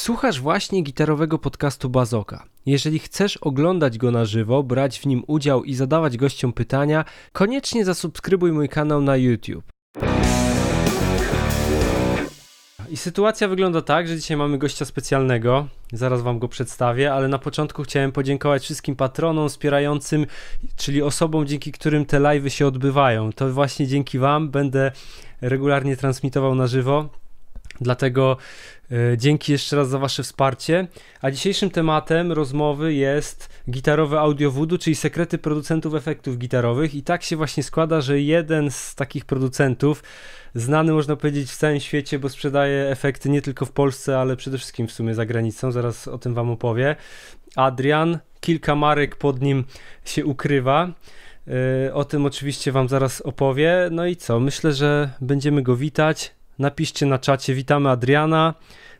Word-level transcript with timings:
Słuchasz 0.00 0.40
właśnie 0.40 0.82
gitarowego 0.82 1.38
podcastu 1.38 1.90
Bazoka. 1.90 2.44
Jeżeli 2.66 2.98
chcesz 2.98 3.36
oglądać 3.36 3.98
go 3.98 4.10
na 4.10 4.24
żywo, 4.24 4.62
brać 4.62 5.00
w 5.00 5.06
nim 5.06 5.22
udział 5.26 5.64
i 5.64 5.74
zadawać 5.74 6.16
gościom 6.16 6.52
pytania, 6.52 7.04
koniecznie 7.32 7.84
zasubskrybuj 7.84 8.52
mój 8.52 8.68
kanał 8.68 9.00
na 9.00 9.16
YouTube. 9.16 9.64
I 12.90 12.96
sytuacja 12.96 13.48
wygląda 13.48 13.82
tak, 13.82 14.08
że 14.08 14.16
dzisiaj 14.16 14.36
mamy 14.36 14.58
gościa 14.58 14.84
specjalnego. 14.84 15.66
Zaraz 15.92 16.22
wam 16.22 16.38
go 16.38 16.48
przedstawię, 16.48 17.12
ale 17.12 17.28
na 17.28 17.38
początku 17.38 17.82
chciałem 17.82 18.12
podziękować 18.12 18.62
wszystkim 18.62 18.96
patronom 18.96 19.48
wspierającym, 19.48 20.26
czyli 20.76 21.02
osobom, 21.02 21.46
dzięki 21.46 21.72
którym 21.72 22.06
te 22.06 22.20
live'y 22.20 22.48
się 22.48 22.66
odbywają. 22.66 23.32
To 23.32 23.52
właśnie 23.52 23.86
dzięki 23.86 24.18
wam 24.18 24.50
będę 24.50 24.92
regularnie 25.40 25.96
transmitował 25.96 26.54
na 26.54 26.66
żywo. 26.66 27.08
Dlatego 27.80 28.36
e, 28.90 29.18
dzięki 29.18 29.52
jeszcze 29.52 29.76
raz 29.76 29.88
za 29.88 29.98
Wasze 29.98 30.22
wsparcie. 30.22 30.86
A 31.20 31.30
dzisiejszym 31.30 31.70
tematem 31.70 32.32
rozmowy 32.32 32.94
jest 32.94 33.48
gitarowe 33.70 34.20
audio 34.20 34.50
voodoo, 34.50 34.78
czyli 34.78 34.96
sekrety 34.96 35.38
producentów 35.38 35.94
efektów 35.94 36.38
gitarowych. 36.38 36.94
I 36.94 37.02
tak 37.02 37.22
się 37.22 37.36
właśnie 37.36 37.62
składa, 37.62 38.00
że 38.00 38.20
jeden 38.20 38.70
z 38.70 38.94
takich 38.94 39.24
producentów, 39.24 40.02
znany 40.54 40.92
można 40.92 41.16
powiedzieć 41.16 41.50
w 41.50 41.56
całym 41.56 41.80
świecie, 41.80 42.18
bo 42.18 42.28
sprzedaje 42.28 42.90
efekty 42.90 43.30
nie 43.30 43.42
tylko 43.42 43.66
w 43.66 43.72
Polsce, 43.72 44.18
ale 44.18 44.36
przede 44.36 44.58
wszystkim 44.58 44.86
w 44.86 44.92
sumie 44.92 45.14
za 45.14 45.26
granicą. 45.26 45.72
Zaraz 45.72 46.08
o 46.08 46.18
tym 46.18 46.34
Wam 46.34 46.50
opowie. 46.50 46.96
Adrian, 47.56 48.18
kilka 48.40 48.74
marek 48.74 49.16
pod 49.16 49.42
nim 49.42 49.64
się 50.04 50.24
ukrywa. 50.24 50.92
E, 51.86 51.94
o 51.94 52.04
tym 52.04 52.26
oczywiście 52.26 52.72
Wam 52.72 52.88
zaraz 52.88 53.20
opowie. 53.20 53.88
No 53.90 54.06
i 54.06 54.16
co? 54.16 54.40
Myślę, 54.40 54.72
że 54.72 55.10
będziemy 55.20 55.62
go 55.62 55.76
witać 55.76 56.39
napiszcie 56.60 57.06
na 57.06 57.18
czacie 57.18 57.54
witamy 57.54 57.90
Adriana, 57.90 58.54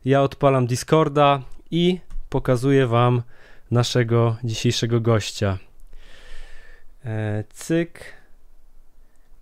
ja 0.04 0.22
odpalam 0.22 0.66
Discorda 0.66 1.42
i 1.70 2.00
pokazuję 2.28 2.86
wam 2.86 3.22
naszego 3.70 4.36
dzisiejszego 4.44 5.00
gościa. 5.00 5.58
E, 7.04 7.44
cyk, 7.50 8.04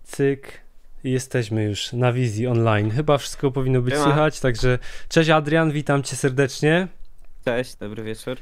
cyk. 0.03 0.61
Jesteśmy 1.03 1.63
już 1.63 1.93
na 1.93 2.13
wizji 2.13 2.47
online. 2.47 2.91
Chyba 2.91 3.17
wszystko 3.17 3.51
powinno 3.51 3.81
być 3.81 3.95
słychać, 3.95 4.39
także 4.39 4.79
cześć 5.09 5.29
Adrian, 5.29 5.71
witam 5.71 6.03
cię 6.03 6.15
serdecznie. 6.15 6.87
Cześć, 7.45 7.75
dobry 7.75 8.03
wieczór. 8.03 8.37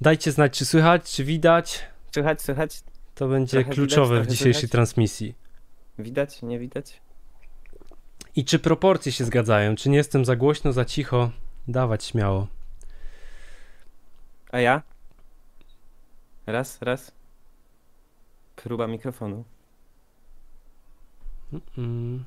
Dajcie 0.00 0.32
znać, 0.32 0.58
czy 0.58 0.64
słychać, 0.64 1.12
czy 1.12 1.24
widać. 1.24 1.86
Słychać, 2.14 2.42
słychać. 2.42 2.80
To 3.14 3.28
będzie 3.28 3.50
trochę 3.50 3.70
kluczowe 3.70 4.14
widać, 4.14 4.28
w 4.28 4.30
dzisiejszej 4.30 4.54
słychać. 4.54 4.70
transmisji. 4.70 5.34
Widać, 5.98 6.42
nie 6.42 6.58
widać? 6.58 7.00
I 8.36 8.44
czy 8.44 8.58
proporcje 8.58 9.12
się 9.12 9.24
zgadzają? 9.24 9.76
Czy 9.76 9.90
nie 9.90 9.96
jestem 9.96 10.24
za 10.24 10.36
głośno, 10.36 10.72
za 10.72 10.84
cicho? 10.84 11.30
Dawać 11.68 12.04
śmiało. 12.04 12.46
A 14.52 14.60
ja? 14.60 14.82
Raz, 16.46 16.82
raz. 16.82 17.12
Próba 18.56 18.86
mikrofonu. 18.86 19.44
Mm-mm. 21.52 22.18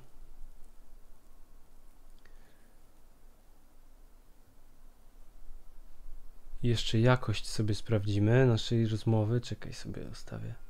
Jeszcze 6.63 6.99
jakość 6.99 7.49
sobie 7.49 7.75
sprawdzimy 7.75 8.45
naszej 8.45 8.87
rozmowy. 8.87 9.41
Czekaj 9.41 9.73
sobie, 9.73 10.01
ustawię. 10.11 10.62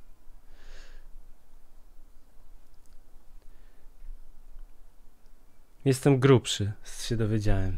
Jestem 5.85 6.19
grubszy, 6.19 6.71
się 7.01 7.17
dowiedziałem. 7.17 7.77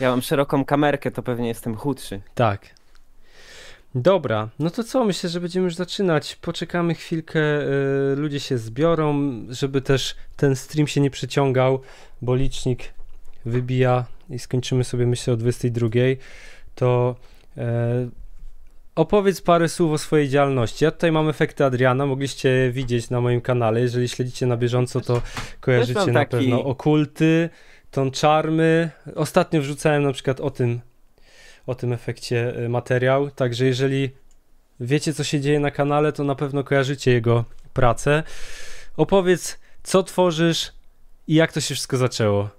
Ja 0.00 0.10
mam 0.10 0.22
szeroką 0.22 0.64
kamerkę, 0.64 1.10
to 1.10 1.22
pewnie 1.22 1.48
jestem 1.48 1.76
chudszy. 1.76 2.20
Tak. 2.34 2.74
Dobra, 3.94 4.48
no 4.58 4.70
to 4.70 4.84
co? 4.84 5.04
Myślę, 5.04 5.30
że 5.30 5.40
będziemy 5.40 5.64
już 5.64 5.74
zaczynać. 5.74 6.36
Poczekamy 6.36 6.94
chwilkę, 6.94 7.40
yy, 7.40 8.16
ludzie 8.16 8.40
się 8.40 8.58
zbiorą, 8.58 9.32
żeby 9.48 9.80
też 9.80 10.16
ten 10.36 10.56
stream 10.56 10.86
się 10.86 11.00
nie 11.00 11.10
przeciągał, 11.10 11.80
bo 12.22 12.34
licznik 12.34 12.94
wybija 13.44 14.04
i 14.30 14.38
skończymy 14.38 14.84
sobie 14.84 15.06
myślę 15.06 15.32
o 15.32 15.36
22. 15.36 15.88
To 16.74 17.16
yy, 17.56 17.64
Opowiedz 18.98 19.40
parę 19.40 19.68
słów 19.68 19.92
o 19.92 19.98
swojej 19.98 20.28
działalności. 20.28 20.84
Ja 20.84 20.90
tutaj 20.90 21.12
mam 21.12 21.28
efekty 21.28 21.64
Adriana, 21.64 22.06
mogliście 22.06 22.70
widzieć 22.72 23.10
na 23.10 23.20
moim 23.20 23.40
kanale. 23.40 23.80
Jeżeli 23.80 24.08
śledzicie 24.08 24.46
na 24.46 24.56
bieżąco, 24.56 25.00
to 25.00 25.22
kojarzycie 25.60 26.06
na 26.06 26.12
taki... 26.12 26.30
pewno 26.30 26.64
okulty, 26.64 27.50
ton 27.90 28.10
czarmy. 28.10 28.90
Ostatnio 29.14 29.60
wrzucałem 29.60 30.02
na 30.02 30.12
przykład 30.12 30.40
o 30.40 30.50
tym, 30.50 30.80
o 31.66 31.74
tym 31.74 31.92
efekcie 31.92 32.64
y, 32.64 32.68
materiał, 32.68 33.30
także 33.30 33.66
jeżeli 33.66 34.10
wiecie, 34.80 35.14
co 35.14 35.24
się 35.24 35.40
dzieje 35.40 35.60
na 35.60 35.70
kanale, 35.70 36.12
to 36.12 36.24
na 36.24 36.34
pewno 36.34 36.64
kojarzycie 36.64 37.10
jego 37.10 37.44
pracę. 37.72 38.22
Opowiedz, 38.96 39.58
co 39.82 40.02
tworzysz 40.02 40.72
i 41.26 41.34
jak 41.34 41.52
to 41.52 41.60
się 41.60 41.74
wszystko 41.74 41.96
zaczęło. 41.96 42.57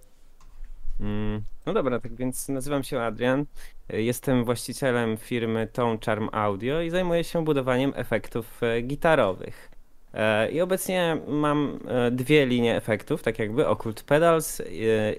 Mm, 1.00 1.42
no 1.66 1.74
dobra, 1.74 2.00
tak 2.00 2.16
więc 2.16 2.50
nazywam 2.50 2.84
się 2.84 3.02
Adrian. 3.02 3.46
Jestem 3.90 4.46
właścicielem 4.46 5.18
firmy 5.18 5.68
Tone 5.74 5.98
Charm 6.06 6.30
Audio 6.32 6.82
i 6.82 6.90
zajmuję 6.90 7.24
się 7.24 7.46
budowaniem 7.46 7.94
efektów 7.96 8.64
e, 8.64 8.82
gitarowych. 8.82 9.72
E, 10.14 10.52
I 10.52 10.62
obecnie 10.62 11.18
mam 11.28 11.80
e, 11.88 12.12
dwie 12.12 12.46
linie 12.46 12.76
efektów, 12.76 13.24
tak 13.24 13.40
jakby 13.40 13.68
Occult 13.68 14.04
Pedals 14.04 14.62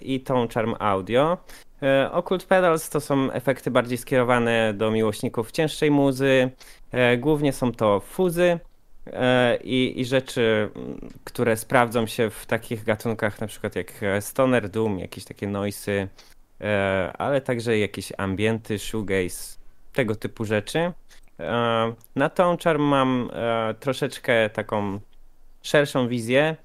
i 0.00 0.20
Tone 0.20 0.48
Charm 0.48 0.74
Audio. 0.78 1.38
Occult 2.10 2.44
Pedals 2.44 2.90
to 2.90 3.00
są 3.00 3.32
efekty 3.32 3.70
bardziej 3.70 3.98
skierowane 3.98 4.74
do 4.74 4.90
miłośników 4.90 5.52
cięższej 5.52 5.90
muzy. 5.90 6.50
Głównie 7.18 7.52
są 7.52 7.72
to 7.72 8.00
fuzy 8.00 8.58
i, 9.64 10.00
i 10.00 10.04
rzeczy, 10.04 10.70
które 11.24 11.56
sprawdzą 11.56 12.06
się 12.06 12.30
w 12.30 12.46
takich 12.46 12.84
gatunkach 12.84 13.40
na 13.40 13.46
przykład 13.46 13.76
jak 13.76 13.92
stoner 14.20 14.68
doom, 14.68 14.98
jakieś 14.98 15.24
takie 15.24 15.46
noisy, 15.46 16.08
E, 16.60 17.12
ale 17.18 17.40
także 17.40 17.78
jakieś 17.78 18.12
ambienty, 18.18 18.78
shoegaze, 18.78 19.58
tego 19.92 20.14
typu 20.14 20.44
rzeczy. 20.44 20.92
E, 21.40 21.94
na 22.16 22.28
tą 22.28 22.56
Charm 22.64 22.82
mam 22.82 23.30
e, 23.32 23.74
troszeczkę 23.80 24.50
taką 24.50 25.00
szerszą 25.62 26.08
wizję 26.08 26.56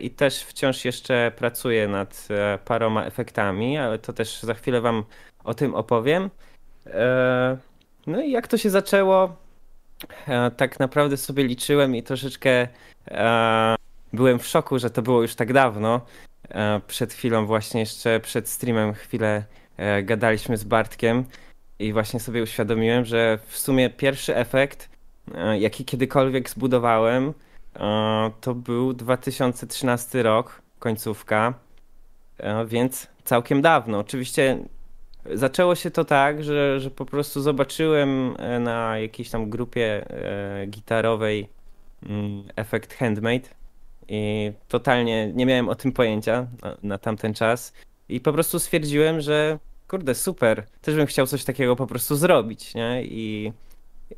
i 0.00 0.10
też 0.10 0.42
wciąż 0.42 0.84
jeszcze 0.84 1.32
pracuję 1.36 1.88
nad 1.88 2.28
paroma 2.64 3.04
efektami, 3.04 3.78
ale 3.78 3.98
to 3.98 4.12
też 4.12 4.42
za 4.42 4.54
chwilę 4.54 4.80
wam 4.80 5.04
o 5.44 5.54
tym 5.54 5.74
opowiem. 5.74 6.30
No 8.06 8.22
i 8.22 8.30
jak 8.30 8.48
to 8.48 8.58
się 8.58 8.70
zaczęło? 8.70 9.36
Tak 10.56 10.80
naprawdę 10.80 11.16
sobie 11.16 11.44
liczyłem 11.44 11.96
i 11.96 12.02
troszeczkę 12.02 12.68
byłem 14.12 14.38
w 14.38 14.46
szoku, 14.46 14.78
że 14.78 14.90
to 14.90 15.02
było 15.02 15.22
już 15.22 15.34
tak 15.34 15.52
dawno, 15.52 16.00
E, 16.48 16.80
przed 16.86 17.12
chwilą, 17.12 17.46
właśnie 17.46 17.80
jeszcze 17.80 18.20
przed 18.20 18.48
streamem, 18.48 18.94
chwilę 18.94 19.44
e, 19.76 20.02
gadaliśmy 20.02 20.56
z 20.56 20.64
Bartkiem 20.64 21.24
i 21.78 21.92
właśnie 21.92 22.20
sobie 22.20 22.42
uświadomiłem, 22.42 23.04
że 23.04 23.38
w 23.46 23.58
sumie 23.58 23.90
pierwszy 23.90 24.36
efekt, 24.36 24.88
e, 25.34 25.58
jaki 25.58 25.84
kiedykolwiek 25.84 26.50
zbudowałem, 26.50 27.32
to 28.40 28.54
był 28.54 28.92
2013 28.92 30.22
rok, 30.22 30.62
końcówka, 30.78 31.54
więc 32.66 33.06
całkiem 33.24 33.62
dawno. 33.62 33.98
Oczywiście 33.98 34.58
zaczęło 35.34 35.74
się 35.74 35.90
to 35.90 36.04
tak, 36.04 36.44
że, 36.44 36.80
że 36.80 36.90
po 36.90 37.06
prostu 37.06 37.40
zobaczyłem 37.40 38.36
na 38.60 38.98
jakiejś 38.98 39.30
tam 39.30 39.50
grupie 39.50 40.06
gitarowej 40.68 41.48
mm, 42.02 42.42
efekt 42.56 42.94
handmade 42.94 43.48
i 44.08 44.52
totalnie 44.68 45.32
nie 45.34 45.46
miałem 45.46 45.68
o 45.68 45.74
tym 45.74 45.92
pojęcia 45.92 46.46
na, 46.62 46.76
na 46.82 46.98
tamten 46.98 47.34
czas. 47.34 47.72
I 48.08 48.20
po 48.20 48.32
prostu 48.32 48.58
stwierdziłem, 48.58 49.20
że 49.20 49.58
kurde, 49.88 50.14
super, 50.14 50.66
też 50.82 50.94
bym 50.94 51.06
chciał 51.06 51.26
coś 51.26 51.44
takiego 51.44 51.76
po 51.76 51.86
prostu 51.86 52.16
zrobić, 52.16 52.74
nie? 52.74 53.02
I 53.04 53.52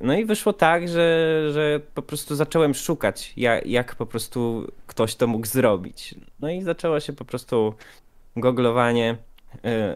no 0.01 0.15
i 0.15 0.25
wyszło 0.25 0.53
tak, 0.53 0.89
że, 0.89 1.49
że 1.53 1.81
po 1.95 2.03
prostu 2.03 2.35
zacząłem 2.35 2.75
szukać, 2.75 3.33
jak, 3.37 3.67
jak 3.67 3.95
po 3.95 4.07
prostu 4.07 4.67
ktoś 4.87 5.15
to 5.15 5.27
mógł 5.27 5.47
zrobić. 5.47 6.15
No 6.41 6.51
i 6.51 6.63
zaczęło 6.63 7.01
się 7.01 7.13
po 7.13 7.25
prostu 7.25 7.75
googlowanie 8.37 9.13
y, 9.13 9.17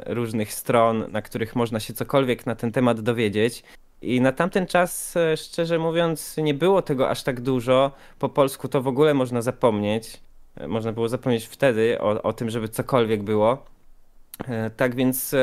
różnych 0.06 0.52
stron, 0.52 1.04
na 1.12 1.22
których 1.22 1.56
można 1.56 1.80
się 1.80 1.94
cokolwiek 1.94 2.46
na 2.46 2.54
ten 2.54 2.72
temat 2.72 3.00
dowiedzieć. 3.00 3.62
I 4.02 4.20
na 4.20 4.32
tamten 4.32 4.66
czas, 4.66 5.16
e, 5.16 5.36
szczerze 5.36 5.78
mówiąc, 5.78 6.36
nie 6.36 6.54
było 6.54 6.82
tego 6.82 7.10
aż 7.10 7.22
tak 7.22 7.40
dużo. 7.40 7.92
Po 8.18 8.28
polsku 8.28 8.68
to 8.68 8.82
w 8.82 8.86
ogóle 8.86 9.14
można 9.14 9.42
zapomnieć. 9.42 10.20
E, 10.56 10.68
można 10.68 10.92
było 10.92 11.08
zapomnieć 11.08 11.46
wtedy 11.46 12.00
o, 12.00 12.22
o 12.22 12.32
tym, 12.32 12.50
żeby 12.50 12.68
cokolwiek 12.68 13.22
było. 13.22 13.64
E, 14.48 14.70
tak 14.70 14.94
więc 14.94 15.34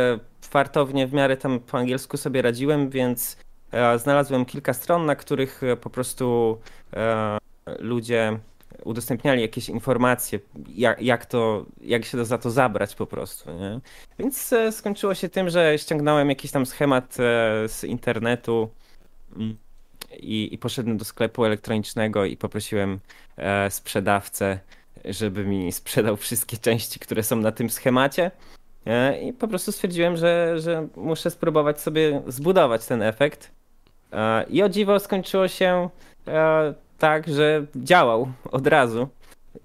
fartownie 0.42 1.08
w 1.08 1.14
miarę 1.14 1.38
tam 1.38 1.60
po 1.60 1.78
angielsku 1.78 2.18
sobie 2.18 2.42
radziłem, 2.42 2.90
więc 2.90 3.38
znalazłem 3.98 4.46
kilka 4.46 4.74
stron, 4.74 5.06
na 5.06 5.16
których 5.16 5.62
po 5.82 5.90
prostu 5.90 6.58
ludzie 7.80 8.40
udostępniali 8.83 9.42
jakieś 9.42 9.69
informacje, 9.69 10.39
jak, 10.75 11.01
jak, 11.01 11.25
to, 11.25 11.66
jak 11.81 12.06
się 12.06 12.25
za 12.25 12.38
to 12.38 12.51
zabrać 12.51 12.95
po 12.95 13.06
prostu. 13.06 13.51
Nie? 13.51 13.80
Więc 14.19 14.54
e, 14.54 14.71
skończyło 14.71 15.16
się 15.16 15.30
tym, 15.30 15.50
że 15.50 15.77
ściągnąłem 15.77 16.30
jakiś 16.30 16.51
tam 16.51 16.66
schemat 16.66 17.18
e, 17.19 17.69
z 17.69 17.83
internetu 17.83 18.69
mm, 19.36 19.57
i, 20.19 20.50
i 20.51 20.57
poszedłem 20.57 20.98
do 20.98 21.06
sklepu 21.06 21.45
elektronicznego 21.45 22.25
i 22.25 22.38
poprosiłem 22.38 23.00
e, 23.38 23.71
sprzedawcę, 23.71 24.60
żeby 25.06 25.45
mi 25.45 25.71
sprzedał 25.71 26.18
wszystkie 26.18 26.57
części, 26.57 27.00
które 27.00 27.24
są 27.24 27.36
na 27.36 27.51
tym 27.51 27.69
schemacie. 27.69 28.31
I 29.21 29.33
po 29.33 29.48
prostu 29.48 29.71
stwierdziłem, 29.71 30.18
że, 30.18 30.56
że 30.60 30.88
muszę 30.95 31.31
spróbować 31.31 31.81
sobie 31.81 32.21
zbudować 32.27 32.86
ten 32.86 33.01
efekt. 33.01 33.51
I 34.50 34.63
o 34.63 34.69
dziwo 34.69 35.00
skończyło 35.00 35.48
się 35.48 35.89
tak, 37.00 37.28
że 37.28 37.66
działał 37.75 38.31
od 38.51 38.68
razu. 38.68 39.07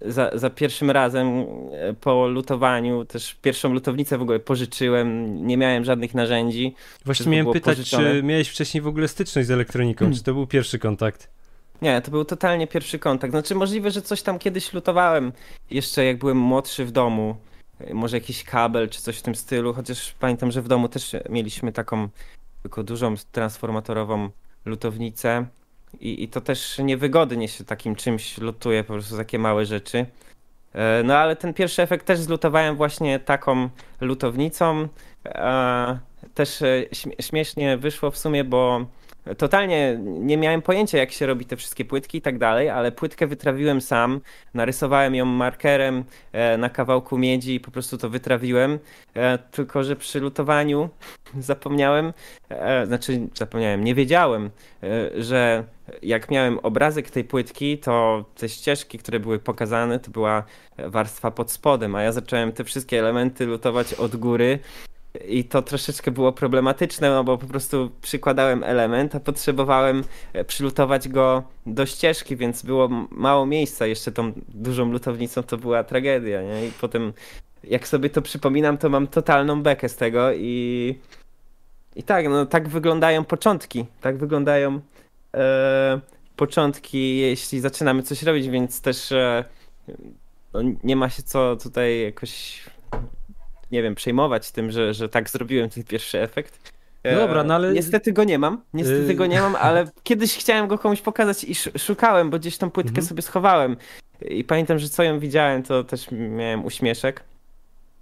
Za, 0.00 0.30
za, 0.34 0.50
pierwszym 0.50 0.90
razem 0.90 1.26
e, 1.72 1.94
po 1.94 2.28
lutowaniu, 2.28 3.04
też 3.04 3.34
pierwszą 3.42 3.72
lutownicę 3.72 4.18
w 4.18 4.22
ogóle 4.22 4.38
pożyczyłem, 4.38 5.36
nie 5.46 5.56
miałem 5.56 5.84
żadnych 5.84 6.14
narzędzi. 6.14 6.74
Właśnie 7.04 7.32
miałem 7.32 7.52
pytać, 7.52 7.76
pożyczone. 7.76 8.10
czy 8.10 8.22
miałeś 8.22 8.48
wcześniej 8.48 8.82
w 8.82 8.86
ogóle 8.86 9.08
styczność 9.08 9.48
z 9.48 9.50
elektroniką, 9.50 10.12
czy 10.12 10.22
to 10.22 10.34
był 10.34 10.46
pierwszy 10.46 10.78
kontakt? 10.78 11.30
Nie, 11.82 12.00
to 12.00 12.10
był 12.10 12.24
totalnie 12.24 12.66
pierwszy 12.66 12.98
kontakt. 12.98 13.32
Znaczy 13.32 13.54
możliwe, 13.54 13.90
że 13.90 14.02
coś 14.02 14.22
tam 14.22 14.38
kiedyś 14.38 14.72
lutowałem, 14.72 15.32
jeszcze 15.70 16.04
jak 16.04 16.18
byłem 16.18 16.38
młodszy 16.38 16.84
w 16.84 16.92
domu, 16.92 17.36
e, 17.80 17.94
może 17.94 18.16
jakiś 18.16 18.44
kabel 18.44 18.88
czy 18.88 19.02
coś 19.02 19.18
w 19.18 19.22
tym 19.22 19.34
stylu, 19.34 19.74
chociaż 19.74 20.14
pamiętam, 20.18 20.50
że 20.50 20.62
w 20.62 20.68
domu 20.68 20.88
też 20.88 21.16
mieliśmy 21.28 21.72
taką 21.72 22.08
tylko 22.62 22.82
dużą 22.82 23.14
transformatorową 23.32 24.30
lutownicę 24.64 25.46
i, 26.00 26.22
i 26.22 26.28
to 26.28 26.40
też 26.40 26.78
niewygodnie 26.78 27.48
się 27.48 27.64
takim 27.64 27.96
czymś 27.96 28.38
lutuje, 28.38 28.84
po 28.84 28.92
prostu 28.92 29.16
takie 29.16 29.38
małe 29.38 29.66
rzeczy. 29.66 30.06
E, 30.72 31.02
no 31.04 31.16
ale 31.16 31.36
ten 31.36 31.54
pierwszy 31.54 31.82
efekt 31.82 32.06
też 32.06 32.18
zlutowałem 32.18 32.76
właśnie 32.76 33.18
taką 33.18 33.68
lutownicą. 34.00 34.88
E, 35.24 35.98
też 36.34 36.62
e, 36.62 36.84
śmiesznie 37.20 37.76
wyszło 37.76 38.10
w 38.10 38.18
sumie, 38.18 38.44
bo 38.44 38.86
Totalnie 39.38 39.98
nie 40.00 40.36
miałem 40.36 40.62
pojęcia, 40.62 40.98
jak 40.98 41.12
się 41.12 41.26
robi 41.26 41.44
te 41.44 41.56
wszystkie 41.56 41.84
płytki 41.84 42.18
i 42.18 42.22
tak 42.22 42.38
dalej, 42.38 42.70
ale 42.70 42.92
płytkę 42.92 43.26
wytrawiłem 43.26 43.80
sam, 43.80 44.20
narysowałem 44.54 45.14
ją 45.14 45.24
markerem 45.24 46.04
e, 46.32 46.58
na 46.58 46.70
kawałku 46.70 47.18
miedzi 47.18 47.54
i 47.54 47.60
po 47.60 47.70
prostu 47.70 47.98
to 47.98 48.10
wytrawiłem. 48.10 48.78
E, 49.14 49.38
tylko, 49.38 49.84
że 49.84 49.96
przy 49.96 50.20
lutowaniu 50.20 50.88
zapomniałem, 51.40 52.12
e, 52.48 52.86
znaczy 52.86 53.28
zapomniałem, 53.34 53.84
nie 53.84 53.94
wiedziałem, 53.94 54.50
że 55.18 55.64
jak 56.02 56.30
miałem 56.30 56.58
obrazek 56.58 57.10
tej 57.10 57.24
płytki, 57.24 57.78
to 57.78 58.24
te 58.34 58.48
ścieżki, 58.48 58.98
które 58.98 59.20
były 59.20 59.38
pokazane, 59.38 59.98
to 59.98 60.10
była 60.10 60.42
warstwa 60.78 61.30
pod 61.30 61.50
spodem, 61.50 61.94
a 61.94 62.02
ja 62.02 62.12
zacząłem 62.12 62.52
te 62.52 62.64
wszystkie 62.64 62.98
elementy 62.98 63.46
lutować 63.46 63.94
od 63.94 64.16
góry 64.16 64.58
i 65.28 65.44
to 65.44 65.62
troszeczkę 65.62 66.10
było 66.10 66.32
problematyczne, 66.32 67.10
no 67.10 67.24
bo 67.24 67.38
po 67.38 67.46
prostu 67.46 67.90
przykładałem 68.02 68.64
element, 68.64 69.14
a 69.14 69.20
potrzebowałem 69.20 70.04
e, 70.32 70.44
przylutować 70.44 71.08
go 71.08 71.42
do 71.66 71.86
ścieżki, 71.86 72.36
więc 72.36 72.62
było 72.62 72.88
mało 73.10 73.46
miejsca. 73.46 73.86
Jeszcze 73.86 74.12
tą 74.12 74.32
dużą 74.48 74.92
lutownicą 74.92 75.42
to 75.42 75.56
była 75.56 75.84
tragedia, 75.84 76.42
nie? 76.42 76.66
I 76.66 76.70
potem 76.80 77.12
jak 77.64 77.88
sobie 77.88 78.10
to 78.10 78.22
przypominam, 78.22 78.78
to 78.78 78.88
mam 78.88 79.06
totalną 79.06 79.62
bekę 79.62 79.88
z 79.88 79.96
tego 79.96 80.32
i 80.32 80.94
i 81.96 82.02
tak, 82.02 82.28
no 82.28 82.46
tak 82.46 82.68
wyglądają 82.68 83.24
początki. 83.24 83.86
Tak 84.00 84.16
wyglądają 84.16 84.80
e, 85.34 86.00
początki, 86.36 87.16
jeśli 87.18 87.60
zaczynamy 87.60 88.02
coś 88.02 88.22
robić, 88.22 88.48
więc 88.48 88.80
też 88.80 89.12
e, 89.12 89.44
no, 90.52 90.60
nie 90.84 90.96
ma 90.96 91.08
się 91.08 91.22
co 91.22 91.56
tutaj 91.56 92.02
jakoś 92.02 92.62
nie 93.74 93.82
wiem, 93.82 93.94
przejmować 93.94 94.50
tym, 94.50 94.70
że, 94.70 94.94
że 94.94 95.08
tak 95.08 95.30
zrobiłem 95.30 95.70
ten 95.70 95.84
pierwszy 95.84 96.20
efekt. 96.20 96.72
No 97.04 97.16
dobra, 97.16 97.44
no 97.44 97.54
ale... 97.54 97.72
Niestety 97.72 98.12
go 98.12 98.24
nie 98.24 98.38
mam, 98.38 98.60
niestety 98.74 99.10
y- 99.10 99.14
go 99.14 99.26
nie 99.26 99.40
mam, 99.40 99.56
ale 99.56 99.86
kiedyś 100.02 100.36
chciałem 100.36 100.68
go 100.68 100.78
komuś 100.78 101.00
pokazać 101.00 101.44
i 101.44 101.54
szukałem, 101.78 102.30
bo 102.30 102.38
gdzieś 102.38 102.58
tą 102.58 102.70
płytkę 102.70 102.90
mhm. 102.90 103.06
sobie 103.06 103.22
schowałem. 103.22 103.76
I 104.20 104.44
pamiętam, 104.44 104.78
że 104.78 104.88
co 104.88 105.02
ją 105.02 105.18
widziałem, 105.18 105.62
to 105.62 105.84
też 105.84 106.06
miałem 106.10 106.64
uśmieszek. 106.64 107.24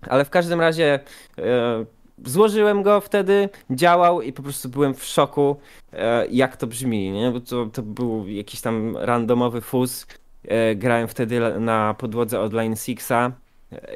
Ale 0.02 0.24
w 0.24 0.30
każdym 0.30 0.60
razie 0.60 1.00
e, 1.38 1.84
złożyłem 2.24 2.82
go 2.82 3.00
wtedy, 3.00 3.48
działał 3.70 4.22
i 4.22 4.32
po 4.32 4.42
prostu 4.42 4.68
byłem 4.68 4.94
w 4.94 5.04
szoku, 5.04 5.56
e, 5.92 6.26
jak 6.26 6.56
to 6.56 6.66
brzmi, 6.66 7.10
nie? 7.10 7.30
Bo 7.30 7.40
to, 7.40 7.66
to 7.66 7.82
był 7.82 8.28
jakiś 8.28 8.60
tam 8.60 8.96
randomowy 8.96 9.60
fuz. 9.60 10.06
E, 10.48 10.74
grałem 10.74 11.08
wtedy 11.08 11.40
na 11.60 11.94
podłodze 11.94 12.40
od 12.40 12.52
Line 12.52 12.76
Sixa 12.76 13.32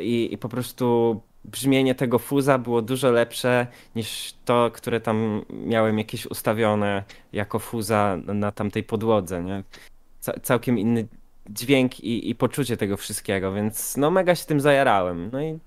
i, 0.00 0.28
i 0.32 0.38
po 0.38 0.49
prostu 0.49 1.20
brzmienie 1.50 1.94
tego 1.94 2.19
fuza 2.19 2.58
było 2.58 2.82
dużo 2.82 3.10
lepsze 3.10 3.66
niż 3.96 4.34
to, 4.44 4.70
które 4.75 5.00
tam 5.00 5.43
miałem 5.50 5.98
jakieś 5.98 6.26
ustawione 6.26 7.04
jako 7.32 7.58
fuza 7.58 8.19
na 8.26 8.52
tamtej 8.52 8.82
podłodze, 8.82 9.43
nie? 9.43 9.62
całkiem 10.43 10.78
inny 10.78 11.06
dźwięk 11.50 12.00
i, 12.00 12.31
i 12.31 12.34
poczucie 12.34 12.76
tego 12.76 12.96
wszystkiego, 12.96 13.52
więc 13.52 13.96
no 13.96 14.10
mega 14.10 14.34
się 14.34 14.46
tym 14.46 14.60
zajarałem. 14.60 15.31
No 15.32 15.43
i 15.43 15.58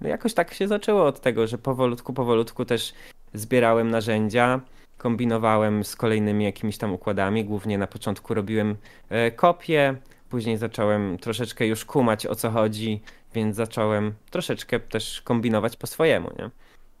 no 0.00 0.08
jakoś 0.08 0.34
tak 0.34 0.54
się 0.54 0.68
zaczęło 0.68 1.06
od 1.06 1.20
tego, 1.20 1.46
że 1.46 1.58
powolutku, 1.58 2.12
powolutku 2.12 2.64
też 2.64 2.94
zbierałem 3.34 3.90
narzędzia, 3.90 4.60
kombinowałem 4.98 5.84
z 5.84 5.96
kolejnymi 5.96 6.44
jakimiś 6.44 6.78
tam 6.78 6.92
układami, 6.92 7.44
głównie 7.44 7.78
na 7.78 7.86
początku 7.86 8.34
robiłem 8.34 8.76
e, 9.08 9.30
kopie, 9.30 9.94
później 10.32 10.56
zacząłem 10.56 11.18
troszeczkę 11.18 11.66
już 11.66 11.84
kumać 11.84 12.26
o 12.26 12.34
co 12.34 12.50
chodzi, 12.50 13.00
więc 13.34 13.56
zacząłem 13.56 14.14
troszeczkę 14.30 14.80
też 14.80 15.22
kombinować 15.22 15.76
po 15.76 15.86
swojemu, 15.86 16.30
nie? 16.38 16.50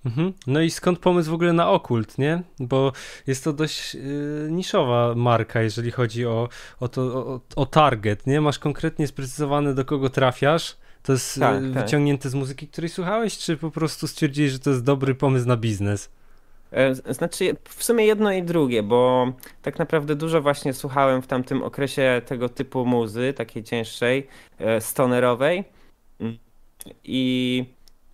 Mhm. 0.06 0.32
No 0.46 0.60
i 0.60 0.70
skąd 0.70 0.98
pomysł 0.98 1.30
w 1.30 1.34
ogóle 1.34 1.52
na 1.52 1.70
okult, 1.70 2.18
nie? 2.18 2.42
Bo 2.60 2.92
jest 3.26 3.44
to 3.44 3.52
dość 3.52 3.94
yy, 3.94 4.48
niszowa 4.50 5.14
marka, 5.16 5.62
jeżeli 5.62 5.90
chodzi 5.90 6.26
o, 6.26 6.48
o, 6.80 6.88
to, 6.88 7.02
o, 7.02 7.40
o, 7.56 7.66
target, 7.66 8.26
nie? 8.26 8.40
Masz 8.40 8.58
konkretnie 8.58 9.06
sprecyzowane, 9.06 9.74
do 9.74 9.84
kogo 9.84 10.10
trafiasz. 10.10 10.76
To 11.02 11.12
jest 11.12 11.40
tak, 11.40 11.62
yy, 11.62 11.70
wyciągnięte 11.70 12.22
tak. 12.22 12.32
z 12.32 12.34
muzyki, 12.34 12.68
której 12.68 12.90
słuchałeś, 12.90 13.38
czy 13.38 13.56
po 13.56 13.70
prostu 13.70 14.08
stwierdziłeś, 14.08 14.52
że 14.52 14.58
to 14.58 14.70
jest 14.70 14.84
dobry 14.84 15.14
pomysł 15.14 15.48
na 15.48 15.56
biznes? 15.56 16.10
E, 16.72 16.94
znaczy, 16.94 17.56
w 17.64 17.84
sumie 17.84 18.06
jedno 18.06 18.32
i 18.32 18.42
drugie, 18.42 18.82
bo 18.82 19.32
tak 19.62 19.78
naprawdę 19.78 20.16
dużo 20.16 20.42
właśnie 20.42 20.72
słuchałem 20.72 21.22
w 21.22 21.26
tamtym 21.26 21.62
okresie 21.62 22.22
tego 22.26 22.48
typu 22.48 22.86
muzy, 22.86 23.32
takiej 23.32 23.64
cięższej, 23.64 24.26
e, 24.58 24.80
stonerowej. 24.80 25.64
I 27.04 27.64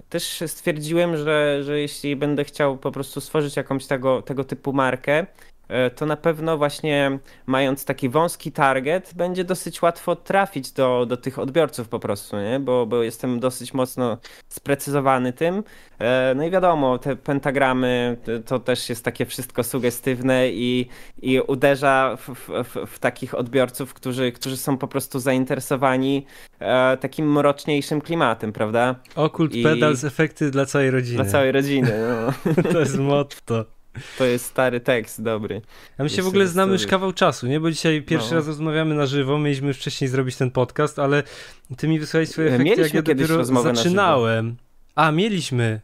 też 0.09 0.43
stwierdziłem, 0.47 1.17
że, 1.17 1.65
że 1.65 1.81
jeśli 1.81 2.17
będę 2.17 2.45
chciał 2.45 2.79
po 2.79 2.93
prostu 2.93 3.21
stworzyć 3.21 3.57
jakąś 3.57 3.87
tego, 3.87 4.23
tego 4.23 4.45
typu 4.45 4.73
markę, 4.73 5.27
to 5.97 6.07
na 6.07 6.17
pewno 6.17 6.59
właśnie 6.59 7.19
mając 7.47 7.85
taki 7.85 8.09
wąski 8.09 8.53
target, 8.53 9.13
będzie 9.15 9.45
dosyć 9.45 9.83
łatwo 9.83 10.17
trafić 10.17 10.73
do, 10.73 11.07
do 11.07 11.17
tych 11.17 11.39
odbiorców 11.39 11.89
po 11.89 11.99
prostu, 11.99 12.37
nie? 12.37 12.61
Bo, 12.61 12.87
bo 12.87 13.03
jestem 13.03 13.41
dosyć 13.41 13.75
mocno 13.75 14.19
sprecyzowany 14.49 15.33
tym. 15.33 15.63
E, 15.99 16.33
no 16.37 16.45
i 16.45 16.51
wiadomo, 16.51 16.99
te 16.99 17.17
pentagramy 17.17 18.17
to 18.47 18.59
też 18.59 18.89
jest 18.89 19.05
takie 19.05 19.27
wszystko 19.27 19.65
sugestywne 19.65 20.49
i, 20.49 20.89
i 21.23 21.41
uderza 21.41 22.17
w, 22.17 22.29
w, 22.65 22.87
w 22.87 22.99
takich 22.99 23.35
odbiorców, 23.35 23.95
którzy, 23.95 24.33
którzy 24.33 24.57
są 24.57 24.79
po 24.79 24.89
prostu 24.89 25.19
zainteresowani 25.19 26.27
e, 26.59 26.97
takim 26.97 27.33
mroczniejszym 27.33 28.01
klimatem, 28.01 28.53
prawda? 28.53 28.95
Okult 29.15 29.55
I... 29.55 29.63
pedals, 29.63 30.05
efekty 30.05 30.51
dla 30.51 30.67
całej 30.67 30.91
rodziny. 30.91 31.23
Dla 31.23 31.33
całej 31.33 31.53
rodziny, 31.53 31.93
no. 32.09 32.33
to 32.73 32.81
jest 32.81 32.99
motto. 32.99 33.78
To 34.19 34.25
jest 34.25 34.45
stary 34.45 34.81
tekst, 34.81 35.23
dobry. 35.23 35.63
A 35.99 36.03
my 36.03 36.09
się 36.09 36.23
w 36.23 36.27
ogóle 36.27 36.47
znamy 36.47 36.73
już 36.73 36.87
kawał 36.87 37.13
czasu, 37.13 37.47
nie? 37.47 37.61
Bo 37.61 37.71
dzisiaj 37.71 38.03
pierwszy 38.03 38.31
no. 38.31 38.37
raz 38.37 38.47
rozmawiamy 38.47 38.95
na 38.95 39.07
żywo, 39.07 39.39
mieliśmy 39.39 39.75
wcześniej 39.75 40.09
zrobić 40.09 40.37
ten 40.37 40.51
podcast, 40.51 40.99
ale 40.99 41.23
ty 41.77 41.89
mi 41.89 42.01
wysłałeś 42.01 42.29
swoje 42.29 42.49
efekty, 42.49 42.65
mieliśmy 42.65 42.97
jak 42.99 43.09
ja 43.09 43.15
dopiero 43.15 43.45
zaczynałem. 43.45 44.57
A, 44.95 45.13
mieliśmy. 45.13 45.81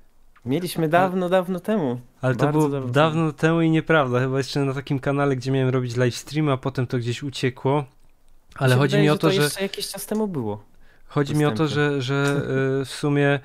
Mieliśmy 0.46 0.88
dawno, 0.88 1.28
dawno 1.28 1.60
temu. 1.60 2.00
Ale 2.20 2.34
to 2.34 2.52
było 2.52 2.68
dawno, 2.68 2.90
dawno 2.90 3.32
temu 3.32 3.60
i 3.60 3.70
nieprawda. 3.70 4.20
Chyba 4.20 4.38
jeszcze 4.38 4.60
na 4.60 4.74
takim 4.74 4.98
kanale, 4.98 5.36
gdzie 5.36 5.50
miałem 5.50 5.68
robić 5.68 5.96
live 5.96 6.16
stream, 6.16 6.48
a 6.48 6.56
potem 6.56 6.86
to 6.86 6.98
gdzieś 6.98 7.22
uciekło. 7.22 7.84
Ale 8.54 8.76
chodzi 8.76 8.90
wydaje, 8.90 9.02
mi 9.02 9.10
o 9.10 9.18
to, 9.18 9.30
że. 9.30 9.36
To 9.36 9.42
jeszcze 9.42 9.62
jakiś 9.62 9.88
czas 9.88 10.06
temu 10.06 10.28
było. 10.28 10.64
Chodzi 11.06 11.34
mi 11.34 11.44
o 11.44 11.52
to, 11.52 11.68
że, 11.68 12.02
że 12.02 12.42
y, 12.82 12.84
w 12.84 12.90
sumie 12.90 13.40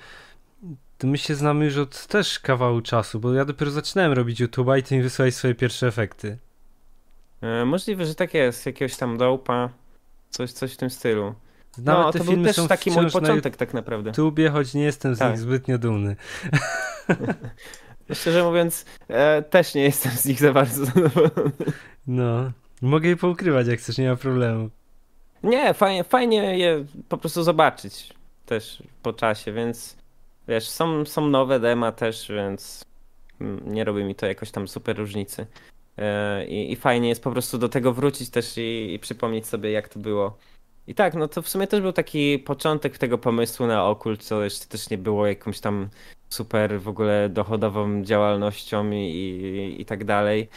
to 1.00 1.08
my 1.08 1.18
się 1.18 1.36
znamy 1.36 1.65
już 1.65 1.77
od 1.77 2.08
też 2.08 2.39
kawału 2.39 2.82
czasu, 2.82 3.20
bo 3.20 3.34
ja 3.34 3.46
dopiero 3.46 3.72
zaczynałem 3.72 4.13
robić 4.13 4.41
YouTube'a 4.41 4.79
i 4.79 4.84
ty 4.84 4.96
mi 4.96 5.01
wysłałeś 5.01 5.36
swoje 5.36 5.56
pierwsze 5.56 5.88
efekty. 5.88 6.38
E, 7.41 7.65
możliwe, 7.65 8.06
że 8.06 8.15
tak 8.15 8.34
jest, 8.34 8.65
jakiegoś 8.65 8.98
tam 8.98 9.18
dołpa, 9.18 9.70
coś, 10.29 10.51
coś 10.51 10.74
w 10.74 10.77
tym 10.77 10.89
stylu. 10.89 11.36
Nawet 11.77 12.03
no, 12.03 12.12
te 12.12 12.20
to 12.20 12.25
filmy 12.25 12.44
był 12.44 12.53
też 12.53 12.68
taki 12.68 12.91
mój 12.91 13.12
początek 13.12 13.53
na 13.53 13.58
tak 13.58 13.74
naprawdę. 13.74 14.10
YouTubie, 14.10 14.50
choć 14.50 14.74
nie 14.74 14.84
jestem 14.84 15.15
z 15.15 15.20
tak. 15.20 15.32
nich 15.32 15.39
zbytnio 15.39 15.77
dumny. 15.77 16.15
Szczerze 18.13 18.44
mówiąc, 18.44 18.86
e, 19.08 19.41
też 19.41 19.75
nie 19.75 19.84
jestem 19.84 20.12
z 20.12 20.25
nich 20.25 20.39
za 20.39 20.53
bardzo 20.53 20.86
zadowolony. 20.86 21.51
No, 22.08 22.51
mogę 22.82 23.10
je 23.10 23.18
poukrywać 23.18 23.68
jak 23.68 23.79
chcesz, 23.79 23.98
nie 23.98 24.10
ma 24.10 24.15
problemu. 24.15 24.70
Nie, 25.44 25.74
fajnie, 25.74 26.03
fajnie 26.03 26.58
je 26.58 26.86
po 27.10 27.18
prostu 27.18 27.44
zobaczyć 27.44 28.13
też 28.46 28.84
po 29.03 29.13
czasie, 29.13 29.53
więc 29.53 29.99
wiesz, 30.50 30.70
są, 30.70 31.06
są 31.06 31.27
nowe 31.27 31.60
dema 31.60 31.91
też, 31.91 32.32
więc 32.32 32.86
mm, 33.41 33.74
nie 33.74 33.84
robi 33.84 34.03
mi 34.03 34.15
to 34.15 34.25
jakoś 34.25 34.51
tam 34.51 34.68
super 34.68 34.98
różnicy. 34.98 35.48
E, 35.98 36.46
I, 36.46 36.72
I, 36.72 36.75
fajnie 36.75 37.10
jest 37.10 37.24
po 37.24 37.32
prostu 37.32 37.58
do 37.58 37.70
tego 37.70 37.94
wrócić 37.94 38.29
też 38.29 38.58
i, 38.58 38.94
i, 38.94 39.00
przypomnieć 39.00 39.48
sobie, 39.48 39.72
jak 39.72 39.89
to 39.89 40.00
było. 40.00 40.38
I 40.88 40.96
tak, 40.96 41.13
no 41.13 41.27
to 41.27 41.41
w 41.41 41.50
sumie 41.50 41.68
też 41.68 41.82
był 41.82 41.94
taki 41.94 42.39
początek 42.39 42.98
tego 42.98 43.18
pomysłu 43.18 43.68
na 43.68 43.86
okult, 43.86 44.24
co 44.24 44.44
jeszcze 44.44 44.65
też 44.65 44.89
nie 44.89 44.98
było 44.98 45.27
jakąś 45.27 45.60
tam 45.60 45.89
super 46.29 46.82
w 46.82 46.88
ogóle 46.88 47.29
dochodową 47.29 48.03
działalnością 48.03 48.91
i, 48.91 48.96
i, 48.96 49.82
i 49.82 49.86
tak 49.86 50.03
dalej. 50.03 50.50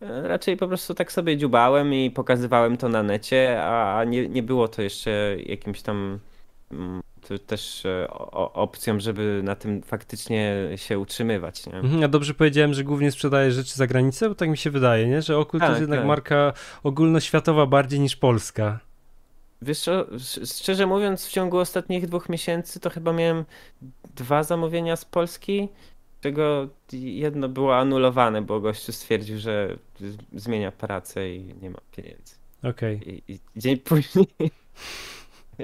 E, 0.00 0.28
raczej 0.28 0.56
po 0.56 0.68
prostu 0.68 0.94
tak 0.94 1.12
sobie 1.12 1.36
dziubałem 1.36 1.94
i 1.94 2.10
pokazywałem 2.10 2.76
to 2.76 2.88
na 2.88 3.02
necie, 3.02 3.62
a 3.62 4.04
nie, 4.04 4.28
nie 4.28 4.42
było 4.42 4.68
to 4.68 4.82
jeszcze 4.82 5.36
jakimś 5.46 5.82
tam 5.82 6.18
mm, 7.30 7.40
też 7.46 7.86
e, 7.86 8.08
opcją, 8.52 9.00
żeby 9.00 9.40
na 9.44 9.54
tym 9.54 9.82
faktycznie 9.82 10.54
się 10.76 10.98
utrzymywać. 10.98 11.66
Nie? 11.66 11.74
Mhm, 11.74 12.00
ja 12.02 12.08
dobrze 12.08 12.34
powiedziałem, 12.34 12.74
że 12.74 12.84
głównie 12.84 13.10
sprzedajesz 13.10 13.54
rzeczy 13.54 13.74
za 13.74 13.86
granicę, 13.86 14.28
bo 14.28 14.34
tak 14.34 14.48
mi 14.48 14.56
się 14.56 14.70
wydaje, 14.70 15.06
nie? 15.06 15.22
że 15.22 15.38
Okult 15.38 15.60
tak, 15.60 15.68
to 15.68 15.72
jest 15.72 15.80
jednak 15.80 16.00
tak. 16.00 16.06
marka 16.06 16.52
ogólnoświatowa 16.82 17.66
bardziej 17.66 18.00
niż 18.00 18.16
polska. 18.16 18.80
Wiesz 19.62 19.80
co, 19.80 20.06
szczerze 20.44 20.86
mówiąc, 20.86 21.26
w 21.26 21.30
ciągu 21.30 21.58
ostatnich 21.58 22.06
dwóch 22.06 22.28
miesięcy 22.28 22.80
to 22.80 22.90
chyba 22.90 23.12
miałem 23.12 23.44
dwa 24.14 24.42
zamówienia 24.42 24.96
z 24.96 25.04
Polski, 25.04 25.68
czego 26.20 26.68
jedno 26.92 27.48
było 27.48 27.78
anulowane, 27.78 28.42
bo 28.42 28.60
gościu 28.60 28.92
stwierdził, 28.92 29.38
że 29.38 29.76
zmienia 30.34 30.72
pracę 30.72 31.34
i 31.34 31.54
nie 31.62 31.70
ma 31.70 31.78
pieniędzy. 31.96 32.34
Okej. 32.62 32.96
Okay. 32.96 33.12
I, 33.12 33.32
I, 33.32 33.40
dzień 33.56 33.76
później 33.76 34.26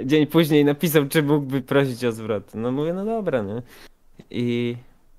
dzień 0.04 0.26
później 0.26 0.64
napisał, 0.64 1.06
czy 1.08 1.22
mógłby 1.22 1.62
prosić 1.62 2.04
o 2.04 2.12
zwrot. 2.12 2.54
No 2.54 2.72
mówię, 2.72 2.92
no 2.92 3.04
dobra, 3.04 3.42
nie? 3.42 3.62
I, 4.30 4.76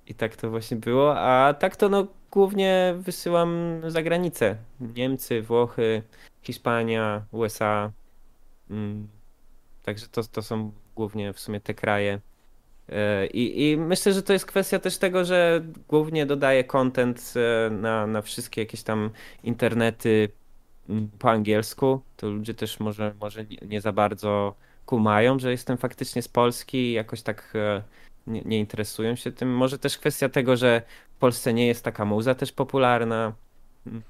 i 0.07 0.13
tak 0.13 0.35
to 0.35 0.49
właśnie 0.49 0.77
było, 0.77 1.19
a 1.19 1.53
tak 1.53 1.75
to 1.75 1.89
no 1.89 2.07
głównie 2.31 2.95
wysyłam 2.97 3.81
za 3.87 4.03
granicę. 4.03 4.57
Niemcy, 4.95 5.41
Włochy, 5.41 6.01
Hiszpania, 6.41 7.25
USA. 7.31 7.91
Mm. 8.69 9.07
Także 9.83 10.07
to, 10.07 10.23
to 10.23 10.41
są 10.41 10.71
głównie 10.95 11.33
w 11.33 11.39
sumie 11.39 11.59
te 11.59 11.73
kraje. 11.73 12.19
E, 12.89 13.27
I, 13.27 13.71
I 13.71 13.77
myślę, 13.77 14.13
że 14.13 14.23
to 14.23 14.33
jest 14.33 14.45
kwestia 14.45 14.79
też 14.79 14.97
tego, 14.97 15.25
że 15.25 15.61
głównie 15.87 16.25
dodaję 16.25 16.63
content 16.63 17.33
e, 17.35 17.69
na, 17.69 18.07
na 18.07 18.21
wszystkie 18.21 18.61
jakieś 18.61 18.83
tam 18.83 19.09
internety 19.43 20.29
po 21.19 21.31
angielsku. 21.31 22.01
To 22.17 22.29
ludzie 22.29 22.53
też 22.53 22.79
może, 22.79 23.13
może 23.21 23.45
nie 23.61 23.81
za 23.81 23.93
bardzo 23.93 24.55
kumają, 24.85 25.39
że 25.39 25.51
jestem 25.51 25.77
faktycznie 25.77 26.21
z 26.21 26.27
Polski 26.27 26.77
i 26.77 26.93
jakoś 26.93 27.21
tak 27.21 27.53
e, 27.55 27.81
nie, 28.27 28.41
nie 28.41 28.59
interesują 28.59 29.15
się 29.15 29.31
tym. 29.31 29.55
Może 29.55 29.79
też 29.79 29.97
kwestia 29.97 30.29
tego, 30.29 30.57
że 30.57 30.81
w 31.15 31.19
Polsce 31.19 31.53
nie 31.53 31.67
jest 31.67 31.83
taka 31.83 32.05
muza 32.05 32.35
też 32.35 32.51
popularna. 32.51 33.33
Mm. 33.87 34.01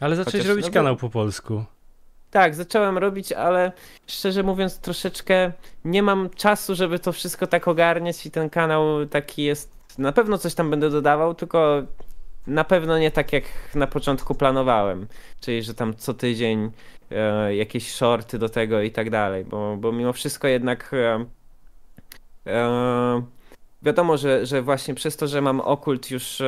Ale 0.00 0.16
zacząłeś 0.16 0.34
Chociaż, 0.34 0.48
robić 0.48 0.66
no, 0.66 0.72
kanał 0.72 0.96
po 0.96 1.10
polsku. 1.10 1.64
Tak, 2.30 2.54
zacząłem 2.54 2.98
robić, 2.98 3.32
ale 3.32 3.72
szczerze 4.06 4.42
mówiąc, 4.42 4.78
troszeczkę 4.78 5.52
nie 5.84 6.02
mam 6.02 6.30
czasu, 6.30 6.74
żeby 6.74 6.98
to 6.98 7.12
wszystko 7.12 7.46
tak 7.46 7.68
ogarniać 7.68 8.26
i 8.26 8.30
ten 8.30 8.50
kanał 8.50 9.06
taki 9.06 9.42
jest. 9.42 9.74
Na 9.98 10.12
pewno 10.12 10.38
coś 10.38 10.54
tam 10.54 10.70
będę 10.70 10.90
dodawał, 10.90 11.34
tylko 11.34 11.82
na 12.46 12.64
pewno 12.64 12.98
nie 12.98 13.10
tak 13.10 13.32
jak 13.32 13.44
na 13.74 13.86
początku 13.86 14.34
planowałem. 14.34 15.06
Czyli, 15.40 15.62
że 15.62 15.74
tam 15.74 15.94
co 15.94 16.14
tydzień 16.14 16.70
e, 17.10 17.56
jakieś 17.56 17.92
shorty 17.92 18.38
do 18.38 18.48
tego 18.48 18.82
i 18.82 18.90
tak 18.90 19.10
dalej, 19.10 19.44
bo, 19.44 19.76
bo 19.76 19.92
mimo 19.92 20.12
wszystko 20.12 20.48
jednak. 20.48 20.90
E, 20.94 21.24
e, 22.46 23.22
wiadomo, 23.82 24.16
że, 24.16 24.46
że 24.46 24.62
właśnie 24.62 24.94
przez 24.94 25.16
to, 25.16 25.26
że 25.26 25.40
mam 25.40 25.60
okult 25.60 26.10
już 26.10 26.40
e, 26.40 26.44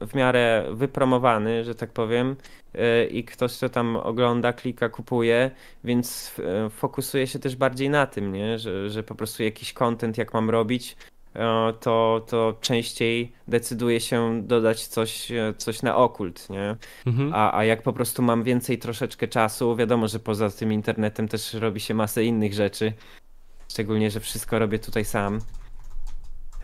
w 0.00 0.14
miarę 0.14 0.66
wypromowany, 0.70 1.64
że 1.64 1.74
tak 1.74 1.92
powiem, 1.92 2.36
e, 2.74 3.04
i 3.04 3.24
ktoś 3.24 3.58
to 3.58 3.68
tam 3.68 3.96
ogląda, 3.96 4.52
klika, 4.52 4.88
kupuje, 4.88 5.50
więc 5.84 6.32
e, 6.38 6.70
fokusuje 6.70 7.26
się 7.26 7.38
też 7.38 7.56
bardziej 7.56 7.90
na 7.90 8.06
tym, 8.06 8.32
nie? 8.32 8.58
Że, 8.58 8.90
że 8.90 9.02
po 9.02 9.14
prostu 9.14 9.42
jakiś 9.42 9.72
content, 9.72 10.18
jak 10.18 10.34
mam 10.34 10.50
robić, 10.50 10.96
to, 11.80 12.24
to 12.28 12.54
częściej 12.60 13.32
decyduje 13.48 14.00
się 14.00 14.42
dodać 14.42 14.86
coś, 14.86 15.28
coś 15.56 15.82
na 15.82 15.96
okult, 15.96 16.50
nie? 16.50 16.76
Mhm. 17.06 17.32
A, 17.34 17.58
a 17.58 17.64
jak 17.64 17.82
po 17.82 17.92
prostu 17.92 18.22
mam 18.22 18.42
więcej 18.42 18.78
troszeczkę 18.78 19.28
czasu, 19.28 19.76
wiadomo, 19.76 20.08
że 20.08 20.18
poza 20.18 20.50
tym 20.50 20.72
internetem 20.72 21.28
też 21.28 21.54
robi 21.54 21.80
się 21.80 21.94
masę 21.94 22.24
innych 22.24 22.54
rzeczy, 22.54 22.92
szczególnie, 23.68 24.10
że 24.10 24.20
wszystko 24.20 24.58
robię 24.58 24.78
tutaj 24.78 25.04
sam. 25.04 25.40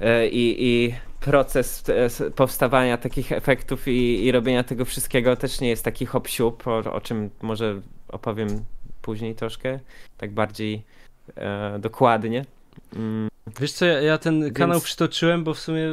E, 0.00 0.28
i, 0.28 0.64
i 0.66 0.94
proces 1.20 1.84
e, 1.88 2.30
powstawania 2.30 2.96
takich 2.96 3.32
efektów 3.32 3.88
i, 3.88 4.24
i 4.24 4.32
robienia 4.32 4.64
tego 4.64 4.84
wszystkiego 4.84 5.36
też 5.36 5.60
nie 5.60 5.68
jest 5.68 5.84
taki 5.84 6.06
hop 6.06 6.28
o, 6.40 6.92
o 6.92 7.00
czym 7.00 7.30
może 7.42 7.80
opowiem 8.08 8.64
później 9.02 9.34
troszkę, 9.34 9.80
tak 10.18 10.32
bardziej 10.32 10.82
e, 11.36 11.78
dokładnie. 11.78 12.44
Mm. 12.96 13.28
Wiesz 13.60 13.72
co, 13.72 13.84
ja, 13.84 14.00
ja 14.00 14.18
ten 14.18 14.42
Więc... 14.42 14.56
kanał 14.56 14.80
przytoczyłem, 14.80 15.44
bo 15.44 15.54
w 15.54 15.58
sumie 15.58 15.88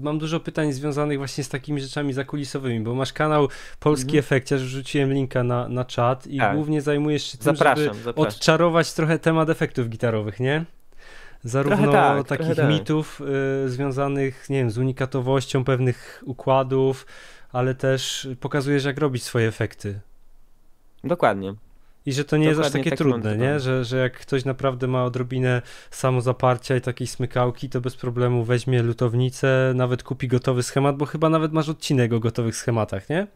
mam 0.00 0.18
dużo 0.18 0.40
pytań 0.40 0.72
związanych 0.72 1.18
właśnie 1.18 1.44
z 1.44 1.48
takimi 1.48 1.80
rzeczami 1.80 2.12
zakulisowymi, 2.12 2.80
bo 2.80 2.94
masz 2.94 3.12
kanał 3.12 3.48
Polski 3.80 4.04
mhm. 4.04 4.18
Efekciarz, 4.18 4.62
wrzuciłem 4.62 5.12
linka 5.12 5.42
na, 5.44 5.68
na 5.68 5.84
czat 5.84 6.26
i 6.26 6.38
tak. 6.38 6.54
głównie 6.54 6.82
zajmujesz 6.82 7.32
się 7.32 7.38
tym, 7.38 7.44
zapraszam, 7.44 7.84
żeby 7.84 8.02
zapraszam. 8.02 8.28
odczarować 8.28 8.92
trochę 8.92 9.18
temat 9.18 9.50
efektów 9.50 9.88
gitarowych, 9.88 10.40
nie? 10.40 10.64
Zarówno 11.44 11.92
tak, 11.92 12.26
takich 12.26 12.56
tak. 12.56 12.68
mitów 12.68 13.22
y, 13.64 13.70
związanych, 13.70 14.50
nie 14.50 14.58
wiem, 14.58 14.70
z 14.70 14.78
unikatowością 14.78 15.64
pewnych 15.64 16.22
układów, 16.26 17.06
ale 17.52 17.74
też 17.74 18.28
pokazujesz, 18.40 18.84
jak 18.84 18.98
robić 18.98 19.22
swoje 19.22 19.48
efekty. 19.48 20.00
Dokładnie. 21.04 21.54
I 22.06 22.12
że 22.12 22.24
to 22.24 22.36
nie 22.36 22.44
Dokładnie 22.44 22.62
jest 22.62 22.76
aż 22.76 22.80
takie 22.80 22.90
tak 22.90 22.98
trudne, 22.98 23.36
nie? 23.36 23.60
Że, 23.60 23.84
że 23.84 23.96
jak 23.96 24.12
ktoś 24.18 24.44
naprawdę 24.44 24.86
ma 24.86 25.04
odrobinę 25.04 25.62
samozaparcia 25.90 26.76
i 26.76 26.80
takiej 26.80 27.06
smykałki, 27.06 27.68
to 27.68 27.80
bez 27.80 27.96
problemu 27.96 28.44
weźmie 28.44 28.82
lutownicę, 28.82 29.72
nawet 29.74 30.02
kupi 30.02 30.28
gotowy 30.28 30.62
schemat, 30.62 30.96
bo 30.96 31.06
chyba 31.06 31.28
nawet 31.28 31.52
masz 31.52 31.68
odcinek 31.68 32.12
o 32.12 32.20
gotowych 32.20 32.56
schematach, 32.56 33.08
nie? 33.08 33.26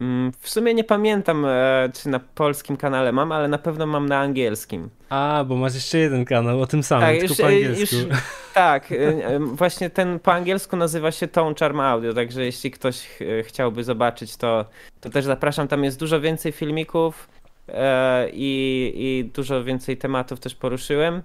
Mm, 0.00 0.32
w 0.40 0.48
sumie 0.48 0.74
nie 0.74 0.84
pamiętam, 0.84 1.44
e, 1.44 1.90
czy 1.94 2.08
na 2.08 2.20
polskim 2.20 2.76
kanale 2.76 3.12
mam, 3.12 3.32
ale 3.32 3.48
na 3.48 3.58
pewno 3.58 3.86
mam 3.86 4.08
na 4.08 4.18
angielskim. 4.18 4.90
A, 5.08 5.44
bo 5.48 5.56
masz 5.56 5.74
jeszcze 5.74 5.98
jeden 5.98 6.24
kanał 6.24 6.60
o 6.60 6.66
tym 6.66 6.82
samym, 6.82 7.06
tak, 7.06 7.22
już, 7.22 7.36
po 7.38 7.46
angielsku. 7.46 7.96
Już, 7.96 8.06
tak, 8.54 8.92
e, 8.92 9.38
właśnie 9.38 9.90
ten 9.90 10.18
po 10.18 10.32
angielsku 10.32 10.76
nazywa 10.76 11.10
się 11.12 11.28
Tone 11.28 11.54
Charm 11.60 11.80
Audio, 11.80 12.14
także 12.14 12.44
jeśli 12.44 12.70
ktoś 12.70 13.08
chciałby 13.42 13.84
zobaczyć, 13.84 14.36
to, 14.36 14.64
to 15.00 15.10
też 15.10 15.24
zapraszam. 15.24 15.68
Tam 15.68 15.84
jest 15.84 15.98
dużo 15.98 16.20
więcej 16.20 16.52
filmików 16.52 17.28
e, 17.68 18.28
i, 18.32 18.92
i 18.94 19.30
dużo 19.34 19.64
więcej 19.64 19.96
tematów 19.96 20.40
też 20.40 20.54
poruszyłem. 20.54 21.22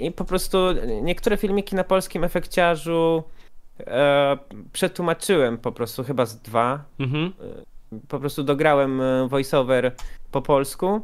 I 0.00 0.12
po 0.12 0.24
prostu 0.24 0.58
niektóre 1.02 1.36
filmiki 1.36 1.76
na 1.76 1.84
polskim 1.84 2.24
efekciarzu 2.24 3.24
e, 3.80 4.38
przetłumaczyłem 4.72 5.58
po 5.58 5.72
prostu 5.72 6.04
chyba 6.04 6.26
z 6.26 6.40
dwa. 6.40 6.84
Mhm. 6.98 7.32
E, 7.92 7.98
po 8.08 8.20
prostu 8.20 8.42
dograłem 8.42 9.00
e, 9.00 9.28
voiceover 9.28 9.94
po 10.30 10.42
polsku. 10.42 11.00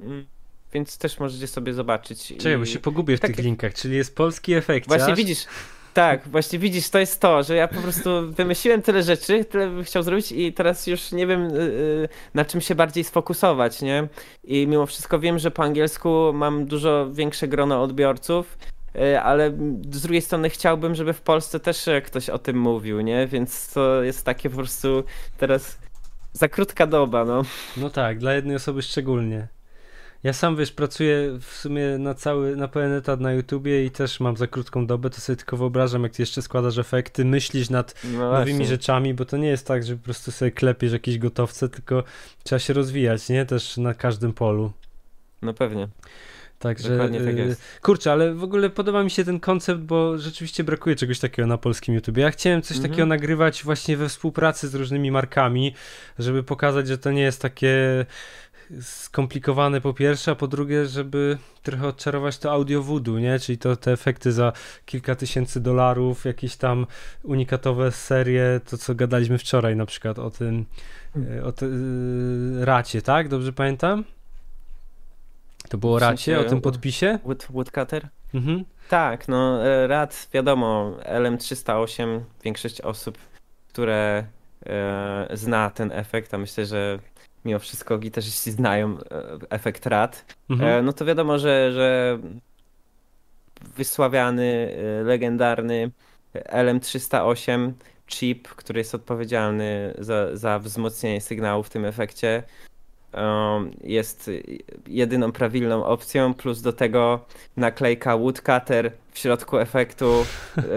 Mm, 0.00 0.26
więc 0.72 0.98
też 0.98 1.20
możecie 1.20 1.46
sobie 1.46 1.74
zobaczyć. 1.74 2.34
Czekaj, 2.38 2.58
bo 2.58 2.64
się 2.64 2.78
pogubię 2.78 3.16
w 3.16 3.20
tak, 3.20 3.30
tych 3.30 3.44
linkach, 3.44 3.74
czyli 3.74 3.96
jest 3.96 4.16
polski 4.16 4.54
efekt. 4.54 4.88
Właśnie 4.88 5.14
widzisz, 5.14 5.46
tak, 5.94 6.28
właśnie 6.28 6.58
widzisz, 6.58 6.90
to 6.90 6.98
jest 6.98 7.20
to, 7.20 7.42
że 7.42 7.56
ja 7.56 7.68
po 7.68 7.80
prostu 7.80 8.10
wymyśliłem 8.32 8.82
tyle 8.82 9.02
rzeczy, 9.02 9.44
tyle 9.44 9.66
bym 9.66 9.84
chciał 9.84 10.02
zrobić 10.02 10.32
i 10.32 10.52
teraz 10.52 10.86
już 10.86 11.12
nie 11.12 11.26
wiem 11.26 11.50
yy, 11.50 12.08
na 12.34 12.44
czym 12.44 12.60
się 12.60 12.74
bardziej 12.74 13.04
sfokusować, 13.04 13.82
nie? 13.82 14.08
I 14.44 14.66
mimo 14.66 14.86
wszystko 14.86 15.18
wiem, 15.18 15.38
że 15.38 15.50
po 15.50 15.62
angielsku 15.62 16.32
mam 16.34 16.66
dużo 16.66 17.08
większe 17.12 17.48
grono 17.48 17.82
odbiorców 17.82 18.58
ale 19.22 19.50
z 19.90 20.02
drugiej 20.02 20.22
strony 20.22 20.50
chciałbym, 20.50 20.94
żeby 20.94 21.12
w 21.12 21.20
Polsce 21.20 21.60
też 21.60 21.88
ktoś 22.04 22.30
o 22.30 22.38
tym 22.38 22.60
mówił, 22.60 23.00
nie? 23.00 23.26
Więc 23.26 23.72
to 23.72 24.02
jest 24.02 24.24
takie 24.24 24.50
po 24.50 24.56
prostu 24.56 25.04
teraz 25.38 25.78
za 26.32 26.48
krótka 26.48 26.86
doba, 26.86 27.24
no. 27.24 27.42
No 27.76 27.90
tak, 27.90 28.18
dla 28.18 28.34
jednej 28.34 28.56
osoby 28.56 28.82
szczególnie. 28.82 29.48
Ja 30.22 30.32
sam, 30.32 30.56
wiesz, 30.56 30.72
pracuję 30.72 31.38
w 31.40 31.56
sumie 31.56 31.98
na 31.98 32.14
cały, 32.14 32.56
na 32.56 32.68
pełen 32.68 32.92
etat 32.92 33.20
na 33.20 33.32
YouTubie 33.32 33.84
i 33.84 33.90
też 33.90 34.20
mam 34.20 34.36
za 34.36 34.46
krótką 34.46 34.86
dobę, 34.86 35.10
to 35.10 35.20
sobie 35.20 35.36
tylko 35.36 35.56
wyobrażam, 35.56 36.02
jak 36.02 36.12
ty 36.12 36.22
jeszcze 36.22 36.42
składasz 36.42 36.78
efekty, 36.78 37.24
myślisz 37.24 37.70
nad 37.70 37.94
no 38.04 38.32
nowymi 38.32 38.66
rzeczami, 38.66 39.14
bo 39.14 39.24
to 39.24 39.36
nie 39.36 39.48
jest 39.48 39.66
tak, 39.66 39.84
że 39.84 39.96
po 39.96 40.04
prostu 40.04 40.30
sobie 40.30 40.50
klepiesz 40.50 40.92
jakieś 40.92 41.18
gotowce, 41.18 41.68
tylko 41.68 42.04
trzeba 42.44 42.58
się 42.58 42.72
rozwijać, 42.72 43.28
nie? 43.28 43.46
Też 43.46 43.76
na 43.76 43.94
każdym 43.94 44.32
polu. 44.32 44.72
No 45.42 45.54
pewnie. 45.54 45.88
Także, 46.58 46.88
Dokładnie 46.88 47.20
tak 47.20 47.34
y, 47.34 47.38
jest. 47.38 47.62
Kurczę, 47.82 48.12
ale 48.12 48.34
w 48.34 48.42
ogóle 48.42 48.70
podoba 48.70 49.02
mi 49.02 49.10
się 49.10 49.24
ten 49.24 49.40
koncept, 49.40 49.80
bo 49.80 50.18
rzeczywiście 50.18 50.64
brakuje 50.64 50.96
czegoś 50.96 51.18
takiego 51.18 51.48
na 51.48 51.58
polskim 51.58 51.94
YouTube. 51.94 52.16
Ja 52.16 52.30
chciałem 52.30 52.62
coś 52.62 52.76
mhm. 52.76 52.90
takiego 52.90 53.06
nagrywać 53.06 53.64
właśnie 53.64 53.96
we 53.96 54.08
współpracy 54.08 54.68
z 54.68 54.74
różnymi 54.74 55.10
markami, 55.10 55.74
żeby 56.18 56.42
pokazać, 56.42 56.88
że 56.88 56.98
to 56.98 57.10
nie 57.10 57.22
jest 57.22 57.42
takie 57.42 58.06
skomplikowane 58.80 59.80
po 59.80 59.94
pierwsze, 59.94 60.30
a 60.30 60.34
po 60.34 60.48
drugie, 60.48 60.86
żeby 60.86 61.38
trochę 61.62 61.86
odczarować 61.86 62.38
to 62.38 62.52
audio 62.52 62.82
voodoo, 62.82 63.18
nie? 63.18 63.38
Czyli 63.38 63.58
to 63.58 63.76
te 63.76 63.92
efekty 63.92 64.32
za 64.32 64.52
kilka 64.86 65.14
tysięcy 65.14 65.60
dolarów, 65.60 66.24
jakieś 66.24 66.56
tam 66.56 66.86
unikatowe 67.22 67.92
serie, 67.92 68.60
to 68.70 68.78
co 68.78 68.94
gadaliśmy 68.94 69.38
wczoraj 69.38 69.76
na 69.76 69.86
przykład 69.86 70.18
o 70.18 70.30
tym, 70.30 70.64
hmm. 71.14 71.44
o 71.44 71.52
te, 71.52 71.66
racie, 72.60 73.02
tak? 73.02 73.28
Dobrze 73.28 73.52
pamiętam? 73.52 74.04
To 75.68 75.78
było 75.78 75.98
racie, 75.98 76.40
o 76.40 76.44
tym 76.44 76.60
podpisie? 76.60 77.18
Wood, 77.24 77.46
woodcutter? 77.50 78.08
Mhm. 78.34 78.64
Tak, 78.88 79.28
no 79.28 79.66
e, 79.66 79.86
rad, 79.86 80.28
wiadomo, 80.32 80.96
LM308, 81.04 82.20
większość 82.44 82.80
osób, 82.80 83.18
które 83.68 84.24
e, 84.66 85.28
zna 85.32 85.70
ten 85.70 85.92
efekt, 85.92 86.34
a 86.34 86.38
myślę, 86.38 86.66
że 86.66 86.98
mimo 87.44 87.58
wszystko 87.58 87.98
gitarzyści 87.98 88.50
znają 88.50 88.98
e, 88.98 89.02
efekt 89.50 89.86
rad, 89.86 90.34
mhm. 90.50 90.70
e, 90.70 90.82
no 90.82 90.92
to 90.92 91.04
wiadomo, 91.04 91.38
że, 91.38 91.72
że 91.72 92.18
wysławiany, 93.76 94.76
e, 95.00 95.02
legendarny 95.02 95.90
LM308 96.34 97.72
chip, 98.06 98.48
który 98.48 98.80
jest 98.80 98.94
odpowiedzialny 98.94 99.94
za, 99.98 100.36
za 100.36 100.58
wzmocnienie 100.58 101.20
sygnału 101.20 101.62
w 101.62 101.70
tym 101.70 101.84
efekcie, 101.84 102.42
jest 103.84 104.30
jedyną 104.86 105.32
prawilną 105.32 105.84
opcją, 105.84 106.34
plus 106.34 106.62
do 106.62 106.72
tego 106.72 107.24
naklejka 107.56 108.16
Woodcutter 108.16 108.92
w 109.12 109.18
środku 109.18 109.58
efektu 109.58 110.26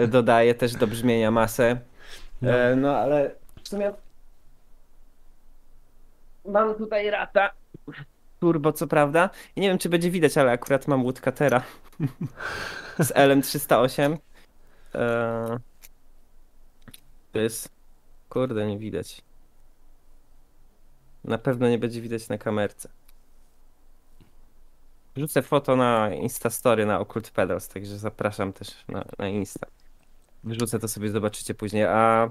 dodaje 0.08 0.54
też 0.54 0.72
do 0.72 0.86
brzmienia 0.86 1.30
masę. 1.30 1.80
No, 2.42 2.52
no 2.76 2.96
ale 2.96 3.34
w 3.62 3.68
sumie 3.68 3.92
mam 6.44 6.74
tutaj 6.74 7.10
rata. 7.10 7.50
Turbo, 8.40 8.72
co 8.72 8.86
prawda. 8.86 9.30
I 9.56 9.60
nie 9.60 9.68
wiem, 9.68 9.78
czy 9.78 9.88
będzie 9.88 10.10
widać, 10.10 10.38
ale 10.38 10.52
akurat 10.52 10.88
mam 10.88 11.02
Woodcuttera 11.02 11.62
z 12.98 13.12
LM308. 13.12 14.16
Eee... 14.94 15.58
To 17.32 17.38
jest... 17.38 17.68
Kurde, 18.28 18.66
nie 18.66 18.78
widać. 18.78 19.22
Na 21.24 21.38
pewno 21.38 21.68
nie 21.68 21.78
będzie 21.78 22.00
widać 22.00 22.28
na 22.28 22.38
kamerce. 22.38 22.88
Rzucę 25.16 25.42
foto 25.42 25.76
na 25.76 26.14
Instastory 26.14 26.86
na 26.86 27.00
Occult 27.00 27.30
Pedals, 27.30 27.68
także 27.68 27.98
zapraszam 27.98 28.52
też 28.52 28.68
na, 28.88 29.04
na 29.18 29.28
Insta. 29.28 29.66
Wrzucę 30.44 30.78
to 30.78 30.88
sobie, 30.88 31.10
zobaczycie 31.10 31.54
później. 31.54 31.84
A 31.84 32.30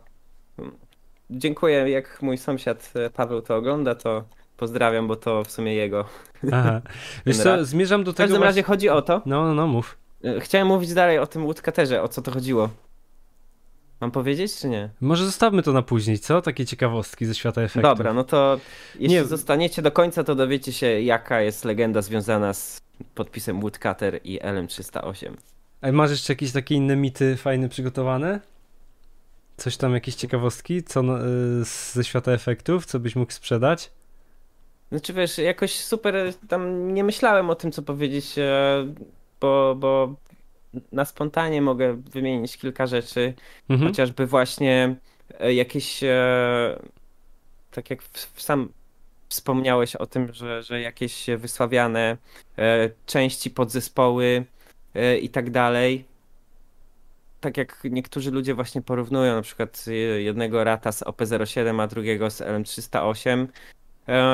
dziękuję, 1.30 1.90
jak 1.90 2.22
mój 2.22 2.38
sąsiad 2.38 2.94
e, 2.96 3.10
Paweł 3.10 3.42
to 3.42 3.56
ogląda, 3.56 3.96
to 3.96 4.24
pozdrawiam, 4.58 5.08
bo 5.08 5.16
to 5.16 5.44
w 5.44 5.52
sumie 5.52 5.76
jego. 5.76 6.06
Aha. 6.52 6.82
Wiesz 7.26 7.38
co, 7.38 7.66
zmierzam 7.66 8.04
do 8.04 8.14
tego. 8.14 8.28
W 8.28 8.30
każdym 8.30 8.44
razie 8.44 8.64
chodzi 8.64 8.90
o 8.90 9.02
to. 9.02 9.22
No, 9.26 9.44
no, 9.44 9.54
no, 9.54 9.68
mów. 9.68 9.98
E, 10.24 10.40
chciałem 10.40 10.68
mówić 10.68 10.94
dalej 10.94 11.20
o 11.20 11.28
tym 11.28 11.44
Woodcutterze, 11.44 12.02
o 12.02 12.08
co 12.08 12.22
to 12.22 12.32
chodziło. 12.32 12.70
Mam 14.02 14.12
powiedzieć, 14.12 14.56
czy 14.56 14.70
nie? 14.70 14.90
Może 15.02 15.26
zostawmy 15.26 15.64
to 15.64 15.74
na 15.74 15.82
później, 15.82 16.20
co? 16.20 16.42
Takie 16.42 16.66
ciekawostki 16.66 17.26
ze 17.26 17.36
świata 17.36 17.62
efektów. 17.62 17.92
Dobra, 17.92 18.14
no 18.14 18.24
to 18.24 18.60
jeśli 19.00 19.18
nie. 19.18 19.24
zostaniecie 19.24 19.82
do 19.82 19.92
końca, 19.92 20.24
to 20.24 20.36
dowiecie 20.36 20.74
się, 20.74 21.02
jaka 21.02 21.42
jest 21.42 21.66
legenda 21.66 22.02
związana 22.02 22.54
z 22.54 22.82
podpisem 23.16 23.62
Woodcutter 23.62 24.20
i 24.24 24.40
LM308. 24.40 25.32
A 25.82 25.92
masz 25.92 26.12
jeszcze 26.12 26.34
jakieś 26.34 26.52
takie 26.52 26.76
inne 26.76 26.96
mity 26.96 27.38
fajne 27.38 27.70
przygotowane? 27.70 28.40
Coś 29.58 29.78
tam, 29.78 29.94
jakieś 29.94 30.16
ciekawostki 30.16 30.84
co, 30.84 31.02
yy, 31.02 31.64
ze 31.94 32.04
świata 32.04 32.32
efektów, 32.32 32.86
co 32.86 33.00
byś 33.00 33.16
mógł 33.16 33.32
sprzedać? 33.32 33.92
Znaczy 34.92 35.14
wiesz, 35.14 35.38
jakoś 35.38 35.76
super 35.76 36.16
tam 36.48 36.94
nie 36.94 37.04
myślałem 37.04 37.50
o 37.50 37.56
tym, 37.56 37.72
co 37.72 37.82
powiedzieć, 37.82 38.38
e, 38.38 38.86
bo, 39.42 39.76
bo 39.80 40.16
na 40.92 41.06
spontanie 41.06 41.62
mogę 41.62 41.96
wymienić 41.96 42.58
kilka 42.58 42.88
rzeczy, 42.88 43.34
mhm. 43.70 43.90
chociażby 43.90 44.26
właśnie 44.26 44.96
e, 45.40 45.54
jakieś, 45.54 46.04
e, 46.04 46.80
tak 47.72 47.90
jak 47.90 48.00
sam 48.36 48.70
wspomniałeś 49.30 49.96
o 49.96 50.06
tym, 50.06 50.34
że, 50.34 50.64
że 50.64 50.82
jakieś 50.82 51.26
wysławiane 51.38 52.18
części, 53.06 53.50
podzespoły 53.50 54.46
i 55.22 55.30
tak 55.30 55.50
dalej, 55.50 56.06
tak 57.42 57.58
jak 57.58 57.84
niektórzy 57.84 58.32
ludzie 58.32 58.54
właśnie 58.54 58.82
porównują 58.82 59.36
na 59.36 59.42
przykład 59.42 59.86
jednego 60.18 60.64
rata 60.64 60.92
z 60.92 61.04
OP07, 61.04 61.82
a 61.82 61.88
drugiego 61.88 62.32
z 62.32 62.42
LM308, 62.42 63.30
e, 63.30 63.48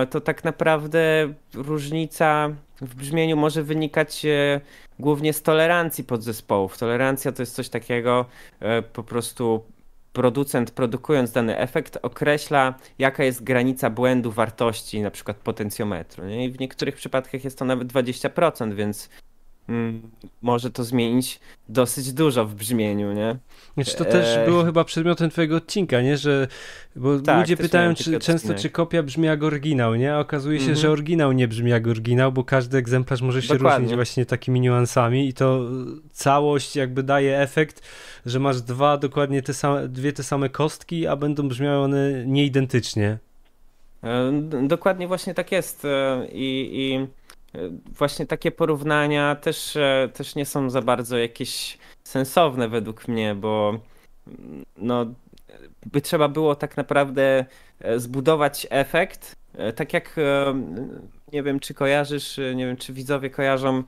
to 0.10 0.22
tak 0.22 0.44
naprawdę 0.44 1.34
różnica 1.54 2.50
w 2.82 2.96
brzmieniu 2.96 3.38
może 3.38 3.64
wynikać 3.64 4.26
e, 4.26 4.62
głównie 5.00 5.34
z 5.34 5.42
tolerancji 5.42 6.04
podzespołów. 6.04 6.78
Tolerancja 6.78 7.32
to 7.32 7.42
jest 7.42 7.56
coś 7.56 7.70
takiego, 7.70 8.26
e, 8.60 8.82
po 8.82 9.04
prostu 9.04 9.64
producent 10.14 10.72
produkując 10.72 11.32
dany 11.32 11.58
efekt 11.58 11.98
określa 12.02 12.74
jaka 13.00 13.24
jest 13.24 13.44
granica 13.44 13.90
błędu 13.90 14.32
wartości 14.32 15.02
na 15.02 15.12
przykład 15.12 15.38
potencjometru. 15.38 16.26
Nie? 16.26 16.46
I 16.46 16.52
w 16.52 16.60
niektórych 16.60 16.96
przypadkach 16.96 17.44
jest 17.44 17.60
to 17.60 17.66
nawet 17.66 17.88
20%, 17.88 18.74
więc 18.74 19.10
może 20.42 20.72
to 20.72 20.84
zmienić 20.84 21.40
dosyć 21.70 22.14
dużo 22.14 22.46
w 22.46 22.56
brzmieniu, 22.56 23.14
nie? 23.14 23.38
Znaczy 23.74 23.98
to 23.98 24.06
też 24.06 24.38
e... 24.38 24.46
było 24.46 24.64
chyba 24.64 24.84
przedmiotem 24.84 25.30
twojego 25.30 25.56
odcinka, 25.56 26.02
nie? 26.02 26.18
Że, 26.18 26.48
bo 26.96 27.20
tak, 27.20 27.40
ludzie 27.40 27.58
pytają 27.58 27.96
czy, 27.96 28.20
często, 28.20 28.54
czy 28.54 28.70
kopia 28.70 29.04
brzmi 29.04 29.26
jak 29.26 29.44
oryginał, 29.44 29.96
nie? 29.96 30.14
A 30.14 30.20
okazuje 30.20 30.60
się, 30.60 30.66
mm 30.66 30.76
-hmm. 30.76 30.82
że 30.82 30.92
oryginał 30.92 31.32
nie 31.32 31.48
brzmi 31.48 31.72
jak 31.72 31.88
oryginał, 31.88 32.32
bo 32.32 32.44
każdy 32.44 32.78
egzemplarz 32.78 33.22
może 33.22 33.42
się 33.42 33.54
Dokładnie. 33.54 33.80
różnić 33.80 33.96
właśnie 33.96 34.26
takimi 34.26 34.60
niuansami 34.60 35.28
i 35.28 35.34
to 35.34 35.66
całość 36.12 36.76
jakby 36.76 37.04
daje 37.04 37.40
efekt, 37.40 37.82
że 38.26 38.40
masz 38.40 38.62
dwa 38.62 38.98
dokładnie 38.98 39.42
te 39.42 39.54
same, 39.54 39.88
dwie 39.88 40.14
te 40.14 40.24
same 40.24 40.50
kostki, 40.50 41.08
a 41.08 41.16
będą 41.16 41.48
brzmiały 41.48 41.78
one 41.78 42.26
nieidentycznie. 42.26 43.18
E, 44.04 44.32
dokładnie 44.68 45.08
właśnie 45.08 45.34
tak 45.34 45.52
jest 45.52 45.86
e, 45.86 46.28
i, 46.32 46.70
i 46.74 47.08
właśnie 47.98 48.26
takie 48.26 48.52
porównania 48.52 49.36
też, 49.36 49.76
e, 49.76 50.10
też 50.14 50.36
nie 50.36 50.46
są 50.46 50.70
za 50.70 50.82
bardzo 50.82 51.18
jakieś 51.18 51.78
sensowne 52.04 52.70
według 52.70 53.08
mnie, 53.08 53.36
bo 53.36 53.80
no, 54.78 55.06
by 55.86 56.02
trzeba 56.02 56.30
było 56.30 56.56
tak 56.56 56.78
naprawdę 56.78 57.46
e, 57.80 58.00
zbudować 58.00 58.68
efekt, 58.70 59.36
e, 59.54 59.74
tak 59.74 59.94
jak 59.94 60.16
nie 61.34 61.44
wiem, 61.44 61.60
czy 61.60 61.74
kojarzysz, 61.74 62.40
nie 62.56 62.66
wiem, 62.66 62.78
czy 62.78 62.94
widzowie 62.94 63.30
kojarzą, 63.30 63.84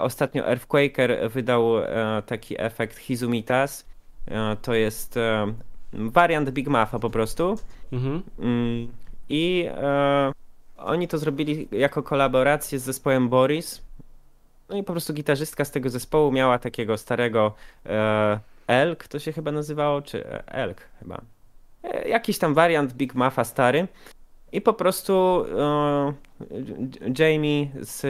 ostatnio 0.00 0.46
Earthquaker 0.46 1.30
wydał 1.30 1.72
taki 2.26 2.60
efekt 2.60 2.98
Hizumitas. 2.98 3.86
To 4.62 4.74
jest 4.74 5.14
wariant 5.92 6.50
Big 6.50 6.68
Maffa 6.68 6.98
po 6.98 7.10
prostu. 7.10 7.58
Mhm. 7.92 8.22
Mm, 8.38 8.92
I 9.28 9.68
oni 10.78 11.08
to 11.08 11.18
zrobili 11.18 11.68
jako 11.72 12.02
kolaborację 12.02 12.78
z 12.78 12.82
zespołem 12.82 13.28
Boris. 13.28 13.82
No 14.68 14.76
i 14.76 14.82
po 14.82 14.92
prostu 14.92 15.12
gitarzystka 15.14 15.64
z 15.64 15.70
tego 15.70 15.90
zespołu 15.90 16.32
miała 16.32 16.58
takiego 16.58 16.98
starego 16.98 17.54
e, 17.86 18.40
Elk, 18.66 19.08
to 19.08 19.18
się 19.18 19.32
chyba 19.32 19.52
nazywało, 19.52 20.02
czy 20.02 20.26
e, 20.26 20.46
Elk 20.46 20.88
chyba. 20.98 21.20
E, 21.82 22.08
jakiś 22.08 22.38
tam 22.38 22.54
wariant 22.54 22.92
Big 22.92 23.14
Maffa 23.14 23.44
stary. 23.44 23.88
I 24.52 24.60
po 24.60 24.72
prostu 24.72 25.44
e, 25.58 26.12
Jamie 27.18 27.66
z 27.80 28.04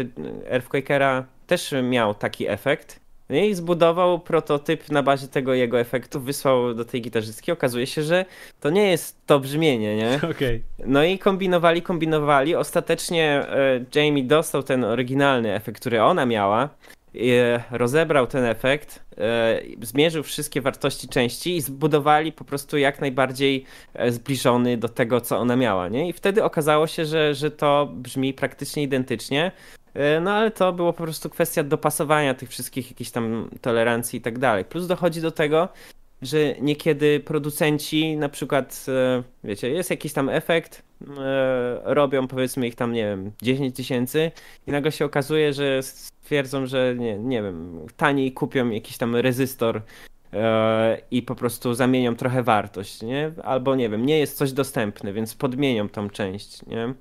Earthquakera 0.46 1.24
też 1.46 1.74
miał 1.82 2.14
taki 2.14 2.48
efekt. 2.48 3.00
No 3.30 3.36
i 3.36 3.54
zbudował 3.54 4.18
prototyp 4.18 4.90
na 4.90 5.02
bazie 5.02 5.28
tego 5.28 5.54
jego 5.54 5.80
efektu, 5.80 6.20
wysłał 6.20 6.74
do 6.74 6.84
tej 6.84 7.02
gitarzystki. 7.02 7.52
Okazuje 7.52 7.86
się, 7.86 8.02
że 8.02 8.24
to 8.60 8.70
nie 8.70 8.90
jest 8.90 9.26
to 9.26 9.40
brzmienie, 9.40 9.96
nie? 9.96 10.20
Okay. 10.38 10.62
No 10.86 11.04
i 11.04 11.18
kombinowali, 11.18 11.82
kombinowali. 11.82 12.54
Ostatecznie 12.54 13.24
e, 13.24 13.84
Jamie 13.94 14.24
dostał 14.24 14.62
ten 14.62 14.84
oryginalny 14.84 15.54
efekt, 15.54 15.80
który 15.80 16.02
ona 16.02 16.26
miała. 16.26 16.68
E, 17.14 17.62
rozebrał 17.70 18.26
ten 18.26 18.44
efekt, 18.44 19.04
e, 19.18 19.60
zmierzył 19.82 20.22
wszystkie 20.22 20.60
wartości 20.60 21.08
części 21.08 21.56
i 21.56 21.60
zbudowali 21.60 22.32
po 22.32 22.44
prostu 22.44 22.78
jak 22.78 23.00
najbardziej 23.00 23.64
zbliżony 24.08 24.76
do 24.76 24.88
tego, 24.88 25.20
co 25.20 25.38
ona 25.38 25.56
miała. 25.56 25.88
Nie? 25.88 26.08
I 26.08 26.12
wtedy 26.12 26.44
okazało 26.44 26.86
się, 26.86 27.04
że, 27.04 27.34
że 27.34 27.50
to 27.50 27.88
brzmi 27.92 28.34
praktycznie 28.34 28.82
identycznie. 28.82 29.52
E, 29.98 30.20
no 30.20 30.30
ale 30.30 30.50
to 30.50 30.72
było 30.72 30.92
po 30.92 31.02
prostu 31.02 31.30
kwestia 31.30 31.62
dopasowania 31.62 32.34
tych 32.34 32.48
wszystkich 32.48 32.90
jakichś 32.90 33.10
tam 33.10 33.50
tolerancji 33.60 34.18
i 34.18 34.22
tak 34.22 34.38
dalej. 34.38 34.64
Plus 34.64 34.86
dochodzi 34.86 35.20
do 35.20 35.30
tego, 35.30 35.68
że 36.22 36.54
niekiedy 36.60 37.20
producenci 37.20 38.16
na 38.16 38.28
przykład, 38.28 38.86
e, 38.88 39.22
wiecie, 39.44 39.70
jest 39.70 39.90
jakiś 39.90 40.12
tam 40.12 40.28
efekt, 40.28 40.82
e, 41.18 41.80
robią 41.84 42.28
powiedzmy 42.28 42.66
ich 42.66 42.74
tam, 42.74 42.92
nie 42.92 43.04
wiem, 43.04 43.32
10 43.42 43.76
tysięcy 43.76 44.30
i 44.66 44.70
nagle 44.70 44.92
się 44.92 45.04
okazuje, 45.04 45.52
że 45.52 45.82
stwierdzą, 45.82 46.66
że 46.66 46.94
nie, 46.98 47.18
nie 47.18 47.42
wiem, 47.42 47.86
taniej 47.96 48.32
kupią 48.32 48.70
jakiś 48.70 48.98
tam 48.98 49.16
rezystor 49.16 49.82
i 51.10 51.22
po 51.22 51.34
prostu 51.34 51.74
zamienią 51.74 52.16
trochę 52.16 52.42
wartość, 52.42 53.02
nie? 53.02 53.32
Albo 53.44 53.76
nie 53.76 53.88
wiem, 53.88 54.06
nie 54.06 54.18
jest 54.18 54.36
coś 54.36 54.52
dostępne, 54.52 55.12
więc 55.12 55.34
podmienią 55.34 55.88
tą 55.88 56.10
część, 56.10 56.66
nie? 56.66 56.94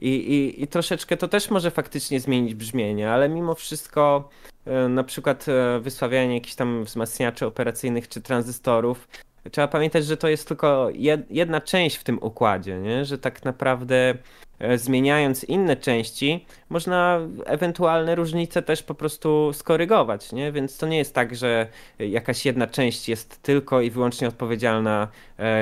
I, 0.00 0.08
i, 0.08 0.62
I 0.62 0.66
troszeczkę 0.66 1.16
to 1.16 1.28
też 1.28 1.50
może 1.50 1.70
faktycznie 1.70 2.20
zmienić 2.20 2.54
brzmienie, 2.54 3.10
ale 3.10 3.28
mimo 3.28 3.54
wszystko 3.54 4.28
e, 4.64 4.88
na 4.88 5.04
przykład 5.04 5.46
e, 5.48 5.80
wysławianie 5.80 6.34
jakichś 6.34 6.54
tam 6.54 6.84
wzmacniaczy 6.84 7.46
operacyjnych 7.46 8.08
czy 8.08 8.20
tranzystorów, 8.22 9.08
trzeba 9.52 9.68
pamiętać, 9.68 10.06
że 10.06 10.16
to 10.16 10.28
jest 10.28 10.48
tylko 10.48 10.88
jedna 11.30 11.60
część 11.60 11.96
w 11.96 12.04
tym 12.04 12.18
układzie, 12.22 12.78
nie? 12.78 13.04
że 13.04 13.18
tak 13.18 13.44
naprawdę 13.44 14.14
E, 14.58 14.78
zmieniając 14.78 15.44
inne 15.44 15.76
części, 15.76 16.46
można 16.68 17.20
ewentualne 17.46 18.14
różnice 18.14 18.62
też 18.62 18.82
po 18.82 18.94
prostu 18.94 19.52
skorygować, 19.52 20.32
nie? 20.32 20.52
Więc 20.52 20.78
to 20.78 20.86
nie 20.86 20.98
jest 20.98 21.14
tak, 21.14 21.36
że 21.36 21.66
jakaś 21.98 22.46
jedna 22.46 22.66
część 22.66 23.08
jest 23.08 23.42
tylko 23.42 23.80
i 23.80 23.90
wyłącznie 23.90 24.28
odpowiedzialna 24.28 25.08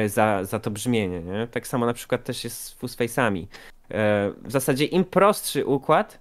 za, 0.06 0.44
za 0.44 0.60
to 0.60 0.70
brzmienie, 0.70 1.20
nie? 1.20 1.46
Tak 1.46 1.66
samo 1.66 1.86
na 1.86 1.92
przykład 1.92 2.24
też 2.24 2.44
jest 2.44 2.78
z. 2.86 2.96
E, 3.02 3.48
w 3.90 4.46
zasadzie 4.46 4.84
im 4.84 5.04
prostszy 5.04 5.66
układ, 5.66 6.18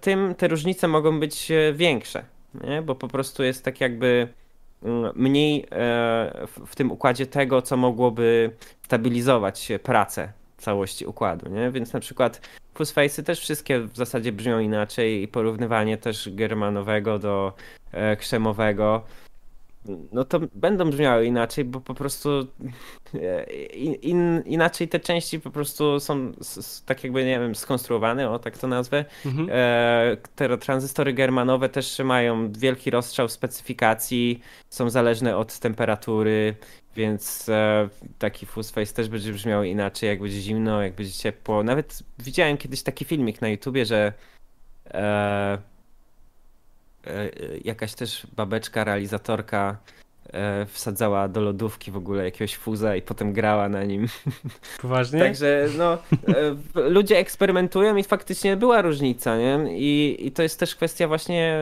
tym 0.00 0.34
te 0.34 0.48
różnice 0.48 0.88
mogą 0.88 1.20
być 1.20 1.52
większe, 1.74 2.24
nie? 2.64 2.82
Bo 2.82 2.94
po 2.94 3.08
prostu 3.08 3.42
jest 3.42 3.64
tak 3.64 3.80
jakby 3.80 4.28
mm, 4.82 5.12
mniej 5.14 5.66
w 6.66 6.76
tym 6.76 6.92
układzie 6.92 7.26
tego, 7.26 7.62
co 7.62 7.76
mogłoby 7.76 8.50
stabilizować 8.82 9.68
pracę 9.82 10.32
całości 10.60 11.06
układu, 11.06 11.50
nie? 11.50 11.70
Więc 11.70 11.92
na 11.92 12.00
przykład 12.00 12.40
Fuzzface'y 12.74 13.22
też 13.22 13.40
wszystkie 13.40 13.80
w 13.80 13.96
zasadzie 13.96 14.32
brzmią 14.32 14.58
inaczej 14.58 15.22
i 15.22 15.28
porównywanie 15.28 15.98
też 15.98 16.28
germanowego 16.32 17.18
do 17.18 17.52
e, 17.92 18.16
krzemowego 18.16 19.04
no 20.12 20.24
to 20.24 20.40
będą 20.54 20.90
brzmiały 20.90 21.26
inaczej, 21.26 21.64
bo 21.64 21.80
po 21.80 21.94
prostu 21.94 22.46
e, 23.14 23.44
in, 24.02 24.42
inaczej 24.46 24.88
te 24.88 25.00
części 25.00 25.40
po 25.40 25.50
prostu 25.50 26.00
są 26.00 26.32
tak 26.86 27.04
jakby, 27.04 27.24
nie 27.24 27.40
wiem, 27.40 27.54
skonstruowane, 27.54 28.30
o 28.30 28.38
tak 28.38 28.58
to 28.58 28.68
nazwę. 28.68 29.04
Mhm. 29.26 29.48
E, 29.52 30.16
te 30.34 30.58
tranzystory 30.58 31.12
germanowe 31.12 31.68
też 31.68 31.98
mają 31.98 32.52
wielki 32.52 32.90
rozstrzał 32.90 33.28
specyfikacji, 33.28 34.40
są 34.70 34.90
zależne 34.90 35.36
od 35.36 35.58
temperatury 35.58 36.54
więc 36.96 37.48
e, 37.48 37.88
taki 38.18 38.46
full 38.46 38.64
face 38.64 38.94
też 38.94 39.08
będzie 39.08 39.32
brzmiał 39.32 39.64
inaczej, 39.64 40.08
jak 40.08 40.20
będzie 40.20 40.40
zimno, 40.40 40.82
jak 40.82 40.94
będzie 40.94 41.12
ciepło. 41.12 41.62
Nawet 41.62 42.02
widziałem 42.18 42.56
kiedyś 42.56 42.82
taki 42.82 43.04
filmik 43.04 43.40
na 43.40 43.48
YouTubie, 43.48 43.86
że 43.86 44.12
e, 44.94 45.58
jakaś 47.64 47.94
też 47.94 48.26
babeczka, 48.36 48.84
realizatorka 48.84 49.76
e, 50.32 50.66
wsadzała 50.66 51.28
do 51.28 51.40
lodówki 51.40 51.90
w 51.90 51.96
ogóle 51.96 52.24
jakiegoś 52.24 52.56
fuza 52.56 52.96
i 52.96 53.02
potem 53.02 53.32
grała 53.32 53.68
na 53.68 53.84
nim. 53.84 54.06
Poważnie? 54.82 55.20
Także 55.20 55.66
no, 55.78 55.98
e, 56.28 56.56
ludzie 56.74 57.18
eksperymentują 57.18 57.96
i 57.96 58.04
faktycznie 58.04 58.56
była 58.56 58.82
różnica, 58.82 59.38
nie? 59.38 59.58
I, 59.78 60.16
I 60.26 60.32
to 60.32 60.42
jest 60.42 60.60
też 60.60 60.74
kwestia 60.74 61.08
właśnie 61.08 61.56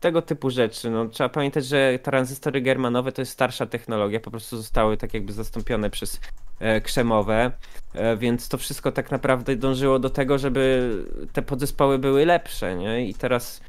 tego 0.00 0.22
typu 0.22 0.50
rzeczy. 0.50 0.90
No, 0.90 1.08
trzeba 1.08 1.28
pamiętać, 1.28 1.66
że 1.66 1.98
tranzystory 2.02 2.60
germanowe 2.60 3.12
to 3.12 3.22
jest 3.22 3.32
starsza 3.32 3.66
technologia, 3.66 4.20
po 4.20 4.30
prostu 4.30 4.56
zostały 4.56 4.96
tak 4.96 5.14
jakby 5.14 5.32
zastąpione 5.32 5.90
przez 5.90 6.20
e, 6.58 6.80
krzemowe, 6.80 7.50
e, 7.94 8.16
więc 8.16 8.48
to 8.48 8.58
wszystko 8.58 8.92
tak 8.92 9.10
naprawdę 9.10 9.56
dążyło 9.56 9.98
do 9.98 10.10
tego, 10.10 10.38
żeby 10.38 10.92
te 11.32 11.42
podzespoły 11.42 11.98
były 11.98 12.26
lepsze, 12.26 12.76
nie? 12.76 13.08
I 13.08 13.14
teraz 13.14 13.60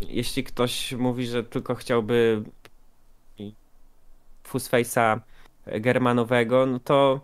jeśli 0.00 0.44
ktoś 0.44 0.92
mówi, 0.92 1.26
że 1.26 1.44
tylko 1.44 1.74
chciałby 1.74 2.42
Fuzzface'a 4.44 5.20
germanowego, 5.80 6.66
no 6.66 6.80
to 6.80 7.20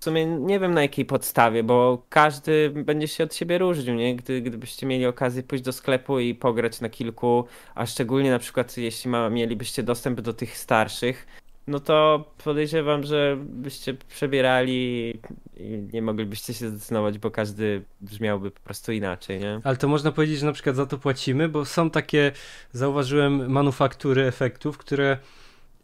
w 0.00 0.04
sumie 0.04 0.26
nie 0.26 0.60
wiem 0.60 0.74
na 0.74 0.82
jakiej 0.82 1.04
podstawie, 1.04 1.62
bo 1.62 2.02
każdy 2.08 2.70
będzie 2.70 3.08
się 3.08 3.24
od 3.24 3.34
siebie 3.34 3.58
różnił, 3.58 3.94
nie? 3.94 4.16
Gdy, 4.16 4.42
gdybyście 4.42 4.86
mieli 4.86 5.06
okazję 5.06 5.42
pójść 5.42 5.64
do 5.64 5.72
sklepu 5.72 6.18
i 6.18 6.34
pograć 6.34 6.80
na 6.80 6.88
kilku, 6.88 7.44
a 7.74 7.86
szczególnie 7.86 8.30
na 8.30 8.38
przykład 8.38 8.76
jeśli 8.76 9.10
ma, 9.10 9.30
mielibyście 9.30 9.82
dostęp 9.82 10.20
do 10.20 10.32
tych 10.32 10.58
starszych, 10.58 11.26
no 11.68 11.80
to 11.80 12.24
podejrzewam, 12.44 13.04
że 13.04 13.36
byście 13.40 13.94
przebierali 13.94 15.10
i 15.56 15.78
nie 15.92 16.02
moglibyście 16.02 16.54
się 16.54 16.68
zdecydować, 16.68 17.18
bo 17.18 17.30
każdy 17.30 17.82
brzmiałby 18.00 18.50
po 18.50 18.60
prostu 18.60 18.92
inaczej, 18.92 19.40
nie? 19.40 19.60
Ale 19.64 19.76
to 19.76 19.88
można 19.88 20.12
powiedzieć, 20.12 20.38
że 20.38 20.46
na 20.46 20.52
przykład 20.52 20.76
za 20.76 20.86
to 20.86 20.98
płacimy, 20.98 21.48
bo 21.48 21.64
są 21.64 21.90
takie, 21.90 22.32
zauważyłem, 22.72 23.50
manufaktury 23.52 24.26
efektów, 24.26 24.78
które 24.78 25.18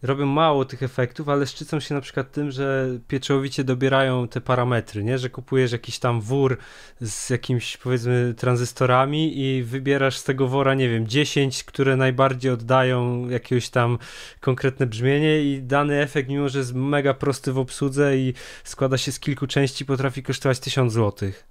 robią 0.04 0.26
mało 0.26 0.64
tych 0.64 0.82
efektów, 0.82 1.28
ale 1.28 1.46
szczycą 1.46 1.80
się 1.80 1.94
na 1.94 2.00
przykład 2.00 2.32
tym, 2.32 2.50
że 2.50 2.88
pieczołowicie 3.08 3.64
dobierają 3.64 4.28
te 4.28 4.40
parametry, 4.40 5.04
nie? 5.04 5.18
Że 5.18 5.30
kupujesz 5.30 5.72
jakiś 5.72 5.98
tam 5.98 6.20
wór 6.20 6.58
z 7.00 7.30
jakimiś 7.30 7.76
powiedzmy 7.76 8.34
tranzystorami 8.36 9.38
i 9.38 9.62
wybierasz 9.62 10.16
z 10.16 10.24
tego 10.24 10.48
wora, 10.48 10.74
nie 10.74 10.88
wiem, 10.88 11.06
10, 11.06 11.64
które 11.64 11.96
najbardziej 11.96 12.50
oddają 12.50 13.28
jakieś 13.28 13.68
tam 13.68 13.98
konkretne 14.40 14.86
brzmienie 14.86 15.42
i 15.42 15.62
dany 15.62 16.02
efekt, 16.02 16.28
mimo 16.28 16.48
że 16.48 16.58
jest 16.58 16.74
mega 16.74 17.14
prosty 17.14 17.52
w 17.52 17.58
obsłudze 17.58 18.16
i 18.16 18.34
składa 18.64 18.98
się 18.98 19.12
z 19.12 19.20
kilku 19.20 19.46
części, 19.46 19.84
potrafi 19.84 20.22
kosztować 20.22 20.58
1000 20.58 20.92
złotych. 20.92 21.46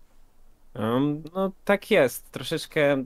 No 1.33 1.51
tak 1.65 1.91
jest. 1.91 2.31
Troszeczkę, 2.31 3.03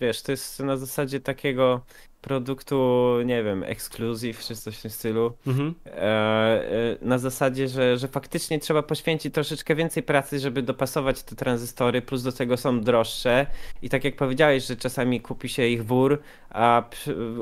wiesz, 0.00 0.22
to 0.22 0.32
jest 0.32 0.60
na 0.60 0.76
zasadzie 0.76 1.20
takiego 1.20 1.84
produktu, 2.24 3.08
nie 3.24 3.42
wiem, 3.42 3.62
ekskluzyw 3.62 4.38
czy 4.38 4.56
coś 4.56 4.78
w 4.78 4.82
tym 4.82 4.90
stylu. 4.90 5.32
Mhm. 5.46 5.74
E, 5.86 5.90
e, 5.92 6.96
na 7.02 7.18
zasadzie, 7.18 7.68
że, 7.68 7.98
że 7.98 8.08
faktycznie 8.08 8.58
trzeba 8.58 8.82
poświęcić 8.82 9.34
troszeczkę 9.34 9.74
więcej 9.74 10.02
pracy, 10.02 10.38
żeby 10.38 10.62
dopasować 10.62 11.22
te 11.22 11.36
tranzystory, 11.36 12.02
plus 12.02 12.22
do 12.22 12.32
tego 12.32 12.56
są 12.56 12.80
droższe. 12.80 13.46
I 13.82 13.88
tak 13.88 14.04
jak 14.04 14.16
powiedziałeś, 14.16 14.66
że 14.66 14.76
czasami 14.76 15.20
kupi 15.20 15.48
się 15.48 15.66
ich 15.66 15.86
wór, 15.86 16.22
a 16.50 16.82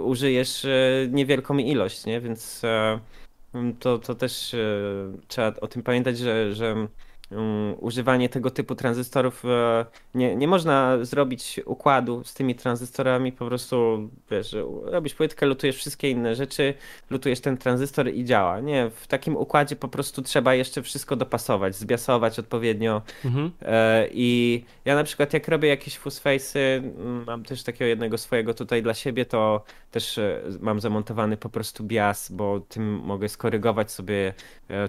użyjesz 0.05 0.65
e, 0.65 1.09
niewielką 1.11 1.59
ilość, 1.59 2.07
nie? 2.07 2.21
Więc 2.21 2.63
to, 3.79 3.99
to 3.99 4.15
też 4.15 4.57
trzeba 5.29 5.53
o 5.61 5.67
tym 5.67 5.83
pamiętać, 5.83 6.19
że, 6.19 6.55
że 6.55 6.89
um, 7.37 7.75
używanie 7.81 8.29
tego 8.29 8.51
typu 8.51 8.75
tranzystorów. 8.75 9.45
E, 9.45 9.87
nie, 10.15 10.37
nie 10.37 10.49
można 10.49 11.05
zrobić 11.05 11.61
układu 11.65 12.25
z 12.25 12.35
tymi 12.35 12.55
tranzystorami, 12.55 13.33
po 13.33 13.47
prostu 13.47 14.09
wiesz, 14.31 14.57
robisz 14.85 15.15
płytkę, 15.15 15.47
lutujesz 15.47 15.77
wszystkie 15.77 16.11
inne 16.11 16.35
rzeczy, 16.35 16.75
lutujesz 17.11 17.41
ten 17.41 17.57
tranzystor 17.57 18.09
i 18.09 18.25
działa. 18.25 18.61
Nie, 18.61 18.91
w 18.95 19.07
takim 19.07 19.37
układzie 19.37 19.77
po 19.77 19.89
prostu 19.89 20.23
trzeba 20.23 20.55
jeszcze 20.55 20.83
wszystko 20.83 21.17
dopasować, 21.17 21.77
zbiasować 21.77 22.39
odpowiednio. 22.39 23.03
Mhm. 23.25 23.51
E, 23.63 24.09
I 24.13 24.65
ja 24.85 24.95
na 24.95 25.05
przykład 25.05 25.33
jak 25.33 25.49
robię 25.49 25.69
jakieś 25.69 25.99
fuzzface'y, 25.99 26.59
mm, 26.59 27.25
mam 27.27 27.45
też 27.45 27.63
takiego 27.63 27.85
jednego 27.85 28.19
swojego 28.19 28.55
tutaj 28.55 28.83
dla 28.83 28.95
siebie, 28.95 29.25
to 29.25 29.65
też 29.91 30.19
e, 30.19 30.41
mam 30.61 30.81
zamontowany 30.81 31.37
po 31.37 31.49
prostu 31.49 31.85
bias, 31.85 32.33
bo 32.33 32.61
tym 32.61 32.99
mogę 32.99 33.29
skorygować 33.29 33.93
sobie 33.93 34.35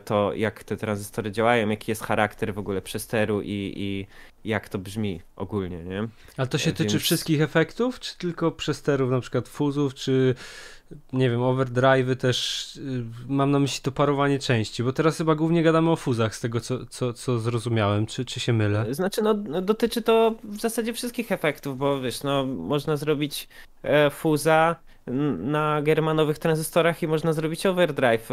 to, 0.06 0.34
jak 0.34 0.64
te 0.64 0.78
tranzystory 0.78 1.32
działają, 1.32 1.70
jaki 1.70 1.92
jest 1.92 2.04
charakter 2.04 2.33
charakter 2.34 2.54
w 2.54 2.58
ogóle 2.58 2.82
przesteru 2.82 3.42
i, 3.42 3.74
i 3.76 4.08
jak 4.50 4.70
to 4.70 4.78
brzmi 4.78 5.22
ogólnie, 5.36 5.84
nie? 5.84 6.08
Ale 6.38 6.48
to 6.48 6.58
się 6.58 6.66
Więc... 6.66 6.78
tyczy 6.78 7.00
wszystkich 7.00 7.42
efektów, 7.42 8.00
czy 8.00 8.18
tylko 8.18 8.52
przesterów, 8.52 9.12
na 9.12 9.20
przykład 9.20 9.48
fuzów, 9.48 9.94
czy 9.94 10.36
nie 11.14 11.30
wiem, 11.30 11.40
overdrive'y 11.40 12.16
też, 12.16 12.76
y, 12.76 13.04
mam 13.28 13.52
na 13.52 13.60
myśli 13.60 13.82
to 13.82 13.92
parowanie 13.92 14.40
części, 14.40 14.84
bo 14.84 14.94
teraz 14.94 15.18
chyba 15.18 15.36
głównie 15.36 15.64
gadamy 15.64 15.92
o 15.92 15.96
fuzach 15.96 16.36
z 16.36 16.40
tego, 16.40 16.60
co, 16.60 16.86
co, 16.86 17.14
co 17.14 17.40
zrozumiałem, 17.40 18.06
czy, 18.06 18.26
czy 18.26 18.40
się 18.40 18.54
mylę? 18.54 18.94
Znaczy, 18.94 19.22
no, 19.22 19.34
no 19.34 19.62
dotyczy 19.62 20.02
to 20.02 20.36
w 20.44 20.60
zasadzie 20.60 20.94
wszystkich 20.94 21.32
efektów, 21.32 21.78
bo 21.78 22.02
wiesz, 22.02 22.24
no, 22.24 22.46
można 22.46 22.98
zrobić 22.98 23.48
e, 23.84 24.10
fuza 24.10 24.76
na 25.38 25.82
germanowych 25.82 26.40
tranzystorach 26.40 27.04
i 27.04 27.08
można 27.08 27.34
zrobić 27.34 27.66
overdrive. 27.66 28.30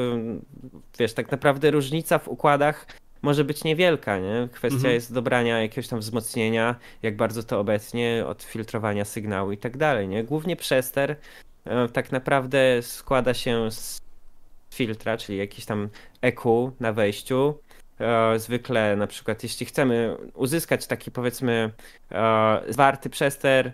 Wiesz, 0.99 1.13
tak 1.15 1.31
naprawdę 1.31 1.71
różnica 1.71 2.19
w 2.19 2.29
układach 2.29 2.87
może 3.23 3.45
być 3.45 3.65
niewielka, 3.65 4.19
nie? 4.19 4.49
Kwestia 4.53 4.77
mhm. 4.77 4.95
jest 4.95 5.15
dobrania 5.15 5.63
jakiegoś 5.63 5.89
tam 5.89 6.01
wzmocnienia, 6.01 6.75
jak 7.03 7.17
bardzo 7.17 7.43
to 7.43 7.61
obecnie, 7.61 8.25
odfiltrowania 8.27 9.05
sygnału 9.05 9.53
i 9.53 9.59
tak 9.59 9.77
dalej, 9.77 10.09
nie? 10.09 10.25
Głównie 10.25 10.57
przester 10.57 11.17
e, 11.65 11.89
tak 11.89 12.13
naprawdę 12.13 12.83
składa 12.83 13.35
się 13.35 13.71
z 13.71 14.01
filtra, 14.75 15.17
czyli 15.17 15.39
jakiś 15.39 15.65
tam 15.65 15.89
EQ 16.23 16.73
na 16.81 16.93
wejściu. 16.93 17.59
E, 18.01 18.39
zwykle 18.39 18.97
na 18.97 19.07
przykład 19.07 19.43
jeśli 19.43 19.67
chcemy 19.67 20.17
uzyskać 20.35 20.87
taki 20.87 21.11
powiedzmy 21.11 21.71
e, 22.13 22.63
zwarty 22.69 23.11
przester 23.11 23.73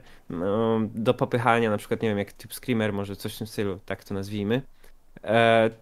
do 0.95 1.15
popychania, 1.15 1.71
na 1.71 1.79
przykład 1.79 2.03
nie 2.03 2.09
wiem 2.09 2.19
jak 2.19 2.33
Tube 2.33 2.55
Screamer, 2.55 2.93
może 2.93 3.17
coś 3.17 3.35
w 3.35 3.39
tym 3.39 3.47
stylu, 3.47 3.81
tak 3.87 4.05
to 4.05 4.15
nazwijmy, 4.15 4.63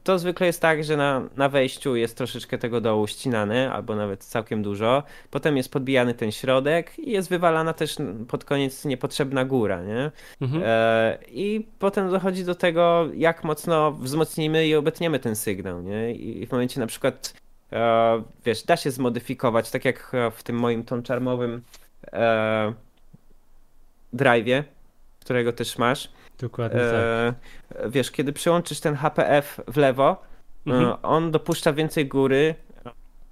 to 0.04 0.18
zwykle 0.18 0.46
jest 0.46 0.60
tak, 0.60 0.84
że 0.84 0.96
na, 0.96 1.22
na 1.36 1.48
wejściu 1.48 1.96
jest 1.96 2.16
troszeczkę 2.16 2.58
tego 2.58 2.80
dołu 2.80 3.06
ścinane, 3.06 3.72
albo 3.72 3.96
nawet 3.96 4.24
całkiem 4.24 4.62
dużo. 4.62 5.02
Potem 5.30 5.56
jest 5.56 5.72
podbijany 5.72 6.14
ten 6.14 6.32
środek 6.32 6.98
i 6.98 7.10
jest 7.10 7.28
wywalana 7.28 7.72
też 7.72 7.96
pod 8.28 8.44
koniec 8.44 8.84
niepotrzebna 8.84 9.44
góra, 9.44 9.82
nie? 9.82 10.10
Mhm. 10.40 10.62
E, 10.66 11.18
I 11.28 11.66
potem 11.78 12.10
dochodzi 12.10 12.44
do 12.44 12.54
tego, 12.54 13.08
jak 13.14 13.44
mocno 13.44 13.92
wzmocnimy 13.92 14.66
i 14.66 14.74
obetniemy 14.74 15.18
ten 15.18 15.36
sygnał, 15.36 15.82
nie? 15.82 16.14
I 16.14 16.46
w 16.46 16.52
momencie 16.52 16.80
na 16.80 16.86
przykład 16.86 17.34
e, 17.72 18.22
wiesz, 18.44 18.62
da 18.62 18.76
się 18.76 18.90
zmodyfikować, 18.90 19.70
tak 19.70 19.84
jak 19.84 20.12
w 20.32 20.42
tym 20.42 20.56
moim 20.56 20.84
toncharmowym 20.84 21.62
e, 22.12 22.72
drive'ie, 24.14 24.62
którego 25.20 25.52
też 25.52 25.78
masz. 25.78 26.08
Dokładnie 26.44 26.80
e, 26.80 27.34
tak. 27.68 27.90
Wiesz, 27.90 28.10
kiedy 28.10 28.32
przyłączysz 28.32 28.80
ten 28.80 28.94
HPF 28.94 29.60
w 29.68 29.76
lewo, 29.76 30.22
mhm. 30.66 30.96
on 31.02 31.30
dopuszcza 31.30 31.72
więcej 31.72 32.06
góry 32.08 32.54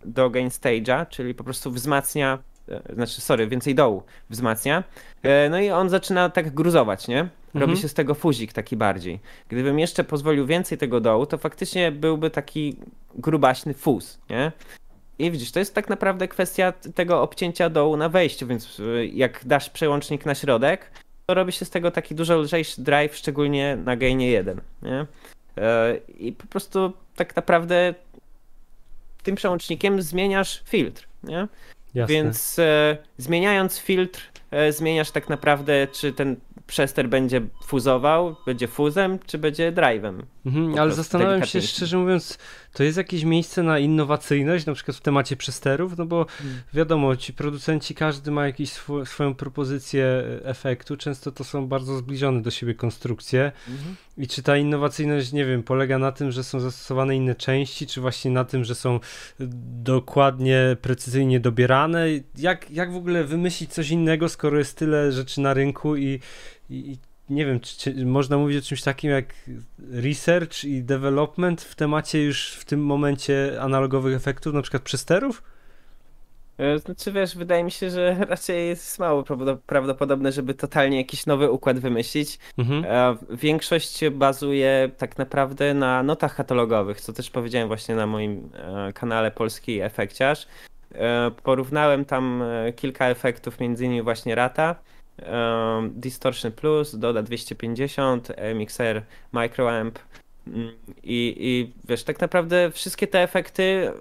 do 0.05 0.31
gain 0.31 0.48
stage'a, 0.48 1.07
czyli 1.09 1.35
po 1.35 1.44
prostu 1.44 1.70
wzmacnia 1.70 2.38
E, 2.68 2.94
znaczy, 2.94 3.20
sorry, 3.20 3.46
więcej 3.46 3.75
dołu 3.75 4.03
wzmacnia. 4.31 4.85
E, 5.22 5.48
no 5.51 5.61
i 5.61 5.70
on 5.70 5.88
zaczyna 5.88 6.31
tak 6.31 6.55
gruzować, 6.55 7.09
nie? 7.09 7.29
Robi 7.55 7.64
mhm. 7.64 7.79
się 7.79 7.88
z 7.88 7.94
tego 7.94 8.14
fuzik 8.14 8.53
taki 8.53 8.77
bardziej. 8.77 9.20
Gdybym 9.48 9.79
jeszcze 9.79 10.05
pozwolił 10.05 10.46
więcej 10.46 10.79
tego 10.79 11.01
dołu, 11.01 11.27
to 11.27 11.38
faktycznie 11.38 11.92
byłby 11.92 12.31
taki 12.31 12.77
grubaśny 13.14 13.75
fuz, 13.75 14.18
nie? 14.31 14.53
I 15.18 15.31
widzisz, 15.31 15.53
to 15.53 15.59
jest 15.59 15.75
tak 15.75 15.88
naprawdę 15.88 16.29
kwestia 16.29 16.72
tego 16.94 17.22
obcięcia 17.22 17.70
dołu 17.70 17.96
na 17.96 18.09
wejściu, 18.09 18.46
więc 18.46 18.81
e, 18.81 19.07
jak 19.07 19.40
dasz 19.44 19.70
przełącznik 19.70 20.27
na 20.27 20.35
środek, 20.35 20.90
to 21.26 21.35
robi 21.35 21.52
się 21.52 21.64
z 21.64 21.70
tego 21.70 21.90
taki 21.90 22.14
dużo 22.14 22.37
lżejszy 22.37 22.82
drive, 22.82 23.16
szczególnie 23.16 23.76
na 23.76 23.96
gainie 23.96 24.30
1, 24.30 24.61
nie? 24.82 25.06
I 26.18 26.32
po 26.32 26.46
prostu 26.46 26.92
tak 27.16 27.37
naprawdę 27.37 27.94
tym 29.22 29.35
przełącznikiem 29.35 30.02
zmieniasz 30.02 30.62
filtr, 30.66 31.08
nie? 31.22 31.48
Jasne. 31.94 32.14
Więc 32.14 32.58
e, 32.58 32.96
zmieniając 33.18 33.78
filtr, 33.78 34.30
e, 34.50 34.72
zmieniasz 34.72 35.11
tak 35.11 35.28
naprawdę, 35.28 35.87
czy 35.87 36.12
ten 36.12 36.37
przester 36.66 37.08
będzie 37.08 37.40
fuzował, 37.64 38.37
będzie 38.46 38.68
fuzem, 38.68 39.18
czy 39.26 39.38
będzie 39.38 39.72
drive'em. 39.72 40.22
Mhm, 40.46 40.78
ale 40.78 40.92
zastanawiam 40.92 41.44
się, 41.46 41.62
szczerze 41.62 41.98
mówiąc, 41.98 42.38
to 42.72 42.82
jest 42.85 42.98
jakieś 42.98 43.24
miejsce 43.24 43.62
na 43.62 43.78
innowacyjność, 43.78 44.66
na 44.66 44.74
przykład 44.74 44.96
w 44.96 45.00
temacie 45.00 45.37
przesterów, 45.37 45.98
no 45.98 46.06
bo 46.06 46.26
hmm. 46.38 46.62
wiadomo, 46.74 47.16
ci 47.16 47.32
producenci, 47.32 47.94
każdy 47.94 48.30
ma 48.30 48.46
jakąś 48.46 48.68
sw 48.68 49.04
swoją 49.04 49.35
propozycję 49.35 50.04
e, 50.04 50.46
efektu, 50.46 50.96
często 50.96 51.32
to 51.32 51.44
są 51.44 51.66
bardzo 51.66 51.96
zbliżone 51.96 52.42
do 52.42 52.50
siebie 52.50 52.74
konstrukcje 52.74 53.52
mhm. 53.68 53.96
i 54.18 54.28
czy 54.28 54.42
ta 54.42 54.56
innowacyjność, 54.56 55.32
nie 55.32 55.46
wiem, 55.46 55.62
polega 55.62 55.98
na 55.98 56.12
tym, 56.12 56.30
że 56.30 56.44
są 56.44 56.61
zastosowane 56.61 57.16
inne 57.16 57.35
części, 57.35 57.87
czy 57.87 58.00
właśnie 58.00 58.30
na 58.30 58.44
tym, 58.44 58.64
że 58.64 58.74
są 58.74 59.00
dokładnie, 59.82 60.76
precyzyjnie 60.82 61.40
dobierane, 61.40 62.06
jak, 62.38 62.70
jak 62.70 62.92
w 62.92 62.96
ogóle 62.96 63.24
wymyślić 63.24 63.72
coś 63.72 63.90
innego, 63.90 64.28
skoro 64.28 64.58
jest 64.58 64.78
tyle 64.78 65.12
rzeczy 65.12 65.40
na 65.40 65.54
rynku 65.54 65.96
i, 65.96 66.20
i, 66.70 66.98
nie 67.32 67.46
wiem, 67.46 67.60
czy, 67.60 67.76
czy, 67.78 68.06
można 68.06 68.36
mówić 68.36 68.64
o 68.64 68.68
czymś 68.68 68.82
takim 68.82 69.10
jak 69.10 69.34
research 69.92 70.64
i 70.64 70.82
development 70.82 71.62
w 71.62 71.74
temacie 71.74 72.24
już 72.24 72.52
w 72.54 72.64
tym 72.64 72.84
momencie 72.84 73.58
analogowych 73.60 74.16
efektów, 74.16 74.54
na 74.54 74.62
przykład 74.62 74.82
przesterów? 74.82 75.42
E, 76.58 76.78
znaczy 76.78 77.12
wiesz, 77.12 77.36
wydaje 77.36 77.64
mi 77.64 77.70
się, 77.70 77.90
że 77.90 78.16
raczej 78.28 78.68
jest 78.68 78.98
mało 78.98 79.24
prawdopodobne, 79.66 80.32
żeby 80.32 80.54
totalnie 80.54 80.96
jakiś 80.96 81.26
nowy 81.26 81.50
układ 81.50 81.78
wymyślić. 81.78 82.38
Mhm. 82.58 82.84
E, 82.84 83.16
większość 83.30 84.08
bazuje 84.08 84.90
tak 84.98 85.18
naprawdę 85.18 85.74
na 85.74 86.02
notach 86.02 86.36
katalogowych, 86.36 87.00
co 87.00 87.12
też 87.12 87.30
powiedziałem 87.30 87.68
właśnie 87.68 87.94
na 87.94 88.06
moim 88.06 88.50
e, 88.54 88.92
kanale 88.92 89.30
Polski 89.30 89.80
Efekciarz. 89.80 90.46
Porównałem 91.42 92.04
tam 92.04 92.44
kilka 92.76 93.08
efektów, 93.08 93.60
między 93.60 93.84
innymi 93.84 94.02
właśnie 94.02 94.34
Rata, 94.34 94.76
Distortion 95.90 96.53
Plus, 96.53 96.98
Doda 96.98 97.22
250, 97.22 98.33
Mixer 98.55 99.03
Microamp 99.33 99.98
mm, 100.46 100.72
i, 101.03 101.35
i 101.38 101.72
wiesz, 101.88 102.05
tak 102.05 102.20
naprawdę 102.20 102.70
wszystkie 102.70 103.07
te 103.07 103.22
efekty 103.22 103.62
e, 103.62 103.92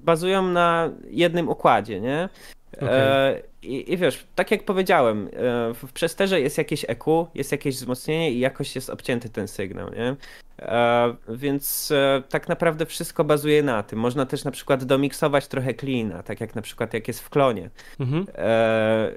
bazują 0.00 0.42
na 0.42 0.90
jednym 1.10 1.48
układzie, 1.48 2.00
nie? 2.00 2.28
Okay. 2.76 2.90
E, 2.90 3.42
I, 3.62 3.92
I, 3.92 3.96
wiesz, 3.96 4.26
tak 4.34 4.50
jak 4.50 4.64
powiedziałem, 4.64 5.26
e, 5.26 5.30
w 5.74 5.92
przesterze 5.92 6.40
jest 6.40 6.58
jakieś 6.58 6.84
EQ, 6.88 7.26
jest 7.34 7.52
jakieś 7.52 7.76
wzmocnienie 7.76 8.32
i 8.32 8.38
jakoś 8.38 8.74
jest 8.74 8.90
obcięty 8.90 9.28
ten 9.28 9.48
sygnał, 9.48 9.90
nie? 9.90 10.16
E, 10.58 11.14
więc 11.28 11.92
tak 12.28 12.48
naprawdę 12.48 12.86
wszystko 12.86 13.24
bazuje 13.24 13.62
na 13.62 13.82
tym. 13.82 13.98
Można 13.98 14.26
też 14.26 14.44
na 14.44 14.50
przykład 14.50 14.84
domiksować 14.84 15.48
trochę 15.48 15.74
cleana, 15.74 16.22
tak 16.22 16.40
jak 16.40 16.54
na 16.54 16.62
przykład 16.62 16.94
jak 16.94 17.08
jest 17.08 17.20
w 17.20 17.30
klonie. 17.30 17.70
Mhm. 18.00 18.26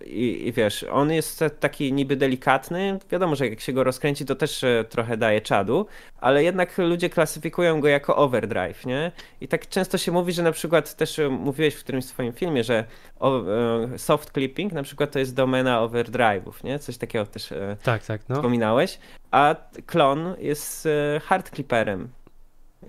I, 0.06 0.47
I, 0.47 0.51
wiesz, 0.51 0.86
on 0.91 1.12
jest 1.12 1.43
taki 1.60 1.93
niby 1.93 2.15
delikatny. 2.15 2.99
Wiadomo, 3.12 3.36
że 3.36 3.47
jak 3.47 3.60
się 3.60 3.73
go 3.73 3.84
rozkręci, 3.84 4.25
to 4.25 4.36
też 4.36 4.65
trochę 4.89 5.17
daje 5.17 5.41
czadu, 5.41 5.86
ale 6.17 6.43
jednak 6.43 6.77
ludzie 6.77 7.10
klasyfikują 7.10 7.82
go 7.82 7.88
jako 7.88 8.15
overdrive, 8.15 8.86
nie? 8.86 9.12
I 9.41 9.47
tak 9.47 9.69
często 9.69 9.97
się 9.97 10.12
mówi, 10.12 10.34
że 10.34 10.43
na 10.43 10.51
przykład 10.51 10.95
też 10.95 11.19
mówiłeś 11.30 11.75
w 11.75 11.84
którymś 11.84 12.06
swoim 12.06 12.34
filmie, 12.34 12.63
że 12.63 12.86
soft 13.97 14.31
clipping 14.34 14.74
na 14.74 14.84
przykład 14.84 15.12
to 15.12 15.20
jest 15.20 15.36
domena 15.36 15.82
overdrive'ów, 15.82 16.63
nie? 16.63 16.80
Coś 16.80 16.98
takiego 16.98 17.26
też 17.26 17.52
e, 17.52 17.78
tak, 17.84 18.06
tak, 18.06 18.22
no. 18.30 18.36
wspominałeś. 18.36 19.00
A 19.32 19.56
klon 19.86 20.36
jest 20.39 20.86
e, 20.86 21.20
hard 21.20 21.50
clipperem. 21.56 22.10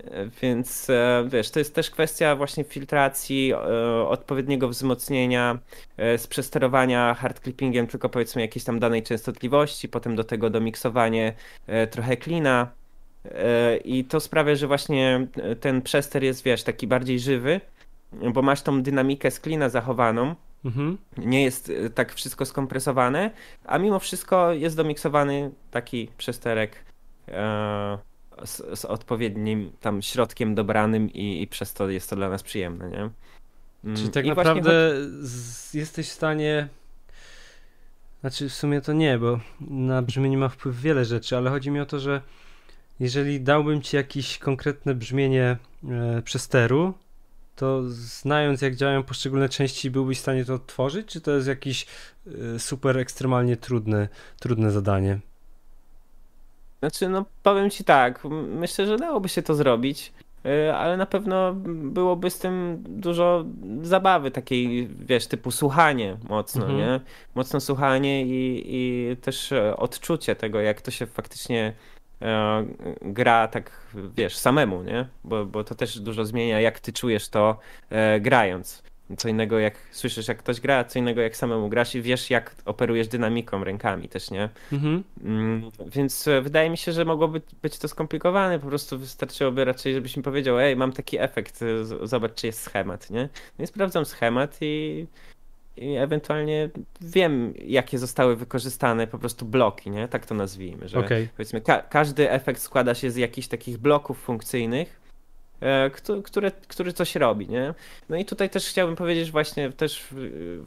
E, 0.03 0.27
więc 0.41 0.87
wiesz, 1.27 1.51
to 1.51 1.59
jest 1.59 1.75
też 1.75 1.91
kwestia 1.91 2.35
właśnie 2.35 2.63
filtracji, 2.63 3.53
odpowiedniego 4.07 4.67
wzmocnienia, 4.69 5.59
z 5.97 6.27
przesterowania 6.27 7.13
hard 7.13 7.39
clippingiem 7.39 7.87
tylko 7.87 8.09
powiedzmy 8.09 8.41
jakiejś 8.41 8.63
tam 8.65 8.79
danej 8.79 9.03
częstotliwości, 9.03 9.89
potem 9.89 10.15
do 10.15 10.23
tego 10.23 10.49
domiksowanie 10.49 11.33
trochę 11.91 12.17
klina. 12.17 12.67
I 13.85 14.05
to 14.05 14.19
sprawia, 14.19 14.55
że 14.55 14.67
właśnie 14.67 15.27
ten 15.59 15.81
przester 15.81 16.23
jest, 16.23 16.43
wiesz, 16.43 16.63
taki 16.63 16.87
bardziej 16.87 17.19
żywy, 17.19 17.61
bo 18.33 18.41
masz 18.41 18.61
tą 18.61 18.83
dynamikę 18.83 19.31
z 19.31 19.39
klina 19.39 19.69
zachowaną, 19.69 20.35
Mhm. 20.65 20.97
Nie 21.17 21.43
jest 21.43 21.69
e, 21.69 21.89
tak 21.89 22.13
wszystko 22.13 22.45
skompresowane, 22.45 23.31
a 23.65 23.77
mimo 23.77 23.99
wszystko 23.99 24.53
jest 24.53 24.77
domiksowany 24.77 25.51
taki 25.71 26.09
przesterek 26.17 26.85
e, 27.27 27.97
z, 28.43 28.79
z, 28.79 28.85
odpowiednim 28.85 29.71
tam 29.81 30.01
środkiem 30.01 30.55
dobranym 30.55 31.13
i, 31.13 31.41
i, 31.41 31.47
przez 31.47 31.73
to 31.73 31.89
jest 31.89 32.09
to 32.09 32.15
dla 32.15 32.29
nas 32.29 32.43
przyjemne, 32.43 32.89
nie? 32.89 33.09
Mm, 33.83 33.97
Czyli 33.97 34.09
tak 34.09 34.25
naprawdę 34.25 34.71
z, 35.21 35.73
jesteś 35.73 36.09
w 36.09 36.13
stanie 36.13 36.67
znaczy 38.21 38.49
w 38.49 38.53
sumie 38.53 38.81
to 38.81 38.93
nie, 38.93 39.17
bo 39.17 39.39
na 39.61 40.01
brzmienie 40.01 40.37
ma 40.37 40.49
wpływ 40.49 40.81
wiele 40.81 41.05
rzeczy, 41.05 41.37
ale 41.37 41.49
chodzi 41.49 41.71
mi 41.71 41.79
o 41.79 41.85
to, 41.85 41.99
że 41.99 42.21
jeżeli 42.99 43.41
dałbym 43.41 43.81
ci 43.81 43.95
jakieś 43.95 44.37
konkretne 44.37 44.95
brzmienie 44.95 45.57
e, 45.89 46.21
przesteru, 46.21 46.93
to 47.55 47.81
znając 47.89 48.61
jak 48.61 48.75
działają 48.75 49.03
poszczególne 49.03 49.49
części, 49.49 49.91
byłbyś 49.91 50.17
w 50.17 50.21
stanie 50.21 50.45
to 50.45 50.53
odtworzyć, 50.53 51.07
czy 51.07 51.21
to 51.21 51.31
jest 51.31 51.47
jakieś 51.47 51.85
y, 52.27 52.59
super 52.59 52.97
ekstremalnie 52.97 53.57
trudne, 53.57 54.07
trudne 54.39 54.71
zadanie? 54.71 55.19
Znaczy, 56.79 57.09
no 57.09 57.25
powiem 57.43 57.69
ci 57.69 57.83
tak, 57.83 58.23
myślę, 58.47 58.87
że 58.87 58.97
dałoby 58.97 59.29
się 59.29 59.41
to 59.41 59.55
zrobić, 59.55 60.13
y, 60.45 60.73
ale 60.73 60.97
na 60.97 61.05
pewno 61.05 61.53
byłoby 61.65 62.29
z 62.29 62.39
tym 62.39 62.83
dużo 62.89 63.45
zabawy 63.81 64.31
takiej, 64.31 64.87
wiesz, 64.87 65.27
typu 65.27 65.51
słuchanie 65.51 66.17
mocno, 66.29 66.61
mhm. 66.61 66.79
nie? 66.79 66.99
Mocno 67.35 67.59
słuchanie 67.59 68.25
i, 68.25 68.63
i 68.65 69.17
też 69.17 69.51
e, 69.51 69.77
odczucie 69.77 70.35
tego, 70.35 70.61
jak 70.61 70.81
to 70.81 70.91
się 70.91 71.05
faktycznie 71.05 71.73
gra 73.01 73.47
tak, 73.47 73.71
wiesz, 74.17 74.37
samemu, 74.37 74.83
nie? 74.83 75.07
Bo, 75.23 75.45
bo 75.45 75.63
to 75.63 75.75
też 75.75 75.99
dużo 75.99 76.25
zmienia, 76.25 76.61
jak 76.61 76.79
ty 76.79 76.93
czujesz 76.93 77.29
to 77.29 77.59
e, 77.89 78.19
grając. 78.19 78.83
Co 79.17 79.29
innego 79.29 79.59
jak 79.59 79.73
słyszysz, 79.91 80.27
jak 80.27 80.37
ktoś 80.37 80.59
gra, 80.59 80.83
co 80.83 80.99
innego 80.99 81.21
jak 81.21 81.37
samemu 81.37 81.69
grasz 81.69 81.95
i 81.95 82.01
wiesz, 82.01 82.29
jak 82.29 82.55
operujesz 82.65 83.07
dynamiką 83.07 83.63
rękami 83.63 84.09
też, 84.09 84.31
nie? 84.31 84.49
Mhm. 84.71 85.03
Mm, 85.23 85.69
więc 85.85 86.27
e, 86.27 86.41
wydaje 86.41 86.69
mi 86.69 86.77
się, 86.77 86.91
że 86.91 87.05
mogłoby 87.05 87.41
być 87.61 87.79
to 87.79 87.87
skomplikowane. 87.87 88.59
Po 88.59 88.67
prostu 88.67 88.99
wystarczyłoby 88.99 89.65
raczej, 89.65 89.93
żebyś 89.93 90.17
mi 90.17 90.23
powiedział, 90.23 90.59
ej, 90.59 90.75
mam 90.75 90.91
taki 90.91 91.19
efekt, 91.19 91.59
zobacz, 92.03 92.33
czy 92.33 92.47
jest 92.47 92.61
schemat, 92.61 93.09
nie? 93.09 93.29
No 93.59 93.63
i 93.63 93.67
sprawdzam 93.67 94.05
schemat 94.05 94.57
i 94.61 95.07
i 95.77 95.95
ewentualnie 95.95 96.69
wiem, 97.01 97.53
jakie 97.65 97.99
zostały 97.99 98.35
wykorzystane 98.35 99.07
po 99.07 99.19
prostu 99.19 99.45
bloki, 99.45 99.91
nie? 99.91 100.07
Tak 100.07 100.25
to 100.25 100.35
nazwijmy, 100.35 100.89
że 100.89 100.99
okay. 100.99 101.29
powiedzmy 101.37 101.61
ka 101.61 101.81
każdy 101.81 102.31
efekt 102.31 102.61
składa 102.61 102.95
się 102.95 103.11
z 103.11 103.15
jakichś 103.15 103.47
takich 103.47 103.77
bloków 103.77 104.19
funkcyjnych, 104.19 105.01
e, 105.61 105.89
które, 106.23 106.51
który 106.67 106.93
coś 106.93 107.15
robi, 107.15 107.47
nie? 107.47 107.73
No 108.09 108.17
i 108.17 108.25
tutaj 108.25 108.49
też 108.49 108.69
chciałbym 108.69 108.95
powiedzieć 108.95 109.31
właśnie, 109.31 109.71
też 109.71 110.07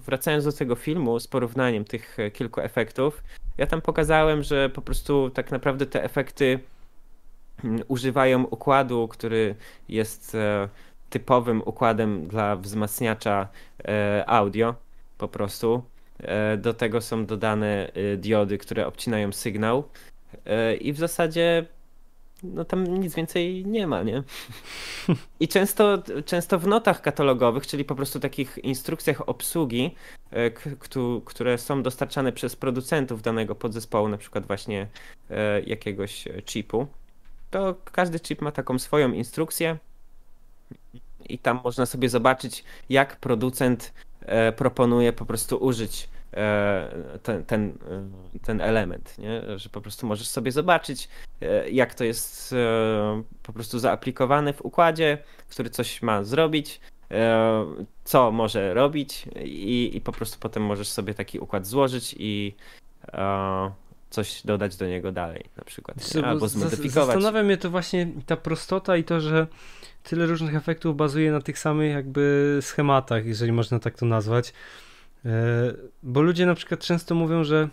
wracając 0.07 0.45
do 0.45 0.53
tego 0.53 0.75
filmu 0.75 1.21
z 1.21 1.27
porównaniem 1.27 1.85
tych 1.85 2.17
kilku 2.33 2.61
efektów, 2.61 3.23
ja 3.59 3.67
tam 3.67 3.81
pokazałem, 3.81 4.43
że 4.43 4.69
po 4.69 4.83
prostu 4.83 5.31
tak 5.31 5.51
naprawdę 5.51 5.87
te 5.87 6.05
efekty 6.05 6.59
mm, 7.65 7.83
używają 7.89 8.45
układu, 8.45 9.09
który 9.09 9.55
jest 9.89 10.35
e, 10.35 10.69
typowym 11.11 11.63
układem 11.65 12.27
dla 12.27 12.57
wzmacniacza 12.57 13.49
e, 13.85 14.25
audio, 14.27 14.75
po 15.19 15.29
prostu. 15.29 15.83
E, 16.19 16.57
do 16.57 16.75
tego 16.75 17.01
są 17.01 17.27
dodane 17.27 17.93
e, 17.93 18.17
diody, 18.17 18.59
które 18.59 18.87
obcinają 18.87 19.33
sygnał. 19.33 19.89
E, 20.47 20.77
I 20.77 20.93
w 20.93 20.99
zasadzie 20.99 21.67
no 22.43 22.65
tam 22.65 22.87
nic 22.87 23.15
więcej 23.15 23.67
nie 23.67 23.87
ma, 23.87 24.03
nie? 24.03 24.23
I 25.41 25.49
często, 25.49 26.03
często 26.27 26.59
w 26.59 26.67
notach 26.67 27.03
katalogowych, 27.03 27.67
czyli 27.67 27.85
po 27.85 27.95
prostu 27.95 28.21
takich 28.21 28.59
instrukcjach 28.59 29.29
obsługi, 29.29 29.95
e, 30.31 30.51
które 31.25 31.59
są 31.59 31.83
dostarczane 31.83 32.33
przez 32.33 32.57
producentów 32.57 33.23
danego 33.23 33.55
podzespołu, 33.55 34.09
na 34.09 34.19
przykład 34.19 34.47
właśnie 34.47 34.87
jakiegoś 35.67 36.25
chipu, 36.47 36.87
to 37.51 37.75
każdy 37.93 38.21
chip 38.21 38.43
ma 38.43 38.53
taką 38.53 38.79
swoją 38.79 39.13
instrukcję 39.13 39.79
i 41.29 41.39
tam 41.39 41.61
można 41.65 41.87
sobie 41.87 42.09
zobaczyć, 42.09 42.65
jak 42.89 43.17
producent 43.17 43.93
e, 44.27 44.53
proponuje 44.53 45.13
po 45.13 45.27
prostu 45.27 45.57
użyć 45.57 46.09
E, 46.37 47.19
ten, 47.23 47.45
ten, 47.45 47.79
e, 48.35 48.39
ten 48.39 48.61
element, 48.61 49.19
nie? 49.19 49.59
że 49.59 49.69
po 49.69 49.81
prostu 49.81 50.07
możesz 50.07 50.29
sobie 50.29 50.53
zobaczyć, 50.53 51.09
jak 51.71 51.95
to 51.95 52.05
jest 52.05 52.55
po 53.43 53.53
prostu 53.53 53.79
zaaplikowane 53.79 54.53
w 54.53 54.63
układzie, 54.63 55.19
który 55.49 55.71
coś 55.71 56.03
ma 56.03 56.25
zrobić, 56.25 56.81
co 58.05 58.33
może 58.33 58.75
robić 58.75 59.29
i, 59.45 59.91
i 59.95 60.01
po 60.01 60.13
prostu 60.13 60.39
potem 60.41 60.63
możesz 60.63 60.89
sobie 60.89 61.15
taki 61.15 61.39
układ 61.39 61.67
złożyć 61.67 62.15
i 62.19 62.55
coś 64.11 64.43
dodać 64.45 64.77
do 64.77 64.87
niego 64.87 65.13
dalej 65.13 65.45
na 65.57 65.65
przykład, 65.65 66.15
nie? 66.15 66.27
albo 66.27 66.49
zmodyfikować. 66.49 67.15
Zastanawia 67.15 67.43
mnie 67.43 67.57
to 67.57 67.71
właśnie 67.71 68.09
ta 68.27 68.37
prostota 68.37 68.97
i 68.97 69.05
to, 69.05 69.21
że 69.21 69.47
tyle 70.03 70.27
różnych 70.27 70.55
efektów 70.55 70.97
bazuje 70.97 71.33
na 71.33 71.41
tych 71.41 71.59
samych 71.59 71.93
jakby 71.93 72.59
schematach, 72.63 73.27
jeżeli 73.27 73.53
można 73.53 73.79
tak 73.79 73.95
to 73.95 74.07
nazwać. 74.07 74.53
E, 75.25 75.31
bo 76.03 76.23
ludzie 76.23 76.47
na 76.47 76.55
przykład 76.55 76.81
często 76.81 77.15
mówią, 77.15 77.45
że 77.45 77.69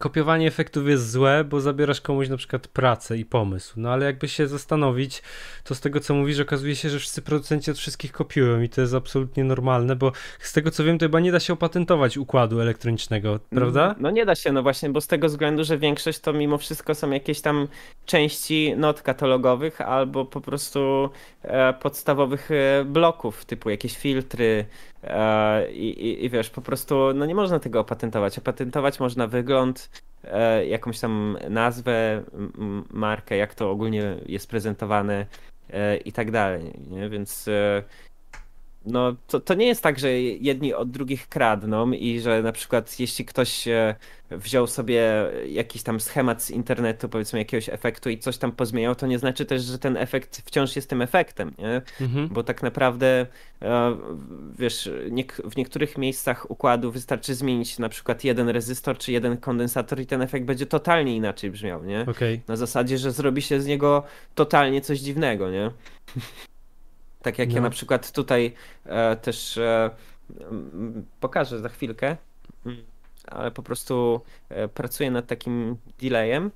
kopiowanie 0.00 0.46
efektów 0.48 0.88
jest 0.88 1.10
złe, 1.10 1.44
bo 1.44 1.60
zabierasz 1.60 2.00
komuś 2.00 2.28
na 2.28 2.36
przykład 2.36 2.68
pracę 2.68 3.18
i 3.18 3.24
pomysł. 3.24 3.74
No 3.76 3.90
ale 3.90 4.06
jakby 4.06 4.28
się 4.28 4.46
zastanowić, 4.46 5.22
to 5.64 5.74
z 5.74 5.80
tego 5.80 6.00
co 6.00 6.14
mówisz, 6.14 6.40
okazuje 6.40 6.76
się, 6.76 6.90
że 6.90 6.98
wszyscy 6.98 7.22
producenci 7.22 7.70
od 7.70 7.78
wszystkich 7.78 8.12
kopiują 8.12 8.60
i 8.60 8.68
to 8.68 8.80
jest 8.80 8.94
absolutnie 8.94 9.44
normalne, 9.44 9.96
bo 9.96 10.12
z 10.40 10.52
tego 10.52 10.70
co 10.70 10.84
wiem, 10.84 10.98
to 10.98 11.04
chyba 11.04 11.20
nie 11.20 11.32
da 11.32 11.40
się 11.40 11.52
opatentować 11.52 12.16
układu 12.16 12.60
elektronicznego, 12.60 13.40
prawda? 13.50 13.94
No, 13.98 14.10
nie 14.10 14.26
da 14.26 14.34
się, 14.34 14.52
no 14.52 14.62
właśnie, 14.62 14.90
bo 14.90 15.00
z 15.00 15.06
tego 15.06 15.28
względu, 15.28 15.64
że 15.64 15.78
większość 15.78 16.18
to 16.18 16.32
mimo 16.32 16.58
wszystko 16.58 16.94
są 16.94 17.10
jakieś 17.10 17.40
tam 17.40 17.68
części 18.06 18.74
not 18.76 19.02
katalogowych 19.02 19.80
albo 19.80 20.24
po 20.24 20.40
prostu 20.40 21.10
e, 21.42 21.72
podstawowych 21.72 22.50
e, 22.50 22.84
bloków, 22.84 23.44
typu 23.44 23.70
jakieś 23.70 23.98
filtry, 23.98 24.64
I, 25.72 25.88
i, 25.88 26.24
I, 26.24 26.30
wiesz, 26.30 26.50
po 26.50 26.60
prostu 26.60 27.14
no 27.14 27.26
nie 27.26 27.34
można 27.34 27.58
tego 27.58 27.80
opatentować. 27.80 28.38
Opatentować 28.38 29.00
można 29.00 29.26
wygląd, 29.26 29.90
e, 30.24 30.66
jakąś 30.66 31.00
tam 31.00 31.38
nazwę, 31.50 32.22
markę, 32.90 33.36
jak 33.36 33.54
to 33.54 33.70
ogólnie 33.70 34.16
jest 34.26 34.50
prezentowane 34.50 35.26
e, 35.70 35.96
i 35.96 36.12
tak 36.12 36.30
dalej. 36.30 36.72
Nie? 36.90 37.08
Więc 37.08 37.48
no, 38.84 39.16
to, 39.26 39.40
to 39.40 39.54
nie 39.54 39.66
jest 39.66 39.82
tak, 39.82 39.98
że 39.98 40.20
jedni 40.20 40.74
od 40.74 40.90
drugich 40.90 41.28
kradną 41.28 41.92
i 41.92 42.20
że 42.20 42.42
na 42.42 42.52
przykład 42.52 43.00
jeśli 43.00 43.24
ktoś 43.24 43.68
wziął 44.30 44.66
sobie 44.66 45.30
jakiś 45.48 45.82
tam 45.82 46.00
schemat 46.00 46.42
z 46.42 46.50
internetu, 46.50 47.08
powiedzmy 47.08 47.38
jakiegoś 47.38 47.68
efektu 47.68 48.10
i 48.10 48.18
coś 48.18 48.38
tam 48.38 48.52
pozmieniał, 48.52 48.94
to 48.94 49.06
nie 49.06 49.18
znaczy 49.18 49.44
też, 49.46 49.62
że 49.62 49.78
ten 49.78 49.96
efekt 49.96 50.42
wciąż 50.46 50.76
jest 50.76 50.90
tym 50.90 51.02
efektem, 51.02 51.54
nie? 51.58 51.82
Mhm. 52.00 52.28
Bo 52.28 52.42
tak 52.42 52.62
naprawdę 52.62 53.26
e, 53.62 53.96
wiesz, 54.58 54.90
w 55.44 55.56
niektórych 55.56 55.98
miejscach 55.98 56.50
układu 56.50 56.92
wystarczy 56.92 57.34
zmienić 57.34 57.78
na 57.78 57.88
przykład 57.88 58.24
jeden 58.24 58.48
rezystor 58.48 58.98
czy 58.98 59.12
jeden 59.12 59.36
kondensator 59.36 60.00
i 60.00 60.06
ten 60.06 60.22
efekt 60.22 60.46
będzie 60.46 60.66
totalnie 60.66 61.16
inaczej 61.16 61.50
brzmiał, 61.50 61.84
nie? 61.84 62.06
Okay. 62.08 62.40
Na 62.48 62.56
zasadzie, 62.56 62.98
że 62.98 63.12
zrobi 63.12 63.42
się 63.42 63.60
z 63.60 63.66
niego 63.66 64.02
totalnie 64.34 64.80
coś 64.80 64.98
dziwnego, 64.98 65.50
nie? 65.50 65.70
Tak 67.22 67.38
jak 67.38 67.48
no. 67.48 67.54
ja 67.54 67.60
na 67.60 67.70
przykład 67.70 68.12
tutaj 68.12 68.54
e, 68.84 69.16
też 69.16 69.58
e, 69.58 69.90
pokażę 71.20 71.60
za 71.60 71.68
chwilkę 71.68 72.16
ale 73.26 73.50
po 73.50 73.62
prostu 73.62 74.20
e, 74.48 74.68
pracuję 74.68 75.10
nad 75.10 75.26
takim 75.26 75.76
delayem 76.00 76.50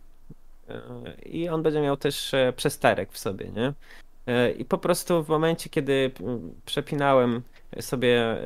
e, 0.68 0.80
i 1.22 1.48
on 1.48 1.62
będzie 1.62 1.80
miał 1.80 1.96
też 1.96 2.34
e, 2.34 2.52
przesterek 2.56 3.12
w 3.12 3.18
sobie, 3.18 3.48
nie? 3.48 3.72
I 4.58 4.64
po 4.64 4.78
prostu 4.78 5.24
w 5.24 5.28
momencie, 5.28 5.70
kiedy 5.70 6.10
przepinałem 6.64 7.42
sobie 7.80 8.36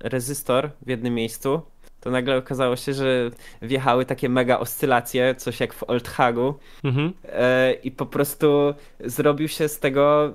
rezystor 0.00 0.70
w 0.82 0.88
jednym 0.88 1.14
miejscu, 1.14 1.62
to 2.00 2.10
nagle 2.10 2.36
okazało 2.36 2.76
się, 2.76 2.94
że 2.94 3.30
wjechały 3.62 4.04
takie 4.04 4.28
mega 4.28 4.58
oscylacje, 4.58 5.34
coś 5.34 5.60
jak 5.60 5.74
w 5.74 5.82
Old 5.82 6.08
Hagu 6.08 6.54
mhm. 6.84 7.12
i 7.82 7.90
po 7.90 8.06
prostu 8.06 8.74
zrobił 9.00 9.48
się 9.48 9.68
z 9.68 9.78
tego 9.78 10.32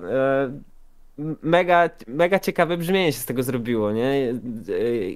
mega, 1.42 1.90
mega 2.06 2.38
ciekawe 2.38 2.76
brzmienie 2.76 3.12
się 3.12 3.18
z 3.18 3.26
tego 3.26 3.42
zrobiło, 3.42 3.92
nie? 3.92 4.34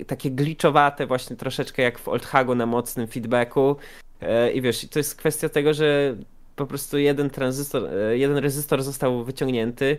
E, 0.00 0.04
takie 0.04 0.30
gliczowate 0.30 1.06
właśnie 1.06 1.37
troszeczkę 1.37 1.82
jak 1.82 1.98
w 1.98 2.09
Old 2.09 2.26
Hagu 2.26 2.54
na 2.54 2.66
mocnym 2.66 3.06
feedbacku 3.06 3.76
e, 4.20 4.52
i 4.52 4.61
wiesz, 4.61 4.88
to 4.88 4.98
jest 4.98 5.16
kwestia 5.16 5.48
tego, 5.48 5.74
że 5.74 6.16
po 6.56 6.66
prostu 6.66 6.98
jeden 6.98 7.30
tranzystor, 7.30 7.88
e, 7.94 8.18
jeden 8.18 8.37
rezystor 8.37 8.82
został 8.82 9.24
wyciągnięty 9.24 9.98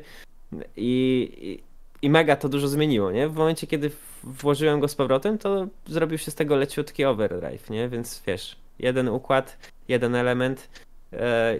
i, 0.77 1.29
i, 1.37 1.59
i 2.05 2.09
mega 2.09 2.35
to 2.35 2.49
dużo 2.49 2.67
zmieniło, 2.67 3.11
nie? 3.11 3.27
W 3.27 3.35
momencie, 3.35 3.67
kiedy 3.67 3.91
włożyłem 4.23 4.79
go 4.79 4.87
z 4.87 4.95
powrotem, 4.95 5.37
to 5.37 5.67
zrobił 5.85 6.17
się 6.17 6.31
z 6.31 6.35
tego 6.35 6.55
leciutki 6.55 7.05
overdrive, 7.05 7.69
nie? 7.69 7.89
Więc 7.89 8.23
wiesz, 8.27 8.55
jeden 8.79 9.09
układ, 9.09 9.57
jeden 9.87 10.15
element 10.15 10.69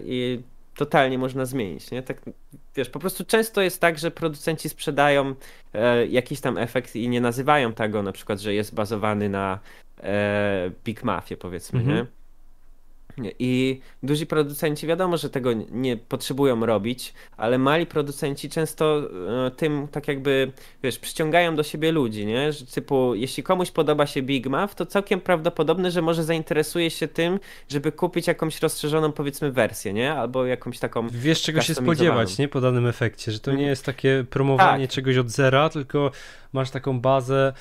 i 0.04 0.40
totalnie 0.78 1.18
można 1.18 1.44
zmienić, 1.46 1.90
nie? 1.90 2.02
Tak, 2.02 2.20
wiesz, 2.76 2.90
po 2.90 2.98
prostu 2.98 3.24
często 3.24 3.62
jest 3.62 3.80
tak, 3.80 3.98
że 3.98 4.10
producenci 4.10 4.68
sprzedają 4.68 5.34
e, 5.74 6.06
jakiś 6.06 6.40
tam 6.40 6.58
efekt 6.58 6.96
i 6.96 7.08
nie 7.08 7.20
nazywają 7.20 7.72
tego 7.72 8.02
na 8.02 8.12
przykład, 8.12 8.40
że 8.40 8.54
jest 8.54 8.74
bazowany 8.74 9.28
na 9.28 9.58
e, 10.00 10.70
Big 10.84 11.04
Mafie, 11.04 11.36
powiedzmy, 11.36 11.80
mhm. 11.80 11.96
nie? 11.96 12.17
I 13.38 13.80
duzi 14.02 14.26
producenci 14.26 14.86
wiadomo, 14.86 15.16
że 15.16 15.30
tego 15.30 15.50
nie 15.70 15.96
potrzebują 15.96 16.66
robić, 16.66 17.14
ale 17.36 17.58
mali 17.58 17.86
producenci 17.86 18.50
często 18.50 19.02
e, 19.46 19.50
tym 19.50 19.88
tak 19.88 20.08
jakby, 20.08 20.52
wiesz, 20.82 20.98
przyciągają 20.98 21.56
do 21.56 21.62
siebie 21.62 21.92
ludzi, 21.92 22.26
nie? 22.26 22.52
Że 22.52 22.66
typu, 22.66 23.14
jeśli 23.14 23.42
komuś 23.42 23.70
podoba 23.70 24.06
się 24.06 24.22
Big 24.22 24.46
Mac, 24.46 24.74
to 24.74 24.86
całkiem 24.86 25.20
prawdopodobne, 25.20 25.90
że 25.90 26.02
może 26.02 26.24
zainteresuje 26.24 26.90
się 26.90 27.08
tym, 27.08 27.40
żeby 27.68 27.92
kupić 27.92 28.26
jakąś 28.26 28.62
rozszerzoną 28.62 29.12
powiedzmy 29.12 29.52
wersję, 29.52 29.92
nie? 29.92 30.12
Albo 30.12 30.46
jakąś 30.46 30.78
taką 30.78 31.08
Wiesz 31.08 31.42
czego 31.42 31.60
się 31.60 31.74
spodziewać, 31.74 32.38
nie? 32.38 32.48
Po 32.48 32.60
danym 32.60 32.86
efekcie, 32.86 33.32
że 33.32 33.40
to 33.40 33.50
nie 33.50 33.54
mhm. 33.54 33.70
jest 33.70 33.84
takie 33.84 34.24
promowanie 34.30 34.86
tak. 34.86 34.94
czegoś 34.94 35.16
od 35.16 35.30
zera, 35.30 35.68
tylko 35.68 36.10
masz 36.52 36.70
taką 36.70 37.00
bazę 37.00 37.52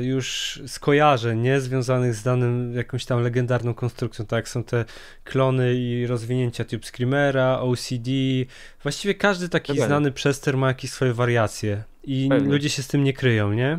już 0.00 0.60
skojarzeń, 0.66 1.40
nie? 1.40 1.60
Związanych 1.60 2.14
z 2.14 2.22
danym 2.22 2.74
jakąś 2.74 3.04
tam 3.04 3.22
legendarną 3.22 3.74
konstrukcją, 3.74 4.26
tak 4.26 4.36
jak 4.36 4.48
są 4.48 4.64
te 4.64 4.84
klony 5.24 5.74
i 5.74 6.06
rozwinięcia 6.06 6.64
Tube 6.64 6.86
Screamera, 6.86 7.58
OCD, 7.60 8.10
właściwie 8.82 9.14
każdy 9.14 9.48
taki 9.48 9.72
Pewnie. 9.72 9.86
znany 9.86 10.12
przester 10.12 10.56
ma 10.56 10.68
jakieś 10.68 10.90
swoje 10.90 11.12
wariacje 11.12 11.82
i 12.04 12.26
Pewnie. 12.30 12.52
ludzie 12.52 12.68
się 12.68 12.82
z 12.82 12.88
tym 12.88 13.04
nie 13.04 13.12
kryją, 13.12 13.52
nie? 13.52 13.78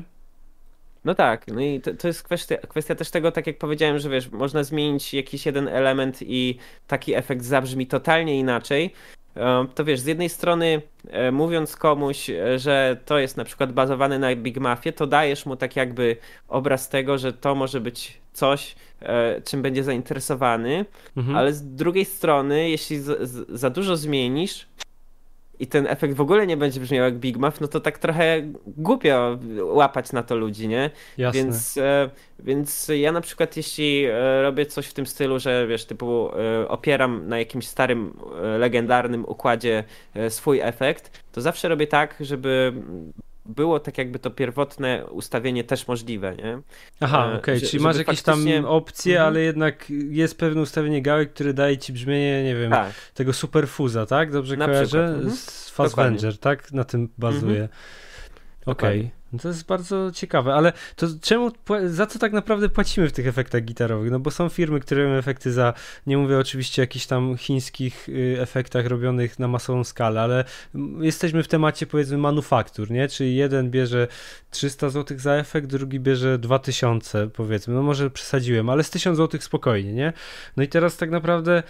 No 1.06 1.16
tak, 1.16 1.48
no 1.48 1.62
i 1.62 1.82
to, 1.82 1.94
to 1.94 2.08
jest 2.08 2.24
kwestia, 2.24 2.58
kwestia 2.58 2.96
też 2.96 3.12
tego, 3.12 3.32
tak 3.32 3.48
jak 3.48 3.58
powiedziałem, 3.58 4.00
że 4.00 4.10
wiesz, 4.10 4.32
można 4.32 4.64
zmienić 4.64 5.14
jakiś 5.14 5.46
jeden 5.46 5.68
element 5.68 6.18
i 6.22 6.58
taki 6.88 7.16
efekt 7.16 7.46
zabrzmi 7.46 7.88
totalnie 7.88 8.40
inaczej, 8.40 8.94
E, 9.18 9.19
to 9.75 9.86
wiesz, 9.86 9.99
z 9.99 10.06
jednej 10.06 10.30
strony 10.30 10.82
e, 11.10 11.32
mówiąc 11.32 11.75
komuś, 11.75 12.30
e, 12.30 12.60
że 12.60 12.97
to 13.06 13.19
jest 13.19 13.38
na 13.38 13.43
przykład 13.43 13.73
bazowane 13.73 14.19
na 14.19 14.36
Big 14.36 14.58
Mafie, 14.58 14.93
to 14.93 15.08
dajesz 15.08 15.45
mu 15.45 15.56
tak 15.56 15.75
jakby 15.75 16.17
obraz 16.47 16.89
tego, 16.89 17.17
że 17.17 17.34
to 17.34 17.56
może 17.56 17.82
być 17.82 18.19
coś, 18.34 18.75
czym 19.45 19.62
będzie 19.62 19.84
zainteresowany, 19.84 20.86
mhm. 21.17 21.38
ale 21.38 21.54
z 21.54 21.75
drugiej 21.75 22.06
strony, 22.06 22.69
jeśli 22.69 22.99
za 23.49 23.69
dużo 23.69 23.97
zmienisz, 23.97 24.67
i 25.60 25.67
ten 25.67 25.88
efekt 25.88 26.13
w 26.13 26.22
ogóle 26.22 26.48
nie 26.48 26.58
będzie 26.58 26.80
brzmiał 26.80 27.04
jak 27.04 27.17
Big 27.17 27.38
Muff, 27.38 27.62
no 27.62 27.67
to 27.67 27.80
tak 27.80 27.98
trochę 27.98 28.41
głupio 28.67 29.39
łapać 29.62 30.12
na 30.12 30.24
to 30.24 30.36
ludzi, 30.36 30.67
nie? 30.67 30.89
Jasne. 31.17 31.43
Więc, 31.43 31.78
e, 31.78 32.10
więc 32.39 32.91
ja 32.95 33.12
na 33.12 33.22
przykład 33.22 33.58
jeśli 33.58 34.06
e, 34.06 34.42
robię 34.42 34.65
coś 34.65 34.88
w 34.88 34.94
tym 34.94 35.06
stylu, 35.06 35.40
że 35.40 35.67
wiesz, 35.67 35.86
typu 35.86 36.29
e, 36.29 36.67
opieram 36.67 37.27
na 37.27 37.40
jakimś 37.40 37.67
starym, 37.67 38.13
legendarnym 38.60 39.25
układzie 39.25 39.84
swój 40.29 40.60
efekt, 40.62 41.23
to 41.31 41.42
zawsze 41.42 41.69
robię 41.69 41.88
tak, 41.88 42.15
żeby 42.19 42.73
było 43.50 43.79
tak 43.79 43.97
jakby 43.97 44.19
to 44.19 44.31
pierwotne 44.31 45.06
ustawienie 45.06 45.63
też 45.63 45.87
możliwe, 45.87 46.35
nie? 46.35 46.62
Aha, 47.00 47.25
okej, 47.25 47.58
okay. 47.58 47.69
czyli 47.69 47.83
masz 47.83 47.97
jakieś 47.97 48.21
faktycznie... 48.21 48.56
tam 48.56 48.65
opcje, 48.65 49.13
mhm. 49.13 49.27
ale 49.27 49.39
jednak 49.39 49.85
jest 50.10 50.37
pewne 50.37 50.62
ustawienie 50.62 51.02
gałek, 51.02 51.33
które 51.33 51.54
daje 51.54 51.77
ci 51.77 51.93
brzmienie, 51.93 52.43
nie 52.43 52.56
wiem, 52.56 52.71
tak. 52.71 52.93
tego 53.13 53.33
superfuza, 53.33 54.06
tak? 54.06 54.31
Dobrze 54.31 54.58
Na 54.58 54.65
kojarzę? 54.65 55.06
Mhm. 55.06 55.31
Z 55.31 55.69
Fassbender, 55.69 56.37
tak? 56.37 56.71
Na 56.71 56.83
tym 56.83 57.10
bazuje. 57.17 57.62
Mhm. 57.62 57.69
Okej. 58.65 59.00
Okay. 59.00 59.19
No 59.34 59.40
to 59.40 59.48
jest 59.48 59.65
bardzo 59.65 60.12
ciekawe, 60.12 60.54
ale 60.54 60.73
to 60.96 61.08
czemu, 61.21 61.52
za 61.86 62.06
co 62.06 62.19
tak 62.19 62.32
naprawdę 62.32 62.69
płacimy 62.69 63.10
w 63.10 63.12
tych 63.12 63.27
efektach 63.27 63.62
gitarowych? 63.62 64.12
No 64.12 64.19
bo 64.19 64.32
są 64.32 64.50
firmy, 64.50 64.80
które 64.80 65.04
robią 65.04 65.15
efekty 65.15 65.52
za, 65.52 65.73
nie 66.08 66.17
mówię 66.17 66.38
oczywiście 66.38 66.82
o 66.82 66.84
jakichś 66.84 67.06
tam 67.06 67.38
chińskich 67.38 68.10
y, 68.10 68.38
efektach 68.42 68.86
robionych 68.86 69.40
na 69.40 69.48
masową 69.48 69.84
skalę, 69.84 70.21
ale 70.21 70.46
jesteśmy 71.00 71.44
w 71.44 71.48
temacie 71.48 71.88
powiedzmy 71.88 72.17
manufaktur, 72.17 72.92
nie? 72.92 73.08
Czyli 73.08 73.36
jeden 73.36 73.71
bierze 73.71 74.08
300 74.52 74.90
zł 74.90 75.19
za 75.19 75.34
efekt, 75.34 75.67
drugi 75.67 76.00
bierze 76.00 76.38
2000 76.38 77.27
powiedzmy, 77.27 77.73
no 77.73 77.84
może 77.84 78.10
przesadziłem, 78.10 78.69
ale 78.69 78.84
z 78.84 78.90
1000 78.90 79.17
zł 79.17 79.42
spokojnie, 79.42 79.94
nie? 79.94 80.13
No 80.58 80.63
i 80.63 80.67
teraz 80.67 80.98
tak 80.98 81.10
naprawdę 81.10 81.63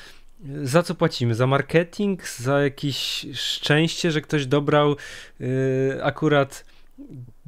za 0.64 0.84
co 0.84 0.96
płacimy? 0.96 1.36
Za 1.36 1.48
marketing? 1.48 2.28
Za 2.28 2.62
jakieś 2.62 3.26
szczęście, 3.34 4.12
że 4.12 4.22
ktoś 4.22 4.46
dobrał 4.46 4.96
yy, 5.40 6.00
akurat 6.04 6.66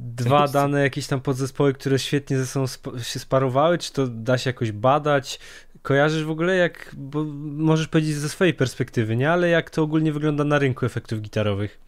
dwa 0.01 0.47
dane, 0.47 0.81
jakieś 0.81 1.07
tam 1.07 1.21
podzespoły, 1.21 1.73
które 1.73 1.99
świetnie 1.99 2.37
ze 2.37 2.47
sobą 2.47 2.63
sp 2.75 2.83
się 3.03 3.19
sparowały? 3.19 3.77
Czy 3.77 3.93
to 3.93 4.07
da 4.07 4.37
się 4.37 4.49
jakoś 4.49 4.71
badać? 4.71 5.39
Kojarzysz 5.81 6.23
w 6.23 6.29
ogóle 6.29 6.55
jak, 6.55 6.95
bo 6.97 7.23
możesz 7.41 7.87
powiedzieć 7.87 8.15
ze 8.15 8.29
swojej 8.29 8.53
perspektywy, 8.53 9.15
nie? 9.15 9.31
Ale 9.31 9.49
jak 9.49 9.69
to 9.69 9.83
ogólnie 9.83 10.11
wygląda 10.11 10.43
na 10.43 10.59
rynku 10.59 10.85
efektów 10.85 11.21
gitarowych? 11.21 11.79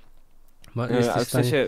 Ma, 0.76 0.88
e, 0.88 1.14
A 1.14 1.20
w 1.20 1.30
sensie, 1.30 1.68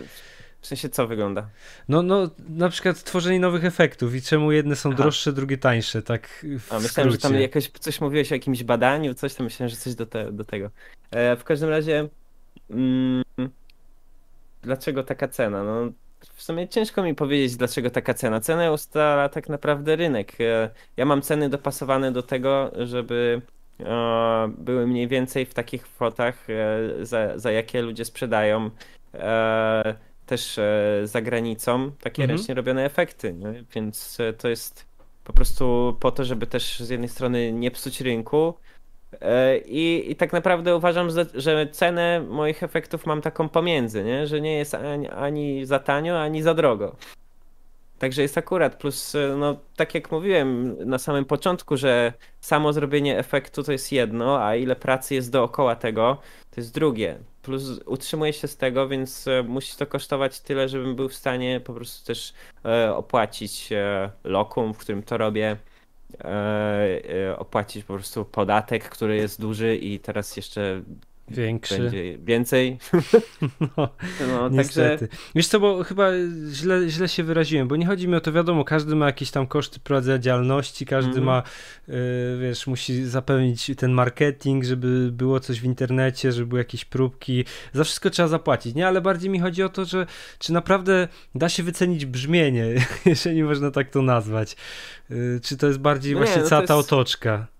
w 0.62 0.68
sensie 0.68 0.89
co 0.89 1.08
wygląda? 1.08 1.50
No, 1.89 2.02
no, 2.02 2.30
na 2.50 2.70
przykład 2.70 3.04
tworzenie 3.04 3.39
nowych 3.39 3.66
efektów 3.66 4.16
i 4.16 4.22
czemu 4.22 4.52
jedne 4.52 4.76
są 4.76 4.89
Aha. 4.89 4.98
droższe, 4.98 5.34
drugie 5.34 5.58
tańsze, 5.58 6.02
tak 6.02 6.46
w 6.60 6.74
A, 6.74 6.80
myślałem, 6.80 7.12
że 7.12 7.18
tam 7.18 7.36
jakoś 7.36 7.70
coś 7.70 8.02
mówiłeś 8.02 8.32
o 8.32 8.36
jakimś 8.36 8.64
badaniu, 8.64 9.14
coś 9.14 9.34
tam, 9.34 9.43
myślałem, 9.43 9.70
że 9.70 9.76
coś 9.76 9.96
do, 9.96 10.06
te, 10.06 10.32
do 10.32 10.43
tego. 10.43 10.70
E, 11.12 11.36
w 11.36 11.43
każdym 11.43 11.70
razie, 11.70 12.10
mm, 12.70 13.24
dlaczego 14.62 15.04
taka 15.04 15.28
cena? 15.28 15.64
No, 15.64 15.91
w 16.34 16.43
sumie 16.43 16.67
ciężko 16.67 17.03
mi 17.03 17.15
powiedzieć, 17.15 17.55
dlaczego 17.55 17.89
taka 17.89 18.13
cena. 18.13 18.39
Cenę 18.39 18.71
ustala 18.71 19.30
tak 19.30 19.49
naprawdę 19.49 19.95
rynek. 19.95 20.41
E, 20.41 20.69
ja 20.97 21.05
mam 21.05 21.21
ceny 21.21 21.49
dopasowane 21.49 22.11
do 22.11 22.23
tego, 22.23 22.71
żeby 22.86 23.41
e, 23.80 24.53
były 24.57 24.88
mniej 24.88 25.07
więcej 25.07 25.45
w 25.45 25.53
takich 25.53 25.84
kwotach, 25.84 26.47
e, 26.49 27.05
za, 27.05 27.39
za 27.39 27.51
jakie 27.51 27.82
ludzie 27.82 28.05
sprzedają 28.05 28.69
też 30.26 30.59
za 31.03 31.21
granicą 31.21 31.91
takie 31.91 32.23
mhm. 32.23 32.38
ręcznie 32.38 32.55
robione 32.55 32.86
efekty. 32.86 33.34
Nie? 33.34 33.63
Więc 33.76 34.17
to 34.38 34.49
jest 34.49 34.86
po 35.23 35.34
prostu 35.34 35.97
po 35.99 36.11
to, 36.11 36.23
żeby 36.23 36.47
też 36.47 36.80
z 36.80 36.89
jednej 36.89 37.09
strony 37.09 37.53
nie 37.53 37.71
psuć 37.71 38.01
rynku, 38.01 38.53
I, 39.66 40.05
I 40.07 40.16
tak 40.16 40.34
naprawdę 40.34 40.76
uważam, 40.76 41.09
że, 41.09 41.26
że 41.34 41.68
cenę 41.68 42.26
moich 42.30 42.63
efektów 42.63 43.05
mam 43.05 43.22
taką 43.22 43.49
pomiędzy, 43.49 44.03
nie? 44.03 44.28
że 44.28 44.41
nie 44.41 44.57
jest 44.57 44.74
ani, 44.74 45.09
ani 45.09 45.66
za 45.66 45.80
tanio, 45.80 46.22
ani 46.22 46.41
za 46.41 46.53
drogo. 46.53 46.95
Także 47.99 48.22
jest 48.22 48.38
akurat, 48.38 48.76
plus 48.76 49.16
e, 49.16 49.36
no 49.38 49.57
tak 49.76 49.95
jak 49.95 50.11
mówiłem 50.11 50.78
na 50.89 50.97
samym 50.97 51.26
początku, 51.26 51.78
że 51.78 52.13
samo 52.41 52.74
zrobienie 52.74 53.18
efektu 53.20 53.63
to 53.63 53.72
jest 53.72 53.91
jedno, 53.91 54.45
a 54.45 54.55
ile 54.55 54.76
pracy 54.76 55.16
jest 55.16 55.32
dookoła 55.32 55.76
tego, 55.76 56.18
to 56.51 56.61
jest 56.61 56.74
drugie. 56.74 57.18
Plus 57.41 57.80
utrzymuję 57.86 58.34
się 58.34 58.47
z 58.47 58.57
tego, 58.57 58.88
więc 58.88 59.28
e, 59.28 59.43
musi 59.43 59.78
to 59.78 59.86
kosztować 59.86 60.39
tyle, 60.39 60.70
żebym 60.70 60.95
był 60.95 61.09
w 61.09 61.16
stanie 61.16 61.59
po 61.59 61.74
prostu 61.74 62.07
też 62.07 62.34
opłacić 62.95 63.70
lokum, 64.24 64.74
w 64.74 64.78
którym 64.78 65.03
to 65.03 65.18
robię 65.18 65.57
E, 65.57 65.57
e, 65.57 65.74
opłacić 67.38 67.84
po 67.84 67.93
prostu 67.93 68.26
podatek, 68.26 68.89
który 68.89 69.16
jest 69.16 69.41
duży 69.41 69.76
i 69.76 69.99
teraz 69.99 70.38
jeszcze 70.38 70.82
Większy. 71.28 71.80
Będzie 71.80 72.17
więcej. 72.17 72.78
No, 73.78 73.89
no 74.28 74.49
niestety. 74.49 75.07
Także... 75.07 75.17
Wiesz 75.36 75.47
co, 75.47 75.59
bo 75.59 75.84
chyba 75.84 76.09
źle, 76.51 76.89
źle 76.89 77.07
się 77.09 77.23
wyraziłem, 77.23 77.67
bo 77.67 77.76
nie 77.76 77.86
chodzi 77.86 78.07
mi 78.07 78.15
o 78.15 78.21
to, 78.21 78.32
wiadomo, 78.32 78.63
każdy 78.63 78.95
ma 78.95 79.05
jakieś 79.05 79.32
tam 79.32 79.47
koszty 79.47 79.80
prowadzenia 79.80 80.19
działalności, 80.19 80.86
każdy 80.86 81.11
mm 81.11 81.23
-hmm. 81.23 81.26
ma, 81.26 81.43
y, 81.89 81.93
wiesz, 82.41 82.67
musi 82.67 83.05
zapewnić 83.05 83.71
ten 83.78 83.91
marketing, 83.91 84.63
żeby 84.63 85.09
było 85.11 85.39
coś 85.39 85.61
w 85.61 85.63
internecie, 85.63 86.32
żeby 86.32 86.47
były 86.47 86.61
jakieś 86.61 86.86
próbki. 86.86 87.45
Za 87.73 87.84
wszystko 87.84 88.09
trzeba 88.09 88.28
zapłacić, 88.28 88.76
nie? 88.76 88.88
Ale 88.88 89.01
bardziej 89.01 89.30
mi 89.30 89.39
chodzi 89.39 89.63
o 89.63 89.69
to, 89.69 89.86
że 89.86 90.07
czy 90.39 90.53
naprawdę 90.53 91.07
da 91.36 91.49
się 91.49 91.63
wycenić 91.63 92.05
brzmienie, 92.05 92.65
jeżeli 93.05 93.43
można 93.43 93.71
tak 93.71 93.89
to 93.89 94.01
nazwać. 94.01 94.55
Y, 95.11 95.39
czy 95.43 95.57
to 95.57 95.67
jest 95.67 95.80
bardziej 95.80 96.13
no 96.13 96.19
właśnie 96.19 96.36
nie, 96.36 96.43
no 96.43 96.49
cała 96.49 96.67
ta 96.67 96.76
jest... 96.76 96.93
otoczka? 96.93 97.55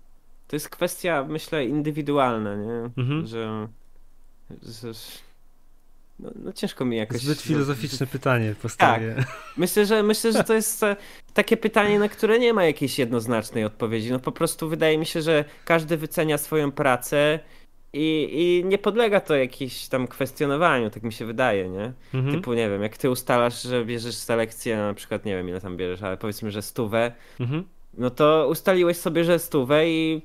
To 0.48 0.56
jest 0.56 0.68
kwestia, 0.68 1.24
myślę, 1.28 1.64
indywidualna, 1.64 2.56
nie? 2.56 2.90
Mhm. 2.96 3.26
Że, 3.26 3.68
że 4.62 4.92
no, 6.18 6.30
no, 6.34 6.52
ciężko 6.52 6.84
mi 6.84 6.96
jakoś. 6.96 7.20
Zbyt 7.20 7.40
filozoficzne 7.40 8.06
pytanie 8.06 8.54
postawię. 8.62 9.14
Tak. 9.16 9.26
Myślę, 9.56 9.86
że 9.86 10.02
myślę, 10.02 10.32
że 10.32 10.44
to 10.44 10.54
jest 10.54 10.82
e, 10.82 10.96
takie 11.34 11.56
pytanie, 11.56 11.98
na 11.98 12.08
które 12.08 12.38
nie 12.38 12.52
ma 12.54 12.64
jakiejś 12.64 12.98
jednoznacznej 12.98 13.64
odpowiedzi. 13.64 14.12
No 14.12 14.18
po 14.18 14.32
prostu 14.32 14.68
wydaje 14.68 14.98
mi 14.98 15.06
się, 15.06 15.22
że 15.22 15.44
każdy 15.64 15.96
wycenia 15.96 16.38
swoją 16.38 16.72
pracę 16.72 17.38
i, 17.92 18.28
i 18.32 18.68
nie 18.68 18.78
podlega 18.78 19.20
to 19.20 19.36
jakimś 19.36 19.88
tam 19.88 20.08
kwestionowaniu, 20.08 20.90
tak 20.90 21.02
mi 21.02 21.12
się 21.12 21.24
wydaje, 21.24 21.68
nie? 21.68 21.92
Mhm. 22.14 22.36
Typu, 22.36 22.54
nie 22.54 22.70
wiem, 22.70 22.82
jak 22.82 22.96
ty 22.96 23.10
ustalasz, 23.10 23.62
że 23.62 23.84
bierzesz 23.84 24.14
selekcję, 24.14 24.76
na 24.76 24.94
przykład, 24.94 25.24
nie 25.24 25.36
wiem 25.36 25.48
ile 25.48 25.60
tam 25.60 25.76
bierzesz, 25.76 26.02
ale 26.02 26.16
powiedzmy, 26.16 26.50
że 26.50 26.62
stówę, 26.62 27.12
mhm. 27.40 27.64
no 27.94 28.10
to 28.10 28.48
ustaliłeś 28.50 28.96
sobie, 28.96 29.24
że 29.24 29.38
stówę 29.38 29.88
i 29.88 30.22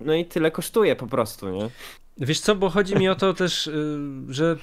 no 0.00 0.14
i 0.14 0.24
tyle 0.24 0.50
kosztuje 0.50 0.96
po 0.96 1.06
prostu, 1.06 1.48
nie? 1.48 1.70
Wiesz 2.18 2.40
co, 2.40 2.54
bo 2.54 2.70
chodzi 2.70 2.96
mi 2.96 3.08
o 3.08 3.14
to 3.14 3.34
też, 3.34 3.66
y, 3.66 3.98
że 4.28 4.56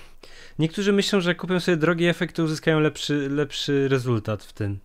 niektórzy 0.59 0.93
myślą, 0.93 1.21
że 1.21 1.35
kupią 1.35 1.59
sobie 1.59 1.77
drogi 1.77 2.05
efekt, 2.05 2.35
to 2.35 2.43
uzyskają 2.43 2.79
lepszy, 2.79 3.29
lepszy 3.29 3.87
rezultat 3.87 4.43
w 4.43 4.53
tym. 4.53 4.79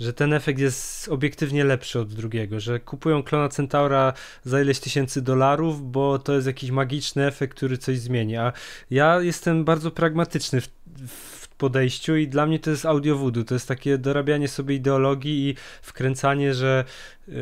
Że 0.00 0.12
ten 0.12 0.32
efekt 0.32 0.58
jest 0.58 1.08
obiektywnie 1.08 1.64
lepszy 1.64 2.00
od 2.00 2.14
drugiego, 2.14 2.60
że 2.60 2.80
kupują 2.80 3.22
klona 3.22 3.48
Centaura 3.48 4.12
za 4.44 4.62
ileś 4.62 4.80
tysięcy 4.80 5.22
dolarów, 5.22 5.90
bo 5.92 6.18
to 6.18 6.32
jest 6.32 6.46
jakiś 6.46 6.70
magiczny 6.70 7.26
efekt, 7.26 7.56
który 7.56 7.78
coś 7.78 7.98
zmieni. 7.98 8.36
A 8.36 8.52
ja 8.90 9.20
jestem 9.20 9.64
bardzo 9.64 9.90
pragmatyczny 9.90 10.60
w, 10.60 10.68
w 11.08 11.37
podejściu 11.58 12.16
i 12.16 12.28
dla 12.28 12.46
mnie 12.46 12.58
to 12.58 12.70
jest 12.70 12.86
audio 12.86 13.16
voodoo, 13.16 13.44
to 13.44 13.54
jest 13.54 13.68
takie 13.68 13.98
dorabianie 13.98 14.48
sobie 14.48 14.74
ideologii 14.74 15.48
i 15.48 15.54
wkręcanie, 15.82 16.54
że 16.54 16.84
y, 17.28 17.32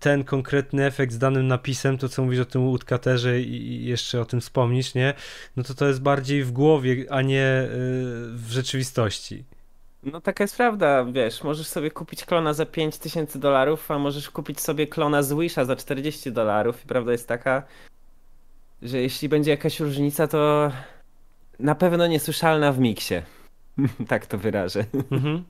ten 0.00 0.24
konkretny 0.24 0.84
efekt 0.84 1.12
z 1.12 1.18
danym 1.18 1.46
napisem, 1.46 1.98
to 1.98 2.08
co 2.08 2.22
mówisz 2.22 2.40
o 2.40 2.44
tym 2.44 2.66
łódkaterze 2.66 3.40
i 3.40 3.84
jeszcze 3.84 4.20
o 4.20 4.24
tym 4.24 4.40
wspomnisz, 4.40 4.94
nie? 4.94 5.14
No 5.56 5.62
to 5.62 5.74
to 5.74 5.88
jest 5.88 6.02
bardziej 6.02 6.44
w 6.44 6.52
głowie, 6.52 7.04
a 7.10 7.22
nie 7.22 7.62
y, 7.62 7.68
w 8.32 8.46
rzeczywistości. 8.48 9.44
No 10.02 10.20
taka 10.20 10.44
jest 10.44 10.56
prawda, 10.56 11.04
wiesz, 11.04 11.44
możesz 11.44 11.66
sobie 11.66 11.90
kupić 11.90 12.24
klona 12.24 12.52
za 12.52 12.66
5000 12.66 13.38
dolarów, 13.38 13.90
a 13.90 13.98
możesz 13.98 14.30
kupić 14.30 14.60
sobie 14.60 14.86
klona 14.86 15.22
z 15.22 15.32
Wisha 15.32 15.64
za 15.64 15.76
40 15.76 16.32
dolarów 16.32 16.84
i 16.84 16.86
prawda 16.86 17.12
jest 17.12 17.28
taka, 17.28 17.62
że 18.82 18.98
jeśli 18.98 19.28
będzie 19.28 19.50
jakaś 19.50 19.80
różnica, 19.80 20.28
to 20.28 20.72
na 21.58 21.74
pewno 21.74 22.06
niesłyszalna 22.06 22.72
w 22.72 22.78
miksie. 22.78 23.14
tak 24.08 24.26
to 24.26 24.38
wyrażę. 24.38 24.84
Mhm. 25.10 25.44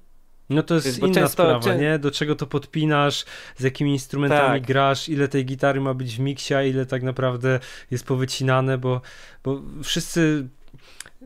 No 0.50 0.62
to 0.62 0.74
jest 0.74 0.98
inna 0.98 1.14
często, 1.14 1.28
sprawa, 1.60 1.74
nie? 1.74 1.98
Do 1.98 2.10
czego 2.10 2.36
to 2.36 2.46
podpinasz, 2.46 3.24
z 3.56 3.62
jakimi 3.62 3.92
instrumentami 3.92 4.60
tak. 4.60 4.66
grasz, 4.66 5.08
ile 5.08 5.28
tej 5.28 5.44
gitary 5.44 5.80
ma 5.80 5.94
być 5.94 6.16
w 6.16 6.18
miksie, 6.18 6.54
ile 6.70 6.86
tak 6.86 7.02
naprawdę 7.02 7.60
jest 7.90 8.06
powycinane, 8.06 8.78
bo, 8.78 9.00
bo 9.44 9.62
wszyscy 9.82 10.48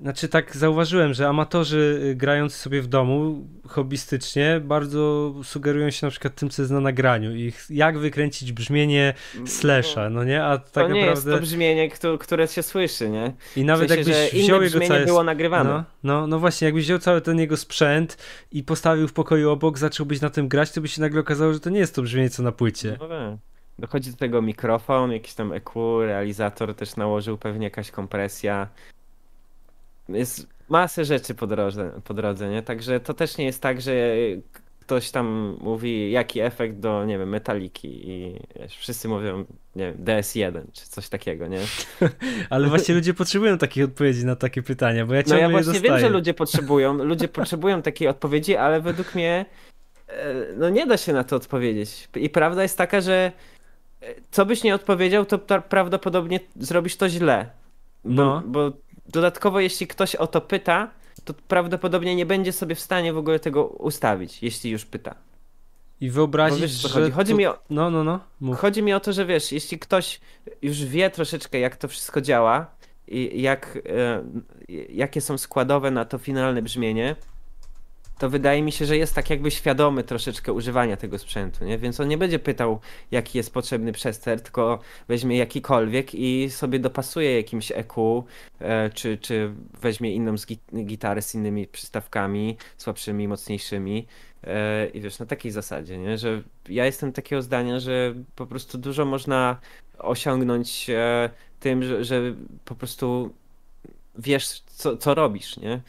znaczy 0.01 0.29
tak 0.29 0.57
zauważyłem, 0.57 1.15
że 1.15 1.29
amatorzy 1.29 2.01
y, 2.05 2.15
grający 2.15 2.59
sobie 2.59 2.83
w 2.83 2.87
domu 2.87 3.47
hobbystycznie 3.69 4.61
bardzo 4.65 5.35
sugerują 5.43 5.91
się 5.91 6.07
na 6.07 6.11
przykład 6.11 6.35
tym, 6.35 6.51
co 6.51 6.63
jest 6.63 6.73
na 6.73 6.81
nagraniu 6.81 7.37
i 7.37 7.53
jak 7.71 7.99
wykręcić 7.99 8.53
brzmienie 8.53 9.15
slasha, 9.47 10.11
no 10.11 10.25
nie? 10.25 10.45
A 10.45 10.59
tak 10.59 10.73
to 10.73 10.89
nie 10.89 11.01
naprawdę... 11.01 11.31
jest 11.31 11.41
to 11.41 11.47
brzmienie, 11.47 11.91
które 12.21 12.49
się 12.49 12.63
słyszy, 12.63 13.11
nie? 13.11 13.33
I 13.57 13.65
nawet 13.65 13.91
w 13.91 13.95
sensie, 13.95 14.11
jakbyś 14.11 14.43
wziął 14.43 14.63
jego 14.63 14.81
całe... 14.81 15.07
było 15.07 15.25
nagrywane. 15.25 15.71
No, 15.71 15.85
no, 16.03 16.27
no 16.27 16.39
właśnie, 16.39 16.67
jakbyś 16.67 16.85
wziął 16.85 16.99
cały 16.99 17.21
ten 17.21 17.39
jego 17.39 17.57
sprzęt 17.57 18.17
i 18.53 18.63
postawił 18.63 19.09
w 19.09 19.13
pokoju 19.13 19.51
obok, 19.51 19.79
zacząłbyś 19.79 20.21
na 20.21 20.31
tym 20.31 20.49
grać, 20.49 20.73
to 20.73 20.81
by 20.81 20.89
się 20.89 21.01
nagle 21.01 21.21
okazało, 21.21 21.53
że 21.53 21.61
to 21.61 21.71
nie 21.71 21.81
jest 21.81 21.95
to 21.95 22.03
brzmienie, 22.03 22.31
co 22.31 22.43
na 22.43 22.53
płycie. 22.53 22.97
No 23.01 23.09
tak. 23.09 23.39
Dochodzi 23.79 24.11
do 24.11 24.17
tego 24.17 24.43
mikrofon, 24.43 25.13
jakiś 25.13 25.35
tam 25.35 25.53
EQ, 25.53 26.01
realizator 26.07 26.75
też 26.75 26.97
nałożył 26.97 27.39
pewnie 27.39 27.65
jakaś 27.65 27.91
kompresja 27.91 28.69
jest 30.15 30.47
masę 30.69 31.05
rzeczy 31.05 31.35
po 31.35 31.47
drodze, 31.47 31.91
po 32.05 32.15
drodze, 32.15 32.51
nie? 32.51 32.63
Także 32.63 33.01
to 33.01 33.15
też 33.15 33.39
nie 33.39 33.45
jest 33.45 33.63
tak, 33.63 33.81
że 33.81 34.17
ktoś 34.91 35.11
tam 35.11 35.57
mówi 35.61 36.11
jaki 36.11 36.41
efekt 36.41 36.77
do, 36.77 37.05
nie 37.05 37.19
wiem, 37.19 37.29
metaliki 37.29 38.11
i 38.11 38.41
wiesz, 38.61 38.77
wszyscy 38.77 39.09
mówią, 39.09 39.45
nie 39.77 39.93
wiem, 39.93 40.05
DS1 40.05 40.63
czy 40.73 40.89
coś 40.89 41.09
takiego, 41.09 41.47
nie? 41.47 41.59
Ale 42.51 42.69
właśnie 42.69 42.95
ludzie 42.95 43.15
potrzebują 43.15 43.59
takich 43.59 43.85
odpowiedzi 43.85 44.27
na 44.27 44.37
takie 44.37 44.63
pytania, 44.63 45.07
bo 45.07 45.15
ja 45.15 45.23
ciągle 45.23 45.49
No 45.49 45.59
ja 45.59 45.63
właśnie 45.65 45.81
wiem, 45.81 45.99
że 45.99 46.09
ludzie 46.09 46.35
potrzebują, 46.35 46.95
ludzie 47.05 47.29
potrzebują 47.39 47.83
takiej 47.83 48.09
odpowiedzi, 48.09 48.57
ale 48.57 48.81
według 48.81 49.15
mnie 49.15 49.47
e, 50.09 50.35
no 50.57 50.71
nie 50.71 50.87
da 50.87 50.97
się 50.97 51.13
na 51.13 51.25
to 51.25 51.37
odpowiedzieć. 51.37 52.09
I 52.17 52.31
prawda 52.31 52.63
jest 52.63 52.79
taka, 52.79 53.01
że 53.01 53.33
e, 54.03 54.15
co 54.31 54.47
byś 54.47 54.63
nie 54.63 54.75
odpowiedział, 54.75 55.27
to 55.27 55.39
prawdopodobnie 55.69 56.41
zrobisz 56.57 56.97
to 56.97 57.09
źle. 57.09 57.51
Bo, 58.05 58.25
no. 58.25 58.43
bo 58.47 58.73
Dodatkowo, 59.11 59.61
jeśli 59.61 59.87
ktoś 59.87 60.15
o 60.15 60.27
to 60.27 60.41
pyta, 60.41 60.91
to 61.25 61.35
prawdopodobnie 61.35 62.17
nie 62.17 62.27
będzie 62.27 62.53
sobie 62.53 62.75
w 62.75 62.81
stanie 62.81 63.13
w 63.13 63.19
ogóle 63.19 63.39
tego 63.39 63.65
ustawić, 63.65 64.43
jeśli 64.43 64.71
już 64.71 64.85
pyta. 64.85 65.15
I 66.01 66.11
wyobrazić, 66.11 66.61
wiesz, 66.61 66.71
że... 66.71 66.89
Chodzi, 66.89 67.11
chodzi 67.11 67.33
to... 67.33 67.39
mi 67.39 67.47
o... 67.47 67.59
No, 67.71 67.91
no, 67.91 68.05
no. 68.05 68.21
Mów. 68.41 68.59
Chodzi 68.59 68.83
mi 68.83 68.93
o 68.93 69.01
to, 69.01 69.13
że 69.13 69.27
wiesz, 69.27 69.53
jeśli 69.53 69.79
ktoś 69.79 70.21
już 70.63 70.85
wie 70.85 71.11
troszeczkę, 71.11 71.59
jak 71.59 71.77
to 71.77 71.89
wszystko 71.89 72.21
działa 72.21 72.67
i 73.09 73.43
jak, 73.43 73.79
e, 73.89 74.25
jakie 74.89 75.21
są 75.21 75.39
składowe 75.39 75.91
na 75.91 76.05
to 76.05 76.19
finalne 76.19 76.63
brzmienie, 76.63 77.17
to 78.21 78.31
wydaje 78.31 78.63
mi 78.63 78.73
się, 78.73 78.87
że 78.87 78.97
jest 78.97 79.15
tak 79.15 79.31
jakby 79.31 79.51
świadomy 79.51 80.05
troszeczkę 80.05 80.53
używania 80.53 80.97
tego 80.97 81.19
sprzętu, 81.19 81.65
nie? 81.65 81.79
Więc 81.79 82.01
on 82.01 82.09
nie 82.09 82.19
będzie 82.19 82.39
pytał, 82.39 82.81
jaki 83.11 83.39
jest 83.39 83.55
potrzebny 83.55 83.93
przester, 83.93 84.41
tylko 84.41 84.79
weźmie 85.09 85.37
jakikolwiek 85.37 86.15
i 86.15 86.51
sobie 86.51 86.79
dopasuje 86.79 87.37
jakimś 87.37 87.73
EQ, 87.73 88.25
e, 88.59 88.91
czy, 88.91 89.19
czy 89.19 89.55
weźmie 89.81 90.15
inną 90.15 90.39
z 90.39 90.47
gitarę 90.85 91.23
z 91.23 91.35
innymi 91.35 91.67
przystawkami, 91.67 92.57
słabszymi, 92.77 93.29
mocniejszymi. 93.29 94.07
E, 94.45 94.87
I 94.87 95.01
wiesz, 95.01 95.19
na 95.19 95.27
takiej 95.27 95.53
zasadzie, 95.53 95.99
nie? 95.99 96.19
że 96.19 96.43
ja 96.69 96.87
jestem 96.87 97.13
takiego 97.13 97.43
zdania, 97.43 97.81
że 97.81 98.15
po 98.37 98.47
prostu 98.47 98.79
dużo 98.79 99.05
można 99.05 99.61
osiągnąć 99.99 100.91
e, 100.91 101.31
tym, 101.61 101.83
że, 101.83 102.05
że 102.05 102.35
po 102.65 102.75
prostu 102.75 103.35
wiesz, 104.19 104.61
co, 104.61 104.97
co 104.97 105.15
robisz, 105.15 105.57
nie? 105.57 105.81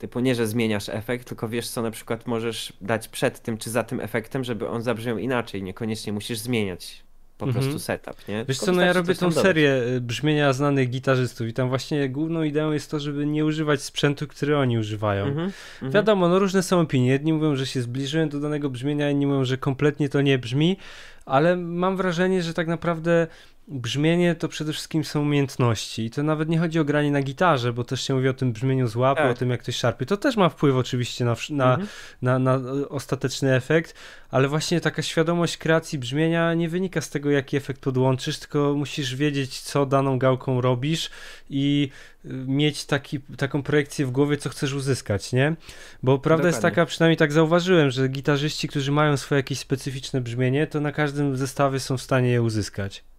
Typu 0.00 0.20
nie, 0.20 0.34
że 0.34 0.46
zmieniasz 0.46 0.88
efekt, 0.88 1.28
tylko 1.28 1.48
wiesz, 1.48 1.68
co 1.68 1.82
na 1.82 1.90
przykład 1.90 2.26
możesz 2.26 2.72
dać 2.80 3.08
przed 3.08 3.40
tym 3.40 3.58
czy 3.58 3.70
za 3.70 3.84
tym 3.84 4.00
efektem, 4.00 4.44
żeby 4.44 4.68
on 4.68 4.82
zabrzmiał 4.82 5.18
inaczej. 5.18 5.62
Niekoniecznie 5.62 6.12
musisz 6.12 6.38
zmieniać 6.38 7.02
po 7.38 7.46
mhm. 7.46 7.64
prostu 7.64 7.78
setup, 7.78 8.28
nie? 8.28 8.44
Wiesz 8.48 8.58
co, 8.58 8.72
no 8.72 8.82
ja 8.82 8.92
robię 8.92 9.14
tą 9.14 9.32
serię 9.32 9.82
y, 9.96 10.00
brzmienia 10.00 10.52
znanych 10.52 10.90
gitarzystów 10.90 11.48
i 11.48 11.52
tam 11.52 11.68
właśnie 11.68 12.08
główną 12.08 12.42
ideą 12.42 12.72
jest 12.72 12.90
to, 12.90 13.00
żeby 13.00 13.26
nie 13.26 13.44
używać 13.44 13.82
sprzętu, 13.82 14.26
który 14.26 14.56
oni 14.56 14.78
używają. 14.78 15.24
Mhm. 15.24 15.52
Mhm. 15.74 15.92
Wiadomo, 15.92 16.28
no 16.28 16.38
różne 16.38 16.62
są 16.62 16.80
opinie. 16.80 17.08
Jedni 17.08 17.32
mówią, 17.32 17.56
że 17.56 17.66
się 17.66 17.82
zbliżyłem 17.82 18.28
do 18.28 18.40
danego 18.40 18.70
brzmienia, 18.70 19.10
inni 19.10 19.26
mówią, 19.26 19.44
że 19.44 19.58
kompletnie 19.58 20.08
to 20.08 20.20
nie 20.20 20.38
brzmi, 20.38 20.76
ale 21.26 21.56
mam 21.56 21.96
wrażenie, 21.96 22.42
że 22.42 22.54
tak 22.54 22.68
naprawdę 22.68 23.26
brzmienie 23.70 24.34
to 24.34 24.48
przede 24.48 24.72
wszystkim 24.72 25.04
są 25.04 25.20
umiejętności. 25.22 26.04
I 26.04 26.10
to 26.10 26.22
nawet 26.22 26.48
nie 26.48 26.58
chodzi 26.58 26.78
o 26.80 26.84
granie 26.84 27.10
na 27.10 27.22
gitarze, 27.22 27.72
bo 27.72 27.84
też 27.84 28.02
się 28.02 28.14
mówi 28.14 28.28
o 28.28 28.34
tym 28.34 28.52
brzmieniu 28.52 28.88
z 28.88 28.96
łapy, 28.96 29.22
tak. 29.22 29.30
o 29.30 29.34
tym 29.34 29.50
jak 29.50 29.62
ktoś 29.62 29.76
szarpie. 29.76 30.06
To 30.06 30.16
też 30.16 30.36
ma 30.36 30.48
wpływ 30.48 30.76
oczywiście 30.76 31.24
na, 31.24 31.36
na, 31.50 31.74
mhm. 31.74 31.88
na, 32.22 32.38
na, 32.38 32.60
ostateczny 32.88 33.54
efekt, 33.54 33.94
ale 34.30 34.48
właśnie 34.48 34.80
taka 34.80 35.02
świadomość 35.02 35.56
kreacji 35.56 35.98
brzmienia 35.98 36.54
nie 36.54 36.68
wynika 36.68 37.00
z 37.00 37.10
tego, 37.10 37.30
jaki 37.30 37.56
efekt 37.56 37.80
podłączysz, 37.80 38.38
tylko 38.38 38.74
musisz 38.74 39.16
wiedzieć, 39.16 39.60
co 39.60 39.86
daną 39.86 40.18
gałką 40.18 40.60
robisz 40.60 41.10
i 41.50 41.90
y, 42.24 42.28
mieć 42.32 42.84
taki, 42.84 43.20
taką 43.20 43.62
projekcję 43.62 44.06
w 44.06 44.10
głowie, 44.10 44.36
co 44.36 44.50
chcesz 44.50 44.72
uzyskać, 44.72 45.32
nie? 45.32 45.56
Bo 46.02 46.18
prawda 46.18 46.42
Dokładnie. 46.42 46.48
jest 46.48 46.62
taka, 46.62 46.86
przynajmniej 46.86 47.16
tak 47.16 47.32
zauważyłem, 47.32 47.90
że 47.90 48.08
gitarzyści, 48.08 48.68
którzy 48.68 48.92
mają 48.92 49.16
swoje 49.16 49.38
jakieś 49.38 49.58
specyficzne 49.58 50.20
brzmienie, 50.20 50.66
to 50.66 50.80
na 50.80 50.92
każdym 50.92 51.36
zestawie 51.36 51.80
są 51.80 51.96
w 51.96 52.02
stanie 52.02 52.30
je 52.30 52.42
uzyskać. 52.42 53.09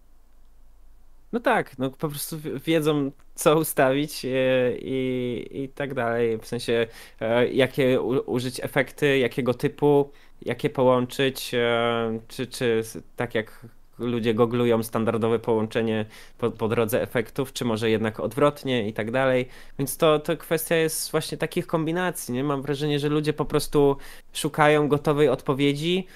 No 1.32 1.40
tak, 1.40 1.78
no 1.78 1.90
po 1.90 2.08
prostu 2.08 2.36
wiedzą, 2.66 3.10
co 3.34 3.58
ustawić 3.58 4.24
i, 4.24 4.28
e, 4.28 4.78
i, 4.78 5.62
i 5.62 5.68
tak 5.68 5.94
dalej. 5.94 6.38
W 6.38 6.46
sensie, 6.46 6.86
e, 7.20 7.48
jakie 7.48 8.00
użyć 8.00 8.60
efekty, 8.60 9.18
jakiego 9.18 9.54
typu, 9.54 10.10
jakie 10.42 10.70
połączyć, 10.70 11.54
e, 11.54 12.20
czy, 12.28 12.46
czy 12.46 12.82
tak 13.16 13.34
jak 13.34 13.66
ludzie 13.98 14.34
goglują 14.34 14.82
standardowe 14.82 15.38
połączenie 15.38 16.06
po, 16.38 16.50
po 16.50 16.68
drodze 16.68 17.02
efektów, 17.02 17.52
czy 17.52 17.64
może 17.64 17.90
jednak 17.90 18.20
odwrotnie 18.20 18.88
i 18.88 18.92
tak 18.92 19.10
dalej. 19.10 19.48
Więc 19.78 19.96
to, 19.96 20.18
to 20.18 20.36
kwestia 20.36 20.76
jest 20.76 21.10
właśnie 21.10 21.38
takich 21.38 21.66
kombinacji. 21.66 22.34
Nie? 22.34 22.44
Mam 22.44 22.62
wrażenie, 22.62 22.98
że 22.98 23.08
ludzie 23.08 23.32
po 23.32 23.44
prostu 23.44 23.96
szukają 24.32 24.88
gotowej 24.88 25.28
odpowiedzi, 25.28 26.06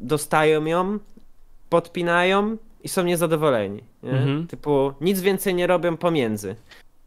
dostają 0.00 0.64
ją, 0.64 0.98
podpinają 1.70 2.56
i 2.84 2.88
są 2.88 3.04
niezadowoleni. 3.04 3.82
Nie? 4.02 4.10
Mhm. 4.10 4.46
Typu 4.46 4.92
nic 5.00 5.20
więcej 5.20 5.54
nie 5.54 5.66
robią 5.66 5.96
pomiędzy. 5.96 6.56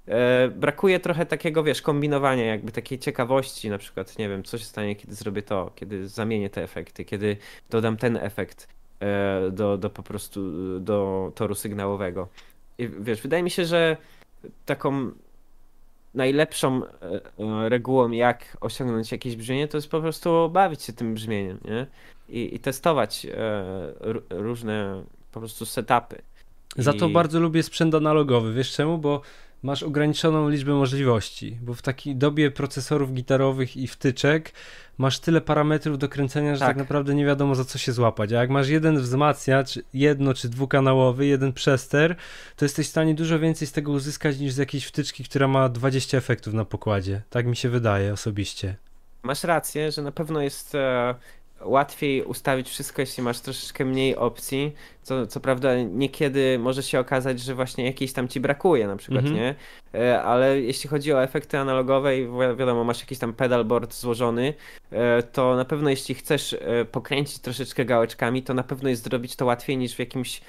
E, 0.07 0.47
brakuje 0.47 0.99
trochę 0.99 1.25
takiego, 1.25 1.63
wiesz, 1.63 1.81
kombinowania, 1.81 2.45
jakby 2.45 2.71
takiej 2.71 2.99
ciekawości, 2.99 3.69
na 3.69 3.77
przykład, 3.77 4.17
nie 4.17 4.29
wiem, 4.29 4.43
co 4.43 4.57
się 4.57 4.65
stanie, 4.65 4.95
kiedy 4.95 5.15
zrobię 5.15 5.41
to, 5.41 5.71
kiedy 5.75 6.07
zamienię 6.07 6.49
te 6.49 6.63
efekty, 6.63 7.05
kiedy 7.05 7.37
dodam 7.69 7.97
ten 7.97 8.17
efekt 8.17 8.67
e, 8.99 9.51
do, 9.51 9.77
do 9.77 9.89
po 9.89 10.03
prostu 10.03 10.41
do 10.79 11.31
toru 11.35 11.55
sygnałowego. 11.55 12.27
I 12.77 12.89
wiesz, 12.99 13.21
wydaje 13.21 13.43
mi 13.43 13.49
się, 13.49 13.65
że 13.65 13.97
taką 14.65 15.11
najlepszą 16.13 16.81
e, 16.85 16.89
e 17.39 17.69
regułą, 17.69 18.11
jak 18.11 18.57
osiągnąć 18.61 19.11
jakieś 19.11 19.35
brzmienie, 19.35 19.67
to 19.67 19.77
jest 19.77 19.89
po 19.89 20.01
prostu 20.01 20.49
bawić 20.49 20.83
się 20.83 20.93
tym 20.93 21.13
brzmieniem, 21.13 21.59
nie? 21.65 21.87
I, 22.29 22.55
i 22.55 22.59
testować 22.59 23.25
e, 23.25 23.65
różne 24.29 25.03
po 25.33 25.39
prostu 25.39 25.65
setupy. 25.65 26.21
Za 26.77 26.93
to 26.93 27.09
bardzo 27.09 27.39
lubię 27.39 27.63
sprzęt 27.63 27.95
analogowy. 27.95 28.53
Wiesz 28.53 28.71
czemu? 28.71 28.97
Bo 28.97 29.21
masz 29.63 29.83
ograniczoną 29.83 30.49
liczbę 30.49 30.73
możliwości, 30.73 31.57
bo 31.61 31.73
w 31.73 31.81
takiej 31.81 32.15
dobie 32.15 32.51
procesorów 32.51 33.13
gitarowych 33.13 33.77
i 33.77 33.87
wtyczek 33.87 34.51
masz 34.97 35.19
tyle 35.19 35.41
parametrów 35.41 35.97
do 35.97 36.09
kręcenia, 36.09 36.55
że 36.55 36.59
tak. 36.59 36.69
tak. 36.69 36.77
naprawdę 36.77 37.15
nie 37.15 37.25
wiadomo 37.25 37.55
za 37.55 37.65
co 37.65 37.77
się 37.77 37.91
złapać. 37.91 38.33
A 38.33 38.35
jak 38.35 38.49
masz 38.49 38.69
jeden 38.69 38.99
wzmacniacz, 38.99 39.79
jedno 39.93 40.33
czy 40.33 40.49
dwukanałowy, 40.49 41.25
jeden 41.25 41.53
przester, 41.53 42.15
to 42.55 42.65
jesteś 42.65 42.87
w 42.87 42.89
stanie 42.89 43.15
dużo 43.15 43.39
więcej 43.39 43.67
z 43.67 43.71
tego 43.71 43.91
uzyskać 43.91 44.39
niż 44.39 44.53
z 44.53 44.57
jakiejś 44.57 44.85
wtyczki, 44.85 45.23
która 45.23 45.47
ma 45.47 45.69
20 45.69 46.17
efektów 46.17 46.53
na 46.53 46.65
pokładzie. 46.65 47.21
Tak 47.29 47.45
mi 47.45 47.55
się 47.55 47.69
wydaje 47.69 48.13
osobiście. 48.13 48.75
Masz 49.23 49.43
rację, 49.43 49.91
że 49.91 50.01
na 50.01 50.11
pewno 50.11 50.41
jest 50.41 50.75
e, 50.75 51.15
łatwiej 51.61 52.23
ustawić 52.23 52.69
wszystko, 52.69 53.01
jeśli 53.01 53.23
masz 53.23 53.39
troszeczkę 53.39 53.85
mniej 53.85 54.15
opcji. 54.15 54.73
Co, 55.03 55.27
co 55.27 55.39
prawda, 55.39 55.75
niekiedy 55.75 56.59
może 56.59 56.83
się 56.83 56.99
okazać, 56.99 57.39
że 57.39 57.55
właśnie 57.55 57.85
jakiejś 57.85 58.13
tam 58.13 58.27
ci 58.27 58.39
brakuje, 58.39 58.87
na 58.87 58.95
przykład, 58.95 59.25
-hmm. 59.25 59.33
nie? 59.33 59.55
E, 59.93 60.23
ale 60.23 60.61
jeśli 60.61 60.89
chodzi 60.89 61.13
o 61.13 61.23
efekty 61.23 61.57
analogowe 61.57 62.17
i 62.17 62.27
wiadomo, 62.57 62.83
masz 62.83 62.99
jakiś 62.99 63.19
tam 63.19 63.33
pedalboard 63.33 63.93
złożony, 63.93 64.53
e, 64.91 65.23
to 65.23 65.55
na 65.55 65.65
pewno 65.65 65.89
jeśli 65.89 66.15
chcesz 66.15 66.53
e, 66.53 66.85
pokręcić 66.85 67.39
troszeczkę 67.39 67.85
gałeczkami, 67.85 68.43
to 68.43 68.53
na 68.53 68.63
pewno 68.63 68.89
jest 68.89 69.03
zrobić 69.03 69.35
to 69.35 69.45
łatwiej 69.45 69.77
niż 69.77 69.95
w 69.95 69.99
jakimś 69.99 70.41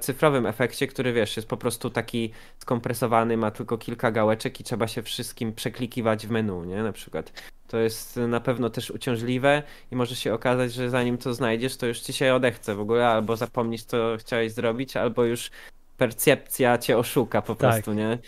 cyfrowym 0.00 0.46
efekcie, 0.46 0.86
który 0.86 1.12
wiesz, 1.12 1.36
jest 1.36 1.48
po 1.48 1.56
prostu 1.56 1.90
taki 1.90 2.30
skompresowany, 2.58 3.36
ma 3.36 3.50
tylko 3.50 3.78
kilka 3.78 4.10
gałeczek 4.10 4.60
i 4.60 4.64
trzeba 4.64 4.88
się 4.88 5.02
wszystkim 5.02 5.52
przeklikiwać 5.52 6.26
w 6.26 6.30
menu, 6.30 6.66
nie? 6.66 6.82
Na 6.82 6.92
przykład. 6.92 7.32
To 7.68 7.78
jest 7.78 8.16
na 8.16 8.40
pewno 8.40 8.70
też 8.70 8.90
uciążliwe 8.90 9.62
i 9.90 9.96
może 9.96 10.16
się 10.16 10.34
okazać, 10.34 10.72
że 10.72 10.90
zanim 10.90 11.18
to 11.18 11.34
znajdziesz, 11.34 11.76
to 11.76 11.86
już 11.86 12.00
ci 12.00 12.12
się 12.12 12.34
odechce 12.34 12.74
w 12.74 12.80
ogóle, 12.80 13.08
albo 13.08 13.36
zapomnisz, 13.36 13.81
co 13.84 14.16
chciałeś 14.18 14.52
zrobić, 14.52 14.96
albo 14.96 15.24
już 15.24 15.50
percepcja 15.96 16.78
cię 16.78 16.98
oszuka 16.98 17.42
po 17.42 17.54
tak. 17.54 17.58
prostu, 17.58 17.92
nie? 17.92 18.18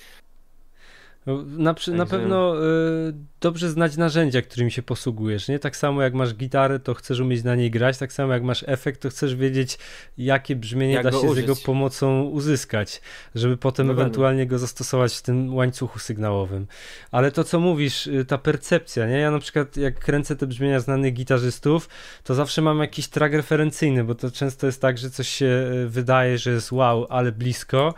Na, 1.27 1.75
Także... 1.75 1.93
na 1.93 2.07
pewno 2.07 2.64
y, 2.64 3.14
dobrze 3.41 3.70
znać 3.70 3.97
narzędzia, 3.97 4.43
którymi 4.43 4.70
się 4.70 4.83
posługujesz, 4.83 5.49
nie? 5.49 5.59
Tak 5.59 5.77
samo 5.77 6.03
jak 6.03 6.14
masz 6.14 6.35
gitarę, 6.35 6.79
to 6.79 6.95
chcesz 6.95 7.20
umieć 7.20 7.45
na 7.45 7.55
niej 7.55 7.70
grać, 7.70 7.99
tak 7.99 8.12
samo 8.12 8.33
jak 8.33 8.43
masz 8.43 8.64
efekt, 8.66 9.03
to 9.03 9.11
chcesz 9.11 9.35
wiedzieć, 9.35 9.79
jakie 10.18 10.57
brzmienie 10.57 10.95
jak 10.95 11.05
da 11.05 11.12
się 11.12 11.18
użyć. 11.18 11.35
z 11.35 11.49
jego 11.49 11.57
pomocą 11.66 12.22
uzyskać, 12.22 13.01
żeby 13.35 13.57
potem 13.57 13.91
ewentualnie 13.91 14.47
go 14.47 14.59
zastosować 14.59 15.14
w 15.14 15.22
tym 15.22 15.55
łańcuchu 15.55 15.99
sygnałowym. 15.99 16.66
Ale 17.11 17.31
to, 17.31 17.45
co 17.45 17.61
mówisz, 17.61 18.07
y, 18.07 18.25
ta 18.25 18.39
percepcja, 18.39 19.07
nie? 19.07 19.18
Ja 19.18 19.31
na 19.31 19.39
przykład, 19.39 19.77
jak 19.77 19.99
kręcę 19.99 20.37
te 20.37 20.47
brzmienia 20.47 20.81
znanych 20.81 21.14
gitarzystów, 21.14 21.89
to 22.25 22.35
zawsze 22.35 22.62
mam 22.62 22.79
jakiś 22.79 23.09
track 23.09 23.35
referencyjny, 23.35 24.05
bo 24.05 24.14
to 24.14 24.31
często 24.31 24.66
jest 24.66 24.81
tak, 24.81 24.99
że 24.99 25.11
coś 25.11 25.29
się 25.29 25.70
y, 25.85 25.89
wydaje, 25.89 26.39
że 26.39 26.51
jest 26.51 26.72
wow, 26.72 27.07
ale 27.09 27.33
blisko, 27.33 27.95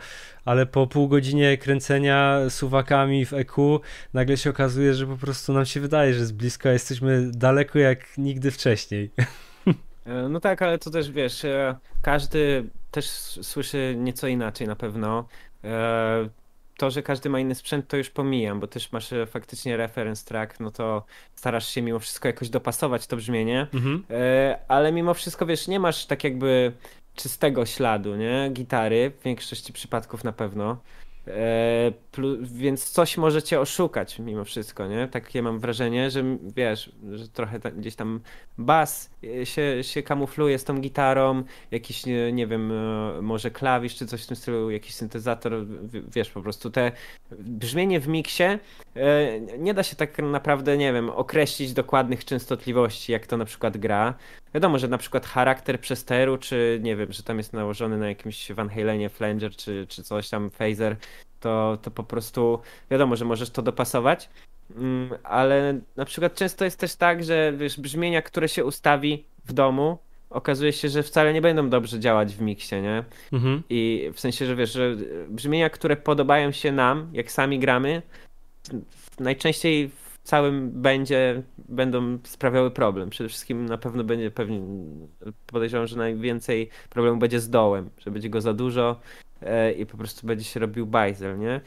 ale 0.47 0.65
po 0.65 0.87
pół 0.87 1.07
godzinie 1.07 1.57
kręcenia 1.57 2.39
suwakami 2.49 3.25
w 3.25 3.33
EQ 3.33 3.79
nagle 4.13 4.37
się 4.37 4.49
okazuje, 4.49 4.93
że 4.93 5.07
po 5.07 5.17
prostu 5.17 5.53
nam 5.53 5.65
się 5.65 5.79
wydaje, 5.79 6.13
że 6.13 6.19
jest 6.19 6.35
blisko, 6.35 6.69
jesteśmy 6.69 7.31
daleko 7.31 7.79
jak 7.79 8.17
nigdy 8.17 8.51
wcześniej. 8.51 9.11
E, 10.05 10.29
no 10.29 10.39
tak, 10.39 10.61
ale 10.61 10.77
to 10.77 10.89
też 10.89 11.11
wiesz, 11.11 11.45
e, 11.45 11.75
każdy 12.01 12.69
też 12.91 13.05
słyszy 13.41 13.95
nieco 13.97 14.27
inaczej 14.27 14.67
na 14.67 14.75
pewno. 14.75 15.27
E, 15.63 16.29
to, 16.77 16.91
że 16.91 17.03
każdy 17.03 17.29
ma 17.29 17.39
inny 17.39 17.55
sprzęt, 17.55 17.87
to 17.87 17.97
już 17.97 18.09
pomijam, 18.09 18.59
bo 18.59 18.67
też 18.67 18.91
masz 18.91 19.09
faktycznie 19.27 19.77
reference 19.77 20.25
track, 20.25 20.59
no 20.59 20.71
to 20.71 21.05
starasz 21.35 21.67
się 21.67 21.81
mimo 21.81 21.99
wszystko 21.99 22.27
jakoś 22.27 22.49
dopasować 22.49 23.07
to 23.07 23.17
brzmienie, 23.17 23.67
mhm. 23.73 24.03
ale 24.67 24.91
mimo 24.91 25.13
wszystko, 25.13 25.45
wiesz, 25.45 25.67
nie 25.67 25.79
masz 25.79 26.05
tak 26.05 26.23
jakby 26.23 26.71
czystego 27.17 27.65
śladu, 27.65 28.15
nie? 28.15 28.49
Gitary, 28.53 29.11
w 29.19 29.23
większości 29.23 29.73
przypadków 29.73 30.23
na 30.23 30.31
pewno. 30.31 30.77
E, 31.27 31.91
więc 32.41 32.89
coś 32.89 33.17
możecie 33.17 33.59
oszukać 33.59 34.19
mimo 34.19 34.43
wszystko, 34.43 34.87
nie? 34.87 35.07
Takie 35.07 35.41
mam 35.41 35.59
wrażenie, 35.59 36.11
że 36.11 36.23
wiesz, 36.55 36.91
że 37.11 37.27
trochę 37.27 37.59
gdzieś 37.59 37.95
tam 37.95 38.19
bas 38.57 39.09
się, 39.43 39.83
się 39.83 40.03
kamufluje 40.03 40.59
z 40.59 40.63
tą 40.63 40.79
gitarą, 40.81 41.43
jakiś, 41.71 42.05
nie, 42.05 42.31
nie 42.31 42.47
wiem, 42.47 42.71
e, 42.71 43.21
może 43.21 43.51
klawisz 43.51 43.95
czy 43.95 44.07
coś 44.07 44.23
w 44.23 44.27
tym 44.27 44.37
stylu, 44.37 44.71
jakiś 44.71 44.95
syntezator, 44.95 45.53
wiesz, 46.15 46.29
po 46.29 46.41
prostu 46.41 46.69
te 46.71 46.91
brzmienie 47.39 47.99
w 47.99 48.07
miksie 48.07 48.43
e, 48.43 48.59
nie 49.57 49.73
da 49.73 49.83
się 49.83 49.95
tak 49.95 50.17
naprawdę, 50.19 50.77
nie 50.77 50.93
wiem, 50.93 51.09
określić 51.09 51.73
dokładnych 51.73 52.25
częstotliwości, 52.25 53.11
jak 53.11 53.27
to 53.27 53.37
na 53.37 53.45
przykład 53.45 53.77
gra. 53.77 54.13
Wiadomo, 54.57 54.79
że 54.79 54.87
na 54.87 54.97
przykład 54.97 55.25
charakter 55.25 55.79
przesteru, 55.79 56.37
czy 56.37 56.79
nie 56.83 56.95
wiem, 56.95 57.11
że 57.11 57.23
tam 57.23 57.37
jest 57.37 57.53
nałożony 57.53 57.97
na 57.97 58.07
jakimś 58.07 58.51
Van 58.51 58.69
Halenie 58.69 59.09
flanger, 59.09 59.55
czy, 59.55 59.85
czy 59.89 60.03
coś 60.03 60.29
tam, 60.29 60.49
phaser, 60.49 60.95
to, 61.39 61.77
to 61.81 61.91
po 61.91 62.03
prostu 62.03 62.59
wiadomo, 62.91 63.15
że 63.15 63.25
możesz 63.25 63.49
to 63.49 63.61
dopasować, 63.61 64.29
mm, 64.75 65.09
ale 65.23 65.79
na 65.95 66.05
przykład 66.05 66.35
często 66.35 66.65
jest 66.65 66.79
też 66.79 66.95
tak, 66.95 67.23
że 67.23 67.53
wiesz, 67.57 67.79
brzmienia, 67.79 68.21
które 68.21 68.49
się 68.49 68.65
ustawi 68.65 69.23
w 69.45 69.53
domu, 69.53 69.97
okazuje 70.29 70.73
się, 70.73 70.89
że 70.89 71.03
wcale 71.03 71.33
nie 71.33 71.41
będą 71.41 71.69
dobrze 71.69 71.99
działać 71.99 72.35
w 72.35 72.41
miksie, 72.41 72.75
nie? 72.75 73.03
Mhm. 73.33 73.63
I 73.69 74.11
w 74.13 74.19
sensie, 74.19 74.45
że 74.45 74.55
wiesz, 74.55 74.73
że 74.73 74.95
brzmienia, 75.29 75.69
które 75.69 75.95
podobają 75.95 76.51
się 76.51 76.71
nam, 76.71 77.09
jak 77.13 77.31
sami 77.31 77.59
gramy, 77.59 78.01
najczęściej 79.19 79.91
całym 80.27 80.71
będzie 80.81 81.43
będą 81.57 82.17
sprawiały 82.23 82.71
problem. 82.71 83.09
Przede 83.09 83.29
wszystkim 83.29 83.65
na 83.65 83.77
pewno 83.77 84.03
będzie 84.03 84.31
pewnie 84.31 84.61
podejrzewam, 85.45 85.87
że 85.87 85.97
najwięcej 85.97 86.69
problemu 86.89 87.17
będzie 87.17 87.39
z 87.39 87.49
dołem, 87.49 87.89
że 87.97 88.11
będzie 88.11 88.29
go 88.29 88.41
za 88.41 88.53
dużo, 88.53 88.99
E, 89.41 89.71
i 89.71 89.85
po 89.85 89.97
prostu 89.97 90.27
będzie 90.27 90.45
się 90.45 90.59
robił 90.59 90.85
bajzel, 90.87 91.39
nie? 91.39 91.61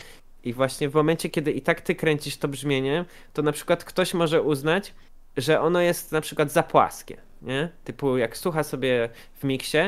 I 0.45 0.53
właśnie 0.53 0.89
w 0.89 0.95
momencie, 0.95 1.29
kiedy 1.29 1.53
i 1.53 1.63
tak 1.63 1.81
ty 1.81 1.95
kręcisz 1.95 2.37
to 2.37 2.49
brzmienie, 2.49 3.05
to 3.33 3.43
na 3.43 3.53
przykład 3.53 3.85
ktoś 3.85 4.15
może 4.15 4.43
uznać, 4.43 4.95
że 5.37 5.61
ono 5.61 5.81
jest 5.81 6.13
na 6.13 6.21
przykład 6.21 6.53
za 6.53 6.63
płaskie, 6.63 7.17
nie? 7.43 7.69
Typu 7.85 8.17
jak 8.17 8.37
słucha 8.37 8.63
sobie 8.63 9.09
w 9.35 9.45
miksie, 9.45 9.79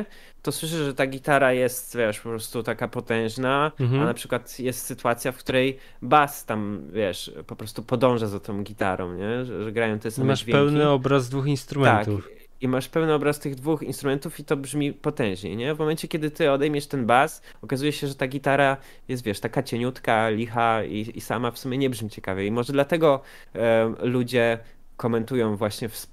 to 0.43 0.53
słyszy, 0.53 0.85
że 0.85 0.95
ta 0.95 1.07
gitara 1.07 1.53
jest, 1.53 1.97
wiesz, 1.97 2.21
po 2.21 2.29
prostu 2.29 2.63
taka 2.63 2.89
potężna, 2.89 3.73
mhm. 3.81 4.03
a 4.03 4.05
na 4.05 4.15
przykład 4.15 4.59
jest 4.59 4.87
sytuacja, 4.87 5.33
w 5.33 5.37
której 5.37 5.79
bas 6.03 6.45
tam, 6.45 6.83
wiesz, 6.93 7.33
po 7.47 7.57
prostu 7.57 7.83
podąża 7.83 8.27
za 8.27 8.41
tą 8.41 8.63
gitarą, 8.63 9.15
nie? 9.15 9.45
Że, 9.45 9.65
że 9.65 9.73
grają 9.73 9.99
te 9.99 10.11
same 10.11 10.29
Masz 10.29 10.41
dźwięki. 10.41 10.53
pełny 10.53 10.89
obraz 10.89 11.29
dwóch 11.29 11.47
instrumentów. 11.47 12.25
Tak 12.25 12.43
i 12.63 12.69
masz 12.69 12.89
pełny 12.89 13.15
obraz 13.15 13.39
tych 13.39 13.55
dwóch 13.55 13.83
instrumentów 13.83 14.41
i 14.41 14.45
to 14.45 14.57
brzmi 14.57 14.93
potężnie, 14.93 15.57
nie? 15.57 15.75
W 15.75 15.79
momencie, 15.79 16.09
kiedy 16.09 16.31
ty 16.31 16.51
odejmiesz 16.51 16.87
ten 16.87 17.07
bas, 17.07 17.43
okazuje 17.63 17.93
się, 17.93 18.07
że 18.07 18.15
ta 18.15 18.27
gitara 18.27 18.77
jest, 19.09 19.25
wiesz, 19.25 19.41
taka 19.41 19.63
cieniutka, 19.63 20.29
licha 20.29 20.85
i, 20.85 21.13
i 21.15 21.21
sama 21.21 21.51
w 21.51 21.59
sumie 21.59 21.79
nie 21.79 21.91
brzmi 21.91 22.11
ciekawie. 22.11 22.47
I 22.47 22.51
może 22.51 22.73
dlatego 22.73 23.21
e, 23.55 23.95
ludzie 24.03 24.59
komentują 24.97 25.57
właśnie 25.57 25.89
w, 25.89 26.07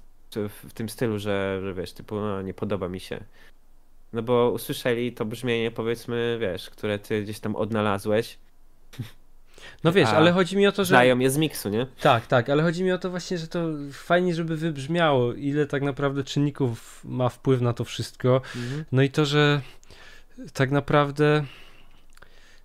w, 0.48 0.72
tym 0.72 0.88
stylu, 0.88 1.18
że, 1.18 1.60
że 1.62 1.74
wiesz, 1.74 1.92
typu, 1.92 2.14
no 2.14 2.42
nie 2.42 2.54
podoba 2.54 2.88
mi 2.88 3.00
się. 3.00 3.20
No 4.12 4.22
bo 4.22 4.50
usłyszeli 4.50 5.12
to 5.12 5.24
brzmienie, 5.24 5.70
powiedzmy, 5.70 6.38
wiesz, 6.40 6.70
które 6.70 6.98
ty 6.98 7.22
gdzieś 7.22 7.40
tam 7.40 7.56
odnalazłeś 7.56 8.38
no 9.84 9.92
wiesz, 9.92 10.08
ale 10.08 10.32
chodzi 10.32 10.56
mi 10.56 10.66
o 10.66 10.72
to, 10.72 10.84
że. 10.84 10.94
Dają 10.94 11.18
je 11.18 11.30
z 11.30 11.36
miksu, 11.36 11.68
nie? 11.68 11.86
Tak, 12.00 12.26
tak, 12.26 12.50
ale 12.50 12.62
chodzi 12.62 12.84
mi 12.84 12.92
o 12.92 12.98
to 12.98 13.10
właśnie, 13.10 13.38
że 13.38 13.48
to 13.48 13.68
fajnie, 13.92 14.34
żeby 14.34 14.56
wybrzmiało, 14.56 15.32
ile 15.32 15.66
tak 15.66 15.82
naprawdę 15.82 16.24
czynników 16.24 17.00
ma 17.04 17.28
wpływ 17.28 17.60
na 17.60 17.72
to 17.72 17.84
wszystko. 17.84 18.42
Mhm. 18.56 18.84
No 18.92 19.02
i 19.02 19.10
to, 19.10 19.24
że 19.24 19.60
tak 20.52 20.70
naprawdę. 20.70 21.44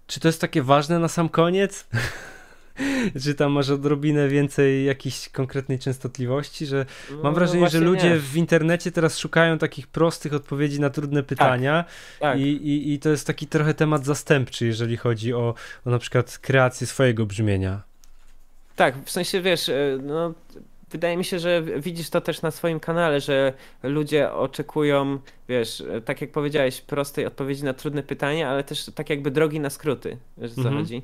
Czy 0.08 0.20
to 0.20 0.28
jest 0.28 0.42
takie 0.42 0.62
ważne 0.62 1.00
na 1.00 1.08
sam 1.08 1.30
koniec? 1.30 1.88
czy 3.24 3.36
tam 3.36 3.52
masz 3.52 3.70
odrobinę 3.70 4.28
więcej 4.28 4.86
jakiejś 4.86 5.30
konkretnej 5.30 5.80
częstotliwości, 5.80 6.66
że 6.66 6.86
mam 7.12 7.24
no, 7.24 7.32
wrażenie, 7.32 7.70
że 7.70 7.80
ludzie 7.80 8.10
nie. 8.10 8.20
w 8.20 8.38
internecie 8.38 8.92
teraz 8.92 9.18
szukają 9.18 9.58
takich 9.58 9.88
prostych 9.88 10.34
odpowiedzi 10.34 10.80
na 10.80 10.90
trudne 10.90 11.24
tak, 11.24 11.28
pytania 11.28 11.84
tak, 11.84 12.20
tak. 12.20 12.40
I, 12.40 12.44
i, 12.44 12.94
i 12.94 13.00
to 13.00 13.10
jest 13.10 13.28
taki 13.28 13.48
trochę 13.48 13.74
temat 13.74 14.06
zastępczy, 14.06 14.66
jeżeli 14.66 14.98
chodzi 14.98 15.34
o, 15.34 15.54
o 15.86 15.90
na 15.90 16.00
przykład 16.00 16.38
kreację 16.38 16.88
swojego 16.88 17.26
brzmienia. 17.26 17.82
Tak, 18.76 18.96
w 19.06 19.12
sensie 19.12 19.42
wiesz, 19.42 19.70
e, 19.70 20.00
no 20.04 20.34
wydaje 20.92 21.18
mi 21.18 21.26
się, 21.26 21.40
że 21.40 21.64
widzisz 21.80 22.10
to 22.10 22.22
też 22.22 22.42
na 22.42 22.52
swoim 22.52 22.80
kanale, 22.80 23.22
że 23.22 23.54
ludzie 23.84 24.34
oczekują, 24.34 25.20
wiesz, 25.50 25.82
e, 25.82 26.02
tak 26.02 26.22
jak 26.22 26.32
powiedziałeś, 26.32 26.82
prostej 26.82 27.26
odpowiedzi 27.26 27.64
na 27.64 27.74
trudne 27.74 28.04
pytania, 28.04 28.50
ale 28.50 28.64
też 28.64 28.86
tak 28.96 29.10
jakby 29.10 29.32
drogi 29.32 29.60
na 29.60 29.70
skróty, 29.70 30.18
że 30.38 30.50
co 30.50 30.62
mhm. 30.62 30.78
chodzi 30.78 31.02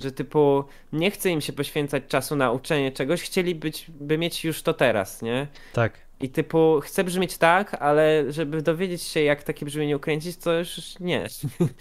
że 0.00 0.12
typu 0.12 0.64
nie 0.92 1.10
chce 1.10 1.30
im 1.30 1.40
się 1.40 1.52
poświęcać 1.52 2.02
czasu 2.08 2.36
na 2.36 2.52
uczenie 2.52 2.92
czegoś, 2.92 3.22
chcieli 3.22 3.54
być, 3.54 3.86
by 3.88 4.18
mieć 4.18 4.44
już 4.44 4.62
to 4.62 4.74
teraz, 4.74 5.22
nie? 5.22 5.46
Tak. 5.72 6.04
I 6.20 6.28
typu 6.28 6.80
chcę 6.80 7.04
brzmieć 7.04 7.38
tak, 7.38 7.74
ale 7.74 8.32
żeby 8.32 8.62
dowiedzieć 8.62 9.02
się, 9.02 9.20
jak 9.20 9.42
takie 9.42 9.66
brzmienie 9.66 9.96
ukręcić, 9.96 10.36
to 10.36 10.58
już 10.58 11.00
nie. 11.00 11.26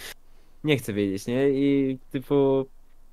nie 0.64 0.78
chcę 0.78 0.93
wiedzieć, 0.93 1.28
nie? 1.28 1.49
I 1.49 1.97
typu. 2.11 2.66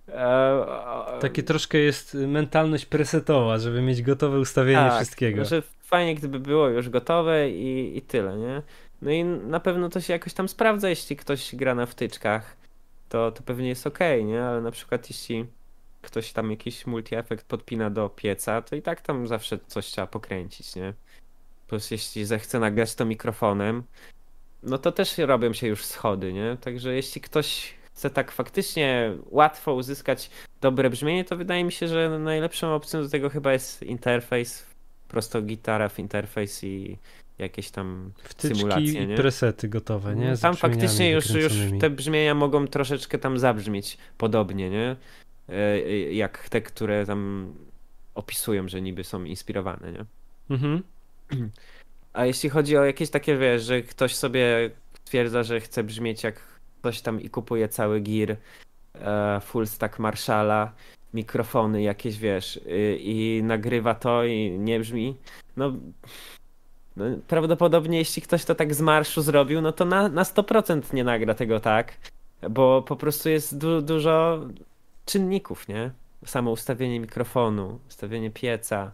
E, 0.09 1.19
Takie 1.21 1.43
troszkę 1.43 1.79
jest 1.79 2.15
mentalność 2.15 2.87
presetowa, 2.87 3.59
żeby 3.59 3.83
mieć 3.83 4.03
gotowe 4.03 4.41
ustawienie 4.41 4.89
tak, 4.89 4.97
wszystkiego. 4.97 5.45
Że 5.45 5.63
fajnie, 5.83 6.15
gdyby 6.15 6.41
było 6.41 6.69
już 6.69 6.89
gotowe 6.89 7.51
i, 7.51 7.97
i 7.99 8.03
tyle, 8.03 8.37
nie? 8.37 8.63
No 9.03 9.11
i 9.11 9.25
na 9.25 9.61
pewno 9.61 9.89
to 9.89 10.01
się 10.01 10.13
jakoś 10.13 10.35
tam 10.35 10.49
sprawdza, 10.49 10.89
jeśli 10.89 11.17
ktoś 11.17 11.55
gra 11.55 11.75
na 11.75 11.87
wtyczkach 11.87 12.60
to, 13.11 13.33
to 13.33 13.43
pewnie 13.43 13.69
jest 13.69 13.87
ok, 13.87 13.99
nie? 14.25 14.45
Ale 14.45 14.61
na 14.61 14.71
przykład 14.71 15.11
jeśli 15.11 15.47
ktoś 16.03 16.33
tam 16.33 16.51
jakiś 16.51 16.87
multi-efekt 16.87 17.45
podpina 17.49 17.91
do 17.91 18.09
pieca, 18.09 18.63
to 18.63 18.77
i 18.77 18.83
tak 18.83 19.01
tam 19.01 19.27
zawsze 19.27 19.59
coś 19.67 19.87
trzeba 19.87 20.07
pokręcić, 20.07 20.77
nie? 20.77 20.95
Plus 21.69 21.91
jeśli 21.91 22.25
zechce 22.25 22.59
nagrać 22.59 22.95
to 22.95 23.05
mikrofonem, 23.05 23.83
no 24.63 24.79
to 24.79 24.93
też 24.93 25.19
robią 25.19 25.53
się 25.53 25.67
już 25.67 25.85
schody, 25.85 26.33
nie? 26.33 26.57
Także 26.61 26.95
jeśli 26.95 27.21
ktoś 27.21 27.75
chce 27.85 28.11
tak 28.11 28.33
faktycznie 28.33 29.17
łatwo 29.27 29.75
uzyskać 29.75 30.31
dobre 30.61 30.91
brzmienie, 30.91 31.25
to 31.25 31.37
wydaje 31.37 31.65
mi 31.65 31.73
się, 31.73 31.89
że 31.89 32.19
najlepszą 32.19 32.75
opcją 32.75 33.03
do 33.03 33.09
tego 33.09 33.31
chyba 33.31 33.53
jest 33.53 33.83
interfejs, 33.83 34.67
prosto 35.09 35.43
gitara 35.43 35.89
w 35.89 35.99
interfejs 35.99 36.65
i 36.65 36.99
jakieś 37.41 37.71
tam 37.71 38.13
Wtyczki 38.23 38.59
symulacje, 38.59 39.07
nie? 39.07 39.15
i 39.15 39.17
presety 39.17 39.69
gotowe, 39.69 40.17
nie? 40.17 40.37
Z 40.37 40.41
tam 40.41 40.57
faktycznie 40.57 41.11
już, 41.11 41.31
już 41.31 41.53
te 41.81 41.91
brzmienia 41.91 42.35
mogą 42.35 42.67
troszeczkę 42.67 43.19
tam 43.19 43.39
zabrzmieć 43.39 43.99
podobnie, 44.19 44.71
nie? 44.71 44.97
E, 45.49 45.53
e, 45.53 46.13
jak 46.13 46.49
te, 46.49 46.61
które 46.61 47.07
tam 47.07 47.53
opisują, 48.15 48.69
że 48.69 48.83
niby 48.83 49.05
są 49.05 49.25
inspirowane, 49.25 49.93
nie? 49.93 50.05
Mhm. 50.51 50.83
A 52.13 52.27
jeśli 52.27 52.51
chodzi 52.51 52.77
o 52.77 52.85
jakieś 52.85 53.11
takie, 53.11 53.37
wiesz, 53.37 53.63
że 53.63 53.83
ktoś 53.83 54.15
sobie 54.15 54.71
stwierdza, 55.05 55.43
że 55.43 55.61
chce 55.61 55.85
brzmieć 55.85 56.23
jak 56.23 56.41
ktoś 56.81 57.01
tam 57.01 57.21
i 57.21 57.31
kupuje 57.31 57.69
cały 57.69 58.01
gear 58.01 58.37
e, 58.95 59.41
full 59.41 59.67
stack 59.67 59.99
Marshalla, 59.99 60.73
mikrofony 61.15 61.83
jakieś, 61.83 62.19
wiesz, 62.19 62.61
i, 62.67 63.39
i 63.39 63.43
nagrywa 63.43 63.95
to 63.95 64.25
i 64.25 64.51
nie 64.51 64.81
brzmi, 64.81 65.17
no 65.57 65.73
no, 66.97 67.05
prawdopodobnie 67.29 67.99
jeśli 67.99 68.23
ktoś 68.23 68.45
to 68.45 68.55
tak 68.55 68.75
z 68.75 68.81
marszu 68.81 69.23
zrobił, 69.23 69.61
no 69.61 69.73
to 69.73 69.85
na, 69.85 70.09
na 70.09 70.23
100% 70.23 70.95
nie 70.95 71.05
nagra 71.05 71.35
tego 71.35 71.61
tak, 71.61 71.97
bo 72.51 72.83
po 72.83 72.97
prostu 72.97 73.29
jest 73.29 73.59
du 73.59 73.83
dużo 73.83 74.41
czynników, 75.07 75.69
nie? 75.69 75.91
Samo 76.25 76.51
ustawienie 76.51 77.01
mikrofonu, 77.01 77.79
ustawienie 77.89 78.31
pieca, 78.31 78.93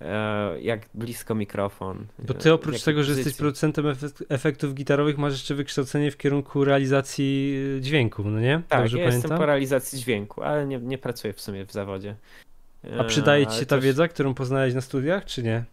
e, 0.00 0.60
jak 0.60 0.80
blisko 0.94 1.34
mikrofon. 1.34 2.06
Bo 2.18 2.34
ty 2.34 2.52
oprócz 2.52 2.82
tego, 2.82 3.04
że 3.04 3.12
jesteś 3.12 3.34
producentem 3.34 3.86
efektów 4.28 4.74
gitarowych, 4.74 5.18
masz 5.18 5.32
jeszcze 5.32 5.54
wykształcenie 5.54 6.10
w 6.10 6.16
kierunku 6.16 6.64
realizacji 6.64 7.56
e, 7.78 7.80
dźwięku, 7.80 8.24
no 8.24 8.40
nie? 8.40 8.62
Tak, 8.68 8.80
Dobrze 8.80 8.98
ja 8.98 9.04
pamiętam? 9.04 9.22
jestem 9.22 9.38
po 9.38 9.46
realizacji 9.46 9.98
dźwięku, 9.98 10.42
ale 10.42 10.66
nie, 10.66 10.78
nie 10.78 10.98
pracuję 10.98 11.32
w 11.32 11.40
sumie 11.40 11.66
w 11.66 11.72
zawodzie. 11.72 12.16
A 12.98 13.04
przydaje 13.04 13.46
ci 13.46 13.58
się 13.58 13.66
ta 13.66 13.78
wiedza, 13.78 14.08
którą 14.08 14.34
poznałeś 14.34 14.74
na 14.74 14.80
studiach, 14.80 15.24
czy 15.24 15.42
nie? 15.42 15.64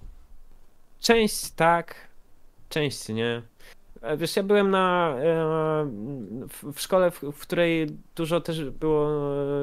Część 0.99 1.51
tak, 1.51 1.95
część 2.69 3.09
nie. 3.09 3.41
E, 4.01 4.17
wiesz, 4.17 4.35
ja 4.35 4.43
byłem 4.43 4.71
na, 4.71 5.15
e, 5.17 5.85
w 6.73 6.81
szkole, 6.81 7.11
w 7.11 7.39
której 7.41 7.87
dużo 8.15 8.41
też 8.41 8.69
było, 8.69 9.09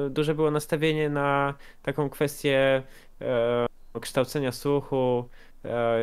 duże 0.09 0.35
było 0.35 0.51
nastawienie 0.51 1.09
na 1.09 1.53
taką 1.83 2.09
kwestię 2.09 2.83
e, 3.21 3.67
kształcenia 4.01 4.51
słuchu, 4.51 5.29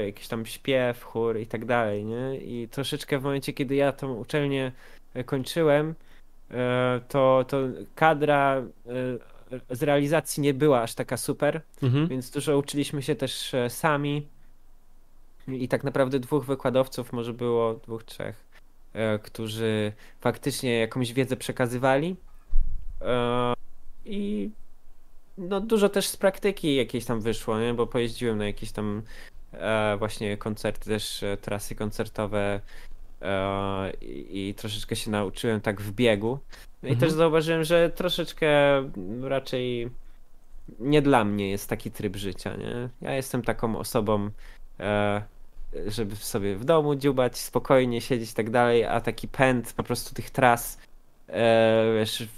jakiś 0.07 0.29
tam 0.29 0.47
śpiew, 0.47 1.03
chór 1.03 1.39
i 1.39 1.47
tak 1.47 1.65
dalej, 1.65 2.05
nie? 2.05 2.37
I 2.37 2.69
troszeczkę 2.69 3.19
w 3.19 3.23
momencie, 3.23 3.53
kiedy 3.53 3.75
ja 3.75 3.93
tą 3.93 4.15
uczelnię 4.15 4.73
kończyłem, 5.27 5.95
to, 7.09 7.45
to 7.49 7.59
kadra 7.95 8.63
z 9.71 9.83
realizacji 9.83 10.43
nie 10.43 10.55
była 10.55 10.83
aż 10.83 10.95
taka 10.95 11.17
super, 11.17 11.61
mhm. 11.83 12.09
więc 12.09 12.31
dużo 12.31 12.59
uczyliśmy 12.59 13.03
się 13.03 13.15
też 13.15 13.53
sami 13.69 14.29
i 15.49 15.69
tak 15.69 15.85
naprawdę 15.85 16.21
dwóch 16.21 16.45
wykładowców, 16.45 17.13
może 17.13 17.33
było 17.33 17.75
dwóch, 17.75 18.05
trzech, 18.05 18.45
e, 18.93 19.19
którzy 19.19 19.93
faktycznie 20.21 20.79
jakąś 20.79 21.13
wiedzę 21.13 21.37
przekazywali. 21.37 22.17
E, 23.03 23.55
I 24.05 24.51
no 25.39 25.61
dużo 25.61 25.89
też 25.89 26.07
z 26.07 26.17
praktyki 26.17 26.75
jakieś 26.75 27.05
tam 27.05 27.21
wyszło, 27.21 27.61
nie? 27.61 27.75
bo 27.75 27.87
pojeździłem 27.87 28.39
na 28.39 28.47
jakieś 28.47 28.73
tam 28.73 29.03
e, 29.53 29.97
właśnie 29.99 30.37
koncerty, 30.37 30.91
też 30.91 31.25
trasy 31.41 31.75
koncertowe 31.75 32.61
i, 34.01 34.55
troszeczkę 34.57 34.97
się 34.97 35.11
nauczyłem 35.11 35.61
tak 35.61 35.81
w 35.81 35.93
biegu. 35.93 36.39
I 36.83 36.87
Mhm. 36.87 37.01
też 37.01 37.13
zauważyłem, 37.13 37.65
że 37.65 37.91
troszeczkę 37.91 38.49
raczej 39.23 39.91
nie 40.79 41.03
dla 41.03 41.25
mnie 41.25 41.51
jest 41.51 41.69
taki 41.69 41.91
tryb 41.91 42.17
życia, 42.17 42.57
nie? 42.57 42.89
Ja 43.01 43.15
jestem 43.15 43.43
taką 43.43 43.79
osobą, 43.79 44.31
żeby 45.87 46.17
sobie 46.17 46.57
w 46.57 46.65
domu 46.65 46.95
dziubać, 46.95 47.39
spokojnie 47.39 48.01
siedzieć 48.01 48.31
i 48.31 48.35
tak 48.35 48.51
dalej, 48.51 48.85
a 48.85 49.01
taki 49.01 49.29
pęd 49.29 49.73
po 49.73 49.83
prostu 49.83 50.15
tych 50.15 50.31
tras, 50.31 50.79
e, 51.29 51.95
wiesz, 51.99 52.29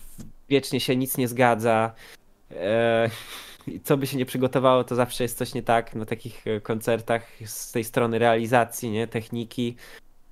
wiecznie 0.48 0.80
się 0.80 0.96
nic 0.96 1.16
nie 1.16 1.28
zgadza. 1.28 1.92
E, 2.50 3.10
co 3.84 3.96
by 3.96 4.06
się 4.06 4.16
nie 4.16 4.26
przygotowało, 4.26 4.84
to 4.84 4.94
zawsze 4.94 5.24
jest 5.24 5.38
coś 5.38 5.54
nie 5.54 5.62
tak 5.62 5.94
na 5.94 6.04
takich 6.04 6.46
e, 6.46 6.60
koncertach 6.60 7.28
z 7.44 7.72
tej 7.72 7.84
strony 7.84 8.18
realizacji, 8.18 8.90
nie, 8.90 9.06
techniki. 9.06 9.76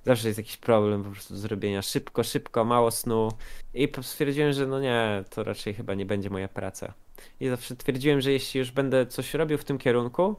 Zawsze 0.05 0.27
jest 0.27 0.37
jakiś 0.37 0.57
problem 0.57 1.03
po 1.03 1.11
prostu 1.11 1.37
zrobienia 1.37 1.81
szybko, 1.81 2.23
szybko, 2.23 2.65
mało 2.65 2.91
snu. 2.91 3.31
I 3.73 3.87
stwierdziłem, 4.01 4.53
że 4.53 4.67
no 4.67 4.79
nie, 4.79 5.23
to 5.29 5.43
raczej 5.43 5.73
chyba 5.73 5.93
nie 5.93 6.05
będzie 6.05 6.29
moja 6.29 6.47
praca. 6.47 6.93
I 7.39 7.49
zawsze 7.49 7.75
twierdziłem, 7.75 8.21
że 8.21 8.31
jeśli 8.31 8.59
już 8.59 8.71
będę 8.71 9.05
coś 9.05 9.33
robił 9.33 9.57
w 9.57 9.63
tym 9.63 9.77
kierunku, 9.77 10.35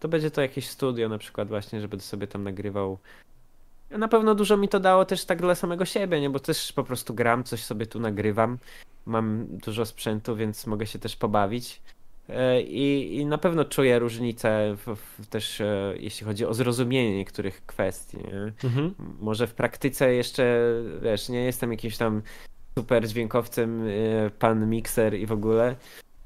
to 0.00 0.08
będzie 0.08 0.30
to 0.30 0.42
jakieś 0.42 0.68
studio 0.68 1.08
na 1.08 1.18
przykład 1.18 1.48
właśnie, 1.48 1.80
żeby 1.80 2.00
sobie 2.00 2.26
tam 2.26 2.44
nagrywał. 2.44 2.98
Na 3.90 4.08
pewno 4.08 4.34
dużo 4.34 4.56
mi 4.56 4.68
to 4.68 4.80
dało 4.80 5.04
też 5.04 5.24
tak 5.24 5.40
dla 5.40 5.54
samego 5.54 5.84
siebie, 5.84 6.20
nie? 6.20 6.30
Bo 6.30 6.38
też 6.38 6.72
po 6.72 6.84
prostu 6.84 7.14
gram, 7.14 7.44
coś 7.44 7.64
sobie 7.64 7.86
tu 7.86 8.00
nagrywam. 8.00 8.58
Mam 9.06 9.46
dużo 9.50 9.86
sprzętu, 9.86 10.36
więc 10.36 10.66
mogę 10.66 10.86
się 10.86 10.98
też 10.98 11.16
pobawić. 11.16 11.82
E, 12.28 12.62
I, 12.62 13.16
i 13.16 13.26
na 13.26 13.38
pewno 13.38 13.64
czuję 13.64 13.98
różnicę 13.98 14.76
w, 14.76 14.96
w 15.18 15.26
też 15.26 15.60
e, 15.60 15.94
jeśli 15.98 16.26
chodzi 16.26 16.46
o 16.46 16.54
zrozumienie 16.54 17.16
niektórych 17.16 17.66
kwestii. 17.66 18.16
Nie? 18.16 18.52
Mhm. 18.64 18.94
Może 19.20 19.46
w 19.46 19.54
praktyce 19.54 20.14
jeszcze, 20.14 20.72
wiesz, 21.02 21.28
nie 21.28 21.44
jestem 21.44 21.70
jakimś 21.70 21.96
tam 21.96 22.22
super 22.78 23.08
dźwiękowcem, 23.08 23.88
e, 23.88 24.30
pan 24.30 24.70
mikser 24.70 25.14
i 25.14 25.26
w 25.26 25.32
ogóle. 25.32 25.76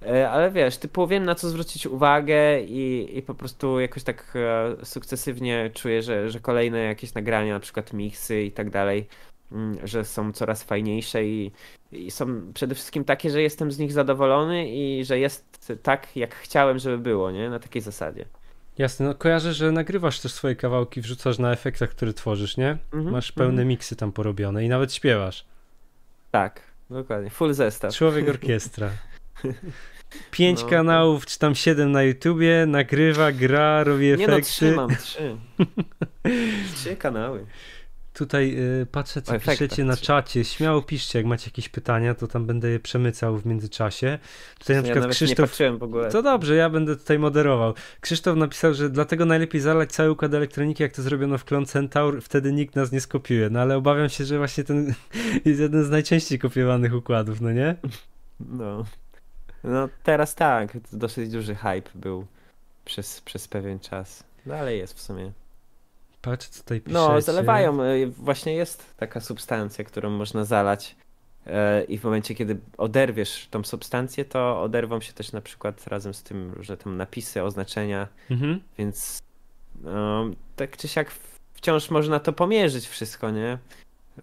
E, 0.06 0.30
Ale 0.30 0.50
wiesz, 0.50 0.76
typu 0.76 1.06
wiem 1.06 1.24
na 1.24 1.34
co 1.34 1.48
zwrócić 1.48 1.86
uwagę 1.86 2.60
i, 2.60 3.08
i 3.18 3.22
po 3.22 3.34
prostu 3.34 3.80
jakoś 3.80 4.02
tak 4.02 4.32
e, 4.34 4.84
sukcesywnie 4.84 5.70
czuję, 5.74 6.02
że, 6.02 6.30
że 6.30 6.40
kolejne 6.40 6.78
jakieś 6.78 7.14
nagrania, 7.14 7.54
na 7.54 7.60
przykład 7.60 7.92
miksy 7.92 8.42
i 8.42 8.52
tak 8.52 8.70
dalej, 8.70 9.06
mm, 9.52 9.78
że 9.84 10.04
są 10.04 10.32
coraz 10.32 10.62
fajniejsze 10.62 11.24
i, 11.24 11.52
i 11.92 12.10
są 12.10 12.52
przede 12.52 12.74
wszystkim 12.74 13.04
takie, 13.04 13.30
że 13.30 13.42
jestem 13.42 13.72
z 13.72 13.78
nich 13.78 13.92
zadowolony 13.92 14.68
i 14.70 15.04
że 15.04 15.18
jest 15.18 15.72
tak, 15.82 16.16
jak 16.16 16.34
chciałem, 16.34 16.78
żeby 16.78 16.98
było, 16.98 17.30
nie? 17.30 17.50
Na 17.50 17.58
takiej 17.58 17.82
zasadzie. 17.82 18.24
Jasne, 18.78 19.06
no 19.06 19.14
kojarzę, 19.14 19.52
że 19.52 19.72
nagrywasz 19.72 20.20
też 20.20 20.32
swoje 20.32 20.56
kawałki, 20.56 21.00
wrzucasz 21.00 21.38
na 21.38 21.52
efektach, 21.52 21.90
które 21.90 22.12
tworzysz, 22.12 22.56
nie? 22.56 22.78
Mhm, 22.92 23.10
Masz 23.10 23.32
pełne 23.32 23.50
mhm. 23.50 23.68
miksy 23.68 23.96
tam 23.96 24.12
porobione 24.12 24.64
i 24.64 24.68
nawet 24.68 24.94
śpiewasz. 24.94 25.44
Tak, 26.30 26.60
dokładnie. 26.90 27.30
Full 27.30 27.54
zestaw. 27.54 27.94
Człowiek 27.94 28.28
orkiestra. 28.34 28.90
Pięć 30.30 30.62
No. 30.62 30.68
kanałów, 30.68 31.26
czy 31.26 31.38
tam 31.38 31.54
siedem 31.54 31.92
na 31.92 32.02
YouTubie, 32.02 32.64
nagrywa, 32.66 33.32
gra, 33.32 33.84
robi 33.84 34.06
Nie 34.06 34.14
efekty. 34.14 34.30
no, 34.32 34.40
trzy 34.40 34.72
mam, 34.72 34.96
trzy. 34.96 35.36
trzy 36.76 36.96
kanały. 36.96 37.46
Tutaj 38.14 38.56
y, 38.82 38.86
patrzę, 38.86 39.22
co 39.22 39.32
O 39.32 39.36
efektach 39.36 39.54
piszecie 39.58 39.84
na 39.84 39.96
trzy. 39.96 40.04
czacie. 40.04 40.44
Śmiało 40.44 40.82
piszcie, 40.82 41.18
jak 41.18 41.26
macie 41.26 41.46
jakieś 41.46 41.68
pytania, 41.68 42.14
to 42.14 42.26
tam 42.26 42.46
będę 42.46 42.68
je 42.70 42.80
przemycał 42.80 43.38
w 43.38 43.46
międzyczasie. 43.46 44.18
Tutaj 44.58 44.76
na 44.76 44.78
ja 44.78 44.82
przykład 44.82 45.04
nie 45.04 45.10
Krzysztof 45.10 45.50
patrzyłem 45.50 45.78
w 45.78 45.82
ogóle. 45.82 46.10
To 46.10 46.22
dobrze, 46.22 46.54
ja 46.54 46.70
będę 46.70 46.96
tutaj 46.96 47.18
moderował. 47.18 47.74
Krzysztof 48.00 48.36
napisał, 48.36 48.74
że 48.74 48.90
dlatego 48.90 49.24
najlepiej 49.24 49.60
zalać 49.60 49.92
cały 49.92 50.10
układ 50.10 50.34
elektroniki, 50.34 50.82
jak 50.82 50.92
to 50.92 51.02
zrobiono 51.02 51.38
w 51.38 51.44
Clone 51.44 51.66
Centaur, 51.66 52.22
wtedy 52.22 52.52
nikt 52.52 52.76
nas 52.76 52.92
nie 52.92 53.00
skopiuje. 53.00 53.50
No 53.50 53.60
ale 53.60 53.76
obawiam 53.76 54.08
się, 54.08 54.24
że 54.24 54.38
właśnie 54.38 54.64
ten 54.64 54.94
jest 55.44 55.60
jeden 55.60 55.84
z 55.84 55.90
najczęściej 55.90 56.38
kopiowanych 56.38 56.94
układów, 56.94 57.40
no 57.40 57.52
nie? 57.52 57.76
No. 58.40 58.84
No 59.64 59.88
teraz 60.02 60.34
tak, 60.34 60.72
dosyć 60.92 61.30
duży 61.30 61.54
hype 61.54 61.90
był 61.94 62.26
przez, 62.84 63.20
przez 63.20 63.48
pewien 63.48 63.78
czas. 63.80 64.24
Dalej 64.46 64.78
jest 64.78 64.94
w 64.94 65.00
sumie. 65.00 65.32
Patrz, 66.22 66.48
co 66.48 66.62
tutaj 66.62 66.80
piszecie. 66.80 66.94
No, 67.08 67.20
zalewają. 67.20 67.82
y, 67.82 68.06
Właśnie 68.06 68.54
jest 68.54 68.94
taka 68.96 69.20
substancja, 69.20 69.84
którą 69.84 70.10
można 70.10 70.44
zalać. 70.44 70.96
e, 71.46 71.84
I 71.84 71.98
w 71.98 72.04
momencie, 72.04 72.34
kiedy 72.34 72.58
oderwiesz 72.78 73.48
tą 73.50 73.64
substancję, 73.64 74.24
to 74.24 74.62
oderwą 74.62 75.00
się 75.00 75.12
też 75.12 75.32
na 75.32 75.40
przykład 75.40 75.86
razem 75.86 76.14
z 76.14 76.22
tym 76.22 76.52
różne 76.52 76.76
tam 76.76 76.96
napisy, 76.96 77.42
oznaczenia, 77.42 78.08
Mhm. 78.30 78.60
więc 78.78 79.18
no, 79.82 80.24
tak 80.56 80.76
czy 80.76 80.88
siak 80.88 81.10
wciąż 81.54 81.90
można 81.90 82.20
to 82.20 82.32
pomierzyć 82.32 82.88
wszystko, 82.88 83.30
nie? 83.30 83.58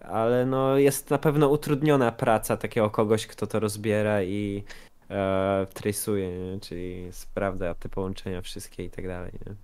Ale 0.00 0.46
no 0.46 0.76
jest 0.78 1.10
na 1.10 1.18
pewno 1.18 1.48
utrudniona 1.48 2.12
praca 2.12 2.56
takiego 2.56 2.90
kogoś, 2.90 3.26
kto 3.26 3.46
to 3.46 3.60
rozbiera 3.60 4.22
i 4.22 4.64
e, 5.10 5.66
trace'uje, 5.74 6.52
nie? 6.52 6.60
czyli 6.60 7.08
sprawdza 7.12 7.74
te 7.74 7.88
połączenia 7.88 8.42
wszystkie 8.42 8.84
i 8.84 8.90
tak 8.90 9.06
dalej, 9.06 9.32
nie? 9.46 9.54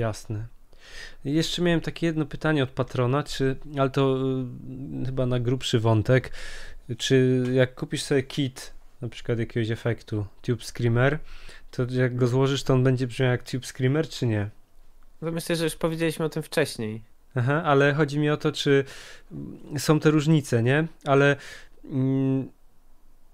Jasne. 0.00 0.46
Jeszcze 1.24 1.62
miałem 1.62 1.80
takie 1.80 2.06
jedno 2.06 2.26
pytanie 2.26 2.62
od 2.62 2.70
patrona, 2.70 3.22
czy, 3.22 3.56
ale 3.78 3.90
to 3.90 4.18
y, 5.02 5.06
chyba 5.06 5.26
na 5.26 5.40
grubszy 5.40 5.80
wątek, 5.80 6.32
czy 6.98 7.44
jak 7.52 7.74
kupisz 7.74 8.02
sobie 8.02 8.22
kit, 8.22 8.72
na 9.00 9.08
przykład 9.08 9.38
jakiegoś 9.38 9.70
efektu 9.70 10.26
Tube 10.42 10.64
Screamer, 10.64 11.18
to 11.70 11.86
jak 11.90 12.16
go 12.16 12.26
złożysz, 12.26 12.62
to 12.62 12.74
on 12.74 12.84
będzie 12.84 13.06
brzmiał 13.06 13.30
jak 13.30 13.42
Tube 13.42 13.66
Screamer, 13.66 14.08
czy 14.08 14.26
nie? 14.26 14.50
No 15.22 15.30
myślę, 15.30 15.56
że 15.56 15.64
już 15.64 15.76
powiedzieliśmy 15.76 16.24
o 16.24 16.28
tym 16.28 16.42
wcześniej. 16.42 17.02
Aha, 17.34 17.62
ale 17.64 17.94
chodzi 17.94 18.18
mi 18.18 18.30
o 18.30 18.36
to, 18.36 18.52
czy 18.52 18.84
są 19.78 20.00
te 20.00 20.10
różnice, 20.10 20.62
nie? 20.62 20.86
Ale 21.04 21.36
mm, 21.84 22.48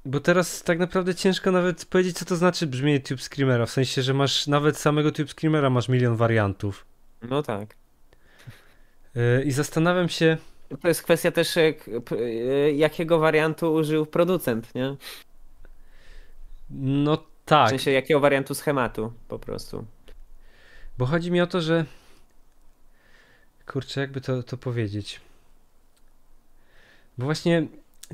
bo 0.07 0.21
teraz 0.21 0.63
tak 0.63 0.79
naprawdę 0.79 1.15
ciężko 1.15 1.53
nawet 1.53 1.85
powiedzieć, 1.85 2.19
co 2.19 2.25
to 2.25 2.37
znaczy 2.37 2.67
brzmienie 2.67 3.01
Tube 3.01 3.23
Screamera, 3.23 3.67
w 3.67 3.71
sensie, 3.71 4.03
że 4.03 4.15
masz 4.15 4.47
nawet 4.47 4.77
samego 4.79 5.13
Tube 5.13 5.29
Screamera 5.29 5.71
masz 5.71 5.89
milion 5.89 6.17
wariantów. 6.17 6.85
No 7.23 7.43
tak. 7.43 7.75
Yy, 9.15 9.43
I 9.45 9.53
zastanawiam 9.53 10.09
się, 10.09 10.37
To 10.83 10.89
jest 10.89 11.03
kwestia 11.03 11.31
też, 11.33 11.55
p- 12.05 12.17
e, 12.19 12.73
jakiego 12.73 13.19
wariantu 13.19 13.75
użył 13.75 14.07
producent, 14.07 14.75
nie? 14.75 14.97
no 16.71 17.17
W 17.17 17.49
tak, 17.49 17.69
sensie, 17.71 17.91
jakiego 17.91 18.21
wariantu 18.21 18.55
schematu 18.55 19.13
po 19.29 19.39
prostu. 19.39 19.85
bo 20.99 21.07
chodzi 21.07 21.31
mi 21.31 21.41
o 21.41 21.47
to, 21.47 21.61
że 21.61 21.85
kurczę, 23.67 24.01
jakby 24.01 24.21
to, 24.21 24.43
to 24.43 24.57
powiedzieć. 24.57 25.21
Bo 27.19 27.25
właśnie 27.25 27.67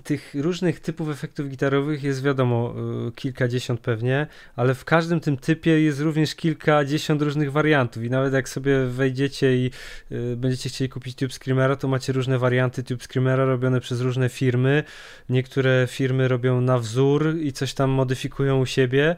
tych 0.04 0.34
różnych 0.34 0.80
typów 0.80 1.10
efektów 1.10 1.48
gitarowych 1.48 2.02
jest 2.02 2.22
wiadomo 2.22 2.74
y, 3.08 3.12
kilkadziesiąt 3.12 3.80
pewnie, 3.80 4.26
ale 4.56 4.74
w 4.74 4.84
każdym 4.84 5.20
tym 5.20 5.36
typie 5.36 5.80
jest 5.80 6.00
również 6.00 6.34
kilkadziesiąt 6.34 7.22
różnych 7.22 7.52
wariantów 7.52 8.04
i 8.04 8.10
nawet 8.10 8.32
jak 8.32 8.48
sobie 8.48 8.86
wejdziecie 8.86 9.56
i 9.56 9.70
y, 10.12 10.36
będziecie 10.36 10.68
chcieli 10.68 10.88
kupić 10.88 11.16
Tube 11.16 11.32
Screamera, 11.32 11.76
to 11.76 11.88
macie 11.88 12.12
różne 12.12 12.38
warianty 12.38 12.82
Tube 12.82 13.04
Screamera 13.04 13.44
robione 13.44 13.80
przez 13.80 14.00
różne 14.00 14.28
firmy. 14.28 14.84
Niektóre 15.28 15.86
firmy 15.90 16.28
robią 16.28 16.60
na 16.60 16.78
wzór 16.78 17.36
i 17.40 17.52
coś 17.52 17.74
tam 17.74 17.90
modyfikują 17.90 18.60
u 18.60 18.66
siebie, 18.66 19.16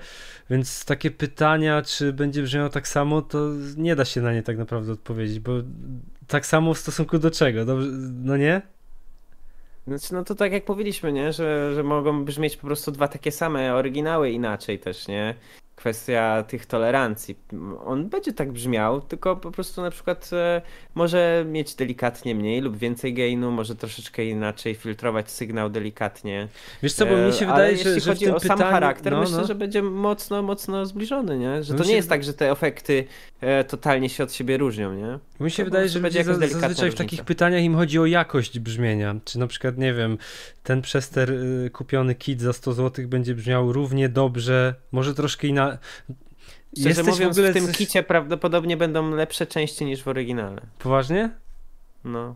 więc 0.50 0.84
takie 0.84 1.10
pytania, 1.10 1.82
czy 1.82 2.12
będzie 2.12 2.42
brzmiało 2.42 2.68
tak 2.68 2.88
samo, 2.88 3.22
to 3.22 3.50
nie 3.76 3.96
da 3.96 4.04
się 4.04 4.20
na 4.20 4.32
nie 4.32 4.42
tak 4.42 4.58
naprawdę 4.58 4.92
odpowiedzieć, 4.92 5.40
bo 5.40 5.52
tak 6.26 6.46
samo 6.46 6.74
w 6.74 6.78
stosunku 6.78 7.18
do 7.18 7.30
czego, 7.30 7.64
Dobrze, 7.64 7.88
no 8.22 8.36
nie? 8.36 8.73
Znaczy, 9.86 10.14
no 10.14 10.24
to 10.24 10.34
tak 10.34 10.52
jak 10.52 10.64
powiedzieliśmy, 10.64 11.12
nie? 11.12 11.32
Że, 11.32 11.74
że 11.74 11.82
mogą 11.82 12.24
brzmieć 12.24 12.56
po 12.56 12.66
prostu 12.66 12.90
dwa 12.92 13.08
takie 13.08 13.32
same 13.32 13.74
oryginały 13.74 14.30
inaczej 14.30 14.78
też, 14.78 15.08
nie? 15.08 15.34
Kwestia 15.76 16.42
tych 16.48 16.66
tolerancji. 16.66 17.36
On 17.84 18.08
będzie 18.08 18.32
tak 18.32 18.52
brzmiał, 18.52 19.00
tylko 19.00 19.36
po 19.36 19.50
prostu 19.50 19.82
na 19.82 19.90
przykład 19.90 20.30
e, 20.32 20.62
może 20.94 21.44
mieć 21.48 21.74
delikatnie 21.74 22.34
mniej 22.34 22.60
lub 22.60 22.76
więcej 22.76 23.14
gainu, 23.14 23.50
może 23.50 23.74
troszeczkę 23.76 24.24
inaczej 24.24 24.74
filtrować 24.74 25.30
sygnał 25.30 25.70
delikatnie. 25.70 26.48
Wiesz 26.82 26.92
co, 26.92 27.06
bo 27.06 27.12
E, 27.18 27.26
mi 27.26 27.32
się 27.32 27.46
ale 27.48 27.54
wydaje, 27.54 27.76
że, 27.76 27.88
jeśli 27.90 28.00
że 28.00 28.10
w 28.10 28.14
chodzi 28.14 28.30
o 28.30 28.40
pytaniu... 28.40 28.60
sam 28.60 28.70
charakter, 28.70 29.12
no, 29.12 29.20
myślę, 29.20 29.36
no. 29.36 29.46
że 29.46 29.54
będzie 29.54 29.82
mocno, 29.82 30.42
mocno 30.42 30.86
zbliżony, 30.86 31.38
nie? 31.38 31.62
Że 31.62 31.74
to 31.74 31.80
mi 31.80 31.86
nie 31.86 31.92
się 31.92 31.96
jest 31.96 32.08
tak, 32.08 32.24
że 32.24 32.32
te 32.34 32.50
efekty 32.50 33.04
e, 33.40 33.64
totalnie 33.64 34.08
się 34.08 34.24
od 34.24 34.32
siebie 34.32 34.56
różnią, 34.56 34.94
nie? 34.94 35.18
Mi 35.40 35.50
się 35.50 35.62
To 35.62 35.70
wydaje, 35.70 35.88
że 35.88 36.00
będzie 36.00 36.24
za- 36.24 36.32
zazwyczaj 36.34 36.60
w 36.60 36.78
różnica. 36.78 36.96
takich 36.98 37.24
pytaniach 37.24 37.62
im 37.62 37.74
chodzi 37.76 37.98
o 37.98 38.06
jakość 38.06 38.58
brzmienia. 38.58 39.14
Czy 39.24 39.38
na 39.38 39.46
przykład, 39.46 39.78
nie 39.78 39.94
wiem, 39.94 40.18
ten 40.62 40.82
przester 40.82 41.30
y, 41.30 41.70
kupiony 41.72 42.14
kit 42.14 42.40
za 42.40 42.52
100 42.52 42.72
zł 42.72 43.08
będzie 43.08 43.34
brzmiał 43.34 43.72
równie 43.72 44.08
dobrze, 44.08 44.74
może 44.92 45.14
troszkę 45.14 45.46
inaczej. 45.46 45.73
Szczerze 46.72 46.88
Jesteś 46.88 47.06
mówiąc, 47.06 47.36
w 47.36 47.38
ogóle 47.38 47.50
w 47.50 47.54
tym 47.54 47.66
coś... 47.66 47.76
kicie 47.76 48.02
prawdopodobnie 48.02 48.76
będą 48.76 49.10
lepsze 49.10 49.46
części 49.46 49.84
niż 49.84 50.02
w 50.02 50.08
oryginale. 50.08 50.60
Poważnie? 50.78 51.30
No. 52.04 52.34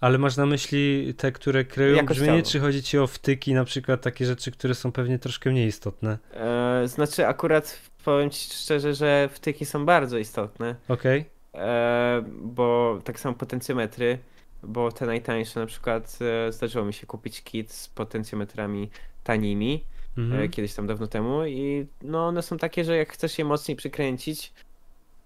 Ale 0.00 0.18
masz 0.18 0.36
na 0.36 0.46
myśli 0.46 1.14
te, 1.16 1.32
które 1.32 1.64
kreują 1.64 1.96
Jakościowo. 1.96 2.24
brzmienie, 2.26 2.42
czy 2.42 2.60
chodzi 2.60 2.82
ci 2.82 2.98
o 2.98 3.06
wtyki, 3.06 3.54
na 3.54 3.64
przykład 3.64 4.00
takie 4.00 4.26
rzeczy, 4.26 4.50
które 4.50 4.74
są 4.74 4.92
pewnie 4.92 5.18
troszkę 5.18 5.50
mniej 5.50 5.66
istotne? 5.66 6.18
E, 6.34 6.82
znaczy 6.88 7.26
akurat 7.26 7.80
powiem 8.04 8.30
ci 8.30 8.54
szczerze, 8.54 8.94
że 8.94 9.28
wtyki 9.32 9.64
są 9.64 9.86
bardzo 9.86 10.18
istotne, 10.18 10.74
Okej? 10.88 11.24
e, 11.54 12.24
bo 12.42 12.98
tak 13.04 13.20
samo 13.20 13.34
potencjometry, 13.34 14.18
bo 14.62 14.92
te 14.92 15.06
najtańsze 15.06 15.60
na 15.60 15.66
przykład 15.66 16.18
e, 16.48 16.52
zdarzyło 16.52 16.84
mi 16.84 16.92
się 16.92 17.06
kupić 17.06 17.42
kit 17.42 17.72
z 17.72 17.88
potencjometrami 17.88 18.90
tanimi, 19.24 19.84
Mhm. 20.18 20.42
e, 20.42 20.48
kiedyś 20.48 20.74
tam 20.74 20.86
dawno 20.86 21.06
temu 21.06 21.46
i 21.46 21.86
no 22.02 22.26
one 22.26 22.42
są 22.42 22.58
takie, 22.58 22.84
że 22.84 22.96
jak 22.96 23.12
chcesz 23.12 23.38
je 23.38 23.44
mocniej 23.44 23.76
przykręcić, 23.76 24.52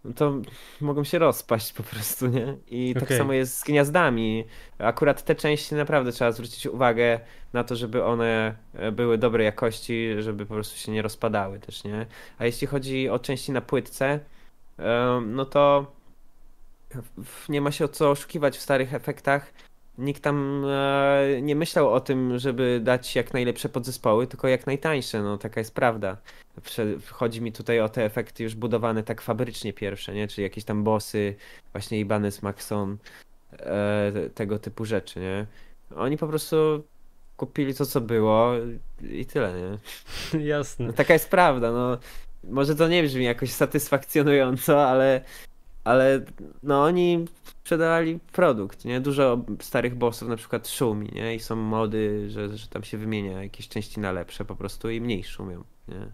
no 0.04 0.12
to 0.12 0.34
mogą 0.80 1.04
się 1.04 1.18
rozpaść 1.18 1.72
po 1.72 1.82
prostu, 1.82 2.26
nie? 2.26 2.56
I 2.68 2.94
tak 2.94 3.02
Okej. 3.02 3.18
samo 3.18 3.32
jest 3.32 3.58
z 3.58 3.64
gniazdami. 3.64 4.44
Akurat 4.78 5.24
te 5.24 5.34
części 5.34 5.74
naprawdę 5.74 6.12
trzeba 6.12 6.32
zwrócić 6.32 6.66
uwagę 6.66 7.20
na 7.52 7.64
to, 7.64 7.76
żeby 7.76 8.04
one 8.04 8.56
e, 8.74 8.92
były 8.92 9.18
dobrej 9.18 9.44
jakości, 9.44 10.08
żeby 10.18 10.46
po 10.46 10.54
prostu 10.54 10.78
się 10.78 10.92
nie 10.92 11.02
rozpadały 11.02 11.58
też, 11.60 11.84
nie? 11.84 12.06
A 12.38 12.44
jeśli 12.44 12.66
chodzi 12.66 13.08
o 13.08 13.18
części 13.18 13.52
na 13.52 13.60
płytce, 13.60 14.20
em, 14.78 15.34
no 15.34 15.44
to 15.44 15.92
nie 17.48 17.60
ma 17.60 17.70
się 17.70 17.84
o 17.84 17.88
co 17.88 18.10
oszukiwać 18.10 18.56
w 18.56 18.60
starych 18.60 18.94
efektach. 18.94 19.52
Nikt 19.98 20.22
tam 20.22 20.64
e, 20.68 21.42
nie 21.42 21.56
myślał 21.56 21.94
o 21.94 22.00
tym, 22.00 22.38
żeby 22.38 22.80
dać 22.82 23.16
jak 23.16 23.32
najlepsze 23.32 23.68
podzespoły, 23.68 24.26
tylko 24.26 24.48
jak 24.48 24.66
najtańsze, 24.66 25.22
no 25.22 25.38
taka 25.38 25.60
jest 25.60 25.74
prawda. 25.74 26.16
Chodzi 27.10 27.42
mi 27.42 27.52
tutaj 27.52 27.80
o 27.80 27.88
te 27.88 28.04
efekty 28.04 28.42
już 28.42 28.54
budowane 28.54 29.02
tak 29.02 29.20
fabrycznie 29.20 29.72
pierwsze, 29.72 30.14
nie? 30.14 30.28
Czyli 30.28 30.42
jakieś 30.42 30.64
tam 30.64 30.84
bossy, 30.84 31.34
właśnie 31.72 32.00
Ibanez, 32.00 32.42
Maxon, 32.42 32.96
e, 33.52 34.12
tego 34.34 34.58
typu 34.58 34.84
rzeczy, 34.84 35.20
nie? 35.20 35.46
Oni 35.96 36.16
po 36.16 36.28
prostu 36.28 36.84
kupili 37.36 37.74
to, 37.74 37.86
co 37.86 38.00
było 38.00 38.52
i 39.10 39.26
tyle, 39.26 39.52
nie? 39.52 39.78
Jasne. 40.54 40.86
No, 40.86 40.92
taka 40.92 41.12
jest 41.12 41.30
prawda, 41.30 41.72
no. 41.72 41.98
Może 42.44 42.74
to 42.74 42.88
nie 42.88 43.02
brzmi 43.02 43.24
jakoś 43.24 43.50
satysfakcjonująco, 43.50 44.88
ale, 44.88 45.20
ale 45.88 46.20
no 46.62 46.82
oni 46.82 47.24
sprzedawali 47.44 48.18
produkt, 48.32 48.84
nie? 48.84 49.00
Dużo 49.00 49.44
starych 49.60 49.94
bossów 49.94 50.28
na 50.28 50.36
przykład 50.36 50.68
szumi, 50.68 51.10
nie? 51.14 51.34
I 51.34 51.40
są 51.40 51.56
mody, 51.56 52.30
że, 52.30 52.56
że 52.56 52.68
tam 52.68 52.82
się 52.82 52.98
wymienia 52.98 53.42
jakieś 53.42 53.68
części 53.68 54.00
na 54.00 54.12
lepsze 54.12 54.44
po 54.44 54.56
prostu 54.56 54.90
i 54.90 55.00
mniej 55.00 55.24
szumią, 55.24 55.64
nie? 55.88 56.06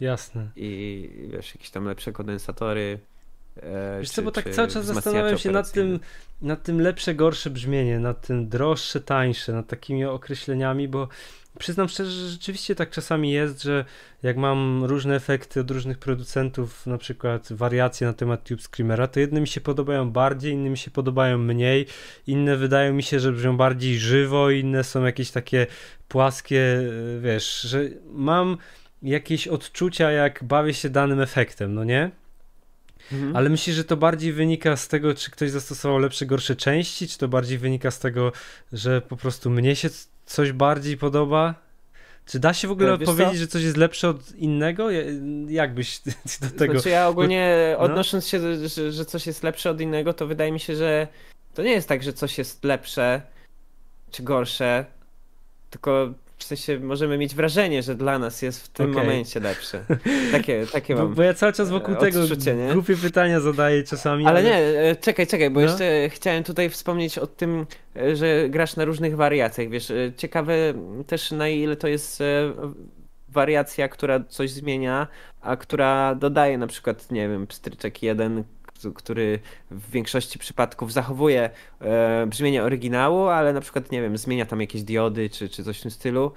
Jasne. 0.00 0.48
I 0.56 1.10
wiesz, 1.32 1.54
jakieś 1.54 1.70
tam 1.70 1.84
lepsze 1.84 2.12
kondensatory. 2.12 2.98
E, 3.56 3.98
Wiesz 4.00 4.08
co, 4.10 4.14
czy- 4.14 4.22
bo 4.22 4.30
tak 4.32 4.50
cały 4.50 4.68
czas 4.68 4.84
zastanawiam 4.84 5.38
się 5.38 5.50
nad 5.50 5.72
tym, 5.72 6.00
nad 6.42 6.62
tym 6.62 6.80
lepsze, 6.80 7.14
gorsze 7.14 7.50
brzmienie, 7.50 7.98
nad 7.98 8.26
tym 8.26 8.48
droższe, 8.48 9.00
tańsze, 9.00 9.52
nad 9.52 9.66
takimi 9.66 10.04
określeniami, 10.04 10.88
bo 10.88 11.08
przyznam 11.58 11.88
szczerze, 11.88 12.10
że 12.10 12.28
rzeczywiście 12.28 12.74
tak 12.74 12.90
czasami 12.90 13.32
jest, 13.32 13.62
że 13.62 13.84
jak 14.22 14.36
mam 14.36 14.84
różne 14.84 15.14
efekty 15.14 15.60
od 15.60 15.70
różnych 15.70 15.98
producentów, 15.98 16.86
na 16.86 16.98
przykład 16.98 17.52
wariacje 17.52 18.06
na 18.06 18.12
temat 18.12 18.44
Tube 18.44 18.62
Screamera, 18.62 19.06
to 19.06 19.20
jedne 19.20 19.40
mi 19.40 19.48
się 19.48 19.60
podobają 19.60 20.10
bardziej, 20.10 20.52
inne 20.52 20.70
mi 20.70 20.78
się 20.78 20.90
podobają 20.90 21.38
mniej, 21.38 21.86
inne 22.26 22.56
wydają 22.56 22.94
mi 22.94 23.02
się, 23.02 23.20
że 23.20 23.32
brzmią 23.32 23.56
bardziej 23.56 23.98
żywo, 23.98 24.50
inne 24.50 24.84
są 24.84 25.04
jakieś 25.04 25.30
takie 25.30 25.66
płaskie, 26.08 26.78
e, 27.16 27.20
wiesz, 27.20 27.60
że 27.60 27.80
mam 28.12 28.56
jakieś 29.02 29.48
odczucia, 29.48 30.10
jak 30.10 30.44
bawię 30.44 30.74
się 30.74 30.90
danym 30.90 31.20
efektem, 31.20 31.74
no 31.74 31.84
nie? 31.84 32.10
Mhm. 33.12 33.36
Ale 33.36 33.48
myślisz, 33.48 33.76
że 33.76 33.84
to 33.84 33.96
bardziej 33.96 34.32
wynika 34.32 34.76
z 34.76 34.88
tego, 34.88 35.14
czy 35.14 35.30
ktoś 35.30 35.50
zastosował 35.50 35.98
lepsze, 35.98 36.26
gorsze 36.26 36.56
części, 36.56 37.08
czy 37.08 37.18
to 37.18 37.28
bardziej 37.28 37.58
wynika 37.58 37.90
z 37.90 37.98
tego, 37.98 38.32
że 38.72 39.00
po 39.00 39.16
prostu 39.16 39.50
mnie 39.50 39.76
się 39.76 39.88
coś 40.26 40.52
bardziej 40.52 40.96
podoba? 40.96 41.54
Czy 42.26 42.38
da 42.38 42.54
się 42.54 42.68
w 42.68 42.70
ogóle 42.70 42.92
E, 42.92 42.98
wiesz 42.98 43.06
powiedzieć, 43.06 43.32
co? 43.32 43.38
że 43.38 43.46
coś 43.46 43.62
jest 43.62 43.76
lepsze 43.76 44.08
od 44.08 44.34
innego? 44.34 44.90
Ja- 44.90 45.02
Jak 45.48 45.74
byś 45.74 46.00
do 46.42 46.50
tego... 46.58 46.72
Znaczy 46.72 46.88
ja 46.88 47.08
ogólnie 47.08 47.74
no. 47.78 47.84
odnosząc 47.84 48.28
się, 48.28 48.40
do, 48.40 48.68
że, 48.68 48.92
że 48.92 49.04
coś 49.04 49.26
jest 49.26 49.42
lepsze 49.42 49.70
od 49.70 49.80
innego, 49.80 50.12
to 50.14 50.26
wydaje 50.26 50.52
mi 50.52 50.60
się, 50.60 50.76
że 50.76 51.08
to 51.54 51.62
nie 51.62 51.70
jest 51.70 51.88
tak, 51.88 52.02
że 52.02 52.12
coś 52.12 52.38
jest 52.38 52.64
lepsze 52.64 53.22
czy 54.10 54.22
gorsze, 54.22 54.84
tylko 55.70 56.14
w 56.38 56.44
sensie 56.44 56.78
możemy 56.80 57.18
mieć 57.18 57.34
wrażenie, 57.34 57.82
że 57.82 57.94
dla 57.94 58.18
nas 58.18 58.42
jest 58.42 58.64
w 58.64 58.68
tym 58.68 58.90
Okej. 58.90 59.02
momencie 59.04 59.40
lepsze. 59.40 59.84
Takie, 60.32 60.66
takie 60.72 60.94
Bo, 60.94 61.02
mam. 61.04 61.14
bo 61.14 61.22
ja 61.22 61.34
cały 61.34 61.52
czas 61.52 61.70
wokół 61.70 61.94
e, 61.94 61.96
tego 61.96 62.20
nie? 62.56 62.72
głupie 62.72 62.96
pytania 62.96 63.40
zadaję 63.40 63.84
czasami. 63.84 64.26
Ale 64.26 64.42
nie, 64.42 64.54
e, 64.56 64.96
czekaj, 64.96 65.26
czekaj, 65.26 65.50
bo 65.50 65.60
No. 65.60 65.66
jeszcze 65.66 66.08
chciałem 66.08 66.44
tutaj 66.44 66.70
wspomnieć 66.70 67.18
o 67.18 67.26
tym, 67.26 67.66
e, 67.96 68.16
że 68.16 68.48
grasz 68.48 68.76
na 68.76 68.84
różnych 68.84 69.16
wariacjach, 69.16 69.68
wiesz, 69.68 69.92
ciekawe 70.16 70.54
też 71.06 71.30
na 71.30 71.48
ile 71.48 71.76
to 71.76 71.88
jest 71.88 72.22
wariacja, 73.28 73.88
która 73.88 74.20
coś 74.28 74.50
zmienia, 74.50 75.06
a 75.40 75.56
która 75.56 76.14
dodaje 76.14 76.58
na 76.58 76.66
przykład, 76.66 77.10
nie 77.10 77.28
wiem, 77.28 77.46
pstryczek 77.46 78.02
jeden, 78.02 78.44
który 78.94 79.38
w 79.70 79.90
większości 79.90 80.38
przypadków 80.38 80.92
zachowuje 80.92 81.50
e, 81.80 82.26
brzmienie 82.26 82.62
oryginału, 82.62 83.26
ale 83.26 83.52
na 83.52 83.60
przykład, 83.60 83.92
nie 83.92 84.02
wiem, 84.02 84.18
zmienia 84.18 84.46
tam 84.46 84.60
jakieś 84.60 84.82
diody 84.82 85.30
czy, 85.30 85.48
czy 85.48 85.64
coś 85.64 85.78
w 85.78 85.82
tym 85.82 85.90
stylu. 85.90 86.32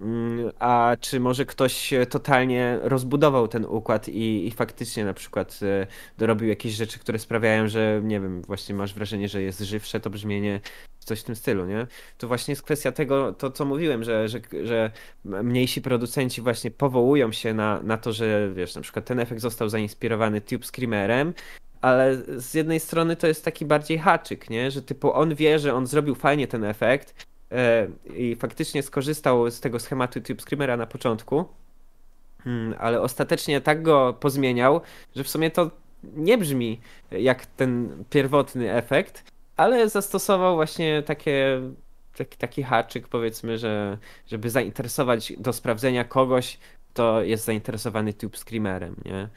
Mm, 0.00 0.50
A 0.58 0.96
czy 1.00 1.20
może 1.20 1.46
ktoś 1.46 1.92
e, 1.92 2.06
totalnie 2.06 2.78
rozbudował 2.82 3.48
ten 3.48 3.64
układ 3.64 4.08
i, 4.08 4.46
i 4.46 4.50
faktycznie 4.50 5.04
na 5.04 5.14
przykład 5.14 5.60
e, 5.62 5.86
dorobił 6.18 6.48
jakieś 6.48 6.72
rzeczy, 6.72 6.98
które 6.98 7.18
sprawiają, 7.18 7.68
że 7.68 8.00
nie 8.04 8.20
wiem, 8.20 8.42
właśnie 8.42 8.74
masz 8.74 8.94
wrażenie, 8.94 9.28
że 9.28 9.42
jest 9.42 9.60
żywsze 9.60 10.00
to 10.00 10.10
brzmienie, 10.10 10.60
coś 11.04 11.20
w 11.20 11.24
tym 11.24 11.36
stylu, 11.36 11.66
nie? 11.66 11.86
To 12.18 12.28
właśnie 12.28 12.52
jest 12.52 12.62
kwestia 12.62 12.92
tego, 12.92 13.32
to 13.32 13.50
co 13.50 13.64
mówiłem, 13.64 14.04
że, 14.04 14.28
że, 14.28 14.40
że 14.64 14.90
mniejsi 15.24 15.82
producenci 15.82 16.40
właśnie 16.40 16.70
powołują 16.70 17.32
się 17.32 17.54
na, 17.54 17.82
na 17.82 17.98
to, 17.98 18.12
że 18.12 18.52
wiesz, 18.54 18.74
na 18.74 18.80
przykład 18.80 19.04
ten 19.04 19.20
efekt 19.20 19.40
został 19.40 19.68
zainspirowany 19.68 20.40
Tube 20.40 20.66
Screamerem, 20.66 21.34
ale 21.82 22.16
z 22.40 22.54
jednej 22.54 22.80
strony 22.80 23.16
to 23.16 23.26
jest 23.26 23.44
taki 23.44 23.66
bardziej 23.66 23.98
haczyk, 23.98 24.50
nie? 24.50 24.70
Że 24.70 24.82
typu 24.82 25.12
on 25.12 25.34
wie, 25.34 25.58
że 25.58 25.74
on 25.74 25.86
zrobił 25.86 26.14
fajnie 26.14 26.48
ten 26.48 26.64
efekt 26.64 27.26
e, 27.52 27.88
i 28.14 28.36
faktycznie 28.36 28.82
skorzystał 28.82 29.50
z 29.50 29.60
tego 29.60 29.80
schematu 29.80 30.20
Tube 30.20 30.42
Screamera 30.42 30.76
na 30.76 30.86
początku, 30.86 31.44
Hmm, 32.44 32.74
ale 32.78 33.00
ostatecznie 33.00 33.60
tak 33.60 33.82
go 33.82 34.14
pozmieniał, 34.20 34.80
że 35.16 35.24
w 35.24 35.28
sumie 35.28 35.50
to 35.50 35.70
nie 36.04 36.38
brzmi 36.38 36.80
jak 37.10 37.46
ten 37.46 38.04
pierwotny 38.10 38.72
efekt, 38.72 39.24
ale 39.56 39.88
zastosował 39.88 40.54
właśnie 40.54 41.02
takie, 41.02 41.60
taki, 42.16 42.36
taki 42.36 42.62
haczyk, 42.62 43.08
powiedzmy, 43.08 43.58
że 43.58 43.98
żeby 44.26 44.50
zainteresować 44.50 45.32
do 45.38 45.52
sprawdzenia 45.52 46.04
kogoś, 46.04 46.58
kto 46.94 47.22
jest 47.22 47.44
zainteresowany 47.44 48.14
Tube 48.14 48.36
Screamerem, 48.36 48.96
nie? 49.04 49.28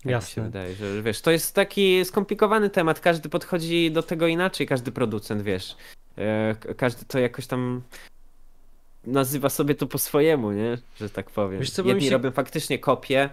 Tak 0.00 0.06
mi 0.06 0.10
się 0.10 0.14
Jasne. 0.16 0.42
wydaje, 0.42 0.74
że 0.74 1.02
wiesz, 1.02 1.20
to 1.20 1.30
jest 1.30 1.54
taki 1.54 2.04
skomplikowany 2.04 2.70
temat, 2.70 3.00
każdy 3.00 3.28
podchodzi 3.28 3.90
do 3.90 4.02
tego 4.02 4.26
inaczej, 4.26 4.66
każdy 4.66 4.92
producent, 4.92 5.42
wiesz. 5.42 5.76
E, 6.18 6.54
Każdy 6.76 7.04
to 7.04 7.18
jakoś 7.18 7.46
tam 7.46 7.82
nazywa 9.06 9.48
sobie 9.48 9.74
to 9.74 9.86
po 9.86 9.98
swojemu, 9.98 10.52
nie? 10.52 10.78
Że 10.96 11.10
tak 11.10 11.30
powiem. 11.30 11.60
Wiesz 11.60 11.70
co, 11.70 11.82
Jedni 11.84 12.04
się- 12.04 12.10
robią 12.10 12.30
faktycznie 12.30 12.78
kopie. 12.78 13.30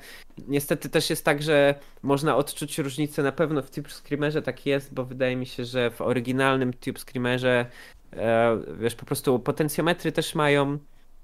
Niestety 0.47 0.89
też 0.89 1.09
jest 1.09 1.26
tak, 1.26 1.43
że 1.43 1.76
można 2.03 2.36
odczuć 2.36 2.78
różnicę 2.78 3.24
na 3.24 3.32
pewno 3.32 3.61
w 3.61 3.70
Tube 3.72 3.89
Screamerze 3.89 4.41
tak 4.41 4.65
jest, 4.65 4.93
bo 4.93 5.05
wydaje 5.05 5.36
mi 5.36 5.45
się, 5.45 5.65
że 5.65 5.91
w 5.91 6.01
oryginalnym 6.01 6.74
Tube 6.74 6.99
Screamerze 6.99 7.65
e, 8.13 8.57
wiesz, 8.80 8.95
po 8.95 9.05
prostu 9.05 9.39
potencjometry 9.39 10.11
też 10.11 10.36
mają 10.36 10.78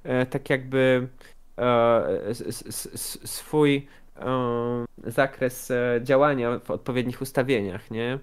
e, 0.03 0.25
tak 0.25 0.49
jakby 0.49 1.07
e, 1.57 2.07
s, 2.29 2.41
s, 2.41 2.89
s, 2.93 3.19
swój 3.31 3.87
zakres 5.03 5.71
e, 5.71 5.99
działania 6.03 6.59
w 6.59 6.71
odpowiednich 6.71 7.21
ustawieniach, 7.21 7.91
nie? 7.91 8.19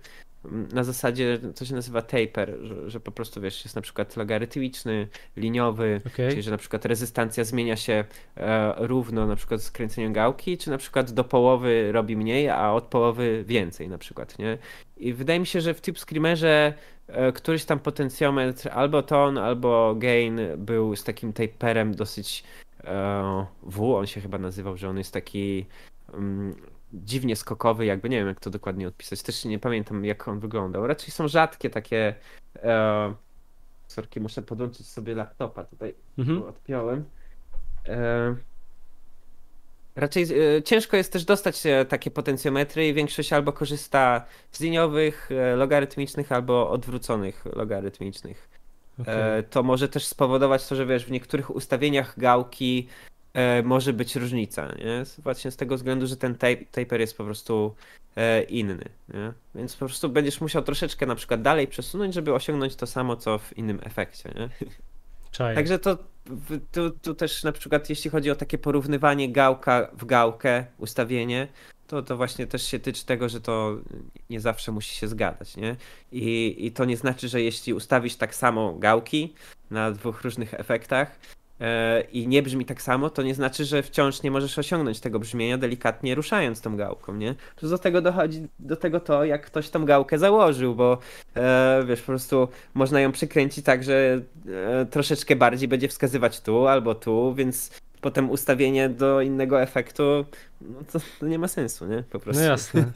Na 0.72 0.84
zasadzie 0.84 1.38
to 1.54 1.64
się 1.64 1.74
nazywa 1.74 2.02
taper, 2.02 2.58
że, 2.62 2.90
że 2.90 3.00
po 3.00 3.12
prostu 3.12 3.40
wiesz, 3.40 3.64
jest 3.64 3.76
na 3.76 3.82
przykład 3.82 4.16
logarytmiczny, 4.16 5.08
liniowy, 5.36 6.00
Okej. 6.06 6.30
czyli 6.30 6.42
że 6.42 6.50
na 6.50 6.56
przykład 6.56 6.84
rezystancja 6.84 7.44
zmienia 7.44 7.76
się 7.76 8.04
e, 8.36 8.74
równo 8.76 9.26
na 9.26 9.36
przykład 9.36 9.62
z 9.62 9.70
kręceniem 9.70 10.12
gałki, 10.12 10.58
czy 10.58 10.70
na 10.70 10.78
przykład 10.78 11.12
do 11.12 11.24
połowy 11.24 11.92
robi 11.92 12.16
mniej, 12.16 12.48
a 12.48 12.72
od 12.72 12.84
połowy 12.84 13.44
więcej 13.46 13.88
na 13.88 13.98
przykład, 13.98 14.38
nie? 14.38 14.58
I 14.96 15.12
wydaje 15.12 15.40
mi 15.40 15.46
się, 15.46 15.60
że 15.60 15.74
w 15.74 15.80
Tube 15.80 15.98
Screamerze 15.98 16.74
e, 17.06 17.32
któryś 17.32 17.64
tam 17.64 17.78
potencjometr, 17.78 18.68
albo 18.72 19.02
ton, 19.02 19.38
albo 19.38 19.94
gain 19.98 20.40
był 20.56 20.96
z 20.96 21.04
takim 21.04 21.32
taperem 21.32 21.94
dosyć 21.94 22.44
e, 22.44 22.69
W, 23.62 23.94
on 23.96 24.06
się 24.06 24.20
chyba 24.20 24.38
nazywał, 24.38 24.76
że 24.76 24.88
on 24.88 24.98
jest 24.98 25.12
taki 25.12 25.66
mm, 26.14 26.54
dziwnie 26.92 27.36
skokowy, 27.36 27.86
jakby 27.86 28.08
nie 28.08 28.18
wiem 28.18 28.28
jak 28.28 28.40
to 28.40 28.50
dokładnie 28.50 28.88
odpisać, 28.88 29.22
też 29.22 29.44
nie 29.44 29.58
pamiętam 29.58 30.04
jak 30.04 30.28
on 30.28 30.40
wyglądał. 30.40 30.86
Raczej 30.86 31.10
są 31.10 31.28
rzadkie 31.28 31.70
takie 31.70 32.14
e, 32.56 33.14
sorki, 33.88 34.20
muszę 34.20 34.42
podłączyć 34.42 34.88
sobie 34.88 35.14
laptopa 35.14 35.64
tutaj 35.64 35.94
Mhm. 36.18 36.42
odpiąłem. 36.42 37.04
E, 37.88 38.36
Raczej 39.96 40.56
y, 40.56 40.62
ciężko 40.62 40.96
jest 40.96 41.12
też 41.12 41.24
dostać 41.24 41.62
takie 41.88 42.10
potencjometry 42.10 42.88
i 42.88 42.94
większość 42.94 43.32
albo 43.32 43.52
korzysta 43.52 44.24
z 44.52 44.60
liniowych, 44.60 45.30
logarytmicznych, 45.56 46.32
albo 46.32 46.70
odwróconych 46.70 47.44
logarytmicznych. 47.44 48.59
Okay. 49.02 49.42
To 49.50 49.62
może 49.62 49.88
też 49.88 50.06
spowodować 50.06 50.68
to, 50.68 50.76
że 50.76 50.86
wiesz, 50.86 51.04
w 51.04 51.10
niektórych 51.10 51.54
ustawieniach 51.56 52.18
gałki 52.18 52.88
może 53.64 53.92
być 53.92 54.16
różnica, 54.16 54.66
nie? 54.66 55.04
Właśnie 55.18 55.50
z 55.50 55.56
tego 55.56 55.76
względu, 55.76 56.06
że 56.06 56.16
ten 56.16 56.36
taper 56.70 57.00
jest 57.00 57.16
po 57.16 57.24
prostu 57.24 57.74
inny, 58.48 58.84
nie? 59.14 59.32
Więc 59.54 59.76
po 59.76 59.86
prostu 59.86 60.08
będziesz 60.08 60.40
musiał 60.40 60.62
troszeczkę 60.62 61.06
na 61.06 61.14
przykład 61.14 61.42
dalej 61.42 61.68
przesunąć, 61.68 62.14
żeby 62.14 62.34
osiągnąć 62.34 62.76
to 62.76 62.86
samo, 62.86 63.16
co 63.16 63.38
w 63.38 63.58
innym 63.58 63.80
efekcie, 63.82 64.32
nie? 64.36 64.68
Czaję. 65.30 65.54
Także 65.54 65.78
to 65.78 65.98
tu, 66.72 66.90
tu 66.90 67.14
też 67.14 67.44
na 67.44 67.52
przykład 67.52 67.90
jeśli 67.90 68.10
chodzi 68.10 68.30
o 68.30 68.34
takie 68.36 68.58
porównywanie 68.58 69.32
gałka 69.32 69.88
w 69.92 70.04
gałkę, 70.04 70.64
ustawienie, 70.78 71.48
to, 71.90 72.02
to 72.02 72.16
właśnie 72.16 72.46
też 72.46 72.66
się 72.66 72.78
tyczy 72.78 73.06
tego, 73.06 73.28
że 73.28 73.40
to 73.40 73.76
nie 74.30 74.40
zawsze 74.40 74.72
musi 74.72 74.94
się 74.94 75.08
zgadać, 75.08 75.56
nie? 75.56 75.76
I, 76.12 76.56
I 76.58 76.72
to 76.72 76.84
nie 76.84 76.96
znaczy, 76.96 77.28
że 77.28 77.42
jeśli 77.42 77.74
ustawisz 77.74 78.16
tak 78.16 78.34
samo 78.34 78.74
gałki 78.74 79.34
na 79.70 79.92
dwóch 79.92 80.22
różnych 80.22 80.54
efektach, 80.54 81.18
E, 81.60 82.00
i 82.12 82.28
nie 82.28 82.42
brzmi 82.42 82.64
tak 82.64 82.82
samo, 82.82 83.10
to 83.10 83.22
nie 83.22 83.34
znaczy, 83.34 83.64
że 83.64 83.82
wciąż 83.82 84.22
nie 84.22 84.30
możesz 84.30 84.58
osiągnąć 84.58 85.00
tego 85.00 85.18
brzmienia 85.18 85.58
delikatnie 85.58 86.14
ruszając 86.14 86.60
tą 86.60 86.76
gałką, 86.76 87.14
nie? 87.14 87.34
Do 87.62 87.78
tego 87.78 88.02
dochodzi 88.02 88.42
do 88.58 88.76
tego 88.76 89.00
to, 89.00 89.24
jak 89.24 89.46
ktoś 89.46 89.70
tą 89.70 89.84
gałkę 89.84 90.18
założył, 90.18 90.74
bo 90.74 90.98
e, 91.36 91.84
wiesz, 91.86 92.00
po 92.00 92.06
prostu 92.06 92.48
można 92.74 93.00
ją 93.00 93.12
przykręcić 93.12 93.64
tak, 93.64 93.84
że 93.84 94.20
e, 94.48 94.86
troszeczkę 94.86 95.36
bardziej 95.36 95.68
będzie 95.68 95.88
wskazywać 95.88 96.40
tu 96.40 96.66
albo 96.66 96.94
tu, 96.94 97.34
więc 97.34 97.70
potem 98.00 98.30
ustawienie 98.30 98.88
do 98.88 99.20
innego 99.20 99.62
efektu, 99.62 100.02
no 100.60 100.80
to, 100.92 101.00
to, 101.20 101.26
nie 101.26 101.38
ma 101.38 101.48
sensu, 101.48 101.86
nie? 101.86 102.02
Po 102.10 102.20
prostu. 102.20 102.42
No 102.42 102.48
jasne. 102.48 102.90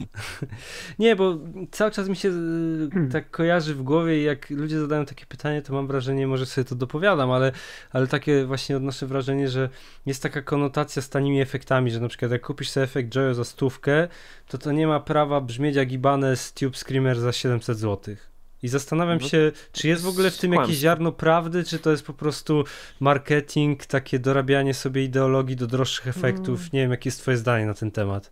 nie, 0.99 1.15
bo 1.15 1.37
cały 1.71 1.91
czas 1.91 2.09
mi 2.09 2.15
się 2.15 2.29
y, 2.29 3.09
tak 3.11 3.31
kojarzy 3.31 3.75
w 3.75 3.83
głowie 3.83 4.19
i 4.21 4.23
jak 4.23 4.49
ludzie 4.49 4.79
zadają 4.79 5.05
takie 5.05 5.25
pytanie, 5.25 5.61
to 5.61 5.73
mam 5.73 5.87
wrażenie, 5.87 6.27
może 6.27 6.45
sobie 6.45 6.65
to 6.65 6.75
dopowiadam, 6.75 7.31
ale, 7.31 7.51
ale 7.91 8.07
takie 8.07 8.45
właśnie 8.45 8.77
odnoszę 8.77 9.07
wrażenie, 9.07 9.49
że 9.49 9.69
jest 10.05 10.23
taka 10.23 10.41
konotacja 10.41 11.01
z 11.01 11.09
tanimi 11.09 11.41
efektami, 11.41 11.91
że 11.91 11.99
na 11.99 12.07
przykład 12.07 12.31
jak 12.31 12.41
kupisz 12.41 12.69
sobie 12.69 12.83
efekt 12.83 13.09
Joyo 13.09 13.33
za 13.33 13.43
stówkę, 13.43 14.07
to 14.47 14.57
to 14.57 14.71
nie 14.71 14.87
ma 14.87 14.99
prawa 14.99 15.41
brzmieć 15.41 15.75
jak 15.75 15.91
Ibanez 15.91 16.53
Tube 16.53 16.77
Screamer 16.77 17.19
za 17.19 17.31
700 17.31 17.77
złotych. 17.77 18.34
I 18.65 18.67
zastanawiam 18.67 19.19
no, 19.21 19.27
się, 19.27 19.51
czy 19.71 19.87
jest 19.87 20.03
w 20.03 20.07
ogóle 20.07 20.31
w 20.31 20.37
tym 20.37 20.53
jakieś 20.53 20.75
ziarno 20.75 21.11
prawdy, 21.11 21.63
czy 21.63 21.79
to 21.79 21.91
jest 21.91 22.05
po 22.05 22.13
prostu 22.13 22.63
marketing, 22.99 23.85
takie 23.85 24.19
dorabianie 24.19 24.73
sobie 24.73 25.03
ideologii 25.03 25.55
do 25.55 25.67
droższych 25.67 26.07
efektów. 26.07 26.59
Mm. 26.59 26.69
Nie 26.73 26.79
wiem, 26.79 26.91
jakie 26.91 27.07
jest 27.07 27.21
twoje 27.21 27.37
zdanie 27.37 27.65
na 27.65 27.73
ten 27.73 27.91
temat. 27.91 28.31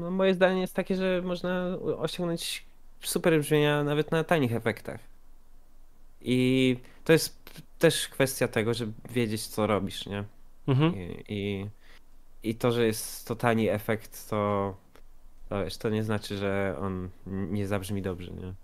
No, 0.00 0.10
moje 0.10 0.34
zdanie 0.34 0.60
jest 0.60 0.74
takie, 0.74 0.96
że 0.96 1.22
można 1.24 1.78
osiągnąć 1.98 2.64
super 3.00 3.40
brzmienia 3.40 3.84
nawet 3.84 4.10
na 4.10 4.24
tanich 4.24 4.52
efektach. 4.52 5.00
I 6.20 6.76
to 7.04 7.12
jest 7.12 7.52
też 7.78 8.08
kwestia 8.08 8.48
tego, 8.48 8.74
żeby 8.74 8.92
wiedzieć, 9.10 9.46
co 9.46 9.66
robisz, 9.66 10.06
nie? 10.06 10.24
Mhm. 10.68 10.94
I, 10.96 11.24
i, 11.28 11.66
I 12.42 12.54
to, 12.54 12.72
że 12.72 12.86
jest 12.86 13.28
to 13.28 13.36
tani 13.36 13.68
efekt, 13.68 14.28
to, 14.30 14.74
to, 15.48 15.64
wiesz, 15.64 15.76
to 15.76 15.90
nie 15.90 16.04
znaczy, 16.04 16.36
że 16.36 16.76
on 16.80 17.08
nie 17.26 17.66
zabrzmi 17.66 18.02
dobrze, 18.02 18.32
nie? 18.32 18.54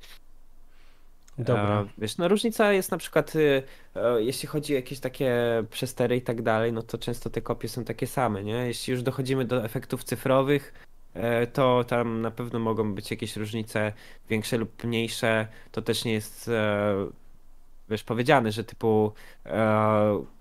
Dobra. 1.39 1.81
E, 1.81 1.87
wiesz, 1.99 2.19
no 2.19 2.29
różnica 2.29 2.73
jest 2.73 2.91
na 2.91 2.99
przykład, 2.99 3.37
y, 3.37 3.63
e, 3.95 4.23
jeśli 4.23 4.49
chodzi 4.49 4.73
o 4.73 4.77
jakieś 4.77 5.01
takie 5.01 5.35
przestery 5.71 6.17
i 6.17 6.23
tak 6.23 6.43
dalej, 6.43 6.73
no 6.73 6.83
to 6.83 6.99
często 6.99 7.31
te 7.31 7.41
kopie 7.41 7.69
są 7.69 7.85
takie 7.85 8.07
same, 8.07 8.45
nie? 8.45 8.67
Jeśli 8.67 8.91
już 8.91 9.03
dochodzimy 9.03 9.45
do 9.45 9.65
efektów 9.65 10.05
cyfrowych, 10.05 10.75
e, 11.15 11.47
to 11.47 11.85
tam 11.85 12.21
na 12.21 12.31
pewno 12.31 12.59
mogą 12.59 12.95
być 12.95 13.11
jakieś 13.11 13.37
różnice 13.37 13.93
większe 14.29 14.59
lub 14.59 14.85
mniejsze. 14.85 15.49
To 15.73 15.83
też 15.83 16.05
nie 16.05 16.13
jest 16.13 16.51
wiesz, 17.89 18.05
powiedziane, 18.05 18.53
że 18.53 18.65
typu 18.65 19.13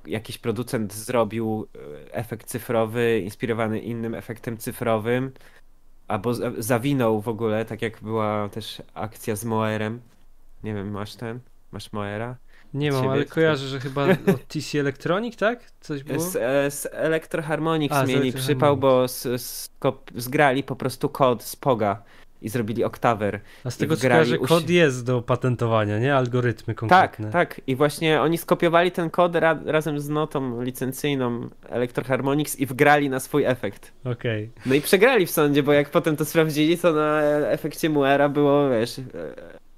jakiś 0.05 0.37
producent 0.37 0.93
zrobił 0.93 1.67
efekt 2.11 2.47
cyfrowy 2.47 3.19
inspirowany 3.19 3.79
innym 3.79 4.15
efektem 4.15 4.57
cyfrowym, 4.57 5.31
albo 6.07 6.33
zawinął 6.57 7.21
w 7.21 7.27
ogóle, 7.27 7.65
tak 7.65 7.81
jak 7.81 8.01
była 8.01 8.49
też 8.49 8.81
akcja 8.93 9.35
z 9.35 9.45
Moerem, 9.45 10.01
nie 10.63 10.73
wiem, 10.73 10.91
masz 10.91 11.15
ten? 11.15 11.39
Masz 11.71 11.93
Moera? 11.93 12.35
Nie 12.73 12.91
mam, 12.91 13.09
ale 13.09 13.25
kojarzę, 13.25 13.67
że 13.67 13.79
chyba 13.79 14.07
od 14.33 14.47
TC 14.47 14.79
Electronic, 14.79 15.35
tak? 15.35 15.71
Coś 15.79 16.03
było? 16.03 16.19
Z, 16.19 16.35
e, 16.35 16.71
z 16.71 16.87
Electroharmonix 16.91 17.95
A, 17.95 18.05
mieli 18.05 18.33
przypał, 18.33 18.77
bo 18.77 19.07
z, 19.07 19.41
z, 19.41 19.69
zgrali 20.15 20.63
po 20.63 20.75
prostu 20.75 21.09
kod 21.09 21.43
z 21.43 21.55
Poga 21.55 22.03
i 22.41 22.49
zrobili 22.49 22.83
oktawer. 22.83 23.39
A 23.63 23.71
z 23.71 23.77
tego 23.77 23.95
co 23.95 24.01
kojarzę, 24.01 24.37
kod 24.37 24.69
jest 24.69 25.05
do 25.05 25.21
patentowania, 25.21 25.99
nie? 25.99 26.15
Algorytmy 26.15 26.75
konkretne. 26.75 27.31
Tak, 27.31 27.55
tak. 27.55 27.61
I 27.67 27.75
właśnie 27.75 28.21
oni 28.21 28.37
skopiowali 28.37 28.91
ten 28.91 29.09
kod 29.09 29.35
ra 29.35 29.59
razem 29.65 29.99
z 29.99 30.09
notą 30.09 30.61
licencyjną 30.61 31.49
Electroharmonix 31.69 32.59
i 32.59 32.65
wgrali 32.65 33.09
na 33.09 33.19
swój 33.19 33.45
efekt. 33.45 33.91
Okej. 34.03 34.43
Okay. 34.43 34.63
No 34.65 34.75
i 34.75 34.81
przegrali 34.81 35.25
w 35.25 35.31
sądzie, 35.31 35.63
bo 35.63 35.73
jak 35.73 35.89
potem 35.89 36.15
to 36.15 36.25
sprawdzili, 36.25 36.77
to 36.77 36.93
na 36.93 37.21
efekcie 37.49 37.89
Muera 37.89 38.29
było, 38.29 38.69
wiesz, 38.69 39.01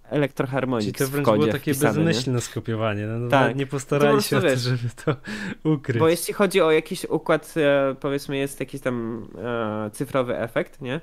Electroharmonix 0.09 0.85
Czyli 0.85 0.93
to 0.93 1.11
wręcz 1.11 1.25
było 1.25 1.47
takie 1.47 1.73
wpisane, 1.73 1.93
bezmyślne 1.93 2.35
nie? 2.35 2.41
skopiowanie. 2.41 3.07
No, 3.07 3.19
no 3.19 3.29
tak. 3.29 3.55
Nie 3.55 3.67
postarali 3.67 4.23
się 4.23 4.37
o 4.37 4.41
to, 4.41 4.57
żeby 4.57 4.89
to 5.05 5.15
ukryć. 5.73 5.99
Bo 5.99 6.09
jeśli 6.09 6.33
chodzi 6.33 6.61
o 6.61 6.71
jakiś 6.71 7.05
układ, 7.05 7.53
e, 7.57 7.95
powiedzmy 7.99 8.37
jest 8.37 8.59
jakiś 8.59 8.81
tam 8.81 9.27
e, 9.37 9.89
cyfrowy 9.93 10.37
efekt, 10.39 10.81
nie? 10.81 11.01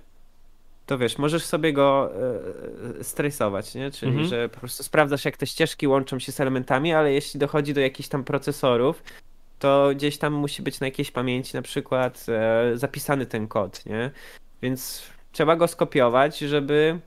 To 0.86 0.98
wiesz, 0.98 1.18
możesz 1.18 1.44
sobie 1.44 1.72
go 1.72 2.12
e, 3.00 3.04
stresować, 3.04 3.74
nie? 3.74 3.90
Czyli, 3.90 4.12
mhm. 4.12 4.28
że 4.28 4.48
po 4.48 4.60
prostu 4.60 4.82
sprawdzasz, 4.82 5.24
jak 5.24 5.36
te 5.36 5.46
ścieżki 5.46 5.88
łączą 5.88 6.18
się 6.18 6.32
z 6.32 6.40
elementami, 6.40 6.92
ale 6.92 7.12
jeśli 7.12 7.40
dochodzi 7.40 7.74
do 7.74 7.80
jakichś 7.80 8.08
tam 8.08 8.24
procesorów, 8.24 9.02
to 9.58 9.90
gdzieś 9.94 10.18
tam 10.18 10.32
musi 10.32 10.62
być 10.62 10.80
na 10.80 10.86
jakiejś 10.86 11.10
pamięci 11.10 11.56
na 11.56 11.62
przykład 11.62 12.26
e, 12.28 12.72
zapisany 12.74 13.26
ten 13.26 13.48
kod, 13.48 13.86
nie? 13.86 14.10
Więc 14.62 15.02
trzeba 15.32 15.56
go 15.56 15.68
skopiować, 15.68 16.38
żeby 16.38 17.00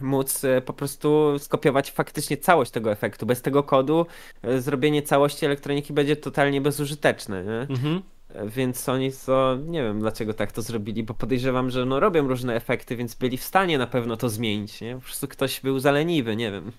móc 0.00 0.44
e, 0.44 0.60
po 0.60 0.72
prostu 0.72 1.38
skopiować 1.38 1.90
faktycznie 1.90 2.36
całość 2.36 2.70
tego 2.70 2.92
efektu. 2.92 3.26
Bez 3.26 3.42
tego 3.42 3.62
kodu 3.62 4.06
e, 4.42 4.60
zrobienie 4.60 5.02
całości 5.02 5.46
elektroniki 5.46 5.92
będzie 5.92 6.16
totalnie 6.16 6.60
bezużyteczne, 6.60 7.44
nie? 7.44 7.74
Mhm. 7.74 8.02
E, 8.28 8.48
więc 8.48 8.88
oni 8.88 9.10
to, 9.26 9.58
nie 9.66 9.82
wiem 9.82 10.00
dlaczego 10.00 10.34
tak 10.34 10.52
to 10.52 10.62
zrobili, 10.62 11.02
bo 11.02 11.14
podejrzewam, 11.14 11.70
że 11.70 11.86
no 11.86 12.00
robią 12.00 12.28
różne 12.28 12.54
efekty, 12.54 12.96
więc 12.96 13.14
byli 13.14 13.36
w 13.36 13.44
stanie 13.44 13.78
na 13.78 13.86
pewno 13.86 14.16
to 14.16 14.28
zmienić, 14.28 14.80
nie? 14.80 14.94
Po 14.94 15.00
prostu 15.00 15.28
ktoś 15.28 15.60
był 15.60 15.78
zaleniwy, 15.78 16.36
nie 16.36 16.52
wiem. 16.52 16.72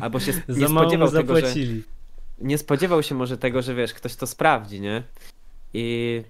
Albo 0.00 0.20
się 0.20 0.32
nie 0.48 0.68
spodziewał 0.68 1.10
tego, 1.10 1.40
że... 1.40 1.54
Nie 2.40 2.58
spodziewał 2.58 3.02
się 3.02 3.14
może 3.14 3.38
tego, 3.38 3.62
że 3.62 3.74
wiesz, 3.74 3.94
ktoś 3.94 4.16
to 4.16 4.26
sprawdzi, 4.26 4.80
nie? 4.80 5.02
I, 5.74 6.22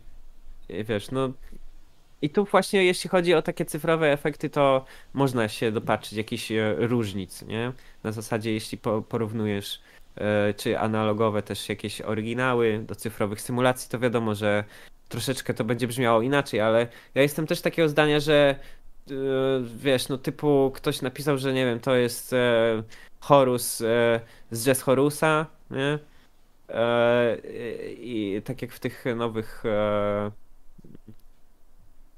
i 0.69 0.85
wiesz, 0.85 1.11
no 1.11 1.33
i 2.23 2.31
tu 2.31 2.45
właśnie 2.45 2.85
jeśli 2.85 3.11
chodzi 3.11 3.35
o 3.35 3.43
takie 3.43 3.65
cyfrowe 3.65 4.13
efekty, 4.13 4.51
to 4.51 4.85
można 5.15 5.49
się 5.49 5.73
dopatrzyć 5.73 6.13
jakichś 6.13 6.53
e, 6.53 6.75
różnic, 6.79 7.43
nie? 7.43 7.73
Na 8.05 8.13
zasadzie 8.13 8.53
jeśli 8.53 8.79
porównujesz 9.09 9.81
e, 10.17 10.55
czy 10.55 10.79
analogowe 10.79 11.43
też 11.43 11.69
jakieś 11.69 12.01
oryginały 12.01 12.79
do 12.87 12.95
cyfrowych 12.95 13.41
symulacji, 13.41 13.91
to 13.91 13.99
wiadomo, 13.99 14.35
że 14.35 14.65
troszeczkę 15.09 15.55
to 15.55 15.65
będzie 15.65 15.87
brzmiało 15.87 16.23
inaczej, 16.23 16.61
ale 16.61 16.87
ja 17.15 17.23
jestem 17.23 17.47
też 17.47 17.61
takiego 17.61 17.89
zdania, 17.89 18.21
że 18.21 18.55
e, 19.11 19.15
wiesz, 19.77 20.09
no 20.09 20.19
typu 20.19 20.73
ktoś 20.75 21.03
napisał, 21.03 21.39
że 21.39 21.53
nie 21.53 21.65
wiem, 21.65 21.81
to 21.81 21.97
jest 21.97 22.35
Horus 23.21 23.77
z 24.51 24.65
Jazz 24.65 24.83
Horusa, 24.83 25.47
nie? 25.71 25.99
I 27.89 28.43
tak 28.45 28.63
jak 28.63 28.73
w 28.73 28.81
tych 28.81 29.05
nowych 29.17 29.65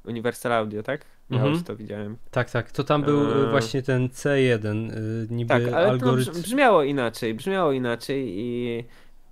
Universal 0.04 0.52
Audio, 0.52 0.82
tak? 0.82 1.04
Ja 1.30 1.36
mhm. 1.36 1.64
to 1.64 1.76
widziałem. 1.76 2.16
Tak, 2.30 2.50
tak. 2.50 2.70
To 2.70 2.84
tam 2.84 3.02
był 3.02 3.46
e... 3.46 3.50
właśnie 3.50 3.82
ten 3.82 4.08
C1, 4.08 4.90
y, 4.90 5.26
niby 5.30 5.48
tak, 5.48 5.62
ale 5.62 5.88
algorytm. 5.88 6.32
To 6.32 6.38
brzmiało 6.38 6.82
inaczej, 6.82 7.34
brzmiało 7.34 7.72
inaczej 7.72 8.38
i, 8.38 8.84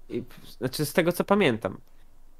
i 0.08 0.22
znaczy 0.58 0.84
z 0.84 0.92
tego 0.92 1.12
co 1.12 1.24
pamiętam. 1.24 1.78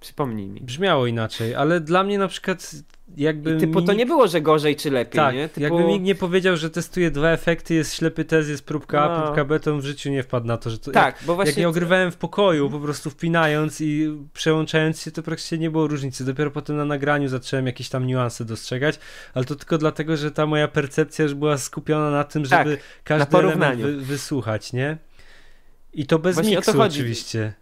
Przypomnij 0.01 0.49
mi. 0.49 0.61
Brzmiało 0.61 1.07
inaczej, 1.07 1.55
ale 1.55 1.81
dla 1.81 2.05
mnie 2.05 2.19
na 2.19 2.29
przykład 2.29 2.75
jakby. 3.17 3.57
I 3.57 3.61
typu 3.61 3.81
mi... 3.81 3.87
to 3.87 3.93
nie 3.93 4.07
było, 4.07 4.29
że 4.29 4.41
gorzej 4.41 4.77
czy 4.77 4.91
lepiej, 4.91 5.17
tak, 5.17 5.35
nie? 5.35 5.49
Typu... 5.49 5.61
Jakby 5.61 5.85
mi 5.85 6.01
nie 6.01 6.15
powiedział, 6.15 6.57
że 6.57 6.71
testuje 6.71 7.11
dwa 7.11 7.31
efekty, 7.31 7.75
jest 7.75 7.95
ślepy 7.95 8.25
test, 8.25 8.49
jest 8.49 8.67
próbka 8.67 9.03
A, 9.03 9.19
no. 9.19 9.25
próbka 9.25 9.45
B, 9.45 9.61
to 9.61 9.77
w 9.77 9.85
życiu 9.85 10.11
nie 10.11 10.23
wpadł 10.23 10.47
na 10.47 10.57
to, 10.57 10.71
że 10.71 10.79
to. 10.79 10.91
Tak, 10.91 11.17
jak, 11.17 11.25
bo 11.27 11.35
właśnie. 11.35 11.51
Jak 11.51 11.59
nie 11.59 11.69
ogrywałem 11.69 12.13
w 12.13 12.17
pokoju, 12.17 12.71
po 12.71 12.81
prostu 12.81 13.11
wpinając 13.11 13.81
i 13.81 14.19
przełączając 14.33 15.01
się, 15.01 15.11
to 15.11 15.23
praktycznie 15.23 15.59
nie 15.59 15.71
było 15.71 15.87
różnicy. 15.87 16.25
Dopiero 16.25 16.51
potem 16.51 16.77
na 16.77 16.85
nagraniu 16.85 17.29
zacząłem 17.29 17.67
jakieś 17.67 17.89
tam 17.89 18.07
niuanse 18.07 18.45
dostrzegać, 18.45 18.99
ale 19.35 19.45
to 19.45 19.57
tylko 19.57 19.79
dlatego, 19.79 20.17
że 20.17 20.31
ta 20.31 20.47
moja 20.47 20.69
percepcja 20.69 21.23
już 21.23 21.35
była 21.35 21.59
skupiona 21.59 22.11
na 22.11 22.25
tym, 22.25 22.45
żeby 22.45 22.77
tak, 22.77 22.85
każdy 23.05 23.39
element 23.39 23.81
wy, 23.81 23.97
wysłuchać, 23.97 24.73
nie? 24.73 24.99
I 25.93 26.07
to 26.07 26.19
bez 26.19 26.35
Właśnie 26.35 26.57
miksu 26.57 26.83
oczywiście. 26.83 27.53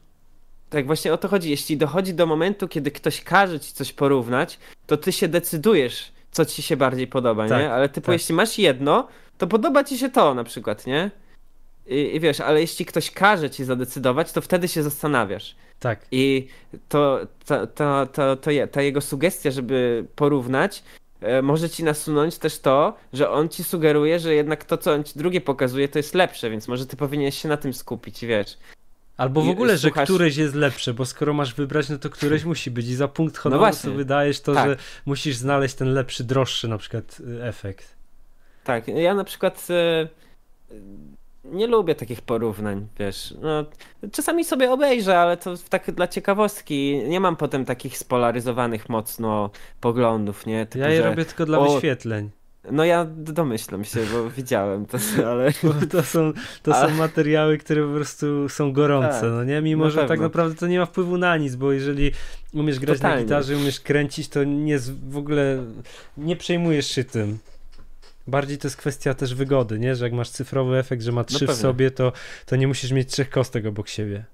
Tak, 0.71 0.87
właśnie 0.87 1.13
o 1.13 1.19
to 1.19 1.29
chodzi. 1.29 1.51
Jeśli 1.51 1.77
dochodzi 1.77 2.15
do 2.15 2.27
momentu, 2.27 2.69
kiedy 2.69 2.91
ktoś 2.91 3.21
każe 3.21 3.61
ci 3.61 3.73
coś 3.73 3.93
porównać, 3.93 4.59
to 4.87 4.97
ty 4.97 5.13
się 5.13 5.29
decydujesz, 5.29 6.13
co 6.31 6.45
ci 6.45 6.63
się 6.63 6.77
bardziej 6.77 7.07
podoba, 7.07 7.49
Tak, 7.49 7.63
nie? 7.63 7.73
Ale 7.73 7.89
typu, 7.89 8.07
tak. 8.07 8.13
jeśli 8.13 8.35
masz 8.35 8.59
jedno, 8.59 9.09
to 9.39 9.47
podoba 9.47 9.85
ci 9.85 9.99
się 9.99 10.09
to 10.11 10.35
na 10.35 10.45
przykład, 10.45 10.87
nie? 10.87 11.11
I, 11.87 12.17
I 12.17 12.21
wiesz, 12.21 12.41
ale 12.41 12.61
jeśli 12.61 12.85
ktoś 12.85 13.11
każe 13.11 13.51
ci 13.51 13.65
zadecydować, 13.65 14.33
to 14.33 14.41
wtedy 14.41 14.69
się 14.69 14.83
zastanawiasz. 14.83 15.57
Tak. 15.81 16.01
I 16.13 16.49
to, 16.89 17.21
to, 17.47 17.67
to, 17.67 18.07
to, 18.07 18.37
to 18.37 18.51
je- 18.51 18.67
ta 18.69 18.83
jego 18.83 19.01
sugestia, 19.01 19.51
żeby 19.51 20.05
porównać, 20.17 20.83
e, 21.21 21.43
może 21.43 21.71
ci 21.71 21.85
nasunąć 21.85 22.39
też 22.39 22.59
to, 22.59 22.95
że 23.13 23.31
on 23.31 23.49
ci 23.49 23.65
sugeruje, 23.65 24.19
że 24.19 24.35
jednak 24.35 24.65
to, 24.65 24.77
co 24.79 24.93
on 24.93 25.05
ci 25.05 25.19
drugie 25.19 25.41
pokazuje, 25.41 25.89
to 25.89 25.99
jest 25.99 26.15
lepsze, 26.15 26.51
więc 26.51 26.69
może 26.69 26.87
ty 26.87 26.97
powinieneś 26.97 27.39
się 27.43 27.49
na 27.49 27.57
tym 27.57 27.75
skupić, 27.75 28.25
wiesz. 28.25 28.59
Albo 29.21 29.43
w 29.43 29.49
ogóle, 29.49 29.79
że 29.79 29.89
słuchasz- 29.89 30.05
któreś 30.05 30.37
jest 30.37 30.55
lepsze, 30.55 30.95
bo 30.95 31.07
skoro 31.07 31.33
masz 31.33 31.55
wybrać, 31.55 31.89
no 31.89 31.99
to 31.99 32.11
któreś 32.11 32.45
musi 32.45 32.71
być 32.71 32.87
i 32.87 32.95
za 32.95 33.09
punkt 33.09 33.37
honoru 33.39 33.61
właśnie. 33.61 33.91
sobie 33.91 34.05
dajesz 34.05 34.41
to, 34.41 34.55
Tak. 34.55 34.69
że 34.69 34.77
musisz 35.07 35.37
znaleźć 35.37 35.75
ten 35.75 35.93
lepszy, 35.95 36.25
droższy 36.25 36.69
na 36.69 36.79
przykład 36.79 37.21
y, 37.41 37.45
efekt. 37.45 37.95
Tak, 38.65 38.89
ja 38.89 39.15
na 39.15 39.25
przykład 39.25 39.67
e, 39.71 40.09
nie 41.45 41.67
lubię 41.67 41.95
takich 41.95 42.21
porównań, 42.23 42.87
wiesz. 42.99 43.35
No, 43.43 43.65
czasami 44.13 44.45
sobie 44.45 44.71
obejrzę, 44.73 45.19
ale 45.19 45.37
to 45.37 45.55
tak 45.69 45.91
dla 45.91 46.09
ciekawostki. 46.09 47.03
Nie 47.09 47.21
mam 47.21 47.37
potem 47.37 47.65
takich 47.65 47.99
spolaryzowanych 47.99 48.89
mocno 48.89 49.51
poglądów, 49.81 50.47
nie? 50.47 50.67
Typu, 50.67 50.79
Ja 50.85 50.91
je 50.91 51.03
że- 51.03 51.11
robię 51.11 51.25
tylko 51.25 51.47
dla 51.47 51.59
o, 51.59 51.73
wyświetleń. 51.73 52.31
No 52.73 52.85
ja 52.85 53.05
domyślam 53.17 53.85
się, 53.85 54.01
bo 54.13 54.31
widziałem 54.37 54.87
to, 54.87 54.99
ale... 55.31 55.53
To 55.91 56.03
są, 56.03 56.33
to 56.63 56.73
są 56.73 56.79
Ale- 56.79 56.95
materiały, 56.95 57.59
które 57.59 57.87
po 57.89 57.95
prostu 57.95 58.49
są 58.49 58.73
gorące, 58.73 59.21
Tak, 59.21 59.31
no 59.31 59.45
nie? 59.45 59.61
Mimo, 59.61 59.85
na 59.85 59.91
że 59.91 60.07
tak 60.07 60.21
naprawdę 60.21 60.55
to 60.55 60.67
nie 60.67 60.79
ma 60.79 60.87
wpływu 60.87 61.19
na 61.19 61.37
nic, 61.37 61.55
bo 61.57 61.73
jeżeli 61.73 62.13
umiesz 62.55 62.79
grać 62.79 62.99
na 63.01 63.03
Totalnie. 63.09 63.25
gitarze, 63.25 63.57
umiesz 63.57 63.81
kręcić, 63.81 64.29
to 64.29 64.45
nie 64.45 64.79
w 65.09 65.17
ogóle 65.17 65.65
nie 66.17 66.37
przejmujesz 66.37 66.87
się 66.87 67.05
tym. 67.05 67.39
Bardziej 68.27 68.59
to 68.59 68.69
jest 68.69 68.77
kwestia 68.77 69.15
też 69.15 69.35
wygody, 69.35 69.79
nie? 69.79 69.97
Że 69.97 70.05
jak 70.05 70.13
masz 70.13 70.31
cyfrowy 70.31 70.79
efekt, 70.79 71.03
że 71.03 71.13
ma 71.13 71.25
trzy 71.25 71.39
w 71.45 71.49
pewnie. 71.49 71.55
sobie, 71.63 71.91
to, 71.91 72.13
to 72.47 72.57
nie 72.57 72.69
musisz 72.69 72.93
mieć 72.93 73.09
trzech 73.13 73.31
kostek 73.31 73.67
obok 73.67 73.89
siebie. 73.89 74.25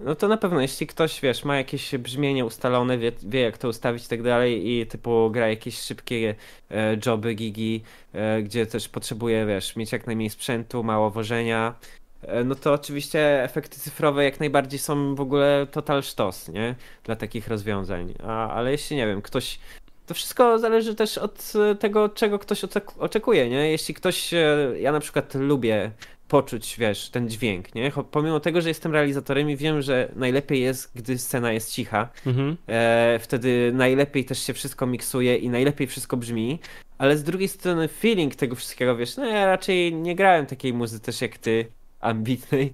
No 0.00 0.14
to 0.14 0.28
na 0.28 0.36
pewno, 0.36 0.60
jeśli 0.60 0.86
ktoś, 0.86 1.20
wiesz, 1.20 1.44
ma 1.44 1.56
jakieś 1.56 1.94
brzmienie 1.96 2.44
ustalone, 2.44 2.98
wie, 2.98 3.12
wie 3.22 3.40
jak 3.40 3.58
to 3.58 3.68
ustawić 3.68 4.04
i 4.04 4.08
tak 4.08 4.22
dalej 4.22 4.68
i 4.70 4.86
typu 4.86 5.30
gra 5.30 5.48
jakieś 5.48 5.78
szybkie 5.78 6.34
e, 6.70 6.96
joby, 7.06 7.34
gigi, 7.34 7.82
e, 8.12 8.42
gdzie 8.42 8.66
też 8.66 8.88
potrzebuje, 8.88 9.46
wiesz, 9.46 9.76
mieć 9.76 9.92
jak 9.92 10.06
najmniej 10.06 10.30
sprzętu, 10.30 10.82
mało 10.82 11.10
wożenia, 11.10 11.74
e, 12.22 12.44
no 12.44 12.54
to 12.54 12.72
oczywiście 12.72 13.42
efekty 13.42 13.80
cyfrowe 13.80 14.24
jak 14.24 14.40
najbardziej 14.40 14.78
są 14.78 15.14
w 15.14 15.20
ogóle 15.20 15.66
total 15.70 16.02
sztos, 16.02 16.48
nie? 16.48 16.74
Dla 17.04 17.16
takich 17.16 17.48
rozwiązań. 17.48 18.14
A, 18.22 18.50
ale 18.50 18.70
jeśli, 18.72 18.96
nie 18.96 19.06
wiem, 19.06 19.22
ktoś... 19.22 19.58
To 20.06 20.14
wszystko 20.14 20.58
zależy 20.58 20.94
też 20.94 21.18
od 21.18 21.52
tego, 21.80 22.08
czego 22.08 22.38
ktoś 22.38 22.60
oczek- 22.64 22.98
oczekuje, 22.98 23.50
nie? 23.50 23.70
Jeśli 23.70 23.94
ktoś... 23.94 24.34
e, 24.34 24.56
Ja 24.80 24.92
na 24.92 25.00
przykład 25.00 25.34
lubię 25.34 25.90
poczuć, 26.28 26.76
wiesz, 26.78 27.10
ten 27.10 27.28
dźwięk, 27.28 27.74
nie? 27.74 27.92
Pomimo 28.10 28.40
tego, 28.40 28.60
że 28.60 28.68
jestem 28.68 28.92
realizatorem 28.92 29.50
i 29.50 29.56
wiem, 29.56 29.82
że 29.82 30.08
najlepiej 30.16 30.62
jest, 30.62 30.92
gdy 30.94 31.18
scena 31.18 31.52
jest 31.52 31.72
cicha. 31.72 32.08
Mhm. 32.26 32.56
E, 32.68 33.18
wtedy 33.22 33.72
najlepiej 33.74 34.24
też 34.24 34.38
się 34.38 34.52
wszystko 34.52 34.86
miksuje 34.86 35.36
i 35.36 35.48
najlepiej 35.48 35.86
wszystko 35.86 36.16
brzmi. 36.16 36.58
Ale 36.98 37.16
z 37.16 37.22
drugiej 37.22 37.48
strony 37.48 37.88
feeling 37.88 38.34
tego 38.34 38.56
wszystkiego, 38.56 38.96
wiesz, 38.96 39.16
no 39.16 39.26
ja 39.26 39.46
raczej 39.46 39.94
nie 39.94 40.14
grałem 40.14 40.46
takiej 40.46 40.72
muzy 40.72 41.00
też 41.00 41.20
jak 41.20 41.38
ty, 41.38 41.66
ambitnej. 42.00 42.72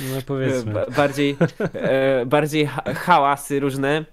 No 0.00 0.22
powiedzmy. 0.26 0.72
Ba- 0.74 0.86
bardziej, 0.96 1.36
e, 1.74 2.26
bardziej 2.26 2.66
ha- 2.66 2.94
hałasy 2.94 3.60
różne. 3.60 4.04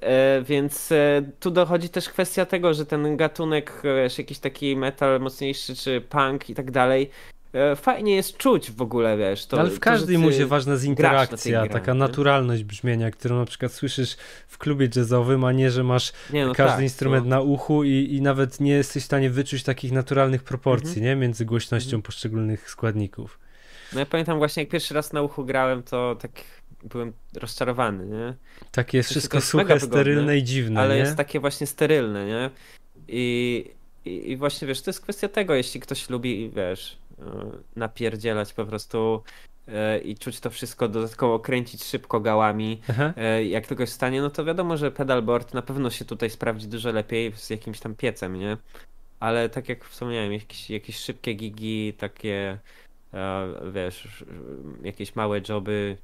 E, 0.00 0.42
więc 0.42 0.92
e, 0.92 1.22
tu 1.40 1.50
dochodzi 1.50 1.88
też 1.88 2.08
kwestia 2.08 2.46
tego, 2.46 2.74
że 2.74 2.86
ten 2.86 3.16
gatunek, 3.16 3.82
wiesz, 3.84 4.18
jakiś 4.18 4.38
taki 4.38 4.76
metal 4.76 5.20
mocniejszy, 5.20 5.76
czy 5.76 6.00
punk 6.00 6.50
i 6.50 6.54
tak 6.54 6.70
dalej, 6.70 7.10
fajnie 7.76 8.14
jest 8.16 8.36
czuć 8.36 8.70
w 8.70 8.82
ogóle, 8.82 9.16
wiesz. 9.16 9.46
To, 9.46 9.60
Ale 9.60 9.70
w 9.70 9.80
każdej 9.80 10.18
muzie 10.18 10.46
ważna 10.46 10.72
jest 10.72 10.84
na 10.84 10.90
interakcja, 10.90 11.60
grze, 11.60 11.72
taka 11.72 11.94
naturalność 11.94 12.64
brzmienia, 12.64 13.10
którą 13.10 13.38
na 13.38 13.44
przykład 13.44 13.72
słyszysz 13.72 14.16
w 14.48 14.58
klubie 14.58 14.88
jazzowym, 14.96 15.44
a 15.44 15.52
nie, 15.52 15.70
że 15.70 15.84
masz 15.84 16.12
Nie, 16.32 16.46
no 16.46 16.54
każdy 16.54 16.72
tak, 16.76 16.82
instrument 16.82 17.26
no. 17.26 17.30
na 17.36 17.40
uchu 17.40 17.84
i, 17.84 18.08
i 18.14 18.22
nawet 18.22 18.60
nie 18.60 18.72
jesteś 18.72 19.02
w 19.02 19.06
stanie 19.06 19.30
wyczuć 19.30 19.62
takich 19.62 19.92
naturalnych 19.92 20.42
proporcji, 20.42 20.88
Mhm. 20.98 21.04
nie? 21.06 21.16
Między 21.16 21.44
głośnością 21.44 21.88
Mhm. 21.88 22.02
poszczególnych 22.02 22.70
składników. 22.70 23.38
No 23.92 24.00
ja 24.00 24.06
pamiętam 24.06 24.38
właśnie 24.38 24.62
jak 24.62 24.70
pierwszy 24.70 24.94
raz 24.94 25.12
na 25.12 25.22
uchu 25.22 25.44
grałem, 25.44 25.82
to 25.82 26.16
tak 26.20 26.30
byłem 26.82 27.12
rozczarowany, 27.34 28.06
nie? 28.06 28.34
Takie 28.72 28.98
jest 28.98 29.08
To 29.08 29.12
wszystko 29.12 29.36
jest 29.36 29.48
suche, 29.48 29.64
wygodne, 29.64 29.86
sterylne 29.88 30.36
i 30.38 30.42
dziwne, 30.44 30.80
Ale 30.80 30.94
nie? 30.94 31.00
jest 31.00 31.16
takie 31.16 31.40
właśnie 31.40 31.66
sterylne, 31.66 32.26
nie? 32.26 32.50
I, 33.08 33.64
i, 34.04 34.30
I 34.30 34.36
właśnie 34.36 34.68
wiesz, 34.68 34.82
to 34.82 34.90
jest 34.90 35.00
kwestia 35.00 35.28
tego, 35.28 35.54
jeśli 35.54 35.80
ktoś 35.80 36.10
lubi, 36.10 36.50
wiesz, 36.56 36.98
e, 37.07 37.07
napierdzielać 37.76 38.52
po 38.52 38.66
prostu 38.66 39.22
e, 39.68 39.98
i 39.98 40.16
czuć 40.16 40.40
to 40.40 40.50
wszystko, 40.50 40.88
dodatkowo 40.88 41.38
kręcić 41.38 41.84
szybko 41.84 42.20
gałami, 42.20 42.80
Aha. 42.88 43.12
e, 43.16 43.44
jak 43.44 43.66
tylko 43.66 43.82
jest 43.82 43.92
w 43.92 43.96
stanie, 43.96 44.22
no 44.22 44.30
to 44.30 44.44
wiadomo, 44.44 44.76
że 44.76 44.90
pedalboard 44.90 45.54
na 45.54 45.62
pewno 45.62 45.90
się 45.90 46.04
tutaj 46.04 46.30
sprawdzi 46.30 46.68
dużo 46.68 46.92
lepiej 46.92 47.32
z 47.36 47.50
jakimś 47.50 47.80
tam 47.80 47.94
piecem, 47.94 48.36
nie? 48.38 48.56
Ale 49.20 49.48
tak 49.48 49.68
jak 49.68 49.84
wspomniałem, 49.84 50.32
jakieś, 50.32 50.70
jakieś 50.70 50.96
szybkie 50.96 51.34
gigi, 51.34 51.92
takie 51.98 52.58
wiesz, 53.72 54.24
jakieś 54.82 55.16
małe 55.16 55.40
joby, 55.48 55.96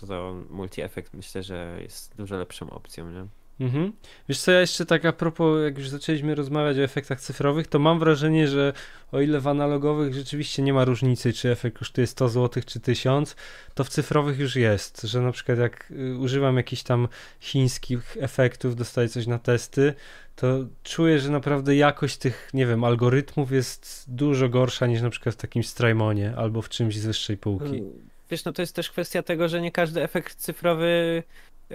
to 0.00 0.06
to 0.06 0.34
multi-effekt 0.50 1.14
myślę, 1.14 1.42
że 1.42 1.78
jest 1.82 2.16
dużo 2.16 2.36
lepszą 2.36 2.70
opcją, 2.70 3.10
nie? 3.10 3.26
Mhm. 3.60 3.92
Wiesz 4.28 4.40
co, 4.40 4.52
ja 4.52 4.60
jeszcze 4.60 4.86
tak 4.86 5.04
a 5.04 5.12
propos, 5.12 5.62
jak 5.64 5.78
już 5.78 5.88
zaczęliśmy 5.88 6.34
rozmawiać 6.34 6.78
o 6.78 6.82
efektach 6.82 7.20
cyfrowych, 7.20 7.66
to 7.66 7.78
mam 7.78 7.98
wrażenie, 7.98 8.48
że 8.48 8.72
o 9.12 9.20
ile 9.20 9.40
w 9.40 9.46
analogowych 9.46 10.14
rzeczywiście 10.14 10.62
nie 10.62 10.72
ma 10.72 10.84
różnicy, 10.84 11.32
czy 11.32 11.50
efekt 11.50 11.78
kosztuje 11.78 12.06
100 12.06 12.28
zł, 12.28 12.62
czy 12.66 12.80
1000, 12.80 13.36
to 13.74 13.84
w 13.84 13.88
cyfrowych 13.88 14.38
już 14.38 14.56
jest, 14.56 15.02
że 15.02 15.20
na 15.20 15.32
przykład 15.32 15.58
jak 15.58 15.90
y, 15.90 16.18
używam 16.18 16.56
jakichś 16.56 16.82
tam 16.82 17.08
chińskich 17.40 18.16
efektów, 18.20 18.76
dostaję 18.76 19.08
coś 19.08 19.26
na 19.26 19.38
testy, 19.38 19.94
to 20.36 20.64
czuję, 20.82 21.18
że 21.18 21.30
naprawdę 21.30 21.76
jakość 21.76 22.16
tych, 22.16 22.50
nie 22.54 22.66
wiem, 22.66 22.84
algorytmów 22.84 23.52
jest 23.52 24.04
dużo 24.08 24.48
gorsza 24.48 24.86
niż 24.86 25.02
na 25.02 25.10
przykład 25.10 25.34
w 25.34 25.38
takim 25.38 25.64
Strajmonie 25.64 26.32
albo 26.36 26.62
w 26.62 26.68
czymś 26.68 26.98
z 26.98 27.06
wyższej 27.06 27.36
półki. 27.36 27.82
Wiesz, 28.30 28.44
no 28.44 28.52
to 28.52 28.62
jest 28.62 28.74
też 28.74 28.90
kwestia 28.90 29.22
tego, 29.22 29.48
że 29.48 29.60
nie 29.60 29.72
każdy 29.72 30.02
efekt 30.02 30.36
cyfrowy 30.36 31.22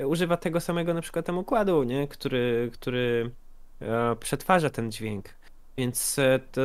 używa 0.06 0.38
tego 0.38 0.60
samego 0.60 0.94
na 0.94 1.02
przykład 1.02 1.26
tam 1.26 1.38
układu, 1.38 1.84
nie? 1.84 2.08
Który, 2.08 2.70
który 2.74 3.32
e, 3.82 4.16
przetwarza 4.16 4.70
ten 4.70 4.92
dźwięk. 4.92 5.30
Więc 5.78 6.20
e, 6.20 6.40
to, 6.52 6.62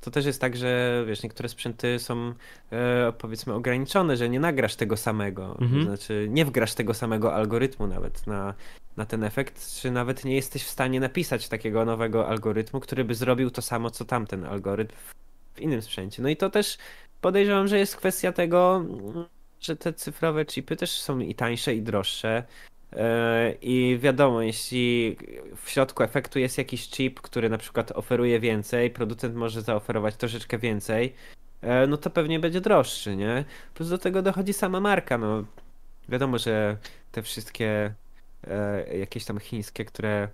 to 0.00 0.10
też 0.10 0.26
jest 0.26 0.40
tak, 0.40 0.56
że 0.56 1.04
wiesz, 1.06 1.22
niektóre 1.22 1.48
sprzęty 1.48 1.98
są 1.98 2.32
e, 2.70 3.12
powiedzmy 3.18 3.54
ograniczone, 3.54 4.16
że 4.16 4.28
nie 4.28 4.40
nagrasz 4.40 4.76
tego 4.76 4.96
samego. 4.96 5.56
Mhm. 5.60 5.82
Znaczy 5.82 6.26
nie 6.30 6.44
wgrasz 6.44 6.74
tego 6.74 6.94
samego 6.94 7.34
algorytmu 7.34 7.86
nawet 7.86 8.26
na, 8.26 8.54
na 8.96 9.06
ten 9.06 9.24
efekt, 9.24 9.74
czy 9.80 9.90
nawet 9.90 10.24
nie 10.24 10.34
jesteś 10.34 10.64
w 10.64 10.70
stanie 10.70 11.00
napisać 11.00 11.48
takiego 11.48 11.84
nowego 11.84 12.28
algorytmu, 12.28 12.80
który 12.80 13.04
by 13.04 13.14
zrobił 13.14 13.50
to 13.50 13.62
samo, 13.62 13.90
co 13.90 14.04
tamten 14.04 14.44
algorytm 14.44 14.94
w 15.54 15.60
innym 15.60 15.82
sprzęcie. 15.82 16.22
No 16.22 16.28
i 16.28 16.36
to 16.36 16.50
też 16.50 16.78
podejrzewam, 17.20 17.68
że 17.68 17.78
jest 17.78 17.96
kwestia 17.96 18.32
tego, 18.32 18.84
że 19.60 19.76
te 19.76 19.92
cyfrowe 19.92 20.46
chipy 20.46 20.76
też 20.76 20.90
są 20.90 21.18
i 21.18 21.34
tańsze, 21.34 21.74
i 21.74 21.82
droższe. 21.82 22.42
E, 22.92 23.52
I 23.62 23.98
wiadomo, 24.02 24.42
jeśli 24.42 25.16
w 25.62 25.70
środku 25.70 26.02
efektu 26.02 26.38
jest 26.38 26.58
jakiś 26.58 26.88
chip, 26.88 27.20
który 27.20 27.48
na 27.48 27.58
przykład 27.58 27.92
oferuje 27.92 28.40
więcej, 28.40 28.90
producent 28.90 29.34
może 29.34 29.62
zaoferować 29.62 30.16
troszeczkę 30.16 30.58
więcej, 30.58 31.14
e, 31.62 31.86
no 31.86 31.96
to 31.96 32.10
pewnie 32.10 32.40
będzie 32.40 32.60
droższy, 32.60 33.16
nie? 33.16 33.44
Plus 33.74 33.88
do 33.88 33.98
tego 33.98 34.22
dochodzi 34.22 34.52
sama 34.52 34.80
marka, 34.80 35.18
no. 35.18 35.44
Wiadomo, 36.08 36.38
że 36.38 36.76
te 37.12 37.22
wszystkie 37.22 37.94
e, 38.46 38.96
jakieś 38.98 39.24
tam 39.24 39.38
chińskie, 39.40 39.84
które 39.84 40.28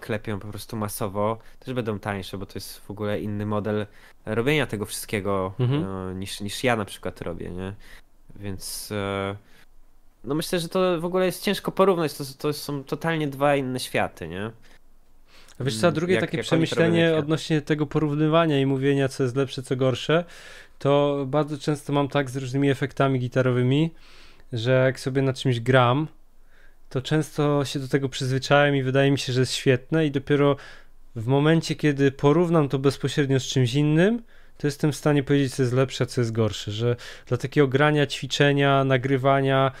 klepią 0.00 0.40
po 0.40 0.48
prostu 0.48 0.76
masowo, 0.76 1.38
też 1.58 1.74
będą 1.74 1.98
tańsze, 1.98 2.38
bo 2.38 2.46
to 2.46 2.52
jest 2.54 2.78
w 2.78 2.90
ogóle 2.90 3.20
inny 3.20 3.46
model 3.46 3.86
robienia 4.26 4.66
tego 4.66 4.86
wszystkiego 4.86 5.54
Mhm. 5.60 5.84
e, 6.10 6.14
niż, 6.14 6.40
niż 6.40 6.64
ja 6.64 6.76
na 6.76 6.84
przykład 6.84 7.20
robię, 7.22 7.50
nie? 7.50 7.72
Więc 8.36 8.92
e, 8.92 9.36
no 10.24 10.34
myślę, 10.34 10.60
że 10.60 10.68
to 10.68 11.00
w 11.00 11.04
ogóle 11.04 11.26
jest 11.26 11.42
ciężko 11.42 11.72
porównać, 11.72 12.14
to, 12.14 12.24
to 12.38 12.52
są 12.52 12.84
totalnie 12.84 13.28
dwa 13.28 13.56
inne 13.56 13.80
światy, 13.80 14.28
nie? 14.28 14.50
A 15.60 15.64
wiesz 15.64 15.80
co, 15.80 15.86
a 15.86 15.90
drugie 15.90 16.14
Jak- 16.14 16.20
takie 16.24 16.36
jak 16.36 16.46
przemyślenie 16.46 17.16
odnośnie 17.16 17.60
tego 17.60 17.86
porównywania 17.86 18.60
i 18.60 18.66
mówienia, 18.66 19.08
co 19.08 19.22
jest 19.22 19.36
lepsze, 19.36 19.62
co 19.62 19.76
gorsze, 19.76 20.24
to 20.78 21.24
bardzo 21.28 21.58
często 21.58 21.92
mam 21.92 22.08
tak 22.08 22.30
z 22.30 22.36
różnymi 22.36 22.70
efektami 22.70 23.18
gitarowymi, 23.18 23.90
że 24.52 24.70
jak 24.86 25.00
sobie 25.00 25.22
na 25.22 25.32
czymś 25.32 25.60
gram, 25.60 26.06
to 26.90 27.02
często 27.02 27.64
się 27.64 27.78
do 27.78 27.88
tego 27.88 28.08
przyzwyczaiłem 28.08 28.76
i 28.76 28.82
wydaje 28.82 29.10
mi 29.10 29.18
się, 29.18 29.32
że 29.32 29.40
jest 29.40 29.52
świetne 29.52 30.06
i 30.06 30.10
dopiero 30.10 30.56
w 31.16 31.26
momencie, 31.26 31.74
kiedy 31.74 32.12
porównam 32.12 32.68
to 32.68 32.78
bezpośrednio 32.78 33.40
z 33.40 33.44
czymś 33.44 33.74
innym, 33.74 34.22
to 34.58 34.66
jestem 34.66 34.92
w 34.92 34.96
stanie 34.96 35.22
powiedzieć, 35.22 35.54
co 35.54 35.62
jest 35.62 35.74
lepsze, 35.74 36.04
a 36.04 36.06
co 36.06 36.20
jest 36.20 36.32
gorsze, 36.32 36.72
że 36.72 36.96
dla 37.26 37.36
takiego 37.36 37.68
grania, 37.68 38.06
ćwiczenia, 38.06 38.84
nagrywania 38.84 39.72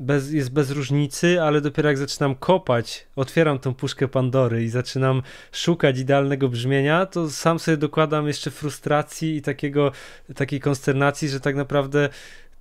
bez, 0.00 0.32
jest 0.32 0.52
bez 0.52 0.70
różnicy, 0.70 1.42
ale 1.42 1.60
dopiero 1.60 1.88
jak 1.88 1.98
zaczynam 1.98 2.34
kopać, 2.34 3.06
otwieram 3.16 3.58
tą 3.58 3.74
puszkę 3.74 4.08
Pandory 4.08 4.64
i 4.64 4.68
zaczynam 4.68 5.22
szukać 5.52 5.98
idealnego 5.98 6.48
brzmienia, 6.48 7.06
to 7.06 7.30
sam 7.30 7.58
sobie 7.58 7.76
dokładam 7.76 8.26
jeszcze 8.26 8.50
frustracji 8.50 9.36
i 9.36 9.42
takiego, 9.42 9.92
takiej 10.34 10.60
konsternacji, 10.60 11.28
że 11.28 11.40
tak 11.40 11.56
naprawdę 11.56 12.08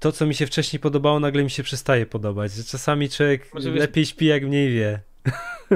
to, 0.02 0.12
co 0.12 0.26
mi 0.26 0.36
się 0.36 0.46
wcześniej 0.46 0.80
podobało, 0.80 1.20
nagle 1.20 1.44
mi 1.44 1.50
się 1.50 1.64
przestaje 1.64 2.06
podobać. 2.06 2.52
Że 2.52 2.64
czasami 2.64 3.10
człowiek 3.10 3.54
może 3.54 3.72
lepiej 3.72 4.04
wiesz, 4.04 4.10
śpi, 4.10 4.26
jak 4.26 4.44
mniej 4.44 4.72
wie. 4.74 5.00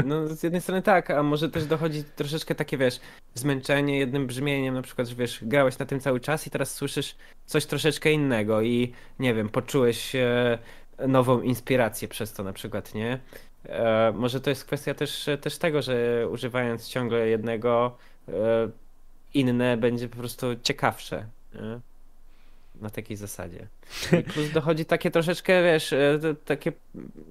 No 0.06 0.28
z 0.28 0.44
jednej 0.44 0.62
strony 0.62 0.82
tak, 0.82 1.12
a 1.12 1.24
może 1.24 1.50
też 1.50 1.66
dochodzi 1.66 2.04
troszeczkę 2.04 2.56
takie, 2.56 2.78
wiesz, 2.78 3.00
zmęczenie 3.34 4.00
jednym 4.00 4.28
brzmieniem, 4.28 4.74
na 4.74 4.82
przykład, 4.82 5.08
że 5.08 5.16
wiesz, 5.16 5.40
grałeś 5.42 5.78
na 5.78 5.86
tym 5.86 6.00
cały 6.00 6.20
czas 6.20 6.48
i 6.48 6.50
teraz 6.50 6.74
słyszysz 6.74 7.16
coś 7.46 7.66
troszeczkę 7.66 8.12
innego 8.12 8.62
i 8.62 8.94
nie 9.20 9.34
wiem, 9.34 9.50
poczułeś 9.50 10.16
e, 10.16 10.58
nową 11.08 11.42
inspirację 11.42 12.08
przez 12.08 12.34
to 12.34 12.44
na 12.44 12.54
przykład, 12.54 12.96
nie? 12.96 13.20
E, 13.66 14.14
może 14.16 14.42
to 14.42 14.50
jest 14.50 14.66
kwestia 14.66 14.94
też, 14.94 15.30
też 15.42 15.58
tego, 15.58 15.82
że 15.82 16.28
używając 16.32 16.88
ciągle 16.88 17.28
jednego, 17.28 17.98
e, 18.28 18.32
inne 19.34 19.78
będzie 19.78 20.10
po 20.10 20.18
prostu 20.18 20.48
ciekawsze. 20.64 21.26
Nie? 21.54 21.80
Na 22.82 22.90
takiej 22.90 23.18
zasadzie. 23.18 23.68
I 24.20 24.24
plus 24.24 24.52
dochodzi 24.52 24.86
takie 24.86 25.12
troszeczkę, 25.12 25.64
wiesz, 25.64 25.94
e, 25.94 26.20
takie 26.46 26.72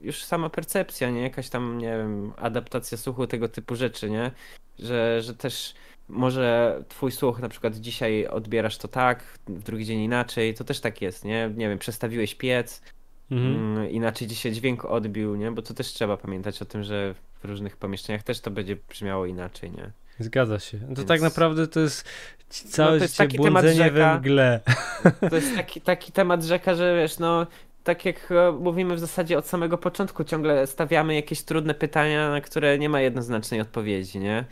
już 0.03 0.25
sama 0.25 0.51
percepcja, 0.51 1.11
nie? 1.11 1.23
Jakaś 1.23 1.49
tam, 1.49 1.79
nie 1.79 1.97
wiem, 1.99 2.33
adaptacja 2.37 2.99
słuchu, 2.99 3.27
tego 3.27 3.49
typu 3.49 3.77
rzeczy, 3.77 4.11
nie? 4.11 4.31
Że, 4.79 5.23
że 5.23 5.35
też 5.35 5.75
może 6.09 6.83
twój 6.89 7.13
słuch 7.13 7.41
na 7.41 7.49
przykład 7.49 7.77
dzisiaj 7.77 8.27
odbierasz 8.27 8.79
to 8.79 8.89
tak, 8.89 9.39
w 9.49 9.63
drugi 9.63 9.85
dzień 9.85 10.01
inaczej, 10.01 10.55
to 10.55 10.65
też 10.65 10.81
tak 10.81 11.03
jest, 11.03 11.25
nie? 11.25 11.51
Nie 11.57 11.69
wiem, 11.69 11.79
przestawiłeś 11.79 12.35
piec, 12.35 12.83
Mhm. 13.31 13.55
Mm, 13.57 13.91
inaczej 13.91 14.29
dzisiaj 14.29 14.53
dźwięk 14.53 14.85
odbił, 14.85 15.37
nie? 15.37 15.51
Bo 15.51 15.63
to 15.63 15.75
też 15.75 15.87
trzeba 15.87 16.17
pamiętać 16.17 16.63
o 16.63 16.65
tym, 16.65 16.83
że 16.83 17.15
w 17.41 17.45
różnych 17.45 17.77
pomieszczeniach 17.77 18.23
też 18.23 18.41
to 18.41 18.51
będzie 18.51 18.77
brzmiało 18.77 19.27
inaczej, 19.27 19.71
nie? 19.71 19.91
Zgadza 20.19 20.59
się. 20.59 20.79
To 20.79 20.87
Więc... 20.87 21.07
tak 21.07 21.21
naprawdę 21.21 21.67
to 21.67 21.81
jest 21.81 22.09
całe 22.49 22.93
no 22.93 22.99
to 22.99 23.05
jest 23.05 23.17
taki 23.17 23.37
błądzenie 23.37 23.91
we 23.91 24.19
mgle. 24.19 24.61
To 25.31 25.37
jest 25.37 25.57
taki, 25.57 25.81
taki 25.81 26.13
temat 26.13 26.45
rzeka, 26.45 26.75
że 26.75 26.97
wiesz, 26.97 27.19
no 27.19 27.47
tak 27.85 28.05
jak 28.05 28.33
e, 28.33 28.53
mówimy 28.53 28.95
w 28.95 29.01
zasadzie 29.01 29.39
od 29.39 29.47
samego 29.47 29.79
początku, 29.79 30.25
ciągle 30.25 30.67
stawiamy 30.67 31.15
jakieś 31.15 31.43
trudne 31.43 31.75
pytania, 31.75 32.31
na 32.31 32.41
które 32.41 32.79
nie 32.79 32.89
ma 32.89 33.01
jednoznacznej 33.01 33.61
odpowiedzi, 33.61 34.19
nie? 34.19 34.45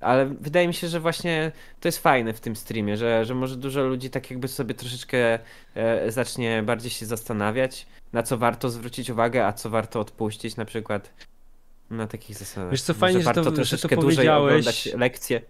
Ale 0.00 0.26
wydaje 0.26 0.68
mi 0.68 0.74
się, 0.74 0.88
że 0.88 1.00
właśnie 1.00 1.52
to 1.80 1.88
jest 1.88 1.98
fajne 1.98 2.32
w 2.32 2.40
tym 2.40 2.56
streamie, 2.56 2.96
że, 2.96 3.24
że 3.24 3.34
może 3.34 3.56
dużo 3.56 3.84
ludzi 3.84 4.10
tak 4.10 4.30
jakby 4.30 4.48
sobie 4.48 4.74
troszeczkę 4.74 5.38
e, 5.74 6.12
zacznie 6.12 6.62
bardziej 6.62 6.90
się 6.90 7.06
zastanawiać, 7.06 7.86
na 8.12 8.22
co 8.22 8.38
warto 8.38 8.70
zwrócić 8.70 9.10
uwagę, 9.10 9.46
a 9.46 9.52
co 9.52 9.70
warto 9.70 10.00
odpuścić 10.00 10.56
na 10.56 10.64
przykład. 10.64 11.10
Na 11.90 12.06
takich 12.06 12.36
zasadach. 12.36 12.70
Wiesz 12.70 12.82
co, 12.82 12.94
fajnie, 12.94 13.22
że 13.22 13.32
to, 13.32 13.64
że 13.64 13.78
to 13.78 13.88
powiedziałeś. 13.88 14.86
lekcje. 14.94 15.42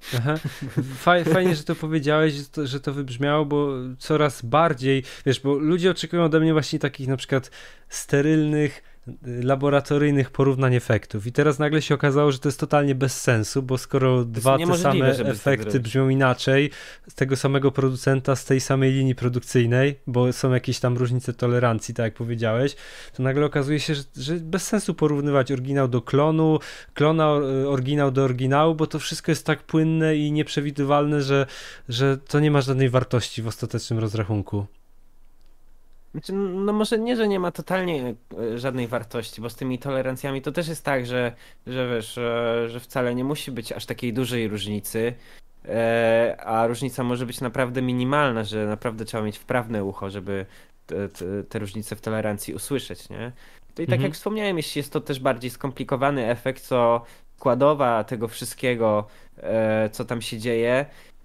Fajnie, 1.32 1.56
że 1.56 1.64
to 1.64 1.74
powiedziałeś, 1.74 2.32
że 2.34 2.44
to, 2.44 2.66
że 2.66 2.80
to 2.80 2.92
wybrzmiało, 2.92 3.44
bo 3.44 3.68
coraz 3.98 4.42
bardziej, 4.42 5.02
wiesz, 5.26 5.40
bo 5.40 5.54
ludzie 5.54 5.90
oczekują 5.90 6.24
ode 6.24 6.40
mnie 6.40 6.52
właśnie 6.52 6.78
takich 6.78 7.08
na 7.08 7.16
przykład 7.16 7.50
sterylnych, 7.88 8.82
laboratoryjnych 9.42 10.30
porównań 10.30 10.74
efektów. 10.74 11.26
I 11.26 11.32
teraz 11.32 11.58
nagle 11.58 11.82
się 11.82 11.94
okazało, 11.94 12.32
że 12.32 12.38
to 12.38 12.48
jest 12.48 12.60
totalnie 12.60 12.94
bez 12.94 13.20
sensu, 13.20 13.62
bo 13.62 13.78
skoro 13.78 14.24
dwa 14.24 14.58
te 14.58 14.76
same 14.78 15.14
tak 15.14 15.26
efekty 15.26 15.80
brzmią 15.80 16.08
inaczej, 16.08 16.70
z 17.08 17.14
tego 17.14 17.36
samego 17.36 17.72
producenta, 17.72 18.36
z 18.36 18.44
tej 18.44 18.60
samej 18.60 18.92
linii 18.92 19.14
produkcyjnej, 19.14 20.00
bo 20.06 20.32
są 20.32 20.52
jakieś 20.52 20.80
tam 20.80 20.96
różnice 20.96 21.32
tolerancji, 21.32 21.94
tak 21.94 22.04
jak 22.04 22.14
powiedziałeś, 22.14 22.76
to 23.16 23.22
nagle 23.22 23.46
okazuje 23.46 23.80
się, 23.80 23.94
że, 23.94 24.02
że 24.16 24.34
bez 24.34 24.66
sensu 24.66 24.94
porównywać 24.94 25.52
oryginał 25.52 25.88
do 25.88 26.02
klonu, 26.02 26.58
klona 26.94 27.32
oryginał 27.66 28.10
do 28.10 28.24
oryginału, 28.24 28.74
bo 28.74 28.86
to 28.86 28.98
wszystko 28.98 29.32
jest 29.32 29.46
tak 29.46 29.62
płynne 29.62 30.16
i 30.16 30.32
nieprzewidywalne, 30.32 31.22
że, 31.22 31.46
że 31.88 32.18
to 32.18 32.40
nie 32.40 32.50
ma 32.50 32.60
żadnej 32.60 32.88
wartości 32.88 33.42
w 33.42 33.46
ostatecznym 33.46 33.98
rozrachunku. 33.98 34.66
Znaczy, 36.16 36.32
no 36.32 36.72
może 36.72 36.98
nie, 36.98 37.16
że 37.16 37.28
nie 37.28 37.40
ma 37.40 37.50
totalnie 37.50 38.14
e, 38.38 38.58
żadnej 38.58 38.88
wartości, 38.88 39.40
bo 39.40 39.50
z 39.50 39.56
tymi 39.56 39.78
tolerancjami 39.78 40.42
to 40.42 40.52
też 40.52 40.68
jest 40.68 40.84
tak, 40.84 41.06
że, 41.06 41.32
że 41.66 41.94
wiesz, 41.94 42.14
że, 42.14 42.68
że 42.68 42.80
wcale 42.80 43.14
nie 43.14 43.24
musi 43.24 43.52
być 43.52 43.72
aż 43.72 43.86
takiej 43.86 44.12
dużej 44.12 44.48
różnicy, 44.48 45.14
e, 45.64 46.36
a 46.40 46.66
różnica 46.66 47.04
może 47.04 47.26
być 47.26 47.40
naprawdę 47.40 47.82
minimalna, 47.82 48.44
że 48.44 48.66
naprawdę 48.66 49.04
trzeba 49.04 49.24
mieć 49.24 49.38
wprawne 49.38 49.84
ucho, 49.84 50.10
żeby 50.10 50.46
te, 50.86 51.08
te, 51.48 51.58
różnice 51.58 51.96
w 51.96 52.00
tolerancji 52.00 52.54
usłyszeć, 52.54 53.08
nie? 53.08 53.32
To 53.74 53.82
i 53.82 53.86
tak 53.86 53.94
mhm. 53.94 54.02
jak 54.02 54.14
wspomniałem, 54.14 54.56
jeśli 54.56 54.78
jest 54.78 54.92
to 54.92 55.00
też 55.00 55.20
bardziej 55.20 55.50
skomplikowany 55.50 56.30
efekt, 56.30 56.62
co 56.62 57.04
składowa 57.36 58.04
tego 58.04 58.28
wszystkiego, 58.28 59.06
e, 59.36 59.90
co 59.92 60.04
tam 60.04 60.22
się 60.22 60.38
dzieje, 60.38 60.86
E, 60.86 61.15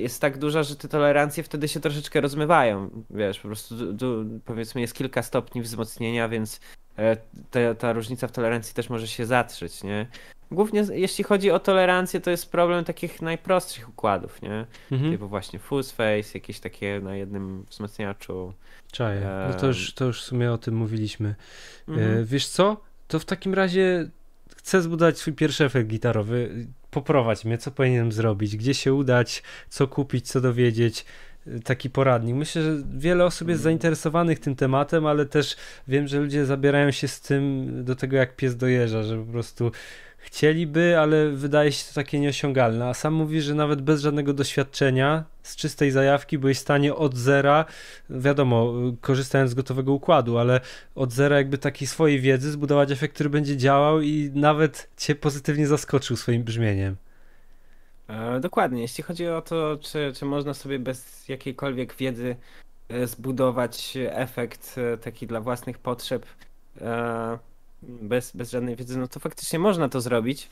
jest 0.00 0.20
tak 0.20 0.38
duża, 0.38 0.62
że 0.62 0.76
te 0.76 0.88
tolerancje 0.88 1.42
wtedy 1.42 1.68
się 1.68 1.80
troszeczkę 1.80 2.20
rozmywają. 2.20 2.90
Wiesz, 3.10 3.40
po 3.40 3.48
prostu 3.48 3.92
du, 3.92 4.24
powiedzmy 4.44 4.80
jest 4.80 4.94
kilka 4.94 5.22
stopni 5.22 5.62
wzmocnienia, 5.62 6.28
więc 6.28 6.60
e, 6.98 7.16
te, 7.50 7.74
ta 7.74 7.92
różnica 7.92 8.28
w 8.28 8.32
tolerancji 8.32 8.74
też 8.74 8.90
może 8.90 9.08
się 9.08 9.26
zatrzeć, 9.26 9.82
nie? 9.84 10.06
Głównie 10.50 10.84
jeśli 10.92 11.24
chodzi 11.24 11.50
o 11.50 11.58
tolerancję, 11.58 12.20
to 12.20 12.30
jest 12.30 12.50
problem 12.50 12.84
takich 12.84 13.22
najprostszych 13.22 13.88
układów, 13.88 14.42
nie? 14.42 14.66
Mhm. 14.92 15.12
Typu 15.12 15.28
właśnie 15.28 15.58
fuzz 15.58 15.90
face, 15.90 16.30
jakieś 16.34 16.60
takie 16.60 17.00
na 17.00 17.16
jednym 17.16 17.64
wzmacniaczu. 17.70 18.52
Czaję. 18.92 19.28
No 19.48 19.54
to 19.54 19.66
już, 19.66 19.94
to 19.94 20.04
już 20.04 20.22
w 20.22 20.24
sumie 20.24 20.52
o 20.52 20.58
tym 20.58 20.76
mówiliśmy. 20.76 21.34
E, 21.88 21.92
mhm. 21.92 22.24
wiesz 22.24 22.46
co? 22.46 22.80
To 23.08 23.18
w 23.18 23.24
takim 23.24 23.54
razie 23.54 24.10
chcę 24.56 24.82
zbudować 24.82 25.18
swój 25.18 25.32
pierwszy 25.32 25.64
efekt 25.64 25.88
gitarowy 25.88 26.66
poprowadź 26.90 27.44
mnie, 27.44 27.58
co 27.58 27.70
powinienem 27.70 28.12
zrobić, 28.12 28.56
gdzie 28.56 28.74
się 28.74 28.94
udać, 28.94 29.42
co 29.68 29.88
kupić, 29.88 30.28
co 30.28 30.40
dowiedzieć 30.40 31.04
taki 31.64 31.90
poradnik. 31.90 32.36
Myślę, 32.36 32.62
że 32.62 32.76
wiele 32.96 33.24
osób 33.24 33.48
jest 33.48 33.60
mm. 33.60 33.64
zainteresowanych 33.64 34.38
tym 34.38 34.56
tematem, 34.56 35.06
ale 35.06 35.26
też 35.26 35.56
wiem, 35.88 36.08
że 36.08 36.20
ludzie 36.20 36.46
zabierają 36.46 36.90
się 36.90 37.08
z 37.08 37.20
tym 37.20 37.70
do 37.84 37.96
tego, 37.96 38.16
jak 38.16 38.36
pies 38.36 38.56
dojeżdża, 38.56 39.02
że 39.02 39.18
po 39.18 39.32
prostu 39.32 39.72
chcieliby, 40.18 40.98
ale 40.98 41.30
wydaje 41.30 41.72
się 41.72 41.84
to 41.88 41.94
takie 41.94 42.20
nieosiągalne. 42.20 42.88
A 42.88 42.94
sam 42.94 43.14
mówi, 43.14 43.40
że 43.40 43.54
nawet 43.54 43.82
bez 43.82 44.00
żadnego 44.00 44.32
doświadczenia, 44.32 45.24
z 45.42 45.56
czystej 45.56 45.90
zajawki 45.90 46.38
byłeś 46.38 46.56
w 46.56 46.60
stanie 46.60 46.94
od 46.94 47.16
zera, 47.16 47.64
wiadomo, 48.10 48.72
korzystając 49.00 49.50
z 49.50 49.54
gotowego 49.54 49.92
układu, 49.92 50.38
ale 50.38 50.60
od 50.94 51.12
zera 51.12 51.36
jakby 51.36 51.58
takiej 51.58 51.88
swojej 51.88 52.20
wiedzy 52.20 52.50
zbudować 52.50 52.90
efekt, 52.90 53.14
który 53.14 53.30
będzie 53.30 53.56
działał 53.56 54.00
i 54.00 54.30
nawet 54.34 54.88
cię 54.96 55.14
pozytywnie 55.14 55.66
zaskoczył 55.66 56.16
swoim 56.16 56.42
brzmieniem. 56.42 56.96
E, 58.10 58.40
dokładnie. 58.40 58.82
Jeśli 58.82 59.04
chodzi 59.04 59.28
o 59.28 59.42
to, 59.42 59.78
czy, 59.80 60.12
czy 60.16 60.24
można 60.24 60.54
sobie 60.54 60.78
bez 60.78 61.28
jakiejkolwiek 61.28 61.94
wiedzy 61.94 62.36
e, 62.88 63.06
zbudować 63.06 63.98
efekt 64.10 64.76
e, 64.78 64.96
taki 64.96 65.26
dla 65.26 65.40
własnych 65.40 65.78
potrzeb, 65.78 66.26
bez, 67.82 68.36
bez 68.36 68.50
żadnej 68.50 68.76
wiedzy, 68.76 68.98
no 68.98 69.08
to 69.08 69.20
faktycznie 69.20 69.58
można 69.58 69.88
to 69.88 70.00
zrobić. 70.00 70.50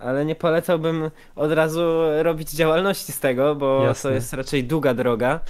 Ale 0.00 0.24
nie 0.24 0.34
polecałbym 0.34 1.10
od 1.36 1.52
razu 1.52 1.82
robić 2.22 2.50
działalności 2.50 3.12
z 3.12 3.20
tego, 3.20 3.54
bo 3.54 3.84
Jasne. 3.84 4.10
to 4.10 4.14
jest 4.14 4.32
raczej 4.32 4.64
długa 4.64 4.94
droga. 4.94 5.40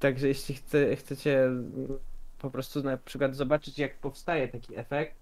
Także 0.00 0.28
jeśli 0.28 0.54
chce, 0.54 0.96
chcecie 0.96 1.50
po 2.38 2.50
prostu 2.50 2.82
na 2.82 2.96
przykład 2.96 3.36
zobaczyć, 3.36 3.78
jak 3.78 3.94
powstaje 3.94 4.48
taki 4.48 4.76
efekt, 4.76 5.14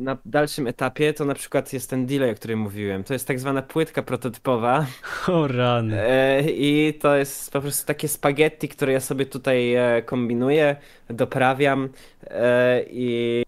na 0.00 0.16
dalszym 0.24 0.66
etapie 0.66 1.12
to 1.12 1.24
na 1.24 1.34
przykład 1.34 1.72
jest 1.72 1.90
ten 1.90 2.06
delay, 2.06 2.30
o 2.30 2.34
którym 2.34 2.58
mówiłem. 2.58 3.04
To 3.04 3.12
jest 3.12 3.26
tak 3.26 3.40
zwana 3.40 3.62
płytka 3.62 4.02
prototypowa. 4.02 4.86
O 5.28 5.48
rany. 5.48 6.00
E, 6.02 6.42
I 6.50 6.94
to 7.00 7.16
jest 7.16 7.52
po 7.52 7.60
prostu 7.60 7.86
takie 7.86 8.08
spaghetti, 8.08 8.68
które 8.68 8.92
ja 8.92 9.00
sobie 9.00 9.26
tutaj 9.26 9.74
e, 9.74 10.02
kombinuję, 10.02 10.76
doprawiam 11.10 11.88
e, 12.30 12.82
i 12.90 13.42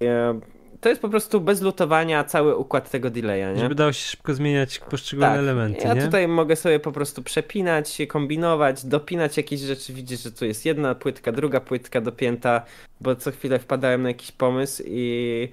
to 0.81 0.89
jest 0.89 1.03
po 1.03 1.09
prostu 1.09 1.41
bez 1.41 1.63
lutowania 1.63 2.25
cały 2.25 2.57
układ 2.57 2.91
tego 2.91 3.11
delaya, 3.11 3.55
nie? 3.55 3.61
Żeby 3.61 3.75
dało 3.75 3.93
się 3.93 4.01
szybko 4.01 4.35
zmieniać 4.35 4.79
poszczególne 4.79 5.29
tak. 5.29 5.39
elementy, 5.39 5.81
Ja 5.89 5.95
nie? 5.95 6.03
tutaj 6.03 6.29
mogę 6.29 6.57
sobie 6.57 6.81
po 6.81 6.93
prostu 6.93 7.23
przepinać, 7.23 7.99
kombinować, 8.09 8.87
dopinać 8.87 9.37
jakieś 9.37 9.61
rzeczy, 9.61 9.93
widzisz, 9.93 10.23
że 10.23 10.33
tu 10.33 10.45
jest 10.45 10.67
jedna 10.67 10.95
płytka, 10.95 11.33
druga 11.33 11.61
płytka 11.61 12.01
dopięta, 12.01 12.63
bo 13.01 13.17
co 13.17 13.31
chwilę 13.31 13.59
wpadałem 13.59 14.03
na 14.03 14.09
jakiś 14.09 14.33
pomysł 14.33 14.83
i 14.87 15.49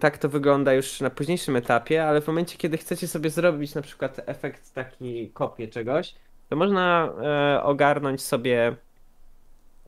tak 0.00 0.18
to 0.18 0.28
wygląda 0.28 0.74
już 0.74 1.00
na 1.00 1.10
późniejszym 1.10 1.56
etapie, 1.56 2.04
ale 2.08 2.20
w 2.20 2.26
momencie, 2.26 2.58
kiedy 2.58 2.78
chcecie 2.78 3.08
sobie 3.08 3.30
zrobić 3.30 3.74
na 3.74 3.82
przykład 3.82 4.20
efekt 4.26 4.74
taki 4.74 5.30
kopię 5.30 5.68
czegoś, 5.68 6.14
to 6.48 6.56
można 6.56 7.12
e, 7.22 7.62
ogarnąć 7.62 8.22
sobie 8.22 8.76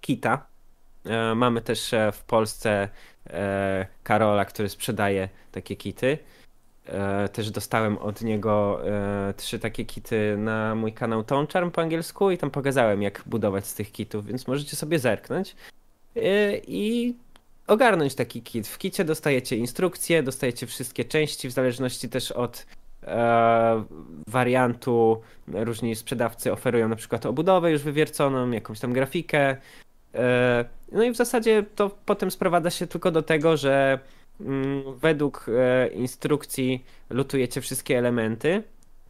kita. 0.01 0.47
E, 1.05 1.35
mamy 1.35 1.61
też 1.61 1.95
e, 1.95 2.13
w 2.13 2.23
Polsce 2.23 2.89
e, 3.31 3.87
Karola, 4.03 4.45
który 4.45 4.69
sprzedaje 4.69 5.29
takie 5.53 5.77
kity. 5.77 6.19
E, 6.87 7.29
też 7.29 7.51
dostałem 7.51 7.99
od 7.99 8.23
niego 8.23 8.81
e, 8.89 9.35
trzy 9.37 9.59
takie 9.59 9.85
kity 9.85 10.37
na 10.39 10.75
mój 10.75 10.93
kanał 10.93 11.25
Tone 11.25 11.47
Charm 11.53 11.71
po 11.71 11.83
angielsku 11.83 12.31
i 12.31 12.39
tam 12.39 12.51
pokazałem 12.51 13.03
jak 13.03 13.23
budować 13.27 13.67
z 13.67 13.75
tych 13.75 13.93
kitów, 13.93 14.27
więc 14.27 14.47
możecie 14.47 14.77
sobie 14.77 14.99
zerknąć 14.99 15.57
i 16.67 17.15
ogarnąć 17.69 18.15
taki 18.15 18.43
kit. 18.43 18.69
W 18.69 18.78
kicie 18.78 19.05
dostajecie 19.05 19.57
instrukcje, 19.57 20.23
dostajecie 20.23 20.66
wszystkie 20.66 21.05
części 21.05 21.49
w 21.49 21.53
zależności 21.53 22.09
też 22.09 22.32
od 22.32 22.66
e, 23.03 23.85
wariantu. 24.27 25.20
Różni 25.49 25.97
sprzedawcy 25.97 26.53
oferują 26.53 26.89
na 26.89 26.97
przykład 26.97 27.27
obudowę 27.27 27.73
już 27.73 27.82
wywierconą, 27.82 28.51
jakąś 28.51 28.81
tam 28.81 28.93
grafikę. 28.93 29.57
E, 30.15 30.65
no 30.93 31.03
i 31.03 31.11
w 31.11 31.16
zasadzie 31.16 31.65
to 31.74 31.90
potem 32.07 32.31
sprowadza 32.31 32.70
się 32.70 32.86
tylko 32.86 33.11
do 33.11 33.23
tego, 33.23 33.57
że 33.57 33.99
Mm, 34.40 34.99
według 34.99 35.47
e, 35.49 35.89
instrukcji 35.89 36.85
lutujecie 37.11 37.61
wszystkie 37.61 37.99
elementy. 37.99 38.62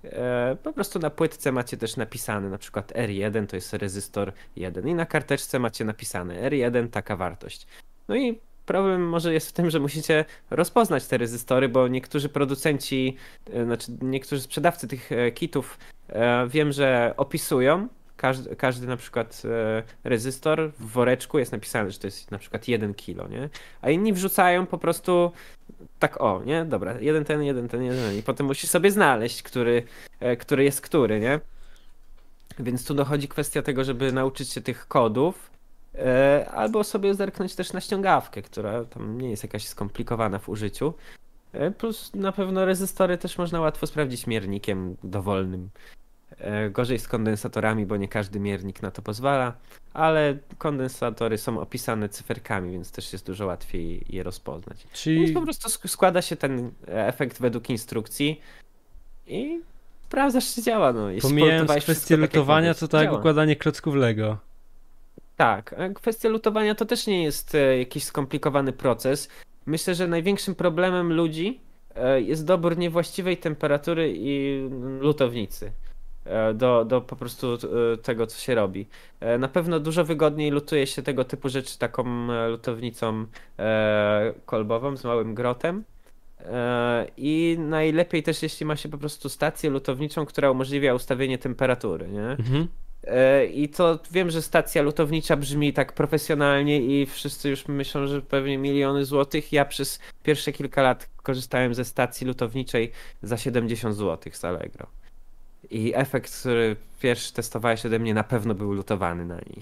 E, 0.04 0.56
po 0.62 0.72
prostu 0.72 0.98
na 0.98 1.10
płytce 1.10 1.52
macie 1.52 1.76
też 1.76 1.96
napisane 1.96 2.50
na 2.50 2.58
przykład 2.58 2.92
R1 2.92 3.46
to 3.46 3.56
jest 3.56 3.72
rezystor 3.72 4.32
1 4.56 4.88
i 4.88 4.94
na 4.94 5.06
karteczce 5.06 5.58
macie 5.58 5.84
napisane 5.84 6.50
R1 6.50 6.88
taka 6.88 7.16
wartość. 7.16 7.66
No 8.08 8.16
i 8.16 8.40
problem 8.68 9.08
może 9.08 9.34
jest 9.34 9.48
w 9.48 9.52
tym, 9.52 9.70
że 9.70 9.80
musicie 9.80 10.24
rozpoznać 10.50 11.06
te 11.06 11.18
rezystory, 11.18 11.68
bo 11.68 11.88
niektórzy 11.88 12.28
producenci, 12.28 13.16
e, 13.52 13.64
znaczy 13.64 13.92
niektórzy 14.02 14.42
sprzedawcy 14.42 14.88
tych 14.88 15.10
kitów 15.34 15.78
wiem, 16.48 16.72
że 16.72 17.14
opisują 17.16 17.88
każdy, 18.18 18.56
każdy 18.56 18.86
na 18.86 18.96
przykład 18.96 19.42
e, 19.44 19.82
rezystor 20.04 20.72
w 20.78 20.86
woreczku 20.90 21.38
jest 21.38 21.52
napisane, 21.52 21.90
że 21.90 21.98
to 21.98 22.06
jest 22.06 22.30
na 22.30 22.38
przykład 22.38 22.68
1 22.68 22.94
kilo, 22.94 23.28
nie? 23.28 23.48
A 23.82 23.90
inni 23.90 24.12
wrzucają 24.12 24.66
po 24.66 24.78
prostu 24.78 25.32
tak 25.98 26.20
o, 26.20 26.42
nie? 26.46 26.64
Dobra, 26.64 27.00
jeden 27.00 27.24
ten, 27.24 27.42
jeden 27.42 27.68
ten, 27.68 27.82
jeden. 27.82 28.18
I 28.18 28.22
potem 28.22 28.46
musisz 28.46 28.70
sobie 28.70 28.90
znaleźć, 28.90 29.42
który, 29.42 29.82
e, 30.20 30.36
który 30.36 30.64
jest 30.64 30.80
który, 30.80 31.20
nie? 31.20 31.40
Więc 32.58 32.86
tu 32.86 32.94
dochodzi 32.94 33.28
kwestia 33.28 33.62
tego, 33.62 33.84
żeby 33.84 34.12
nauczyć 34.12 34.52
się 34.52 34.60
tych 34.60 34.88
kodów, 34.88 35.50
e, 35.54 35.57
albo 36.52 36.84
sobie 36.84 37.14
zerknąć 37.14 37.54
też 37.54 37.72
na 37.72 37.80
ściągawkę, 37.80 38.42
która 38.42 38.84
tam 38.84 39.20
nie 39.20 39.30
jest 39.30 39.42
jakaś 39.42 39.66
skomplikowana 39.66 40.38
w 40.38 40.48
użyciu. 40.48 40.94
Plus 41.78 42.14
na 42.14 42.32
pewno 42.32 42.64
rezystory 42.64 43.18
też 43.18 43.38
można 43.38 43.60
łatwo 43.60 43.86
sprawdzić 43.86 44.26
miernikiem 44.26 44.96
dowolnym. 45.04 45.70
E, 46.38 46.70
gorzej 46.70 46.98
z 46.98 47.08
kondensatorami, 47.08 47.86
bo 47.86 47.96
nie 47.96 48.08
każdy 48.08 48.40
miernik 48.40 48.82
na 48.82 48.90
to 48.90 49.02
pozwala, 49.02 49.52
ale 49.94 50.38
kondensatory 50.58 51.38
są 51.38 51.60
opisane 51.60 52.08
cyferkami, 52.08 52.72
więc 52.72 52.92
też 52.92 53.12
jest 53.12 53.26
dużo 53.26 53.46
łatwiej 53.46 54.04
je 54.08 54.22
rozpoznać. 54.22 54.86
Czyli 54.92 55.20
więc 55.20 55.32
po 55.32 55.42
prostu 55.42 55.88
składa 55.88 56.22
się 56.22 56.36
ten 56.36 56.70
efekt 56.86 57.40
według 57.40 57.70
instrukcji 57.70 58.40
i 59.26 59.60
sprawdzasz, 60.04 60.54
czy 60.54 60.62
działa. 60.62 60.92
No. 60.92 61.08
Pomijając 61.22 61.72
kwestię 61.72 62.14
tak, 62.14 62.20
lutowania, 62.20 62.74
to 62.74 62.88
tak 62.88 63.04
jak 63.04 63.12
układanie 63.12 63.56
klocków 63.56 63.94
Lego. 63.94 64.38
Tak, 65.38 65.74
kwestia 65.94 66.28
lutowania 66.28 66.74
to 66.74 66.84
też 66.84 67.06
nie 67.06 67.24
jest 67.24 67.54
e, 67.54 67.78
jakiś 67.78 68.04
skomplikowany 68.04 68.72
proces. 68.72 69.28
Myślę, 69.66 69.94
że 69.94 70.08
największym 70.08 70.54
problemem 70.54 71.12
ludzi 71.12 71.60
e, 71.94 72.20
jest 72.20 72.46
dobór 72.46 72.78
niewłaściwej 72.78 73.36
temperatury 73.36 74.14
i 74.16 74.62
lutownicy. 75.00 75.72
E, 76.28 76.54
do, 76.54 76.84
do 76.84 77.00
po 77.00 77.16
prostu 77.16 77.54
e, 77.54 77.96
tego, 77.96 78.26
co 78.26 78.38
się 78.38 78.54
robi. 78.54 78.86
E, 79.20 79.38
na 79.38 79.48
pewno 79.48 79.80
dużo 79.80 80.04
wygodniej 80.04 80.50
lutuje 80.50 80.86
się 80.86 81.02
tego 81.02 81.24
typu 81.24 81.48
rzeczy 81.48 81.78
taką 81.78 82.26
lutownicą 82.48 83.26
kolbową 84.46 84.96
z 84.96 85.04
małym 85.04 85.34
grotem. 85.34 85.84
I 87.16 87.56
najlepiej 87.58 88.22
też, 88.22 88.42
jeśli 88.42 88.66
ma 88.66 88.76
się 88.76 88.88
po 88.88 88.98
prostu 88.98 89.28
stację 89.28 89.70
lutowniczą, 89.70 90.26
która 90.26 90.50
umożliwia 90.50 90.94
ustawienie 90.94 91.38
temperatury, 91.38 92.08
nie? 92.08 92.22
Mhm. 92.22 92.68
I 93.52 93.68
to 93.68 93.98
wiem, 94.10 94.30
że 94.30 94.42
stacja 94.42 94.82
lutownicza 94.82 95.36
brzmi 95.36 95.72
tak 95.72 95.92
profesjonalnie 95.92 96.80
i 96.80 97.06
wszyscy 97.06 97.48
już 97.48 97.68
myślą, 97.68 98.06
że 98.06 98.22
pewnie 98.22 98.58
miliony 98.58 99.04
złotych. 99.04 99.52
Ja 99.52 99.64
przez 99.64 99.98
pierwsze 100.22 100.52
kilka 100.52 100.82
lat 100.82 101.08
korzystałem 101.22 101.74
ze 101.74 101.84
stacji 101.84 102.26
lutowniczej 102.26 102.92
za 103.22 103.36
70 103.36 103.96
złotych 103.96 104.36
z 104.36 104.44
Allegro. 104.44 104.86
I 105.70 105.92
efekt, 105.94 106.40
który 106.40 106.76
pierwszy 107.00 107.32
testowałeś 107.32 107.86
ode 107.86 107.98
mnie, 107.98 108.14
na 108.14 108.24
pewno 108.24 108.54
był 108.54 108.72
lutowany 108.72 109.24
na 109.24 109.34
niej. 109.34 109.58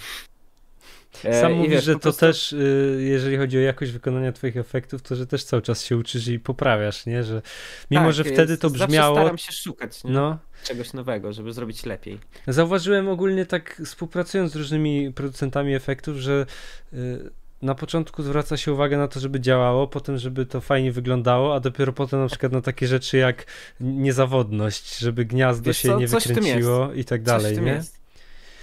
E, 1.24 1.40
Sam 1.40 1.52
mówisz, 1.52 1.70
wiesz, 1.70 1.84
że 1.84 1.93
to 1.93 1.98
prostu... 1.98 2.20
też, 2.20 2.52
y, 2.52 2.98
jeżeli 3.01 3.36
chodzi 3.36 3.59
o 3.59 3.60
jakość 3.60 3.93
wykonania 3.93 4.32
twoich 4.32 4.56
efektów, 4.56 5.02
to 5.02 5.16
że 5.16 5.26
też 5.26 5.44
cały 5.44 5.62
czas 5.62 5.84
się 5.84 5.97
uczysz 5.97 6.28
i 6.28 6.38
poprawiasz, 6.38 7.06
nie? 7.06 7.24
Że 7.24 7.43
mimo, 7.90 8.05
tak, 8.05 8.12
że 8.12 8.24
wtedy 8.24 8.59
to 8.59 8.70
brzmiało... 8.70 9.16
staram 9.16 9.38
się 9.38 9.52
szukać 9.52 10.05
nie? 10.05 10.10
no. 10.10 10.38
czegoś 10.64 10.93
nowego, 10.93 11.32
żeby 11.32 11.52
zrobić 11.52 11.86
lepiej. 11.86 12.18
Zauważyłem 12.47 13.09
ogólnie 13.09 13.47
tak, 13.47 13.82
współpracując 13.84 14.52
z 14.52 14.56
różnymi 14.56 15.12
producentami 15.12 15.74
efektów, 15.74 16.16
że 16.16 16.47
y, 16.93 17.30
na 17.62 17.74
początku 17.74 18.22
zwraca 18.22 18.56
się 18.56 18.72
uwagę 18.72 18.98
na 18.98 19.09
to, 19.09 19.20
żeby 19.20 19.40
działało, 19.40 19.86
potem, 19.86 20.18
żeby 20.18 20.47
to 20.47 20.60
fajnie 20.60 20.93
wyglądało, 20.93 21.55
a 21.55 21.60
dopiero 21.60 21.93
potem 21.93 22.20
na 22.20 22.26
przykład 22.26 22.52
na 22.52 22.60
takie 22.60 22.86
rzeczy 22.86 23.16
jak 23.16 23.44
niezawodność, 23.80 24.98
żeby 24.98 25.24
gniazdo 25.24 25.64
Wiesz 25.64 25.78
się 25.78 25.88
co, 25.88 25.98
nie 25.98 26.06
wykręciło 26.06 26.93
i 26.93 27.05
tak 27.05 27.22
dalej, 27.22 27.60
nie? 27.60 27.70
Jest. 27.70 28.06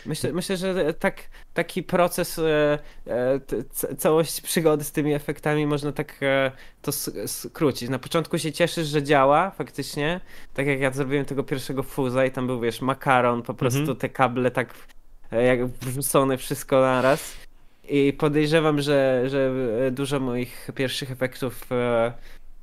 Myślę, 0.06 0.34
myślę, 0.34 0.58
że 0.58 0.94
tak, 0.94 1.22
taki 1.54 1.84
proces, 1.84 2.40
e, 2.40 2.80
e, 3.08 3.96
całość 3.98 4.42
przygody 4.42 4.84
z 4.84 4.92
tymi 4.92 5.14
efektami 5.14 5.68
można 5.68 5.92
tak 5.92 6.16
e, 6.22 6.52
to 6.82 6.92
skrócić. 7.28 7.90
Na 7.90 8.00
początku 8.00 8.38
się 8.38 8.52
cieszysz, 8.52 8.88
że 8.88 9.04
działa 9.04 9.52
faktycznie, 9.52 10.20
tak 10.54 10.68
jak 10.68 10.80
ja 10.80 10.92
zrobiłem 10.92 11.26
tego 11.26 11.44
pierwszego 11.44 11.84
fuza 11.84 12.26
i 12.26 12.32
tam 12.32 12.48
był, 12.48 12.60
wiesz, 12.60 12.82
makaron, 12.82 13.42
po 13.42 13.54
prostu 13.54 13.80
mhm. 13.80 13.98
te 13.98 14.10
kable 14.10 14.52
tak 14.52 14.74
jak 15.32 15.66
wrzucone 15.68 16.38
wszystko 16.38 16.82
naraz. 16.82 17.34
I 17.90 18.14
podejrzewam, 18.14 18.82
że, 18.82 19.24
że 19.30 19.52
dużo 19.92 20.20
moich 20.20 20.70
pierwszych 20.76 21.12
efektów 21.12 21.70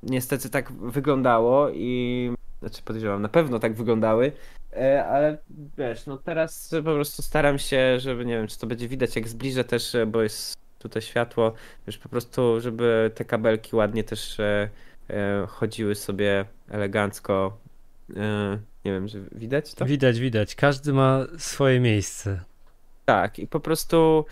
niestety 0.02 0.50
tak 0.50 0.72
wyglądało 0.72 1.70
i 1.70 2.30
znaczy 2.60 2.82
podejrzewam, 2.82 3.22
na 3.22 3.28
pewno 3.28 3.58
tak 3.58 3.74
wyglądały, 3.74 4.32
e, 4.72 5.06
ale 5.06 5.38
wiesz, 5.78 6.06
no 6.06 6.16
teraz 6.16 6.70
po 6.70 6.82
prostu 6.82 7.22
staram 7.22 7.58
się, 7.58 8.00
żeby 8.00 8.26
nie 8.26 8.36
wiem, 8.36 8.46
czy 8.46 8.58
to 8.58 8.66
będzie 8.66 8.88
widać 8.88 9.16
jak 9.16 9.28
zbliżę 9.28 9.64
też, 9.64 9.94
e, 9.94 10.06
bo 10.06 10.22
jest 10.22 10.56
tutaj 10.78 11.02
światło, 11.02 11.52
już 11.86 11.98
po 11.98 12.08
prostu, 12.08 12.60
żeby 12.60 13.10
te 13.14 13.24
kabelki 13.24 13.76
ładnie 13.76 14.04
też 14.04 14.40
e, 14.40 14.70
chodziły 15.48 15.94
sobie 15.94 16.44
elegancko. 16.68 17.58
Nie 18.84 18.92
wiem, 18.92 19.08
że 19.08 19.18
widać 19.32 19.74
to? 19.74 19.84
Widać, 19.84 20.20
widać. 20.20 20.54
Każdy 20.54 20.92
ma 20.92 21.26
swoje 21.38 21.80
miejsce. 21.80 22.40
Tak, 23.04 23.38
i 23.38 23.46
po 23.46 23.60
prostu 23.60 24.26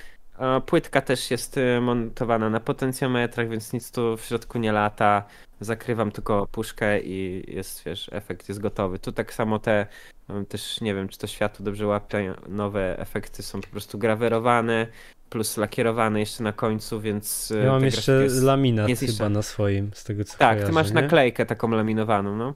Płytka 0.67 1.01
też 1.01 1.31
jest 1.31 1.61
montowana 1.81 2.51
na 2.51 2.61
potencjometrach, 2.61 3.49
więc 3.49 3.73
nic 3.73 3.91
tu 3.91 4.17
w 4.17 4.25
środku 4.25 4.59
nie 4.59 4.73
lata. 4.73 5.25
Zakrywam 5.61 6.11
tylko 6.11 6.47
puszkę 6.53 7.01
i 7.01 7.45
jest, 7.57 7.85
wiesz, 7.85 8.11
efekt 8.13 8.49
jest 8.49 8.61
gotowy. 8.61 8.99
Tu 8.99 9.13
tak 9.13 9.35
samo 9.35 9.59
te, 9.59 9.87
um, 10.29 10.47
też 10.47 10.81
nie 10.81 10.95
wiem, 10.95 11.09
czy 11.09 11.19
to 11.19 11.27
światło 11.27 11.65
dobrze 11.65 11.87
łapie, 11.87 12.35
nowe 12.49 12.99
efekty 12.99 13.43
są 13.43 13.61
po 13.61 13.69
prostu 13.69 13.99
grawerowane, 13.99 14.87
plus 15.31 15.57
lakierowane 15.57 16.21
jeszcze 16.21 16.43
na 16.43 16.53
końcu, 16.53 17.01
więc... 17.01 17.51
Y, 17.51 17.59
ja 17.59 17.73
mam 17.73 17.85
jeszcze 17.85 18.27
laminat 18.43 18.91
chyba 18.91 19.29
na 19.29 19.43
swoim, 19.43 19.91
z 19.95 20.05
tego 20.05 20.25
co 20.25 20.39
Tak, 20.39 20.49
kojarzę, 20.49 20.67
ty 20.67 20.73
masz 20.73 20.89
nie? 20.89 20.95
naklejkę 20.95 21.47
taką 21.47 21.71
laminowaną, 21.71 22.37
no. 22.37 22.55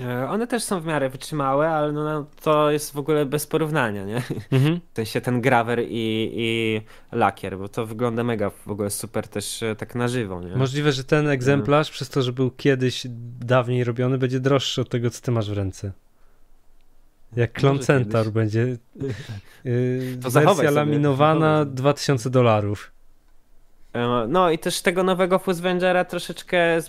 E, 0.00 0.28
one 0.28 0.46
też 0.46 0.62
są 0.62 0.80
w 0.80 0.86
miarę 0.86 1.10
wytrzymałe, 1.10 1.70
ale 1.70 1.92
no, 1.92 2.04
no, 2.04 2.26
to 2.42 2.70
jest 2.70 2.92
w 2.92 2.98
ogóle 2.98 3.26
bez 3.26 3.46
porównania, 3.46 4.04
nie? 4.04 4.22
Mhm. 4.52 4.80
W 4.92 4.96
sensie 4.96 5.20
ten 5.20 5.40
grawer 5.40 5.80
i, 5.80 6.30
i 6.34 6.80
lakier, 7.12 7.58
bo 7.58 7.68
to 7.68 7.86
wygląda 7.86 8.24
mega 8.24 8.50
w 8.50 8.68
ogóle 8.68 8.90
super 8.90 9.28
też 9.28 9.62
e, 9.62 9.76
tak 9.76 9.94
na 9.94 10.08
żywo, 10.08 10.42
nie? 10.42 10.56
Możliwe, 10.56 10.92
że 10.92 11.04
ten 11.04 11.28
egzemplarz, 11.28 11.88
no. 11.88 11.92
przez 11.92 12.08
to, 12.08 12.22
że 12.22 12.32
był 12.32 12.50
kiedyś 12.50 13.06
dawniej 13.40 13.84
robiony, 13.84 14.18
będzie 14.18 14.40
droższy 14.40 14.80
od 14.80 14.88
tego, 14.88 15.10
co 15.10 15.22
ty 15.22 15.30
masz 15.30 15.50
w 15.50 15.52
ręce. 15.52 15.92
Jak 17.36 17.52
Klon 17.52 17.78
Centaur 17.78 18.30
będzie. 18.30 18.76
Yy, 19.64 20.18
to 20.22 20.30
wersja 20.30 20.70
laminowana 20.70 21.64
2000 21.64 22.30
dolarów. 22.30 22.92
E, 23.98 24.26
no 24.28 24.50
i 24.50 24.58
też 24.58 24.82
tego 24.82 25.02
nowego 25.02 25.38
Fuzzvengera 25.38 26.04
troszeczkę 26.04 26.80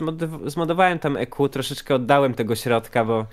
zmodowałem 0.45 0.99
tam 0.99 1.17
EQ, 1.17 1.49
troszeczkę 1.49 1.95
oddałem 1.95 2.33
tego 2.33 2.55
środka, 2.55 3.05
bo 3.05 3.25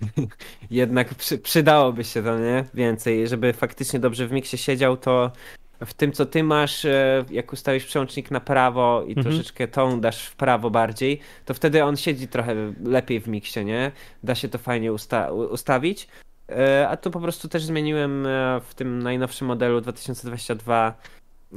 jednak 0.70 1.14
przy, 1.14 1.38
przydałoby 1.38 2.04
się 2.04 2.22
to, 2.22 2.38
nie? 2.38 2.64
Więcej, 2.74 3.28
żeby 3.28 3.52
faktycznie 3.52 4.00
dobrze 4.00 4.26
w 4.26 4.32
miksie 4.32 4.58
siedział, 4.58 4.96
to 4.96 5.30
w 5.80 5.94
tym, 5.94 6.12
co 6.12 6.26
ty 6.26 6.42
masz, 6.42 6.84
e, 6.84 7.24
jak 7.30 7.52
ustawisz 7.52 7.84
przełącznik 7.84 8.30
na 8.30 8.40
prawo 8.40 9.02
i 9.06 9.08
mhm. 9.08 9.24
troszeczkę 9.26 9.68
tą 9.68 10.00
dasz 10.00 10.26
w 10.26 10.36
prawo 10.36 10.70
bardziej, 10.70 11.20
to 11.44 11.54
wtedy 11.54 11.84
on 11.84 11.96
siedzi 11.96 12.28
trochę 12.28 12.54
lepiej 12.84 13.20
w 13.20 13.28
miksie, 13.28 13.64
nie? 13.64 13.92
Da 14.22 14.34
się 14.34 14.48
to 14.48 14.58
fajnie 14.58 14.92
usta 14.92 15.32
ustawić. 15.32 16.08
E, 16.48 16.88
a 16.88 16.96
tu 16.96 17.10
po 17.10 17.20
prostu 17.20 17.48
też 17.48 17.64
zmieniłem 17.64 18.26
w 18.62 18.74
tym 18.74 19.02
najnowszym 19.02 19.46
modelu 19.46 19.80
2022 19.80 20.94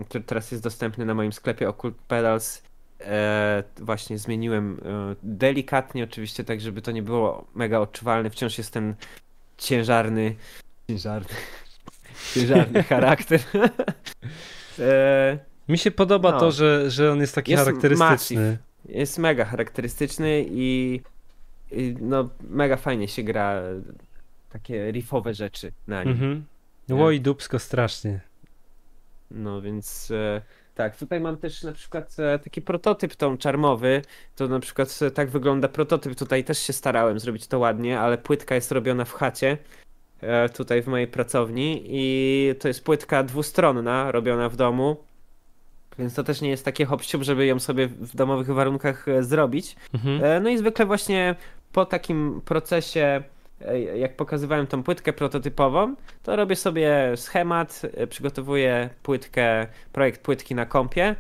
który 0.05 0.23
teraz 0.23 0.51
jest 0.51 0.63
dostępny 0.63 1.05
na 1.05 1.13
moim 1.13 1.33
sklepie 1.33 1.69
Occult 1.69 1.95
Pedals, 2.07 2.63
e, 3.01 3.63
właśnie 3.77 4.17
zmieniłem 4.17 4.79
e, 4.85 5.15
delikatnie, 5.23 6.03
oczywiście, 6.03 6.43
tak 6.43 6.61
żeby 6.61 6.81
to 6.81 6.91
nie 6.91 7.03
było 7.03 7.47
mega 7.55 7.79
odczuwalne. 7.79 8.29
Wciąż 8.29 8.57
jest 8.57 8.73
ten 8.73 8.95
ciężarny, 9.57 10.35
ciężarny, 10.87 11.35
ciężarny 12.33 12.83
charakter. 12.93 13.39
e, 14.79 15.39
Mi 15.69 15.77
się 15.77 15.91
podoba 15.91 16.31
no. 16.31 16.39
to, 16.39 16.51
że, 16.51 16.91
że 16.91 17.11
on 17.11 17.19
jest 17.19 17.35
taki 17.35 17.51
jest 17.51 17.63
charakterystyczny. 17.63 18.09
Massive. 18.09 18.57
Jest 18.85 19.17
mega 19.17 19.45
charakterystyczny 19.45 20.45
i, 20.49 21.01
i, 21.71 21.95
no 22.01 22.29
mega 22.41 22.77
fajnie 22.77 23.07
się 23.07 23.23
gra 23.23 23.61
takie 24.49 24.91
riffowe 24.91 25.33
rzeczy 25.33 25.71
na 25.87 26.03
nim. 26.03 26.13
Mhm. 26.13 26.45
Ło 26.89 27.11
i 27.11 27.21
dubsko 27.21 27.59
strasznie. 27.59 28.28
No 29.31 29.61
więc 29.61 30.11
e, 30.11 30.41
tak, 30.75 30.97
tutaj 30.97 31.19
mam 31.19 31.37
też 31.37 31.63
na 31.63 31.71
przykład 31.71 32.15
e, 32.19 32.39
taki 32.39 32.61
prototyp 32.61 33.15
tą 33.15 33.37
czarmowy. 33.37 34.01
To 34.35 34.47
na 34.47 34.59
przykład 34.59 34.99
e, 35.01 35.11
tak 35.11 35.29
wygląda 35.29 35.67
prototyp. 35.67 36.15
Tutaj 36.15 36.43
też 36.43 36.59
się 36.59 36.73
starałem 36.73 37.19
zrobić 37.19 37.47
to 37.47 37.59
ładnie, 37.59 37.99
ale 37.99 38.17
płytka 38.17 38.55
jest 38.55 38.71
robiona 38.71 39.05
w 39.05 39.13
chacie. 39.13 39.57
Tutaj 40.53 40.81
w 40.81 40.87
mojej 40.87 41.07
pracowni 41.07 41.83
i 41.85 42.55
to 42.59 42.67
jest 42.67 42.83
płytka 42.83 43.23
dwustronna, 43.23 44.11
robiona 44.11 44.49
w 44.49 44.55
domu. 44.55 44.97
Więc 45.99 46.15
to 46.15 46.23
też 46.23 46.41
nie 46.41 46.49
jest 46.49 46.65
takie 46.65 46.85
hop 46.85 47.01
żeby 47.21 47.45
ją 47.45 47.59
sobie 47.59 47.87
w 47.87 48.15
domowych 48.15 48.47
warunkach 48.47 49.05
zrobić. 49.21 49.75
Mhm. 49.93 50.43
No 50.43 50.49
i 50.49 50.57
zwykle 50.57 50.85
właśnie 50.85 51.35
po 51.71 51.85
takim 51.85 52.41
procesie 52.45 53.23
jak 53.95 54.15
pokazywałem 54.15 54.67
tą 54.67 54.83
płytkę 54.83 55.13
prototypową, 55.13 55.95
to 56.23 56.35
robię 56.35 56.55
sobie 56.55 57.11
schemat, 57.15 57.81
e, 57.93 58.07
przygotowuję 58.07 58.89
płytkę, 59.03 59.67
projekt 59.93 60.21
płytki 60.21 60.55
na 60.55 60.65
kompie 60.65 61.15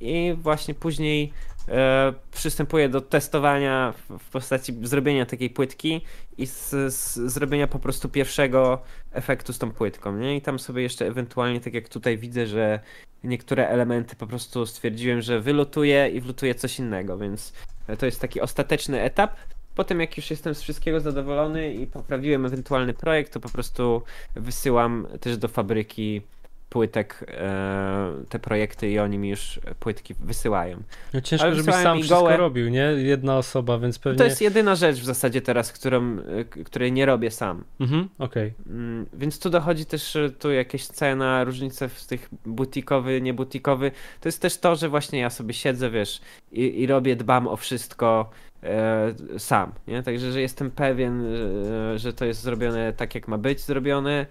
i 0.00 0.34
właśnie 0.38 0.74
później 0.74 1.32
e, 1.68 2.12
przystępuję 2.32 2.88
do 2.88 3.00
testowania 3.00 3.94
w 4.18 4.30
postaci 4.30 4.74
zrobienia 4.82 5.26
takiej 5.26 5.50
płytki 5.50 6.00
i 6.38 6.46
z, 6.46 6.70
z, 6.94 7.14
zrobienia 7.14 7.66
po 7.66 7.78
prostu 7.78 8.08
pierwszego 8.08 8.82
efektu 9.12 9.52
z 9.52 9.58
tą 9.58 9.70
płytką. 9.70 10.16
Nie? 10.16 10.36
I 10.36 10.42
tam 10.42 10.58
sobie 10.58 10.82
jeszcze 10.82 11.06
ewentualnie, 11.06 11.60
tak 11.60 11.74
jak 11.74 11.88
tutaj 11.88 12.18
widzę, 12.18 12.46
że 12.46 12.80
niektóre 13.24 13.68
elementy 13.68 14.16
po 14.16 14.26
prostu 14.26 14.66
stwierdziłem, 14.66 15.22
że 15.22 15.40
wylutuję 15.40 16.08
i 16.08 16.20
wlutuję 16.20 16.54
coś 16.54 16.78
innego, 16.78 17.18
więc 17.18 17.52
to 17.98 18.06
jest 18.06 18.20
taki 18.20 18.40
ostateczny 18.40 19.02
etap. 19.02 19.36
Potem 19.78 20.00
jak 20.00 20.16
już 20.16 20.30
jestem 20.30 20.54
z 20.54 20.62
wszystkiego 20.62 21.00
zadowolony 21.00 21.74
i 21.74 21.86
poprawiłem 21.86 22.46
ewentualny 22.46 22.94
projekt, 22.94 23.32
to 23.32 23.40
po 23.40 23.48
prostu 23.48 24.02
wysyłam 24.36 25.06
też 25.20 25.36
do 25.36 25.48
fabryki 25.48 26.22
płytek 26.68 27.24
e, 27.28 28.12
te 28.28 28.38
projekty 28.38 28.90
i 28.90 28.98
oni 28.98 29.18
mi 29.18 29.28
już 29.28 29.60
płytki 29.80 30.14
wysyłają. 30.20 30.82
No 31.14 31.20
ciężko, 31.20 31.46
Ale 31.46 31.56
żebyś 31.56 31.74
sam 31.74 31.96
wszystko 31.96 32.20
gołe... 32.20 32.36
robił, 32.36 32.68
nie? 32.68 32.80
Jedna 32.80 33.38
osoba, 33.38 33.78
więc 33.78 33.98
pewnie... 33.98 34.18
To 34.18 34.24
jest 34.24 34.40
jedyna 34.40 34.74
rzecz 34.74 34.96
w 34.96 35.04
zasadzie 35.04 35.40
teraz, 35.40 35.72
którą, 35.72 36.18
e, 36.18 36.44
której 36.64 36.92
nie 36.92 37.06
robię 37.06 37.30
sam. 37.30 37.64
Mhm, 37.80 38.08
okej. 38.18 38.52
Okay. 38.60 38.74
Mm, 38.74 39.06
więc 39.12 39.38
tu 39.38 39.50
dochodzi 39.50 39.86
też 39.86 40.16
tu 40.38 40.52
jakieś 40.52 40.86
cena, 40.86 41.44
różnice 41.44 41.88
w 41.88 42.06
tych 42.06 42.28
butikowy, 42.46 43.20
niebutikowy. 43.20 43.90
To 44.20 44.28
jest 44.28 44.42
też 44.42 44.58
to, 44.58 44.76
że 44.76 44.88
właśnie 44.88 45.18
ja 45.18 45.30
sobie 45.30 45.54
siedzę, 45.54 45.90
wiesz, 45.90 46.20
i, 46.52 46.80
i 46.82 46.86
robię, 46.86 47.16
dbam 47.16 47.46
o 47.46 47.56
wszystko, 47.56 48.30
E, 48.62 49.14
sam, 49.38 49.72
nie? 49.86 50.02
Także, 50.02 50.32
że 50.32 50.40
jestem 50.40 50.70
pewien, 50.70 51.26
e, 51.26 51.98
że 51.98 52.12
to 52.12 52.24
jest 52.24 52.40
zrobione 52.40 52.92
tak, 52.92 53.14
jak 53.14 53.28
ma 53.28 53.38
być 53.38 53.60
zrobione 53.60 54.26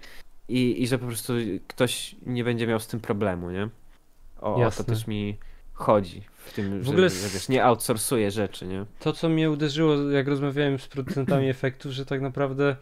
i, 0.48 0.82
i 0.82 0.86
że 0.86 0.98
po 0.98 1.06
prostu 1.06 1.32
ktoś 1.66 2.16
nie 2.26 2.44
będzie 2.44 2.66
miał 2.66 2.80
z 2.80 2.86
tym 2.86 3.00
problemu, 3.00 3.50
nie? 3.50 3.68
O, 4.40 4.54
o 4.66 4.70
to 4.70 4.84
też 4.84 5.06
mi 5.06 5.38
chodzi 5.72 6.22
w 6.38 6.52
tym, 6.52 6.80
w 6.80 6.84
że, 6.84 6.90
ogóle 6.90 7.10
że 7.10 7.28
wiesz, 7.28 7.48
nie 7.48 7.64
outsourcuję 7.64 8.30
rzeczy, 8.30 8.66
nie? 8.66 8.84
To, 8.98 9.12
co 9.12 9.28
mnie 9.28 9.50
uderzyło, 9.50 10.10
jak 10.10 10.28
rozmawiałem 10.28 10.78
z 10.78 10.88
producentami 10.88 11.48
efektów, 11.58 11.92
że 11.92 12.06
tak 12.06 12.20
naprawdę 12.20 12.76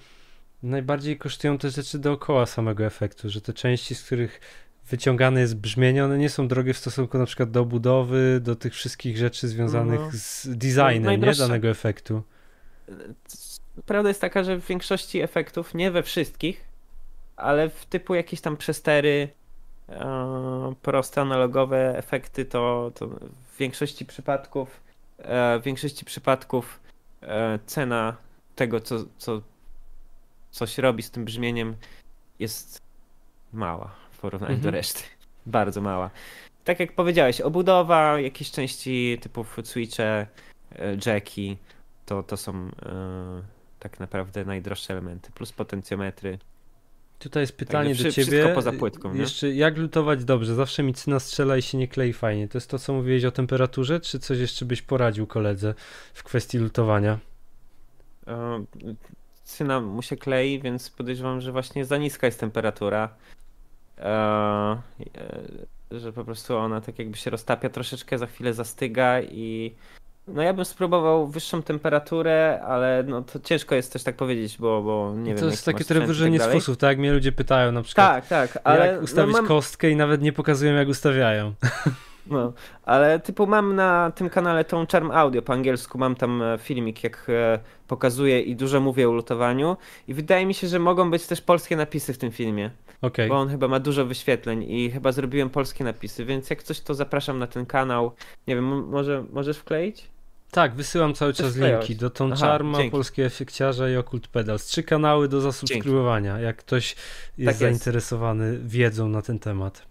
najbardziej 0.62 1.18
kosztują 1.18 1.58
te 1.58 1.70
rzeczy 1.70 1.98
dookoła 1.98 2.46
samego 2.46 2.84
efektu, 2.84 3.30
że 3.30 3.40
te 3.40 3.52
części, 3.52 3.94
z 3.94 4.02
których 4.02 4.40
wyciągane 4.88 5.40
jest 5.40 5.56
brzmienie, 5.56 6.04
one 6.04 6.18
nie 6.18 6.30
są 6.30 6.48
drogie 6.48 6.74
w 6.74 6.78
stosunku 6.78 7.18
na 7.18 7.26
przykład 7.26 7.50
do 7.50 7.64
budowy, 7.64 8.40
do 8.42 8.56
tych 8.56 8.74
wszystkich 8.74 9.16
rzeczy 9.16 9.48
związanych 9.48 10.00
no. 10.00 10.10
z 10.12 10.48
designem 10.48 11.20
nie, 11.20 11.34
danego 11.34 11.68
efektu. 11.68 12.22
Prawda 13.86 14.08
jest 14.08 14.20
taka, 14.20 14.44
że 14.44 14.60
w 14.60 14.66
większości 14.66 15.20
efektów, 15.20 15.74
nie 15.74 15.90
we 15.90 16.02
wszystkich, 16.02 16.64
ale 17.36 17.70
w 17.70 17.86
typu 17.86 18.14
jakieś 18.14 18.40
tam 18.40 18.56
przestery, 18.56 19.28
e, 19.88 20.74
proste 20.82 21.20
analogowe 21.20 21.98
efekty, 21.98 22.44
to, 22.44 22.92
to 22.94 23.06
w 23.06 23.58
większości 23.58 24.04
przypadków 24.04 24.80
e, 25.18 25.58
w 25.58 25.62
większości 25.62 26.04
przypadków 26.04 26.80
e, 27.22 27.58
cena 27.66 28.16
tego, 28.56 28.80
co, 28.80 29.04
co 29.18 29.42
coś 30.50 30.78
robi 30.78 31.02
z 31.02 31.10
tym 31.10 31.24
brzmieniem 31.24 31.76
jest 32.38 32.82
mała 33.52 34.05
w 34.16 34.18
porównaniu 34.18 34.54
mhm. 34.54 34.62
do 34.62 34.70
reszty. 34.70 35.02
Bardzo 35.46 35.80
mała. 35.80 36.10
Tak 36.64 36.80
jak 36.80 36.92
powiedziałeś, 36.92 37.40
obudowa, 37.40 38.20
jakieś 38.20 38.50
części 38.50 39.18
typu 39.20 39.44
switche, 39.64 40.26
e, 40.78 40.96
jacki, 41.06 41.56
to, 42.06 42.22
to 42.22 42.36
są 42.36 42.54
e, 42.54 42.70
tak 43.80 44.00
naprawdę 44.00 44.44
najdroższe 44.44 44.92
elementy, 44.92 45.30
plus 45.32 45.52
potencjometry. 45.52 46.38
Tutaj 47.18 47.42
jest 47.42 47.56
pytanie 47.56 47.94
do 47.94 47.98
ciebie. 47.98 48.12
Wszystko 48.12 48.54
poza 48.54 48.72
płytką. 48.72 49.14
Nie? 49.14 49.20
Jeszcze 49.20 49.50
jak 49.50 49.76
lutować 49.76 50.24
dobrze? 50.24 50.54
Zawsze 50.54 50.82
mi 50.82 50.94
cyna 50.94 51.20
strzela 51.20 51.56
i 51.56 51.62
się 51.62 51.78
nie 51.78 51.88
klei 51.88 52.12
fajnie. 52.12 52.48
To 52.48 52.58
jest 52.58 52.70
to, 52.70 52.78
co 52.78 52.92
mówiłeś 52.92 53.24
o 53.24 53.30
temperaturze, 53.30 54.00
czy 54.00 54.18
coś 54.18 54.38
jeszcze 54.38 54.64
byś 54.64 54.82
poradził 54.82 55.26
koledze 55.26 55.74
w 56.14 56.22
kwestii 56.22 56.58
lutowania? 56.58 57.18
E, 58.26 58.64
cyna 59.44 59.80
mu 59.80 60.02
się 60.02 60.16
klei, 60.16 60.60
więc 60.60 60.90
podejrzewam, 60.90 61.40
że 61.40 61.52
właśnie 61.52 61.84
za 61.84 61.96
niska 61.96 62.26
jest 62.26 62.40
temperatura. 62.40 63.08
E, 63.98 64.78
e, 65.92 65.98
że 65.98 66.12
po 66.12 66.24
prostu 66.24 66.56
ona 66.56 66.80
tak 66.80 66.98
jakby 66.98 67.16
się 67.16 67.30
roztapia 67.30 67.68
troszeczkę, 67.68 68.18
za 68.18 68.26
chwilę 68.26 68.54
zastyga 68.54 69.20
i 69.20 69.74
no 70.28 70.42
ja 70.42 70.52
bym 70.52 70.64
spróbował 70.64 71.26
wyższą 71.26 71.62
temperaturę, 71.62 72.60
ale 72.66 73.04
no 73.06 73.22
to 73.22 73.40
ciężko 73.40 73.74
jest 73.74 73.92
też 73.92 74.02
tak 74.02 74.16
powiedzieć, 74.16 74.58
bo, 74.58 74.82
bo 74.82 75.14
nie 75.16 75.24
to 75.24 75.28
wiem. 75.28 75.38
To 75.38 75.46
jest 75.46 75.64
takie 75.64 75.84
trochę 75.84 76.06
wyżenie 76.06 76.38
tak 76.38 76.52
fusów, 76.52 76.76
tak 76.76 76.98
mnie 76.98 77.12
ludzie 77.12 77.32
pytają 77.32 77.72
na 77.72 77.82
przykład. 77.82 78.28
Tak, 78.28 78.52
tak, 78.52 78.62
ale. 78.64 78.86
Jak 78.86 79.02
ustawić 79.02 79.32
no 79.32 79.38
mam... 79.38 79.48
kostkę 79.48 79.90
i 79.90 79.96
nawet 79.96 80.22
nie 80.22 80.32
pokazują 80.32 80.74
jak 80.74 80.88
ustawiają. 80.88 81.52
No, 82.30 82.52
ale 82.82 83.20
typu 83.20 83.46
mam 83.46 83.76
na 83.76 84.12
tym 84.14 84.30
kanale 84.30 84.64
tą 84.64 84.86
Charm 84.92 85.10
Audio 85.10 85.42
po 85.42 85.52
angielsku, 85.52 85.98
mam 85.98 86.14
tam 86.14 86.42
e, 86.42 86.58
filmik 86.58 87.04
jak 87.04 87.26
pokazuję 87.88 88.40
i 88.40 88.56
dużo 88.56 88.80
mówię 88.80 89.08
o 89.08 89.12
lutowaniu 89.12 89.76
i 90.08 90.14
wydaje 90.14 90.46
mi 90.46 90.54
się, 90.54 90.68
że 90.68 90.78
mogą 90.78 91.10
być 91.10 91.26
też 91.26 91.40
polskie 91.40 91.76
napisy 91.76 92.12
w 92.12 92.18
tym 92.18 92.32
filmie. 92.32 92.70
Okay. 93.02 93.28
Bo 93.28 93.34
on 93.34 93.48
chyba 93.48 93.68
ma 93.68 93.80
dużo 93.80 94.06
wyświetleń 94.06 94.62
i 94.70 94.90
chyba 94.90 95.12
zrobiłem 95.12 95.50
polskie 95.50 95.84
napisy, 95.84 96.24
więc 96.24 96.50
jak 96.50 96.62
coś 96.62 96.80
to 96.80 96.94
zapraszam 96.94 97.38
na 97.38 97.46
ten 97.46 97.66
kanał. 97.66 98.12
Nie 98.46 98.54
wiem, 98.54 98.88
może 98.88 99.24
możesz 99.32 99.58
wkleić? 99.58 100.10
Tak, 100.50 100.74
wysyłam 100.74 101.14
cały 101.14 101.34
czas 101.34 101.56
linki 101.56 101.96
do 101.96 102.10
Tą 102.10 102.34
Charma, 102.34 102.78
Polskie 102.90 103.26
Efekciarza 103.26 103.90
i 103.90 103.96
Okult 103.96 104.28
Pedals. 104.28 104.64
Trzy 104.64 104.82
kanały 104.82 105.28
do 105.28 105.40
zasubskrybowania, 105.40 106.32
dzięki. 106.32 106.44
jak 106.44 106.56
ktoś 106.56 106.96
jest 107.38 107.58
tak 107.58 107.68
zainteresowany 107.68 108.52
jest. 108.52 108.68
wiedzą 108.68 109.08
na 109.08 109.22
ten 109.22 109.38
temat. 109.38 109.86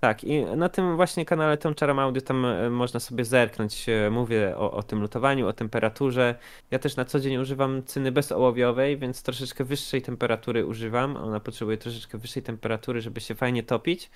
Tak, 0.00 0.24
i 0.24 0.44
na 0.44 0.68
tym 0.68 0.96
właśnie 0.96 1.24
kanale 1.24 1.56
Tom 1.56 1.74
Charam 1.80 1.98
Audio 1.98 2.22
tam 2.22 2.44
e, 2.44 2.70
można 2.70 3.00
sobie 3.00 3.24
zerknąć. 3.24 3.88
E, 3.88 4.10
mówię 4.10 4.56
o, 4.56 4.72
o 4.72 4.82
tym 4.82 5.00
lutowaniu, 5.00 5.46
o 5.46 5.52
temperaturze. 5.52 6.34
Ja 6.70 6.78
też 6.78 6.96
na 6.96 7.04
co 7.04 7.20
dzień 7.20 7.36
używam 7.36 7.82
cyny 7.84 8.12
bezołowiowej, 8.12 8.98
więc 8.98 9.22
troszeczkę 9.22 9.64
wyższej 9.64 10.02
temperatury 10.02 10.66
używam. 10.66 11.16
Ona 11.16 11.40
potrzebuje 11.40 11.78
troszeczkę 11.78 12.18
wyższej 12.18 12.42
temperatury, 12.42 13.00
żeby 13.00 13.20
się 13.20 13.34
fajnie 13.34 13.62
topić. 13.62 14.10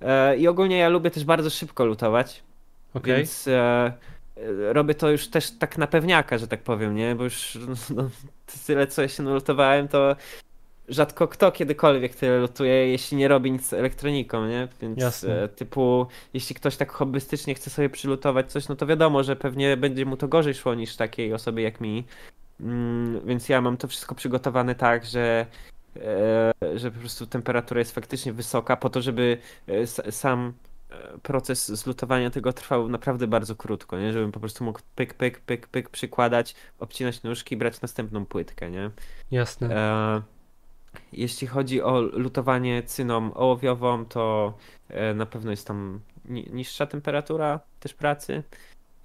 E, 0.00 0.36
I 0.36 0.48
ogólnie 0.48 0.78
ja 0.78 0.88
lubię 0.88 1.10
też 1.10 1.24
bardzo 1.24 1.50
szybko 1.50 1.84
lutować. 1.84 2.42
Okay. 2.94 3.16
Więc 3.16 3.48
robię 4.72 4.94
to 4.94 5.10
już 5.10 5.28
też 5.28 5.50
tak 5.50 5.78
na 5.78 5.86
pewniaka, 5.86 6.38
że 6.38 6.48
tak 6.48 6.62
powiem, 6.62 6.94
nie? 6.94 7.14
Bo 7.14 7.24
już 7.24 7.58
no, 7.96 8.10
tyle 8.66 8.86
co 8.86 9.02
ja 9.02 9.08
się 9.08 9.22
nalutowałem, 9.22 9.88
to 9.88 10.16
rzadko 10.88 11.28
kto 11.28 11.52
kiedykolwiek 11.52 12.14
tyle 12.14 12.38
lutuje, 12.38 12.88
jeśli 12.88 13.16
nie 13.16 13.28
robi 13.28 13.52
nic 13.52 13.66
z 13.66 13.72
elektroniką, 13.72 14.46
nie? 14.46 14.68
Więc 14.82 14.98
Jasne. 14.98 15.42
E, 15.42 15.48
typu, 15.48 16.06
jeśli 16.34 16.54
ktoś 16.54 16.76
tak 16.76 16.92
hobbystycznie 16.92 17.54
chce 17.54 17.70
sobie 17.70 17.90
przylutować 17.90 18.52
coś, 18.52 18.68
no 18.68 18.76
to 18.76 18.86
wiadomo, 18.86 19.24
że 19.24 19.36
pewnie 19.36 19.76
będzie 19.76 20.06
mu 20.06 20.16
to 20.16 20.28
gorzej 20.28 20.54
szło 20.54 20.74
niż 20.74 20.96
takiej 20.96 21.34
osobie 21.34 21.62
jak 21.62 21.80
mi. 21.80 22.04
Mm, 22.60 23.26
więc 23.26 23.48
ja 23.48 23.60
mam 23.60 23.76
to 23.76 23.88
wszystko 23.88 24.14
przygotowane 24.14 24.74
tak, 24.74 25.04
że 25.04 25.46
e, 25.96 26.52
że 26.74 26.90
po 26.90 27.00
prostu 27.00 27.26
temperatura 27.26 27.78
jest 27.78 27.94
faktycznie 27.94 28.32
wysoka, 28.32 28.76
po 28.76 28.90
to, 28.90 29.02
żeby 29.02 29.38
e, 29.66 30.12
sam 30.12 30.52
proces 31.22 31.68
zlutowania 31.68 32.30
tego 32.30 32.52
trwał 32.52 32.88
naprawdę 32.88 33.26
bardzo 33.26 33.56
krótko, 33.56 33.98
nie? 33.98 34.12
Żebym 34.12 34.32
po 34.32 34.40
prostu 34.40 34.64
mógł 34.64 34.80
pyk, 34.94 35.14
pyk, 35.14 35.40
pyk, 35.40 35.66
pyk 35.66 35.88
przykładać, 35.88 36.54
obcinać 36.78 37.22
nóżki 37.22 37.54
i 37.54 37.58
brać 37.58 37.80
następną 37.80 38.26
płytkę, 38.26 38.70
nie? 38.70 38.90
Jasne. 39.30 39.76
E 39.76 40.37
jeśli 41.12 41.46
chodzi 41.46 41.82
o 41.82 42.00
lutowanie 42.00 42.82
cyną 42.82 43.34
ołowiową, 43.34 44.04
to 44.04 44.54
e, 44.88 45.14
na 45.14 45.26
pewno 45.26 45.50
jest 45.50 45.66
tam 45.66 46.00
niższa 46.28 46.86
temperatura 46.86 47.60
też 47.80 47.94
pracy. 47.94 48.42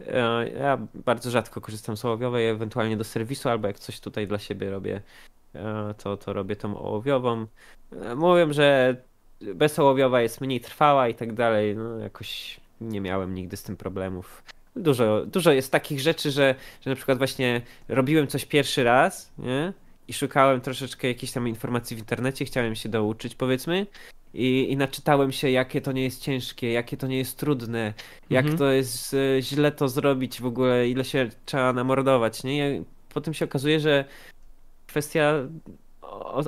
E, 0.07 0.49
ja 0.49 0.77
bardzo 0.93 1.31
rzadko 1.31 1.61
korzystam 1.61 1.97
z 1.97 2.05
ołowiowej, 2.05 2.49
ewentualnie 2.49 2.97
do 2.97 3.03
serwisu, 3.03 3.49
albo 3.49 3.67
jak 3.67 3.79
coś 3.79 3.99
tutaj 3.99 4.27
dla 4.27 4.39
siebie 4.39 4.69
robię, 4.69 5.01
e, 5.55 5.93
to, 5.97 6.17
to 6.17 6.33
robię 6.33 6.55
tą 6.55 6.77
ołowiową. 6.77 7.45
Mówią, 8.15 8.53
że 8.53 8.95
bezołowiowa 9.41 10.21
jest 10.21 10.41
mniej 10.41 10.59
trwała 10.59 11.07
i 11.07 11.15
tak 11.15 11.33
dalej. 11.33 11.75
No 11.75 11.97
jakoś 11.97 12.59
nie 12.81 13.01
miałem 13.01 13.33
nigdy 13.33 13.57
z 13.57 13.63
tym 13.63 13.77
problemów. 13.77 14.43
Dużo, 14.75 15.25
dużo 15.25 15.51
jest 15.51 15.71
takich 15.71 15.99
rzeczy, 15.99 16.31
że, 16.31 16.55
że 16.81 16.89
na 16.89 16.95
przykład 16.95 17.17
właśnie 17.17 17.61
robiłem 17.87 18.27
coś 18.27 18.45
pierwszy 18.45 18.83
raz, 18.83 19.31
nie? 19.37 19.73
I 20.07 20.13
szukałem 20.13 20.61
troszeczkę 20.61 21.07
jakiejś 21.07 21.31
tam 21.31 21.47
informacji 21.47 21.95
w 21.95 21.99
internecie, 21.99 22.45
chciałem 22.45 22.75
się 22.75 22.89
douczyć, 22.89 23.35
powiedzmy. 23.35 23.87
I, 24.33 24.71
I 24.71 24.77
naczytałem 24.77 25.31
się, 25.31 25.49
jakie 25.49 25.81
to 25.81 25.91
nie 25.91 26.03
jest 26.03 26.21
ciężkie, 26.21 26.71
jakie 26.71 26.97
to 26.97 27.07
nie 27.07 27.17
jest 27.17 27.37
trudne, 27.37 27.93
jak 28.29 28.45
mhm. 28.45 28.57
to 28.57 28.71
jest 28.71 29.13
e, 29.13 29.41
źle 29.41 29.71
to 29.71 29.89
zrobić 29.89 30.41
w 30.41 30.45
ogóle, 30.45 30.89
ile 30.89 31.05
się 31.05 31.29
trzeba 31.45 31.73
namordować, 31.73 32.43
nie? 32.43 32.75
I 32.77 32.83
potem 33.13 33.33
się 33.33 33.45
okazuje, 33.45 33.79
że 33.79 34.05
kwestia 34.87 35.33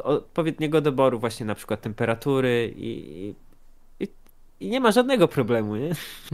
odpowiedniego 0.03 0.81
doboru 0.81 1.19
właśnie 1.19 1.45
na 1.45 1.55
przykład 1.55 1.81
temperatury 1.81 2.73
i, 2.75 2.89
i, 3.27 3.35
i 4.65 4.69
nie 4.69 4.79
ma 4.79 4.91
żadnego 4.91 5.27
problemu, 5.27 5.75
nie? 5.75 5.91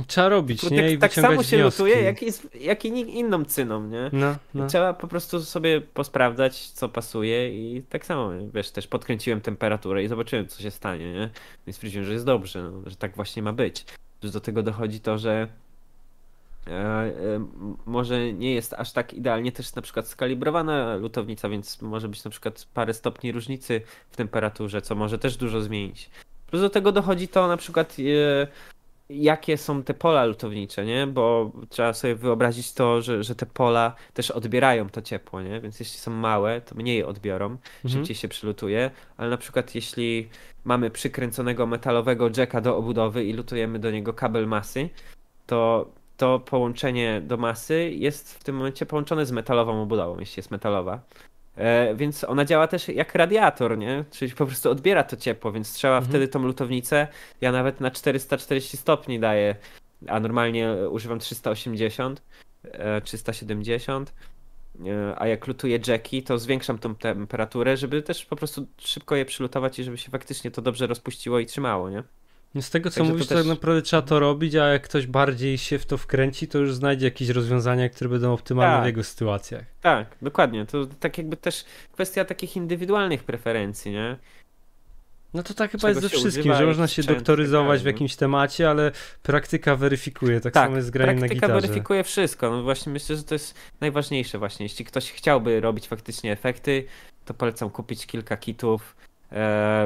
Trzeba 0.07 0.29
robić, 0.29 0.61
tak, 0.61 0.71
nie? 0.71 0.91
I 0.91 0.97
tak 0.97 1.13
samo 1.13 1.43
się 1.43 1.57
wnioski. 1.57 1.83
lutuje, 1.83 2.01
jak, 2.01 2.21
jest, 2.21 2.55
jak 2.61 2.85
i 2.85 2.89
inną 3.19 3.45
cyną, 3.45 3.87
nie? 3.87 4.09
No, 4.13 4.35
no. 4.53 4.67
Trzeba 4.67 4.93
po 4.93 5.07
prostu 5.07 5.41
sobie 5.41 5.81
posprawdzać, 5.81 6.69
co 6.69 6.89
pasuje 6.89 7.49
i 7.49 7.83
tak 7.83 8.05
samo, 8.05 8.31
wiesz, 8.53 8.71
też 8.71 8.87
podkręciłem 8.87 9.41
temperaturę 9.41 10.03
i 10.03 10.07
zobaczyłem, 10.07 10.47
co 10.47 10.61
się 10.61 10.71
stanie, 10.71 11.13
nie? 11.13 11.29
Więc 11.67 11.75
stwierdziłem, 11.75 12.05
że 12.05 12.13
jest 12.13 12.25
dobrze, 12.25 12.63
no, 12.63 12.89
że 12.89 12.95
tak 12.95 13.15
właśnie 13.15 13.41
ma 13.41 13.53
być. 13.53 13.85
Do 14.21 14.41
tego 14.41 14.63
dochodzi 14.63 14.99
to, 14.99 15.17
że 15.17 15.47
E, 16.67 16.71
e, 16.73 17.45
może 17.85 18.33
nie 18.33 18.53
jest 18.53 18.73
aż 18.73 18.91
tak 18.91 19.13
idealnie 19.13 19.51
też 19.51 19.75
na 19.75 19.81
przykład 19.81 20.07
skalibrowana 20.07 20.95
lutownica, 20.95 21.49
więc 21.49 21.81
może 21.81 22.09
być 22.09 22.23
na 22.23 22.31
przykład 22.31 22.67
parę 22.73 22.93
stopni 22.93 23.31
różnicy 23.31 23.81
w 24.11 24.15
temperaturze, 24.15 24.81
co 24.81 24.95
może 24.95 25.17
też 25.17 25.37
dużo 25.37 25.61
zmienić. 25.61 26.09
Plus 26.52 26.61
do 26.61 26.69
tego 26.69 26.91
dochodzi 26.91 27.28
to 27.28 27.48
na 27.48 27.57
przykład 27.57 27.98
e, 27.99 28.48
jakie 29.10 29.57
są 29.57 29.84
te 29.84 29.94
pola 29.94 30.26
lutownicze, 30.26 30.86
nie? 30.86 31.07
Bo 31.07 31.52
trzeba 31.69 31.94
sobie 31.94 32.15
wyobrazić 32.15 32.73
to, 32.73 33.02
że, 33.02 33.23
że 33.23 33.36
te 33.36 33.45
pola 33.45 33.95
też 34.14 34.32
odbierają 34.32 34.90
to 34.90 35.02
ciepło, 35.02 35.41
nie? 35.41 35.61
Więc 35.61 35.80
jeśli 35.80 35.99
są 35.99 36.11
małe, 36.11 36.61
to 36.61 36.76
mniej 36.76 37.03
odbiorą, 37.03 37.45
mhm. 37.45 37.60
szybciej 37.90 38.15
się 38.15 38.28
przylutuje, 38.28 38.91
ale 39.18 39.30
na 39.30 39.38
przykład 39.38 39.76
jeśli 39.76 40.30
mamy 40.64 40.90
przykręconego 40.90 41.68
metalowego 41.68 42.30
jacka 42.38 42.61
do 42.61 42.78
obudowy 42.78 43.26
i 43.26 43.34
lutujemy 43.34 43.80
do 43.80 43.91
niego 43.91 44.14
kabel 44.14 44.48
masy, 44.48 44.90
to 45.45 45.91
to 46.18 46.40
połączenie 46.40 47.22
do 47.22 47.38
masy 47.38 47.91
jest 47.91 48.40
w 48.40 48.44
tym 48.44 48.56
momencie 48.56 48.86
połączone 48.86 49.26
z 49.26 49.32
metalową 49.32 49.82
obudową, 49.82 50.19
jeśli 50.19 50.40
jest 50.40 50.52
metalowa. 50.52 50.99
E, 51.56 51.95
więc 51.95 52.23
ona 52.23 52.45
działa 52.45 52.68
też 52.68 52.88
jak 52.88 53.15
radiator, 53.15 53.78
nie? 53.78 54.06
Czyli 54.11 54.32
po 54.32 54.45
prostu 54.45 54.69
odbiera 54.69 55.03
to 55.03 55.18
ciepło, 55.18 55.52
więc 55.52 55.73
trzeba 55.73 55.98
mhm. 55.98 56.10
wtedy 56.10 56.28
tą 56.28 56.40
lutownicę, 56.40 57.07
ja 57.41 57.52
nawet 57.52 57.82
na 57.82 57.91
440 57.91 58.78
stopni 58.78 59.19
daję, 59.19 59.56
a 60.07 60.19
normalnie 60.19 60.76
używam 60.90 61.19
380, 61.19 62.22
e, 62.64 63.02
370. 63.02 64.14
E, 64.86 65.15
a 65.18 65.28
jak 65.28 65.48
lutuję 65.48 65.80
jacki, 65.88 66.23
to 66.23 66.40
zwiększam 66.40 66.78
tą 66.80 66.95
temperaturę, 66.95 67.78
żeby 67.78 68.02
też 68.02 68.26
po 68.26 68.36
prostu 68.36 68.68
szybko 68.78 69.15
je 69.15 69.26
przylutować 69.26 69.80
i 69.80 69.84
żeby 69.84 69.98
się 69.98 70.11
faktycznie 70.11 70.52
to 70.52 70.61
dobrze 70.61 70.88
rozpuściło 70.88 71.40
i 71.40 71.45
trzymało, 71.45 71.90
nie? 71.90 72.03
Z 72.60 72.69
tego 72.69 72.90
co 72.90 72.95
Także 72.95 73.14
mówisz, 73.14 73.28
to, 73.28 73.36
też... 73.36 73.44
tak 73.44 73.49
naprawdę 73.49 73.82
trzeba 73.82 74.02
to 74.02 74.19
robić, 74.19 74.56
a 74.56 74.68
jak 74.68 74.84
ktoś 74.84 75.07
bardziej 75.07 75.57
się 75.57 75.80
w 75.80 75.86
to 75.86 75.98
wkręci, 75.98 76.48
to 76.48 76.57
już 76.57 76.73
znajdzie 76.73 77.06
jakieś 77.06 77.30
rozwiązania, 77.30 77.90
które 77.90 78.10
będą 78.10 78.34
optymalne 78.34 78.76
tak. 78.76 78.84
w 78.84 78.88
jego 78.88 79.03
sytuacjach. 79.03 79.65
Tak, 79.82 80.15
dokładnie. 80.22 80.65
To 80.65 80.86
tak 80.86 81.18
jakby 81.18 81.38
też 81.38 81.65
kwestia 81.91 82.26
takich 82.26 82.56
indywidualnych 82.56 83.23
preferencji, 83.23 83.91
nie? 83.91 84.18
No 85.34 85.44
to 85.44 85.53
tak 85.53 85.72
chyba 85.72 85.90
jest 85.90 86.02
ze 86.02 86.10
wszystkim, 86.10 86.56
że 86.56 86.65
można 86.65 86.88
się 86.88 87.03
doktoryzować 87.03 87.82
w 87.82 87.86
jakimś 87.86 88.15
temacie, 88.15 88.69
ale 88.69 88.91
praktyka 89.23 89.76
weryfikuje, 89.76 90.41
tak, 90.41 90.53
tak 90.53 90.64
samo 90.64 90.76
jest 90.76 90.88
z 90.88 90.91
graniem 90.91 91.19
na 91.19 91.28
gitarze. 91.28 91.40
praktyka 91.40 91.68
weryfikuje 91.68 92.03
wszystko, 92.03 92.52
no 92.52 92.64
właśnie 92.64 92.94
myślę, 92.94 93.15
że 93.15 93.23
to 93.23 93.36
jest 93.36 93.56
najważniejsze 93.82 94.38
właśnie. 94.40 94.65
Jeśli 94.65 94.86
ktoś 94.86 95.11
chciałby 95.11 95.60
robić 95.60 95.88
faktycznie 95.88 96.32
efekty, 96.32 96.86
to 97.26 97.34
polecam 97.34 97.69
kupić 97.69 98.06
kilka 98.06 98.38
kitów, 98.38 98.95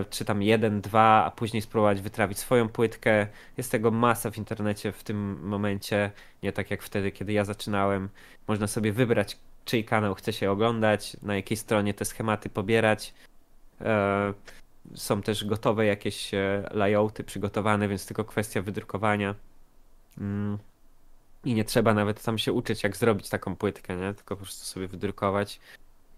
czy 0.10 0.26
tam 0.26 0.42
jeden, 0.42 0.82
dwa, 0.82 1.26
a 1.26 1.32
później 1.32 1.62
spróbować 1.62 2.02
wytrawić 2.02 2.40
swoją 2.40 2.70
płytkę. 2.70 3.28
Jest 3.58 3.72
tego 3.72 3.92
masa 3.92 4.32
w 4.32 4.38
internecie 4.38 4.92
w 4.92 5.04
tym 5.04 5.48
momencie, 5.48 6.12
nie 6.44 6.52
tak 6.52 6.72
jak 6.72 6.84
wtedy, 6.84 7.12
kiedy 7.12 7.34
ja 7.34 7.46
zaczynałem. 7.46 8.10
Można 8.48 8.68
sobie 8.68 8.94
wybrać, 8.94 9.38
czyj 9.66 9.86
kanał 9.86 10.16
chce 10.16 10.34
się 10.34 10.52
oglądać, 10.52 11.18
na 11.22 11.36
jakiej 11.36 11.58
stronie 11.58 11.94
te 11.94 12.06
schematy 12.06 12.50
pobierać. 12.50 13.14
E, 13.82 14.34
są 14.96 15.22
też 15.22 15.46
gotowe 15.46 15.86
jakieś 15.86 16.34
e, 16.34 16.70
layouty 16.72 17.24
przygotowane, 17.24 17.88
więc 17.88 18.06
tylko 18.06 18.26
kwestia 18.26 18.62
wydrukowania. 18.62 19.36
Mm. 20.18 20.58
I 21.46 21.54
nie 21.54 21.66
trzeba 21.66 21.94
nawet 21.94 22.24
tam 22.24 22.38
się 22.38 22.54
uczyć, 22.54 22.84
jak 22.84 22.98
zrobić 22.98 23.30
taką 23.30 23.56
płytkę, 23.56 23.98
nie? 23.98 24.14
Tylko 24.14 24.36
po 24.36 24.42
prostu 24.42 24.66
sobie 24.66 24.88
wydrukować 24.88 25.60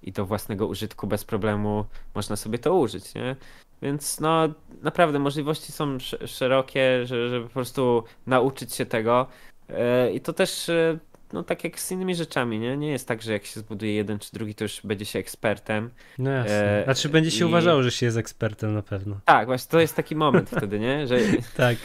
i 0.01 0.11
do 0.11 0.25
własnego 0.25 0.67
użytku 0.67 1.07
bez 1.07 1.23
problemu 1.23 1.85
można 2.15 2.35
sobie 2.35 2.59
to 2.59 2.75
użyć, 2.75 3.15
nie? 3.15 3.35
Więc 3.81 4.19
no 4.19 4.49
naprawdę 4.81 5.19
możliwości 5.19 5.71
są 5.71 5.97
szerokie, 6.25 7.05
żeby 7.05 7.41
po 7.41 7.53
prostu 7.53 8.03
nauczyć 8.27 8.75
się 8.75 8.85
tego. 8.85 9.27
E, 9.69 10.11
I 10.11 10.21
to 10.21 10.33
też 10.33 10.69
e, 10.69 10.97
no 11.33 11.43
tak 11.43 11.63
jak 11.63 11.79
z 11.79 11.91
innymi 11.91 12.15
rzeczami, 12.15 12.59
nie? 12.59 12.77
Nie 12.77 12.91
jest 12.91 13.07
tak, 13.07 13.21
że 13.21 13.33
jak 13.33 13.45
się 13.45 13.59
zbuduje 13.59 13.93
jeden 13.93 14.19
czy 14.19 14.31
drugi, 14.33 14.55
to 14.55 14.63
już 14.63 14.81
będzie 14.83 15.05
się 15.05 15.19
ekspertem. 15.19 15.89
No 16.17 16.29
jasne. 16.29 16.81
E, 16.81 16.83
znaczy 16.83 17.09
będzie 17.09 17.31
się 17.31 17.45
I... 17.45 17.47
uważało, 17.47 17.83
że 17.83 17.91
się 17.91 18.05
jest 18.05 18.17
ekspertem 18.17 18.73
na 18.73 18.81
pewno. 18.81 19.19
Tak, 19.25 19.45
właśnie 19.47 19.71
to 19.71 19.79
jest 19.79 19.95
taki 19.95 20.15
moment 20.15 20.49
wtedy, 20.49 20.79
nie? 20.79 21.07
Że 21.07 21.19
tak. 21.57 21.77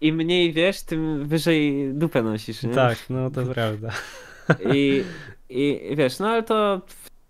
Im 0.00 0.16
mniej 0.16 0.52
wiesz, 0.52 0.82
tym 0.82 1.28
wyżej 1.28 1.90
dupę 1.94 2.22
nosisz, 2.22 2.62
nie? 2.62 2.74
Tak, 2.74 2.98
no 3.10 3.30
to 3.30 3.46
prawda. 3.46 3.90
I, 4.74 5.04
I 5.48 5.80
wiesz, 5.96 6.18
no 6.18 6.28
ale 6.28 6.42
to 6.42 6.80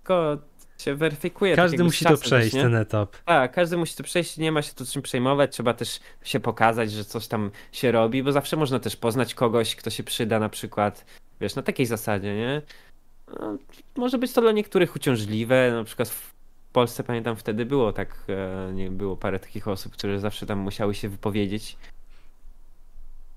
wszystko 0.07 0.39
się 0.79 0.95
weryfikuje. 0.95 1.57
Każdy 1.57 1.77
tak 1.77 1.87
musi 1.87 2.05
to 2.05 2.17
przejść, 2.17 2.53
też, 2.53 2.63
ten 2.63 2.75
etap. 2.75 3.17
Tak, 3.25 3.53
każdy 3.53 3.77
musi 3.77 3.97
to 3.97 4.03
przejść, 4.03 4.37
nie 4.37 4.53
ma 4.53 4.63
się 4.63 4.75
tu 4.75 4.87
czym 4.87 5.03
przejmować, 5.03 5.53
trzeba 5.53 5.75
też 5.75 6.01
się 6.23 6.41
pokazać, 6.41 6.93
że 6.93 7.05
coś 7.05 7.27
tam 7.27 7.51
się 7.73 7.93
robi, 7.93 8.23
bo 8.23 8.33
zawsze 8.33 8.57
można 8.57 8.79
też 8.79 8.97
poznać 8.97 9.35
kogoś, 9.35 9.77
kto 9.77 9.91
się 9.91 10.03
przyda 10.03 10.39
na 10.39 10.49
przykład, 10.49 11.05
wiesz, 11.41 11.55
na 11.55 11.63
takiej 11.63 11.87
zasadzie, 11.87 12.35
nie? 12.35 12.63
No, 13.41 13.59
może 13.97 14.19
być 14.19 14.33
to 14.33 14.41
dla 14.41 14.53
niektórych 14.53 14.97
uciążliwe, 14.97 15.71
na 15.73 15.85
przykład 15.85 16.09
w 16.09 16.35
Polsce 16.73 17.05
pamiętam 17.05 17.37
wtedy 17.37 17.65
było 17.67 17.93
tak, 17.93 18.25
e, 18.29 18.73
nie 18.73 18.91
było 18.91 19.17
parę 19.17 19.39
takich 19.39 19.69
osób, 19.69 19.93
które 19.93 20.21
zawsze 20.21 20.47
tam 20.47 20.59
musiały 20.59 20.95
się 20.95 21.09
wypowiedzieć. 21.09 21.77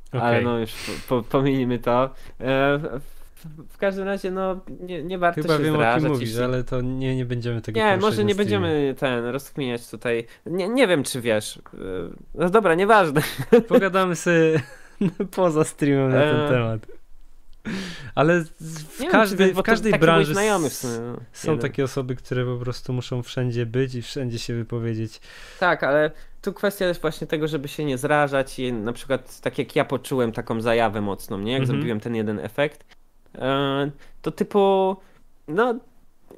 Okay. 0.07 0.21
Ale 0.21 0.41
no 0.41 0.59
już 0.59 0.71
po, 1.09 1.23
po, 1.23 1.39
to. 1.83 2.15
W 3.69 3.77
każdym 3.77 4.05
razie, 4.05 4.31
no, 4.31 4.59
nie, 4.79 5.03
nie 5.03 5.17
warto 5.17 5.41
Chyba 5.41 5.57
się 5.57 5.63
wiem, 5.63 5.73
zdrażać. 5.73 6.01
o 6.01 6.05
kim 6.05 6.13
mówisz, 6.13 6.29
jeśli... 6.29 6.43
ale 6.43 6.63
to 6.63 6.81
nie, 6.81 7.15
nie 7.15 7.25
będziemy 7.25 7.61
tego 7.61 7.79
Nie, 7.79 7.97
może 7.97 8.23
nie 8.23 8.35
będziemy 8.35 8.95
ten 8.97 9.25
rozkminiać 9.25 9.89
tutaj. 9.89 10.25
Nie, 10.45 10.69
nie 10.69 10.87
wiem, 10.87 11.03
czy 11.03 11.21
wiesz. 11.21 11.57
Y, 11.57 11.59
no 12.35 12.49
dobra, 12.49 12.75
nieważne. 12.75 13.21
Pogadamy 13.67 14.15
sobie 14.15 14.61
poza 15.35 15.63
streamem 15.63 16.11
na 16.11 16.21
ten 16.21 16.35
e. 16.35 16.49
temat. 16.49 16.99
Ale 18.15 18.43
w, 18.59 19.05
każdej, 19.11 19.47
wiem, 19.47 19.55
w 19.55 19.61
każdej 19.61 19.93
branży 19.99 20.33
znajomy 20.33 20.69
w 20.69 20.73
sumie, 20.73 20.99
no. 20.99 21.19
są 21.33 21.51
jeden. 21.51 21.61
takie 21.61 21.83
osoby, 21.83 22.15
które 22.15 22.45
po 22.45 22.57
prostu 22.57 22.93
muszą 22.93 23.23
wszędzie 23.23 23.65
być 23.65 23.95
i 23.95 24.01
wszędzie 24.01 24.39
się 24.39 24.53
wypowiedzieć. 24.53 25.21
Tak, 25.59 25.83
ale 25.83 26.11
tu 26.41 26.53
kwestia 26.53 26.85
jest 26.85 27.01
właśnie 27.01 27.27
tego, 27.27 27.47
żeby 27.47 27.67
się 27.67 27.85
nie 27.85 27.97
zrażać 27.97 28.59
i 28.59 28.73
na 28.73 28.93
przykład 28.93 29.41
tak 29.41 29.57
jak 29.57 29.75
ja 29.75 29.85
poczułem 29.85 30.31
taką 30.31 30.61
zajawę 30.61 31.01
mocną, 31.01 31.37
nie? 31.37 31.51
Jak 31.51 31.61
mhm. 31.61 31.77
zrobiłem 31.77 31.99
ten 31.99 32.15
jeden 32.15 32.39
efekt, 32.39 32.85
to 34.21 34.31
typu, 34.31 34.95
no 35.47 35.73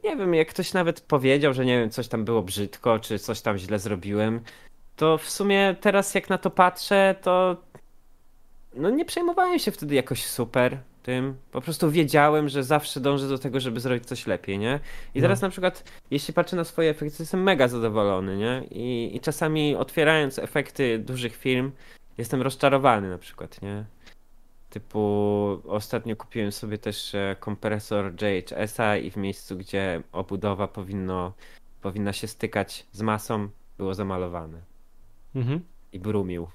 nie 0.03 0.15
wiem, 0.15 0.34
jak 0.34 0.47
ktoś 0.47 0.73
nawet 0.73 1.01
powiedział, 1.01 1.53
że 1.53 1.65
nie 1.65 1.80
wiem, 1.80 1.89
coś 1.89 2.07
tam 2.07 2.26
było 2.26 2.41
brzydko, 2.41 2.99
czy 2.99 3.19
coś 3.19 3.41
tam 3.41 3.57
źle 3.57 3.80
zrobiłem, 3.80 4.41
to 4.95 5.18
w 5.18 5.30
sumie 5.30 5.76
teraz 5.81 6.15
jak 6.15 6.30
na 6.30 6.38
to 6.38 6.49
patrzę, 6.49 7.15
to 7.22 7.57
no 8.76 8.89
nie 8.89 9.05
przejmowałem 9.05 9.59
się 9.59 9.72
wtedy 9.72 9.95
jakoś 9.95 10.26
super 10.26 10.77
tym. 11.03 11.35
Po 11.51 11.61
prostu 11.61 11.91
wiedziałem, 11.91 12.49
że 12.49 12.63
zawsze 12.63 12.99
dążę 12.99 13.27
do 13.27 13.38
tego, 13.38 13.59
żeby 13.59 13.80
zrobić 13.80 14.05
coś 14.05 14.27
lepiej, 14.27 14.59
nie? 14.59 14.80
I 15.15 15.19
no. 15.19 15.22
teraz 15.22 15.41
na 15.41 15.49
przykład, 15.49 15.84
jeśli 16.11 16.34
patrzę 16.34 16.55
na 16.55 16.63
swoje 16.63 16.89
efekty, 16.89 17.18
to 17.18 17.23
jestem 17.23 17.43
mega 17.43 17.68
zadowolony, 17.68 18.38
nie? 18.38 18.63
I, 18.72 19.15
I 19.15 19.19
czasami 19.19 19.76
otwierając 19.76 20.39
efekty 20.39 20.99
dużych 20.99 21.35
firm, 21.35 21.72
jestem 22.18 22.41
rozczarowany 22.41 23.09
na 23.09 23.18
przykład, 23.18 23.61
nie? 23.61 23.85
Typu 24.72 25.61
ostatnio 25.68 26.15
kupiłem 26.15 26.52
sobie 26.52 26.77
też 26.77 27.15
e, 27.15 27.35
kompresor 27.39 28.14
JHS-a 28.22 28.98
i 28.98 29.11
w 29.11 29.18
miejscu, 29.18 29.57
gdzie 29.57 30.02
obudowa 30.11 30.68
powinno, 30.68 31.34
powinna 31.81 32.14
się 32.14 32.27
stykać 32.27 32.85
z 32.91 33.02
masą, 33.02 33.49
było 33.77 33.93
zamalowane. 33.93 34.61
Mhm. 35.35 35.60
I 35.93 35.99
brumił. 35.99 36.48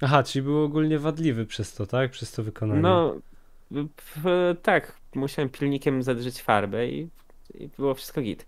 Aha, 0.00 0.22
czyli 0.22 0.42
był 0.42 0.62
ogólnie 0.62 0.98
wadliwy 0.98 1.46
przez 1.46 1.74
to, 1.74 1.86
tak? 1.86 2.10
Przez 2.10 2.32
to 2.32 2.42
wykonanie. 2.42 2.80
No, 2.80 3.14
tak, 4.62 4.96
musiałem 5.14 5.48
pilnikiem 5.48 6.02
zadrzeć 6.02 6.42
farbę 6.42 6.88
i, 6.88 7.08
i 7.54 7.68
było 7.68 7.94
wszystko 7.94 8.22
git. 8.22 8.46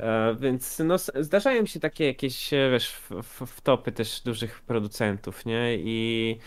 E, 0.00 0.36
więc 0.40 0.78
no, 0.78 0.98
zdarzają 0.98 1.66
się 1.66 1.80
takie 1.80 2.06
jakieś, 2.06 2.52
e, 2.52 2.70
wiesz, 2.70 3.00
wtopy 3.46 3.92
też 3.92 4.20
dużych 4.20 4.60
producentów, 4.60 5.46
nie? 5.46 5.76
I, 5.78 6.38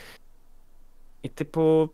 i 1.23 1.30
typu 1.30 1.89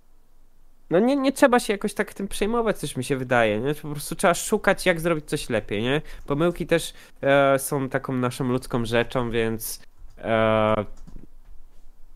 no 0.90 1.00
nie, 1.00 1.16
nie 1.16 1.32
trzeba 1.32 1.60
się 1.60 1.74
jakoś 1.74 1.94
tak 1.94 2.14
tym 2.14 2.28
przejmować, 2.28 2.78
coś 2.78 2.98
mi 2.98 3.04
się 3.04 3.18
wydaje, 3.18 3.60
nie? 3.60 3.76
Po 3.76 3.90
prostu 3.90 4.16
trzeba 4.16 4.34
szukać, 4.34 4.86
jak 4.86 5.02
zrobić 5.02 5.26
coś 5.26 5.50
lepiej, 5.50 5.84
nie? 5.84 6.02
Pomyłki 6.26 6.68
też 6.68 6.94
e, 7.22 7.60
są 7.60 7.90
taką 7.90 8.14
naszą 8.14 8.48
ludzką 8.48 8.86
rzeczą, 8.86 9.32
więc 9.32 9.84
e, 10.18 10.86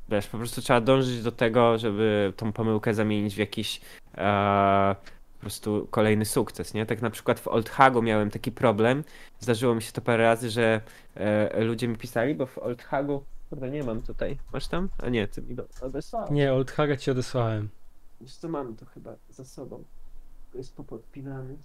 wiesz, 0.09 0.27
po 0.27 0.37
prostu 0.37 0.61
trzeba 0.61 0.81
dążyć 0.81 1.21
do 1.21 1.31
tego, 1.31 1.77
żeby 1.77 2.33
tą 2.35 2.51
pomyłkę 2.51 2.93
zamienić 2.93 3.35
w 3.35 3.37
jakiś 3.37 3.81
e, 4.17 4.95
po 5.37 5.41
prostu 5.41 5.87
kolejny 5.91 6.25
sukces, 6.25 6.73
nie? 6.73 6.85
Tak 6.85 7.01
na 7.01 7.09
przykład 7.09 7.39
w 7.39 7.47
Old 7.47 7.69
Hagu 7.69 8.01
miałem 8.01 8.29
taki 8.29 8.51
problem, 8.51 9.03
zdarzyło 9.39 9.75
mi 9.75 9.81
się 9.81 9.91
to 9.91 10.01
parę 10.01 10.23
razy, 10.23 10.49
że 10.49 10.81
e, 11.15 11.63
ludzie 11.63 11.87
mi 11.87 11.95
pisali, 11.95 12.35
bo 12.35 12.45
w 12.45 12.57
Old 12.57 12.83
Hagu, 12.83 13.23
kurde 13.49 13.69
nie 13.69 13.83
mam 13.83 14.01
tutaj, 14.01 14.37
masz 14.53 14.67
tam? 14.67 14.89
A 15.03 15.09
nie, 15.09 15.27
ty 15.27 15.41
mi 15.41 15.55
odesłałeś. 15.81 16.31
Nie, 16.31 16.53
Old 16.53 16.71
Haga 16.71 16.97
ci 16.97 17.11
odesłałem. 17.11 17.69
Wiesz 18.21 18.35
co, 18.35 18.49
mam 18.49 18.75
to 18.75 18.85
chyba 18.85 19.15
za 19.29 19.45
sobą. 19.45 19.83
To 20.51 20.57
jest 20.57 20.75
popodpinany. 20.75 21.57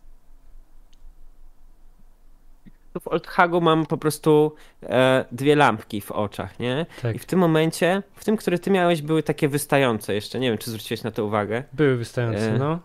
W 3.01 3.09
Old 3.09 3.27
Hagu 3.27 3.61
mam 3.61 3.87
po 3.87 3.97
prostu 3.97 4.55
e, 4.83 5.25
dwie 5.33 5.57
lampki 5.57 6.01
w 6.01 6.11
oczach, 6.11 6.59
nie? 6.59 6.87
Tak. 7.03 7.17
I 7.17 7.19
w 7.19 7.27
tym 7.27 7.39
momencie, 7.39 8.03
w 8.15 8.25
tym, 8.25 8.37
który 8.37 8.59
ty 8.59 8.71
miałeś, 8.71 9.03
były 9.03 9.23
takie 9.23 9.49
wystające 9.49 10.15
jeszcze. 10.15 10.41
Nie 10.41 10.49
wiem, 10.49 10.59
czy 10.59 10.71
zwróciłeś 10.71 11.03
na 11.03 11.11
to 11.11 11.25
uwagę. 11.25 11.65
Były 11.73 11.97
wystające, 11.97 12.55
E, 12.55 12.59
no. 12.59 12.81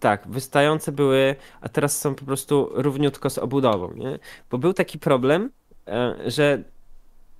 Tak, 0.00 0.28
wystające 0.28 0.92
były, 0.92 1.36
a 1.60 1.68
teraz 1.68 2.00
są 2.00 2.14
po 2.14 2.24
prostu 2.24 2.70
równiutko 2.72 3.30
z 3.30 3.38
obudową, 3.38 3.92
nie? 3.94 4.18
Bo 4.50 4.58
był 4.58 4.72
taki 4.72 4.98
problem, 4.98 5.50
e, 5.88 6.14
że 6.26 6.62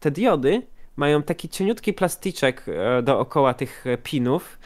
te 0.01 0.10
diody 0.10 0.62
mają 0.99 1.23
taki 1.23 1.49
cieniutki 1.49 1.93
plastyczek 1.93 2.65
e, 2.69 3.03
dookoła 3.03 3.55
tych 3.55 3.87
e, 3.87 3.99
pinów 3.99 4.59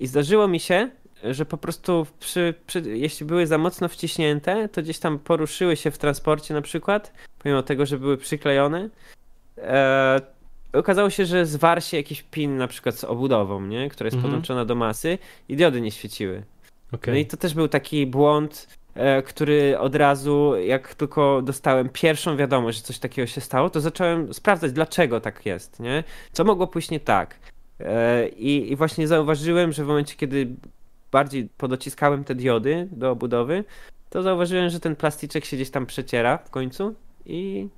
i 0.00 0.06
zdarzyło 0.06 0.48
mi 0.48 0.60
się, 0.60 0.90
że 1.24 1.44
po 1.46 1.56
prostu 1.56 2.06
przy, 2.20 2.54
przy, 2.66 2.80
jeśli 2.80 3.26
były 3.26 3.46
za 3.46 3.58
mocno 3.58 3.88
wciśnięte, 3.88 4.68
to 4.68 4.82
gdzieś 4.82 4.98
tam 4.98 5.18
poruszyły 5.18 5.76
się 5.76 5.90
w 5.90 5.98
transporcie 5.98 6.54
na 6.54 6.62
przykład, 6.62 7.12
pomimo 7.38 7.62
tego, 7.62 7.86
że 7.86 7.98
były 7.98 8.16
przyklejone. 8.16 8.88
E, 9.58 10.20
okazało 10.72 11.10
się, 11.10 11.26
że 11.26 11.46
zwarł 11.46 11.80
się 11.80 11.96
jakiś 11.96 12.22
pin 12.22 12.56
na 12.56 12.68
przykład 12.68 12.94
z 12.94 13.04
obudową, 13.04 13.66
nie? 13.66 13.88
która 13.88 14.06
jest 14.06 14.14
Mhm. 14.14 14.22
podłączona 14.22 14.64
do 14.64 14.74
masy 14.74 15.18
i 15.48 15.56
diody 15.56 15.80
nie 15.80 15.90
świeciły. 15.90 16.42
Okej. 16.92 17.14
No 17.14 17.20
i 17.20 17.26
to 17.26 17.36
też 17.36 17.54
był 17.54 17.68
taki 17.68 18.06
błąd, 18.06 18.78
który 19.26 19.78
od 19.78 19.94
razu, 19.94 20.52
jak 20.56 20.94
tylko 20.94 21.42
dostałem 21.42 21.88
pierwszą 21.88 22.36
wiadomość, 22.36 22.78
że 22.78 22.84
coś 22.84 22.98
takiego 22.98 23.26
się 23.26 23.40
stało, 23.40 23.70
to 23.70 23.80
zacząłem 23.80 24.34
sprawdzać, 24.34 24.72
dlaczego 24.72 25.20
tak 25.20 25.46
jest, 25.46 25.80
nie? 25.80 26.04
Co 26.32 26.44
mogło 26.44 26.66
pójść 26.66 26.90
nie 26.90 27.00
tak. 27.00 27.34
E, 27.80 28.28
I, 28.28 28.72
I 28.72 28.76
właśnie 28.76 29.08
zauważyłem, 29.08 29.72
że 29.72 29.84
w 29.84 29.86
momencie, 29.86 30.14
kiedy 30.16 30.48
bardziej 31.12 31.48
podociskałem 31.56 32.24
te 32.24 32.34
diody 32.34 32.88
do 32.92 33.10
obudowy, 33.10 33.64
to 34.10 34.22
zauważyłem, 34.22 34.70
że 34.70 34.80
ten 34.80 34.96
plastyczek 34.96 35.44
się 35.44 35.56
gdzieś 35.56 35.70
tam 35.70 35.86
przeciera 35.86 36.38
w 36.38 36.50
końcu 36.50 36.94
i 37.26 37.68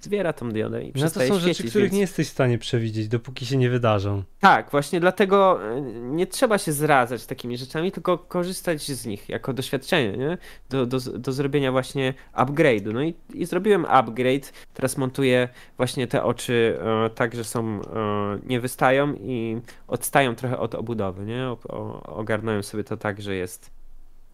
zbiera 0.00 0.32
tą 0.32 0.50
diodę 0.50 0.82
i 0.82 0.86
No 0.86 0.92
to 0.92 0.98
przestaje 0.98 1.28
są 1.28 1.34
rzeczy, 1.34 1.54
świecić, 1.54 1.70
których 1.70 1.84
więc... 1.84 1.94
nie 1.94 2.00
jesteś 2.00 2.28
w 2.28 2.30
stanie 2.30 2.58
przewidzieć, 2.58 3.08
dopóki 3.08 3.46
się 3.46 3.56
nie 3.56 3.70
wydarzą. 3.70 4.22
Tak, 4.40 4.70
właśnie 4.70 5.00
dlatego 5.00 5.60
e, 5.76 5.80
nie 5.90 6.26
trzeba 6.26 6.58
się 6.58 6.72
zradzać 6.72 7.26
takimi 7.26 7.58
rzeczami, 7.58 7.92
tylko 7.92 8.18
korzystać 8.18 8.82
z 8.82 9.06
nich 9.06 9.28
jako 9.28 9.52
doświadczenie, 9.52 10.18
nie? 10.18 10.38
Do, 10.70 10.86
do, 10.86 10.98
do 10.98 11.32
zrobienia 11.32 11.72
właśnie 11.72 12.14
upgrade'u. 12.34 12.92
No 12.92 13.02
i, 13.02 13.14
i 13.34 13.46
zrobiłem 13.46 13.84
upgrade, 13.88 14.52
teraz 14.74 14.96
montuję 14.96 15.48
właśnie 15.76 16.06
te 16.06 16.22
oczy 16.22 16.78
e, 17.06 17.10
tak, 17.10 17.34
że 17.34 17.44
są, 17.44 17.80
e, 17.80 18.38
nie 18.46 18.60
wystają 18.60 19.14
i 19.14 19.60
odstają 19.88 20.34
trochę 20.34 20.58
od 20.58 20.74
obudowy, 20.74 21.26
nie? 21.26 21.46
O, 21.46 21.58
o, 21.68 22.02
ogarnąłem 22.02 22.62
sobie 22.62 22.84
to 22.84 22.96
tak, 22.96 23.22
że 23.22 23.34
jest 23.34 23.79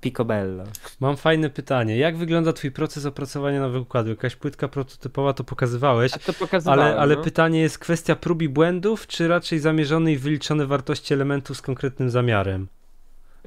picobello. 0.01 0.65
Mam 1.01 1.17
fajne 1.17 1.51
pytanie. 1.51 1.97
Jak 1.97 2.17
wygląda 2.17 2.53
twój 2.53 2.71
proces 2.71 3.07
opracowania 3.07 3.61
nowego 3.61 3.81
układu? 3.83 4.11
Jakaś 4.11 4.37
płytka 4.37 4.69
prototypowa 4.69 5.33
to 5.33 5.45
pokazywałeś, 5.45 6.13
A 6.15 6.19
to 6.19 6.33
pokazywałem, 6.33 6.81
ale, 6.87 6.97
ale 6.97 7.17
no. 7.17 7.23
pytanie 7.23 7.61
jest 7.61 7.79
kwestia 7.79 8.17
prób 8.17 8.43
i 8.43 8.49
błędów, 8.49 9.07
czy 9.07 9.29
raczej 9.29 9.59
zamierzone 9.59 10.13
i 10.13 10.17
wyliczone 10.17 10.67
wartości 10.67 11.15
elementów 11.15 11.57
z 11.57 11.63
konkretnym 11.63 12.11
zamiarem? 12.11 12.69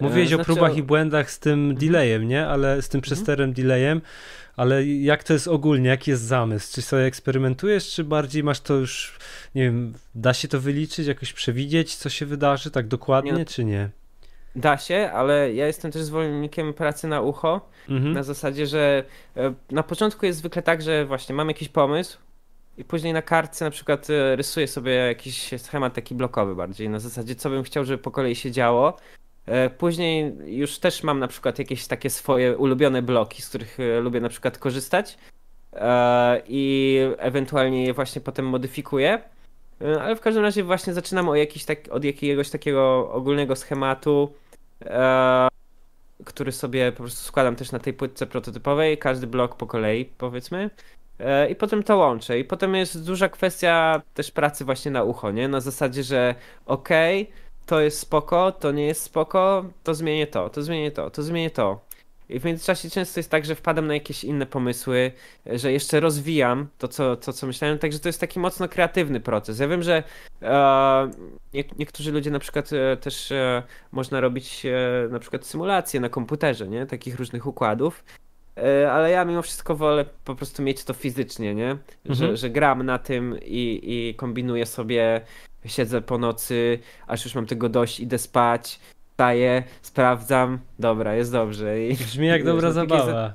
Mówiłeś 0.02 0.32
E, 0.32 0.36
o 0.36 0.38
znaczy, 0.38 0.46
próbach 0.46 0.78
i 0.78 0.84
błędach 0.84 1.32
z 1.32 1.40
tym 1.40 1.60
Mhm. 1.60 1.76
delayem, 1.78 2.28
nie? 2.28 2.48
Ale 2.48 2.82
z 2.82 2.90
tym 2.90 3.02
przesterem 3.02 3.54
delayem, 3.54 4.02
ale 4.56 4.86
jak 4.86 5.24
to 5.24 5.34
jest 5.34 5.48
ogólnie? 5.48 5.90
Jaki 5.90 6.12
jest 6.12 6.24
zamysł? 6.24 6.74
Czy 6.76 6.82
sobie 6.82 7.04
eksperymentujesz, 7.04 7.92
czy 7.92 8.04
bardziej 8.04 8.44
masz 8.44 8.60
to 8.60 8.74
już, 8.74 9.18
nie 9.56 9.64
wiem, 9.64 9.94
da 10.16 10.34
się 10.34 10.48
to 10.48 10.60
wyliczyć, 10.60 11.08
jakoś 11.08 11.34
przewidzieć, 11.34 11.96
co 11.96 12.10
się 12.10 12.26
wydarzy 12.26 12.72
tak 12.72 12.88
dokładnie, 12.88 13.32
Nie, 13.32 13.38
no- 13.40 13.46
czy 13.46 13.64
nie? 13.64 13.90
Da 14.56 14.78
się, 14.78 15.10
ale 15.14 15.54
ja 15.54 15.68
jestem 15.68 15.92
też 15.92 16.02
zwolennikiem 16.02 16.74
pracy 16.74 17.08
na 17.08 17.22
ucho, 17.22 17.70
Mhm. 17.90 18.14
Na 18.14 18.24
zasadzie, 18.24 18.68
że 18.68 19.04
e, 19.38 19.54
na 19.72 19.84
początku 19.84 20.26
jest 20.26 20.40
zwykle 20.40 20.62
tak, 20.62 20.82
że 20.82 21.06
właśnie 21.06 21.36
mam 21.36 21.48
jakiś 21.48 21.70
pomysł 21.70 22.18
i 22.78 22.84
później 22.84 23.14
na 23.14 23.22
kartce 23.22 23.66
na 23.66 23.72
przykład 23.72 24.10
e, 24.10 24.36
rysuję 24.36 24.68
sobie 24.68 24.92
jakiś 24.92 25.52
schemat 25.58 25.94
taki 25.94 26.16
blokowy 26.16 26.56
bardziej, 26.56 26.90
na 26.90 27.00
zasadzie 27.00 27.36
co 27.36 27.50
bym 27.50 27.64
chciał, 27.64 27.86
żeby 27.86 27.98
po 28.04 28.12
kolei 28.12 28.36
się 28.36 28.52
działo. 28.52 28.98
E, 29.46 29.70
Później 29.70 30.34
już 30.46 30.80
też 30.80 31.04
mam 31.04 31.20
na 31.20 31.28
przykład 31.28 31.60
jakieś 31.60 31.88
takie 31.88 32.10
swoje 32.10 32.58
ulubione 32.58 33.02
bloki, 33.02 33.42
z 33.42 33.50
których 33.50 33.78
lubię 34.02 34.22
na 34.22 34.30
przykład 34.30 34.58
korzystać 34.58 35.18
i 36.48 36.98
ewentualnie 37.18 37.86
je 37.86 37.94
właśnie 37.94 38.22
potem 38.22 38.46
modyfikuję. 38.46 39.22
E, 39.82 40.02
Ale 40.02 40.16
w 40.16 40.22
każdym 40.22 40.44
razie 40.44 40.64
właśnie 40.64 40.94
zaczynam 40.94 41.30
tak, 41.68 41.80
od 41.92 42.04
jakiegoś 42.04 42.50
takiego 42.50 43.12
ogólnego 43.12 43.56
schematu, 43.56 44.34
e, 44.86 45.48
który 46.26 46.52
sobie 46.52 46.92
po 46.92 47.04
prostu 47.04 47.24
składam 47.24 47.56
też 47.56 47.72
na 47.72 47.80
tej 47.80 47.94
płytce 47.94 48.28
prototypowej, 48.28 48.98
każdy 48.98 49.28
blok 49.28 49.56
po 49.56 49.68
kolei 49.68 50.06
powiedzmy. 50.06 50.70
E, 51.20 51.50
I 51.50 51.56
potem 51.56 51.84
to 51.84 51.98
łączę. 51.98 52.40
I 52.40 52.44
potem 52.44 52.76
jest 52.76 53.06
duża 53.06 53.30
kwestia 53.30 54.02
też 54.14 54.32
pracy 54.32 54.66
właśnie 54.66 54.92
na 54.92 55.04
ucho, 55.04 55.32
nie? 55.32 55.48
Na 55.48 55.62
zasadzie, 55.62 56.04
że 56.04 56.36
okej, 56.66 57.32
to 57.66 57.82
jest 57.82 58.00
spoko, 58.00 58.52
to 58.52 58.72
nie 58.72 58.86
jest 58.86 59.02
spoko, 59.04 59.66
to 59.84 59.94
zmienię 59.94 60.28
to, 60.28 60.50
to 60.50 60.64
zmienię 60.64 60.92
to, 60.92 61.10
to 61.10 61.24
zmienię 61.24 61.52
to. 61.52 61.89
I 62.30 62.40
w 62.40 62.46
międzyczasie 62.46 62.90
często 62.90 63.20
jest 63.20 63.32
tak, 63.32 63.46
że 63.46 63.56
wpadam 63.56 63.88
na 63.88 63.94
jakieś 63.94 64.24
inne 64.24 64.46
pomysły, 64.46 65.12
że 65.46 65.72
jeszcze 65.72 66.00
rozwijam 66.00 66.68
to, 66.78 66.88
co, 66.88 67.16
to, 67.16 67.34
co 67.34 67.48
myślałem, 67.48 67.80
także 67.80 68.00
to 68.00 68.10
jest 68.10 68.20
taki 68.20 68.40
mocno 68.40 68.68
kreatywny 68.70 69.20
proces. 69.20 69.60
Ja 69.60 69.68
wiem, 69.68 69.84
że 69.84 70.04
e, 70.42 71.12
nie, 71.54 71.64
niektórzy 71.80 72.12
ludzie 72.12 72.32
na 72.32 72.40
przykład 72.40 72.74
e, 72.74 72.98
też 72.98 73.32
e, 73.32 73.64
można 73.92 74.20
robić 74.20 74.66
e, 74.66 75.08
na 75.12 75.20
przykład 75.20 75.46
symulacje 75.46 76.00
na 76.00 76.10
komputerze, 76.10 76.68
nie? 76.68 76.86
Takich 76.86 77.16
różnych 77.20 77.46
układów. 77.48 78.04
E, 78.58 78.92
Ale 78.92 79.12
ja 79.12 79.26
mimo 79.26 79.42
wszystko 79.42 79.76
wolę 79.76 80.06
po 80.26 80.36
prostu 80.36 80.62
mieć 80.64 80.84
to 80.84 80.94
fizycznie, 80.94 81.56
nie? 81.56 81.78
Że, 82.06 82.12
Mhm. 82.24 82.38
że 82.38 82.50
gram 82.50 82.84
na 82.84 82.98
tym 83.00 83.36
i, 83.46 83.80
i 83.84 84.16
kombinuję 84.16 84.66
sobie, 84.66 85.22
siedzę 85.66 86.02
po 86.02 86.18
nocy, 86.18 86.80
aż 87.08 87.26
już 87.26 87.36
mam 87.36 87.46
tego 87.46 87.70
dość, 87.70 88.00
idę 88.00 88.18
spać, 88.18 88.80
wstaję, 89.20 89.64
sprawdzam, 89.82 90.60
dobra, 90.80 91.16
jest 91.16 91.32
dobrze. 91.32 91.88
I, 91.88 91.96
Brzmi 91.96 92.28
jak 92.28 92.38
wiesz, 92.38 92.46
dobra 92.46 92.72
za- 92.72 92.82
zabawa. 92.82 93.34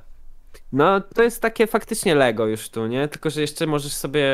No, 0.72 1.00
to 1.00 1.22
jest 1.22 1.42
takie 1.42 1.66
faktycznie 1.66 2.14
Lego 2.14 2.46
już 2.46 2.68
tu, 2.68 2.86
nie? 2.86 3.08
Tylko, 3.08 3.30
że 3.30 3.40
jeszcze 3.40 3.66
możesz 3.66 3.92
sobie 3.92 4.26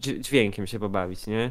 dź- 0.00 0.20
dźwiękiem 0.26 0.66
się 0.66 0.78
pobawić, 0.78 1.26
nie? 1.26 1.50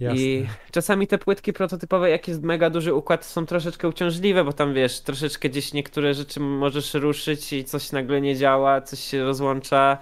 Jasne. 0.00 0.20
I 0.20 0.46
czasami 0.70 1.06
te 1.06 1.18
płytki 1.18 1.52
prototypowe, 1.52 2.10
jak 2.10 2.28
jest 2.28 2.42
mega 2.42 2.70
duży 2.70 2.94
układ, 2.94 3.24
są 3.24 3.46
troszeczkę 3.46 3.88
uciążliwe, 3.88 4.44
bo 4.44 4.52
tam 4.52 4.74
wiesz, 4.74 5.00
troszeczkę 5.00 5.48
gdzieś 5.48 5.72
niektóre 5.72 6.14
rzeczy 6.14 6.40
możesz 6.40 6.94
ruszyć 6.94 7.52
i 7.52 7.64
coś 7.64 7.92
nagle 7.92 8.20
nie 8.20 8.36
działa, 8.36 8.80
coś 8.80 9.00
się 9.00 9.24
rozłącza. 9.24 9.98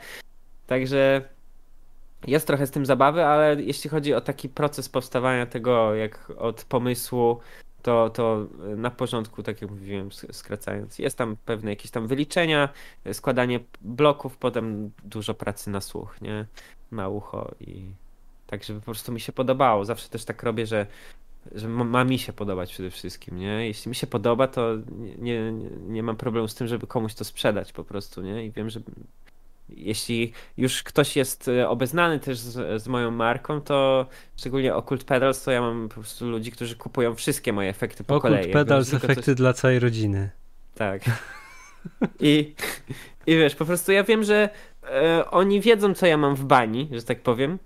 Także 0.67 1.23
jest 2.27 2.47
trochę 2.47 2.67
z 2.67 2.71
tym 2.71 2.87
zabawy, 2.87 3.25
ale 3.25 3.63
jeśli 3.63 3.91
chodzi 3.91 4.15
o 4.15 4.21
taki 4.21 4.49
proces 4.49 4.89
powstawania 4.89 5.47
tego, 5.47 5.95
jak 5.95 6.33
od 6.39 6.65
pomysłu, 6.65 7.41
to, 7.87 8.11
to 8.11 8.47
na 8.77 8.91
porządku, 8.91 9.43
tak 9.43 9.63
jak 9.63 9.71
mówiłem, 9.71 10.09
sk- 10.09 10.33
skracając, 10.33 10.99
jest 10.99 11.19
tam 11.19 11.37
pewne 11.45 11.71
jakieś 11.71 11.91
tam 11.91 12.07
wyliczenia, 12.07 12.69
składanie 13.13 13.61
bloków, 13.81 14.37
potem 14.37 14.91
dużo 15.05 15.35
pracy 15.35 15.71
na 15.71 15.81
słuch, 15.81 16.21
nie? 16.21 16.47
Na 16.93 17.09
ucho 17.09 17.55
i 17.61 17.85
tak, 18.47 18.65
żeby 18.65 18.81
po 18.81 18.85
prostu 18.85 19.13
mi 19.13 19.21
się 19.21 19.33
podobało. 19.33 19.85
Zawsze 19.85 20.09
też 20.09 20.25
tak 20.25 20.43
robię, 20.43 20.67
że, 20.67 20.87
że 21.55 21.69
ma 21.69 22.05
mi 22.05 22.19
się 22.19 22.33
podobać 22.33 22.73
przede 22.73 22.91
wszystkim, 22.91 23.39
nie? 23.39 23.67
Jeśli 23.67 23.89
mi 23.89 23.95
się 23.95 24.07
podoba, 24.07 24.49
to 24.49 24.77
nie, 25.19 25.53
nie, 25.53 25.53
nie 25.89 26.03
mam 26.03 26.17
problemu 26.17 26.49
z 26.49 26.55
tym, 26.55 26.67
żeby 26.67 26.87
komuś 26.87 27.15
to 27.15 27.25
sprzedać 27.25 27.73
po 27.73 27.85
prostu, 27.85 28.23
nie? 28.23 28.47
I 28.47 28.51
wiem, 28.51 28.71
że 28.71 28.81
jeśli 29.69 30.33
już 30.57 30.83
ktoś 30.83 31.17
jest 31.17 31.49
e, 31.49 31.69
obeznany 31.69 32.21
też 32.21 32.39
z, 32.39 32.83
z 32.83 32.89
moją 32.89 33.11
marką, 33.11 33.61
to 33.61 34.07
szczególnie 34.37 34.75
Occult 34.75 35.05
Pedals, 35.05 35.45
to 35.45 35.51
ja 35.51 35.61
mam 35.61 35.89
po 35.89 35.95
prostu 35.95 36.31
ludzi, 36.31 36.53
którzy 36.53 36.77
kupują 36.77 37.15
wszystkie 37.15 37.53
moje 37.53 37.71
efekty 37.71 38.05
po 38.05 38.15
Occult 38.17 38.35
kolei. 38.35 38.53
Pedals, 38.53 38.95
efekty 38.95 39.23
coś... 39.23 39.35
dla 39.35 39.53
całej 39.53 39.79
rodziny. 39.79 40.31
Tak. 40.75 41.03
I, 42.21 42.55
I 43.27 43.37
wiesz, 43.37 43.55
po 43.55 43.65
prostu 43.65 43.93
ja 43.93 44.05
wiem, 44.05 44.25
że 44.25 44.49
e, 44.83 45.31
oni 45.31 45.61
wiedzą, 45.61 45.95
co 45.95 46.07
ja 46.07 46.17
mam 46.17 46.35
w 46.37 46.45
bani, 46.45 46.89
że 46.93 47.03
tak 47.03 47.21
powiem. 47.21 47.59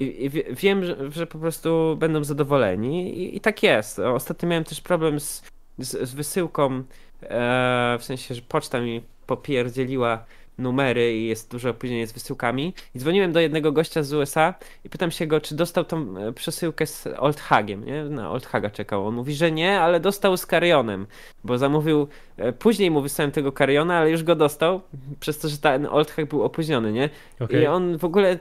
I, 0.00 0.24
i 0.24 0.30
wiem, 0.54 0.84
że, 0.84 1.10
że, 1.10 1.26
po 1.26 1.38
prostu 1.38 1.96
będą 1.98 2.24
zadowoleni 2.24 3.18
i, 3.18 3.36
i, 3.36 3.40
tak 3.40 3.62
jest. 3.62 3.98
Ostatnio 3.98 4.48
miałem 4.48 4.64
też 4.64 4.80
problem 4.80 5.20
z, 5.20 5.42
z, 5.78 6.08
z 6.08 6.14
wysyłką, 6.14 6.82
e, 7.22 7.96
w 8.00 8.04
sensie, 8.04 8.34
że 8.34 8.42
poczta 8.42 8.80
mi 8.80 9.02
popierdzieliła 9.26 10.24
numery 10.58 11.16
i 11.16 11.26
jest 11.26 11.50
duże 11.50 11.70
opóźnienie 11.70 12.06
z 12.06 12.12
wysyłkami. 12.12 12.74
I 12.94 12.98
dzwoniłem 12.98 13.32
do 13.32 13.40
jednego 13.40 13.72
gościa 13.72 14.02
z 14.02 14.12
USA 14.12 14.54
i 14.84 14.88
pytam 14.88 15.10
się 15.10 15.26
go, 15.26 15.40
czy 15.40 15.54
dostał 15.54 15.84
tą 15.84 16.18
e, 16.18 16.32
przesyłkę 16.32 16.86
z 16.86 17.06
Old 17.18 17.40
Hagiem, 17.40 17.84
nie? 17.84 18.04
Na 18.04 18.30
Old 18.30 18.46
Haga 18.46 18.70
czekał. 18.70 19.06
On 19.06 19.14
mówi, 19.14 19.34
że 19.34 19.52
nie, 19.52 19.80
ale 19.80 20.00
dostał 20.00 20.36
z 20.36 20.46
Carionem, 20.46 21.06
bo 21.44 21.58
zamówił, 21.58 22.08
e, 22.36 22.52
później 22.52 22.90
mu 22.90 23.00
wysłałem 23.00 23.32
tego 23.32 23.52
Cariona, 23.52 23.98
ale 23.98 24.10
już 24.10 24.22
go 24.22 24.34
dostał, 24.36 24.80
przez 25.20 25.38
to, 25.38 25.48
że 25.48 25.58
ten 25.58 25.86
Old 25.86 26.10
Hag 26.10 26.28
był 26.28 26.42
opóźniony, 26.42 26.92
nie? 26.92 27.10
Okay. 27.40 27.62
I 27.62 27.66
on 27.66 27.98
w 27.98 28.04
ogóle 28.04 28.38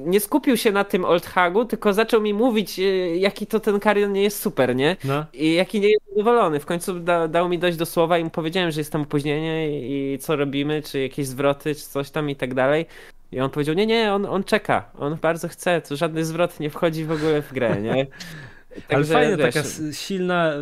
nie 0.00 0.20
skupił 0.20 0.56
się 0.56 0.72
na 0.72 0.84
tym 0.84 1.04
Old 1.04 1.26
Hagu, 1.26 1.64
tylko 1.64 1.92
zaczął 1.92 2.20
mi 2.20 2.34
mówić, 2.34 2.78
e, 2.78 2.82
jaki 3.16 3.46
to 3.46 3.60
ten 3.60 3.80
Karion 3.80 4.12
nie 4.12 4.22
jest 4.22 4.40
super, 4.40 4.76
nie? 4.76 4.96
No. 5.04 5.26
I 5.32 5.54
jaki 5.54 5.80
nie 5.80 5.88
jest 5.88 6.02
zadowolony. 6.08 6.60
W 6.60 6.66
końcu 6.66 7.00
da, 7.00 7.28
dał 7.28 7.48
mi 7.48 7.58
dojść 7.58 7.78
do 7.78 7.86
słowa 7.86 8.18
i 8.18 8.24
mu 8.24 8.30
powiedziałem, 8.30 8.70
że 8.70 8.80
jest 8.80 8.92
tam 8.92 9.02
opóźnienie 9.02 9.80
i 9.80 10.18
co 10.18 10.36
robimy, 10.36 10.82
czy 10.82 11.00
jakieś 11.00 11.26
zwroty, 11.26 11.74
czy 11.74 11.80
coś 11.80 12.10
tam 12.10 12.30
i 12.30 12.36
tak 12.36 12.54
dalej. 12.54 12.86
I 13.32 13.40
on 13.40 13.50
powiedział, 13.50 13.74
nie, 13.74 13.86
nie, 13.86 14.12
on, 14.12 14.26
on 14.26 14.44
czeka, 14.44 14.90
on 14.98 15.16
bardzo 15.22 15.48
chce, 15.48 15.80
to 15.80 15.96
żadny 15.96 16.24
zwrot 16.24 16.60
nie 16.60 16.70
wchodzi 16.70 17.04
w 17.04 17.12
ogóle 17.12 17.42
w 17.42 17.52
grę, 17.52 17.82
nie? 17.82 18.06
ale 18.88 19.04
fajna 19.04 19.36
wiesz, 19.36 19.54
taka 19.54 19.68
silna 19.92 20.52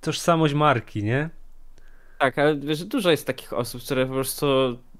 tożsamość 0.00 0.54
marki, 0.54 1.02
nie? 1.02 1.30
Tak, 2.18 2.38
ale 2.38 2.56
wiesz, 2.56 2.84
dużo 2.84 3.10
jest 3.10 3.26
takich 3.26 3.52
osób, 3.52 3.82
które 3.82 4.06
po 4.06 4.12
prostu 4.12 4.46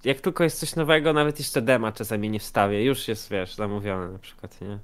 jak 0.05 0.21
tylko 0.21 0.45
jest 0.45 0.59
coś 0.59 0.77
nowego, 0.77 1.13
nawet 1.13 1.39
jeszcze 1.39 1.63
dema 1.63 1.93
czasami 1.93 2.31
nie 2.31 2.41
wstawię, 2.41 2.85
już 2.85 3.09
jest, 3.09 3.31
wiesz, 3.31 3.55
zamówione 3.55 4.13
na 4.13 4.19
przykład, 4.19 4.61
nie? 4.61 4.79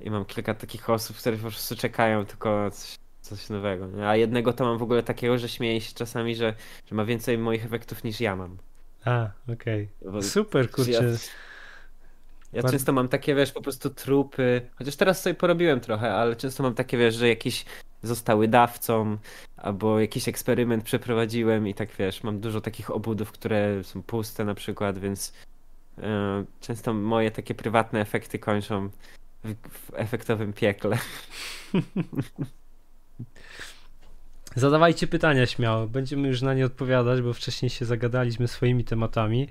I 0.00 0.10
mam 0.10 0.24
kilka 0.24 0.54
takich 0.54 0.90
osób, 0.90 1.16
które 1.16 1.36
po 1.36 1.42
prostu 1.48 1.76
czekają 1.76 2.26
tylko 2.26 2.70
coś, 2.70 2.98
coś 3.20 3.48
nowego, 3.48 3.86
nie? 3.86 4.08
A 4.08 4.16
jednego 4.16 4.52
to 4.52 4.64
mam 4.64 4.78
w 4.78 4.82
ogóle 4.82 5.02
takiego, 5.02 5.38
że 5.38 5.48
śmieję 5.48 5.80
się 5.80 5.94
czasami, 5.94 6.36
że, 6.36 6.54
że 6.86 6.94
ma 6.94 7.04
więcej 7.04 7.38
moich 7.38 7.64
efektów 7.64 8.04
niż 8.04 8.20
ja 8.20 8.36
mam. 8.36 8.58
A, 9.04 9.30
okej. 9.52 9.88
Okay. 10.08 10.22
Super, 10.22 10.70
kurczę. 10.70 10.92
Ja, 10.92 12.62
ja 12.62 12.70
często 12.70 12.92
mam 12.92 13.08
takie, 13.08 13.34
wiesz, 13.34 13.52
po 13.52 13.62
prostu 13.62 13.90
trupy, 13.90 14.70
chociaż 14.74 14.96
teraz 14.96 15.22
sobie 15.22 15.34
porobiłem 15.34 15.80
trochę, 15.80 16.14
ale 16.14 16.36
często 16.36 16.62
mam 16.62 16.74
takie, 16.74 16.98
wiesz, 16.98 17.14
że 17.14 17.28
jakiś 17.28 17.64
zostały 18.02 18.48
dawcą, 18.48 19.18
albo 19.56 20.00
jakiś 20.00 20.28
eksperyment 20.28 20.84
przeprowadziłem 20.84 21.68
i 21.68 21.74
tak 21.74 21.88
wiesz, 21.98 22.22
mam 22.22 22.40
dużo 22.40 22.60
takich 22.60 22.90
obudów, 22.90 23.32
które 23.32 23.84
są 23.84 24.02
puste 24.02 24.44
na 24.44 24.54
przykład, 24.54 24.98
więc 24.98 25.32
yy, 25.98 26.04
często 26.60 26.94
moje 26.94 27.30
takie 27.30 27.54
prywatne 27.54 28.00
efekty 28.00 28.38
kończą 28.38 28.90
w, 29.44 29.54
w 29.68 29.90
efektowym 29.94 30.52
piekle. 30.52 30.98
Zadawajcie 34.54 35.06
pytania 35.06 35.46
śmiało, 35.46 35.86
będziemy 35.86 36.28
już 36.28 36.42
na 36.42 36.54
nie 36.54 36.66
odpowiadać, 36.66 37.22
bo 37.22 37.32
wcześniej 37.32 37.70
się 37.70 37.84
zagadaliśmy 37.84 38.48
swoimi 38.48 38.84
tematami. 38.84 39.48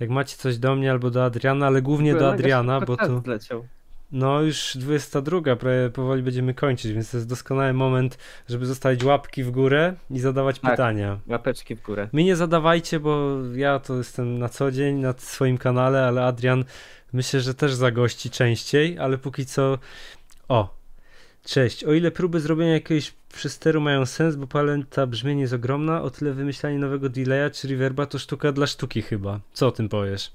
Jak 0.00 0.10
macie 0.10 0.36
coś 0.36 0.58
do 0.58 0.76
mnie 0.76 0.90
albo 0.90 1.10
do 1.10 1.24
Adriana, 1.24 1.66
ale 1.66 1.82
głównie 1.82 2.14
do 2.14 2.32
Adriana, 2.32 2.80
bo 2.80 2.96
tu. 2.96 3.20
Zleciał. 3.24 3.66
No 4.12 4.42
już 4.42 4.76
22, 4.76 5.56
prawie 5.56 5.90
powoli 5.90 6.22
będziemy 6.22 6.54
kończyć, 6.54 6.92
więc 6.92 7.10
to 7.10 7.16
jest 7.16 7.28
doskonały 7.28 7.72
moment, 7.72 8.18
żeby 8.48 8.66
zostawić 8.66 9.04
łapki 9.04 9.44
w 9.44 9.50
górę 9.50 9.94
i 10.10 10.20
zadawać 10.20 10.58
tak, 10.58 10.70
pytania. 10.70 11.18
Łapeczki 11.26 11.76
w 11.76 11.82
górę. 11.82 12.08
Mi 12.12 12.24
nie 12.24 12.36
zadawajcie, 12.36 13.00
bo 13.00 13.38
ja 13.54 13.78
to 13.78 13.96
jestem 13.96 14.38
na 14.38 14.48
co 14.48 14.70
dzień 14.70 14.96
na 14.96 15.14
swoim 15.18 15.58
kanale, 15.58 16.06
ale 16.06 16.24
Adrian 16.24 16.64
myślę, 17.12 17.40
że 17.40 17.54
też 17.54 17.74
zagości 17.74 18.30
częściej, 18.30 18.98
ale 18.98 19.18
póki 19.18 19.46
co. 19.46 19.78
O, 20.48 20.80
Cześć. 21.44 21.84
O 21.84 21.92
ile 21.92 22.10
próby 22.10 22.40
zrobienia 22.40 22.72
jakiegoś 22.72 23.12
przesteru 23.32 23.80
mają 23.80 24.06
sens, 24.06 24.36
bo 24.36 24.46
paleta 24.46 25.06
brzmienie 25.06 25.40
jest 25.40 25.52
ogromna, 25.52 26.02
o 26.02 26.10
tyle 26.10 26.32
wymyślanie 26.32 26.78
nowego 26.78 27.08
delaya 27.08 27.50
czy 27.52 27.68
reverba 27.68 28.06
to 28.06 28.18
sztuka 28.18 28.52
dla 28.52 28.66
sztuki 28.66 29.02
chyba. 29.02 29.40
Co 29.52 29.66
o 29.66 29.72
tym 29.72 29.88
powiesz? 29.88 30.32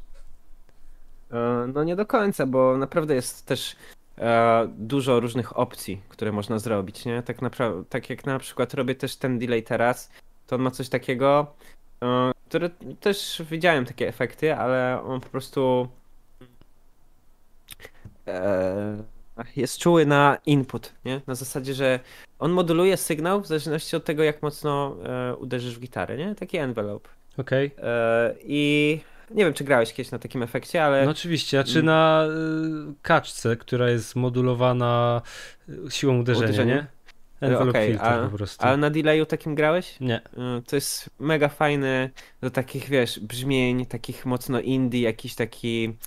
E, 1.32 1.68
no 1.74 1.84
nie 1.84 1.96
do 1.96 2.06
końca, 2.06 2.46
bo 2.46 2.78
naprawdę 2.78 3.16
jest 3.16 3.46
też 3.46 3.76
e, 4.18 4.68
dużo 4.78 5.20
różnych 5.20 5.58
opcji, 5.58 6.02
które 6.10 6.32
można 6.32 6.60
zrobić, 6.60 7.06
nie? 7.06 7.24
Tak, 7.24 7.38
tak 7.90 8.10
jak 8.10 8.26
na 8.26 8.40
przykład 8.40 8.74
robię 8.74 8.96
też 8.96 9.16
ten 9.16 9.40
delay 9.40 9.64
teraz, 9.64 10.12
to 10.48 10.56
on 10.56 10.62
ma 10.62 10.72
coś 10.72 10.90
takiego, 10.90 11.56
e, 12.04 12.32
które 12.48 12.70
też 13.00 13.42
widziałem 13.52 13.86
takie 13.86 14.08
efekty, 14.08 14.56
ale 14.56 15.04
on 15.04 15.22
po 15.22 15.30
prostu 15.30 15.88
jest 19.56 19.78
czuły 19.78 20.06
na 20.06 20.38
input, 20.46 20.94
nie? 21.06 21.22
Na 21.28 21.36
zasadzie, 21.36 21.74
że 21.74 22.00
on 22.40 22.52
moduluje 22.52 22.98
sygnał 22.98 23.42
w 23.42 23.48
zależności 23.48 23.96
od 23.96 24.06
tego, 24.06 24.24
jak 24.24 24.42
mocno 24.42 24.96
uderzysz 25.40 25.76
w 25.76 25.80
gitarę, 25.80 26.18
nie? 26.18 26.36
Taki 26.36 26.58
envelope. 26.58 27.10
Okej. 27.38 27.72
Okay. 27.78 28.36
I 28.44 29.00
nie 29.32 29.46
wiem, 29.46 29.54
czy 29.54 29.64
grałeś 29.64 29.94
kiedyś 29.94 30.12
na 30.12 30.20
takim 30.20 30.44
efekcie, 30.44 30.84
ale. 30.84 31.06
No 31.06 31.12
oczywiście, 31.12 31.60
a 31.60 31.64
czy 31.64 31.80
mm. 31.80 31.86
na 31.86 32.28
y, 32.92 32.94
kaczce, 33.02 33.56
która 33.56 33.90
jest 33.90 34.16
modulowana 34.16 35.22
y, 35.70 35.92
siłą 35.92 36.20
uderzenia, 36.20 36.48
Uderzenie? 36.48 36.74
nie? 36.74 36.96
Envelope 37.42 37.70
okay, 37.70 37.88
filter 37.88 38.14
a, 38.14 38.30
po 38.30 38.38
prostu. 38.38 38.66
A 38.66 38.78
na 38.78 38.90
delayu 38.90 39.26
takim 39.26 39.56
grałeś? 39.56 40.00
Nie. 40.00 40.18
Y, 40.18 40.62
to 40.68 40.76
jest 40.76 41.10
mega 41.20 41.50
fajne 41.50 42.10
do 42.42 42.50
takich, 42.50 42.90
wiesz, 42.90 43.20
brzmień, 43.20 43.86
takich 43.86 44.26
mocno 44.26 44.60
indie, 44.60 45.02
jakiś 45.02 45.36
taki. 45.36 45.98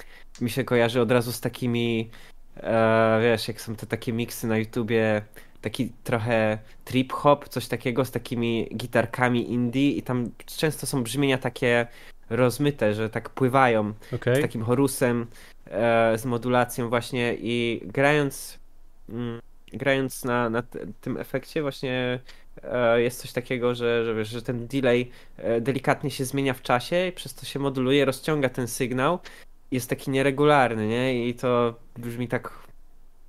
Mi 0.41 0.51
się 0.51 0.65
kojarzy 0.65 1.01
od 1.01 1.11
razu 1.11 1.33
z 1.33 1.41
takimi. 1.41 2.11
E, 2.57 3.19
wiesz, 3.23 3.49
jak 3.49 3.61
są 3.61 3.77
te 3.77 3.87
takie 3.87 4.13
miksy 4.13 4.47
na 4.47 4.59
YouTubie, 4.59 5.23
taki 5.61 5.93
trochę 6.05 6.59
trip 6.85 7.13
hop, 7.13 7.49
coś 7.49 7.69
takiego 7.69 8.05
z 8.05 8.11
takimi 8.11 8.69
gitarkami 8.77 9.53
indie 9.53 9.91
i 9.91 10.03
tam 10.03 10.31
często 10.47 10.87
są 10.87 11.03
brzmienia 11.03 11.39
takie 11.39 11.87
rozmyte, 12.31 12.95
że 12.95 13.11
tak 13.11 13.31
pływają 13.31 13.93
okay. 14.13 14.37
z 14.37 14.41
takim 14.41 14.63
chorusem, 14.63 15.27
e, 15.67 16.19
z 16.19 16.25
modulacją 16.25 16.89
właśnie 16.89 17.35
i 17.41 17.81
grając 17.85 18.59
mm, 19.09 19.41
grając 19.73 20.25
na, 20.25 20.51
na 20.51 20.63
tym 21.01 21.17
efekcie 21.17 21.63
właśnie 21.63 22.21
e, 22.63 23.03
jest 23.03 23.21
coś 23.21 23.33
takiego, 23.33 23.75
że, 23.75 24.05
że, 24.05 24.15
wiesz, 24.15 24.29
że 24.29 24.43
ten 24.43 24.67
delay 24.67 25.11
e, 25.37 25.61
delikatnie 25.61 26.11
się 26.11 26.25
zmienia 26.25 26.55
w 26.55 26.63
czasie 26.63 27.07
i 27.07 27.13
przez 27.13 27.35
to 27.35 27.47
się 27.47 27.59
moduluje, 27.59 28.05
rozciąga 28.05 28.49
ten 28.49 28.69
sygnał 28.69 29.19
jest 29.71 29.91
taki 29.91 30.11
nieregularny, 30.11 30.89
nie? 30.89 31.29
I 31.29 31.35
to 31.35 31.75
brzmi 31.97 32.29
tak 32.29 32.69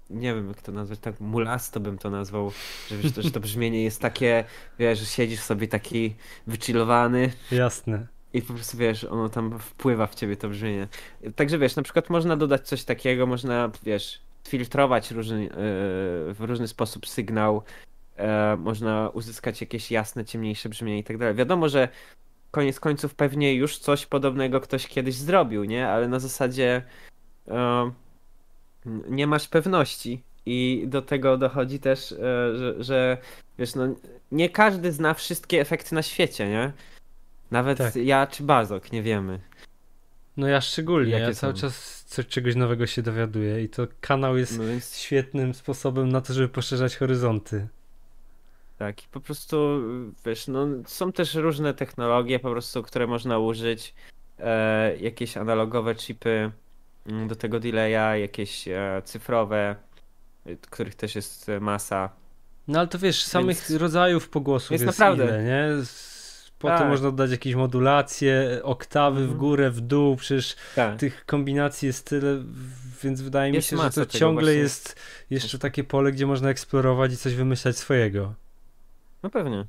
nie 0.10 0.34
wiem 0.36 0.48
jak 0.48 0.62
to 0.62 0.72
nazwać, 0.72 1.00
tak 1.00 1.20
mulasto 1.20 1.80
bym 1.80 1.98
to 1.98 2.10
nazwał, 2.10 2.52
że, 2.88 2.98
wiesz, 2.98 3.12
to, 3.12 3.22
że 3.22 3.32
to 3.32 3.40
brzmienie 3.40 3.84
jest 3.84 4.02
takie, 4.02 4.44
wiesz, 4.80 5.00
że 5.00 5.06
siedzisz 5.06 5.40
sobie 5.40 5.68
taki 5.68 6.16
wychillowany. 6.48 7.32
Jasne. 7.52 8.08
I 8.34 8.42
po 8.42 8.54
prostu 8.54 8.78
wiesz, 8.78 9.04
ono 9.04 9.30
tam 9.30 9.60
wpływa 9.60 10.08
w 10.08 10.16
ciebie 10.16 10.38
to 10.38 10.50
brzmienie. 10.50 10.88
Także 11.36 11.58
wiesz, 11.58 11.76
na 11.76 11.84
przykład 11.84 12.10
można 12.10 12.38
dodać 12.38 12.68
coś 12.68 12.84
takiego, 12.84 13.28
można, 13.28 13.72
wiesz, 13.84 14.22
filtrować 14.48 15.12
różny, 15.12 15.44
yy, 15.44 15.50
w 16.34 16.38
różny 16.40 16.68
sposób 16.68 17.08
sygnał, 17.08 17.64
yy, 18.18 18.24
można 18.58 19.10
uzyskać 19.14 19.62
jakieś 19.62 19.92
jasne, 19.92 20.26
ciemniejsze 20.26 20.70
brzmienie 20.70 21.00
i 21.00 21.04
tak 21.04 21.18
dalej. 21.18 21.36
Wiadomo, 21.36 21.70
że 21.70 21.90
koniec 22.52 22.80
końców 22.80 23.16
pewnie 23.16 23.54
już 23.54 23.78
coś 23.78 24.06
podobnego 24.06 24.62
ktoś 24.62 24.88
kiedyś 24.88 25.16
zrobił, 25.16 25.64
nie? 25.64 25.88
Ale 25.88 26.08
na 26.08 26.20
zasadzie 26.20 26.82
yy, 27.48 27.54
nie 29.10 29.28
masz 29.28 29.48
pewności. 29.48 30.24
I 30.46 30.84
do 30.88 31.02
tego 31.02 31.38
dochodzi 31.38 31.80
też, 31.80 32.10
że, 32.54 32.76
że 32.80 33.18
wiesz, 33.58 33.76
no, 33.76 33.96
nie 34.32 34.50
każdy 34.50 34.92
zna 34.92 35.14
wszystkie 35.14 35.62
efekty 35.62 35.96
na 35.96 36.02
świecie, 36.02 36.50
nie? 36.50 36.72
Nawet 37.52 37.78
tak. 37.78 37.96
ja 37.96 38.28
czy 38.28 38.44
Bazok, 38.44 38.92
nie 38.92 39.02
wiemy. 39.04 39.40
No 40.38 40.48
ja 40.48 40.62
szczególnie, 40.62 41.12
Jakie 41.12 41.24
ja 41.24 41.34
cały 41.34 41.54
są? 41.54 41.60
czas 41.62 42.04
coś, 42.08 42.28
czegoś 42.28 42.56
nowego 42.56 42.88
się 42.88 43.02
dowiaduję 43.02 43.64
i 43.64 43.70
to 43.70 43.88
kanał 44.02 44.38
jest 44.38 44.58
no 44.58 44.66
więc... 44.66 44.98
świetnym 44.98 45.54
sposobem 45.54 46.10
na 46.10 46.22
to, 46.22 46.34
żeby 46.34 46.50
poszerzać 46.50 46.98
horyzonty. 46.98 47.68
Tak, 48.78 49.04
i 49.04 49.08
po 49.08 49.20
prostu, 49.20 49.82
wiesz, 50.26 50.48
no, 50.48 50.68
są 50.86 51.12
też 51.12 51.36
różne 51.36 51.74
technologie 51.74 52.40
po 52.40 52.52
prostu, 52.52 52.84
które 52.84 53.08
można 53.08 53.40
użyć, 53.40 53.94
e, 54.40 54.98
jakieś 54.98 55.38
analogowe 55.38 55.96
chipy 55.96 56.52
mm, 57.08 57.28
do 57.28 57.36
tego 57.36 57.60
delaya, 57.60 58.22
jakieś 58.22 58.68
e, 58.68 59.02
cyfrowe, 59.06 59.76
których 60.70 60.96
też 60.96 61.16
jest 61.16 61.52
masa. 61.62 62.10
No 62.68 62.80
ale 62.80 62.88
to 62.88 63.00
wiesz, 63.00 63.24
samych 63.24 63.68
Więc 63.70 63.82
rodzajów 63.82 64.30
pogłosów 64.30 64.72
jest, 64.72 64.86
jest 64.86 65.00
naprawdę. 65.00 65.24
ile, 65.24 65.44
nie? 65.44 65.86
Potem 66.60 66.77
Tak. 66.77 66.90
można 66.90 67.11
dodać 67.11 67.31
jakieś 67.31 67.56
modulacje, 67.56 68.60
oktawy 68.64 69.19
w 69.19 69.22
Mhm. 69.23 69.40
górę, 69.40 69.72
w 69.72 69.81
dół, 69.81 70.15
przecież 70.15 70.56
Tak. 70.76 70.99
tych 70.99 71.26
kombinacji 71.26 71.86
jest 71.88 72.10
tyle, 72.10 72.44
więc 73.03 73.22
wydaje 73.22 73.52
mi 73.52 73.56
Jest 73.56 73.68
się, 73.69 73.77
że 73.77 73.90
to 73.91 74.06
ciągle 74.06 74.44
właśnie. 74.44 74.60
jest 74.61 74.95
jeszcze 75.30 75.60
takie 75.60 75.84
pole, 75.84 76.11
gdzie 76.11 76.26
można 76.27 76.49
eksplorować 76.49 77.14
i 77.14 77.18
coś 77.18 77.34
wymyślać 77.36 77.77
swojego. 77.77 78.34
No 79.23 79.30
pewnie. 79.30 79.65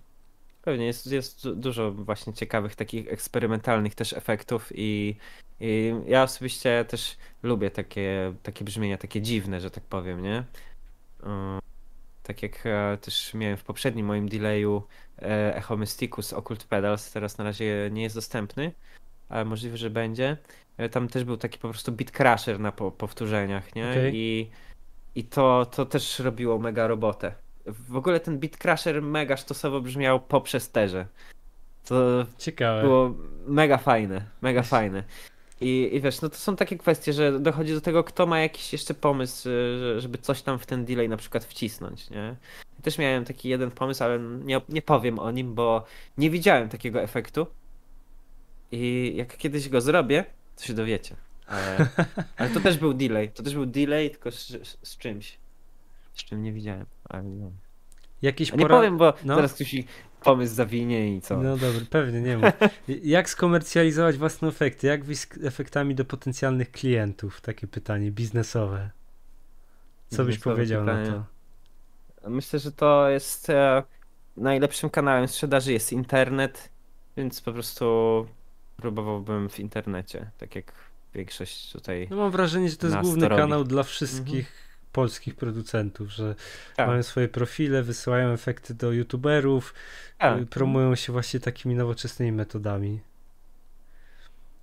Pewnie 0.63 0.87
jest, 0.87 1.07
jest 1.07 1.45
du- 1.45 1.55
dużo 1.57 1.93
właśnie 1.93 2.33
ciekawych 2.35 2.75
takich 2.77 3.09
eksperymentalnych 3.13 3.95
też 3.95 4.13
efektów 4.13 4.73
i, 4.75 5.17
i 5.61 5.95
ja 6.07 6.23
osobiście 6.23 6.85
też 6.89 7.17
lubię 7.43 7.71
takie, 7.71 8.35
takie 8.43 8.65
brzmienia, 8.65 8.99
takie 8.99 9.23
dziwne, 9.23 9.61
że 9.61 9.71
tak 9.71 9.85
powiem, 9.85 10.23
nie? 10.23 10.45
Tak 12.31 12.43
jak 12.43 12.67
e, 12.67 12.99
też 13.01 13.35
miałem 13.35 13.57
w 13.57 13.65
poprzednim 13.65 14.07
moim 14.07 14.29
delayu 14.29 14.83
e, 15.23 15.57
Echo 15.57 15.77
Mysticus 15.77 16.33
Occult 16.33 16.65
Pedals, 16.65 17.13
teraz 17.13 17.39
na 17.39 17.45
razie 17.45 17.89
nie 17.93 18.03
jest 18.03 18.15
dostępny, 18.15 18.73
ale 19.29 19.45
możliwe, 19.45 19.77
że 19.77 19.91
będzie. 19.91 20.37
E, 20.77 20.89
Tam 20.89 21.09
też 21.09 21.25
był 21.25 21.37
taki 21.37 21.59
po 21.59 21.69
prostu 21.69 21.93
beat 21.93 22.11
crusher 22.11 22.61
na 22.61 22.73
po, 22.73 22.91
powtórzeniach, 22.91 23.75
nie? 23.75 23.91
Okej. 23.91 24.13
I, 24.15 24.51
i 25.15 25.25
to, 25.25 25.67
to 25.67 25.87
też 25.87 26.19
robiło 26.19 26.59
mega 26.59 26.87
robotę. 26.87 27.35
W 27.67 27.97
ogóle 27.97 28.21
ten 28.21 28.39
beat 28.39 28.57
crusher 28.57 29.03
mega 29.03 29.37
sztosowo 29.37 29.81
brzmiał 29.81 30.21
po 30.21 30.41
przesterze. 30.41 31.07
To 31.85 32.27
Ciekawe. 32.39 32.83
było 32.83 33.15
mega 33.47 33.79
fajne, 33.79 34.25
mega 34.43 34.63
fajne. 34.63 35.05
I, 35.61 35.91
I 35.93 36.01
wiesz, 36.01 36.21
no 36.23 36.29
to 36.29 36.37
są 36.37 36.57
takie 36.57 36.79
kwestie, 36.79 37.13
że 37.13 37.41
dochodzi 37.41 37.73
do 37.75 37.81
tego, 37.81 38.05
kto 38.05 38.27
ma 38.27 38.41
jakiś 38.41 38.73
jeszcze 38.73 38.95
pomysł, 38.95 39.43
że- 39.79 40.01
żeby 40.01 40.19
coś 40.19 40.43
tam 40.43 40.59
w 40.59 40.67
ten 40.67 40.85
delay 40.85 41.09
na 41.09 41.17
przykład 41.17 41.45
wcisnąć, 41.45 42.11
nie? 42.11 42.37
Też 42.83 42.99
miałem 42.99 43.25
taki 43.25 43.49
jeden 43.49 43.71
pomysł, 43.71 44.05
ale 44.05 44.19
nie, 44.19 44.61
nie 44.69 44.83
powiem 44.83 45.19
o 45.19 45.31
nim, 45.31 45.55
bo 45.55 45.85
nie 46.19 46.31
widziałem 46.31 46.69
takiego 46.69 47.03
efektu. 47.03 47.47
I 48.73 49.13
jak 49.17 49.37
kiedyś 49.37 49.69
go 49.69 49.81
zrobię, 49.81 50.25
to 50.57 50.65
się 50.65 50.75
dowiecie. 50.75 51.17
Ale, 51.47 51.89
ale 52.37 52.51
to 52.51 52.61
też 52.61 52.79
był 52.79 52.95
delay. 52.95 53.29
To 53.29 53.43
też 53.43 53.55
był 53.55 53.67
delay, 53.67 54.11
tylko 54.11 54.31
z, 54.31 54.47
z 54.83 54.97
czymś. 54.97 55.39
Z 56.15 56.25
czym 56.25 56.43
nie 56.43 56.53
widziałem. 56.53 56.87
Ale 57.05 57.23
no. 57.23 57.51
Jakieś 58.23 58.53
A 58.53 58.57
nie 58.57 58.65
pora- 58.65 58.69
powiem, 58.77 58.99
bo 58.99 59.13
no. 59.25 59.35
zaraz 59.35 59.55
ktoś 59.55 59.75
pomysł 60.21 60.55
zawinie 60.55 61.17
i 61.17 61.21
co. 61.21 61.37
No 61.37 61.57
dobra, 61.57 61.81
pewnie, 61.91 62.21
nie 62.21 62.39
mów. 62.39 62.51
Jak 62.89 63.31
skomercjalizować 63.31 64.17
własne 64.17 64.49
efekty? 64.49 64.87
Jak 64.87 65.05
wyjść 65.05 65.23
z 65.23 65.45
efektami 65.45 65.95
do 65.95 66.05
potencjalnych 66.05 66.71
klientów? 66.71 67.41
Takie 67.41 67.67
pytanie 67.67 68.11
biznesowe. 68.11 68.91
Co 70.09 70.25
byś 70.25 70.39
powiedział 70.39 70.85
na 70.85 70.93
pytanie. 70.97 71.23
to? 72.23 72.31
Myślę, 72.31 72.59
że 72.59 72.73
to 72.73 73.09
jest 73.09 73.51
e, 73.51 73.83
najlepszym 74.37 74.91
kanałem 74.91 75.29
sprzedaży 75.29 75.73
jest 75.73 75.93
internet, 75.93 76.71
więc 77.17 77.41
po 77.41 77.53
prostu 77.53 78.27
próbowałbym 78.77 79.49
w 79.49 79.61
internecie, 79.61 80.31
tak 80.39 80.55
jak 80.55 80.73
większość 81.15 81.73
tutaj. 81.73 82.07
No 82.11 82.17
mam 82.17 82.31
wrażenie, 82.31 82.71
że 82.71 82.77
to 82.77 82.87
jest 82.87 82.99
główny 82.99 83.29
robi. 83.29 83.43
kanał 83.43 83.65
dla 83.65 83.83
wszystkich 83.83 84.70
polskich 84.93 85.35
producentów, 85.35 86.11
że 86.11 86.35
Tak. 86.77 86.89
mają 86.89 87.03
swoje 87.03 87.29
profile, 87.29 87.83
wysyłają 87.83 88.29
efekty 88.33 88.75
do 88.75 88.93
youtuberów, 88.93 89.75
Tak. 90.19 90.43
y, 90.43 90.47
promują 90.47 90.95
się 90.95 91.13
właśnie 91.13 91.41
takimi 91.41 91.75
nowoczesnymi 91.75 92.33
metodami. 92.33 93.01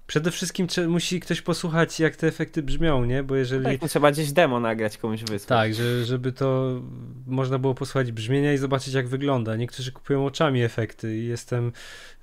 Przede 0.07 0.31
wszystkim 0.31 0.67
trze- 0.67 0.87
musi 0.87 1.19
ktoś 1.19 1.41
posłuchać, 1.41 1.99
jak 1.99 2.15
te 2.15 2.27
efekty 2.27 2.63
brzmią, 2.63 3.05
nie? 3.05 3.23
Bo 3.23 3.35
jeżeli... 3.35 3.65
Tak, 3.65 3.79
to 3.79 3.87
trzeba 3.87 4.11
gdzieś 4.11 4.31
demo 4.31 4.59
nagrać, 4.59 4.97
komuś 4.97 5.21
wysłać. 5.21 5.43
Tak, 5.43 5.73
że, 5.73 6.05
żeby 6.05 6.31
to 6.31 6.81
można 7.27 7.59
było 7.59 7.75
posłuchać 7.75 8.11
brzmienia 8.11 8.53
i 8.53 8.57
zobaczyć 8.57 8.93
jak 8.93 9.07
wygląda. 9.07 9.55
Niektórzy 9.55 9.91
kupują 9.91 10.25
oczami 10.25 10.63
efekty 10.63 11.17
i 11.17 11.25
jestem 11.25 11.71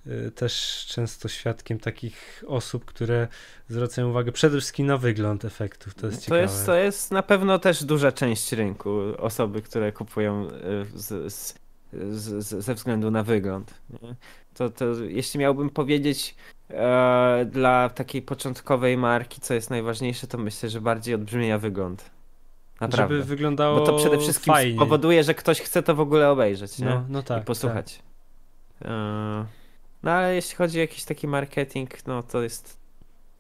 y, 0.07 0.31
też 0.31 0.85
często 0.89 1.29
świadkiem 1.29 1.79
takich 1.79 2.45
osób, 2.47 2.85
które 2.85 3.29
zwracają 3.69 4.11
uwagę 4.11 4.33
przede 4.33 4.59
wszystkim 4.59 4.87
na 4.87 4.99
wygląd 4.99 5.45
efektów. 5.45 5.95
To 5.95 6.07
jest 6.07 6.19
to 6.19 6.25
ciekawe. 6.25 6.43
jest, 6.43 6.67
to 6.67 6.75
jest 6.75 7.11
na 7.11 7.23
pewno 7.23 7.59
też 7.59 7.85
duża 7.85 8.13
część 8.13 8.53
rynku, 8.53 9.01
osoby, 9.19 9.63
które 9.63 9.93
kupują 9.93 10.49
z, 10.95 11.33
z, 11.33 11.55
z, 12.03 12.45
z, 12.45 12.65
ze 12.65 12.75
względu 12.75 13.11
na 13.11 13.23
wygląd. 13.23 13.75
Nie? 14.03 14.15
To, 14.55 14.71
to 14.71 14.85
jeśli 15.09 15.41
miałbym 15.41 15.71
powiedzieć 15.71 16.35
e, 16.71 17.47
dla 17.51 17.89
takiej 17.89 18.23
początkowej 18.23 18.97
marki, 18.97 19.41
co 19.41 19.55
jest 19.55 19.71
najważniejsze, 19.71 20.27
to 20.27 20.39
myślę, 20.39 20.69
że 20.71 20.81
bardziej 20.81 21.15
od 21.15 21.25
brzmienia 21.25 21.59
wygląd. 21.59 22.11
Naprawdę. 22.81 23.15
Żeby 23.15 23.25
wyglądało 23.29 23.79
Bo 23.79 23.87
to 23.87 23.97
przede 23.97 24.19
wszystkim 24.19 24.55
fajnie. 24.55 24.79
powoduje, 24.79 25.25
że 25.25 25.35
ktoś 25.35 25.61
chce 25.61 25.83
to 25.83 25.95
w 25.95 26.01
ogóle 26.01 26.31
obejrzeć, 26.31 26.79
nie? 26.79 26.87
No, 26.87 27.05
no 27.09 27.23
tak. 27.23 27.43
I 27.43 27.47
posłuchać. 27.47 28.03
E, 28.85 29.45
No 30.03 30.11
ale 30.11 30.35
jeśli 30.35 30.57
chodzi 30.57 30.79
o 30.79 30.81
jakiś 30.81 31.05
taki 31.05 31.29
marketing, 31.29 32.07
no 32.07 32.23
to 32.23 32.43
jest 32.43 32.77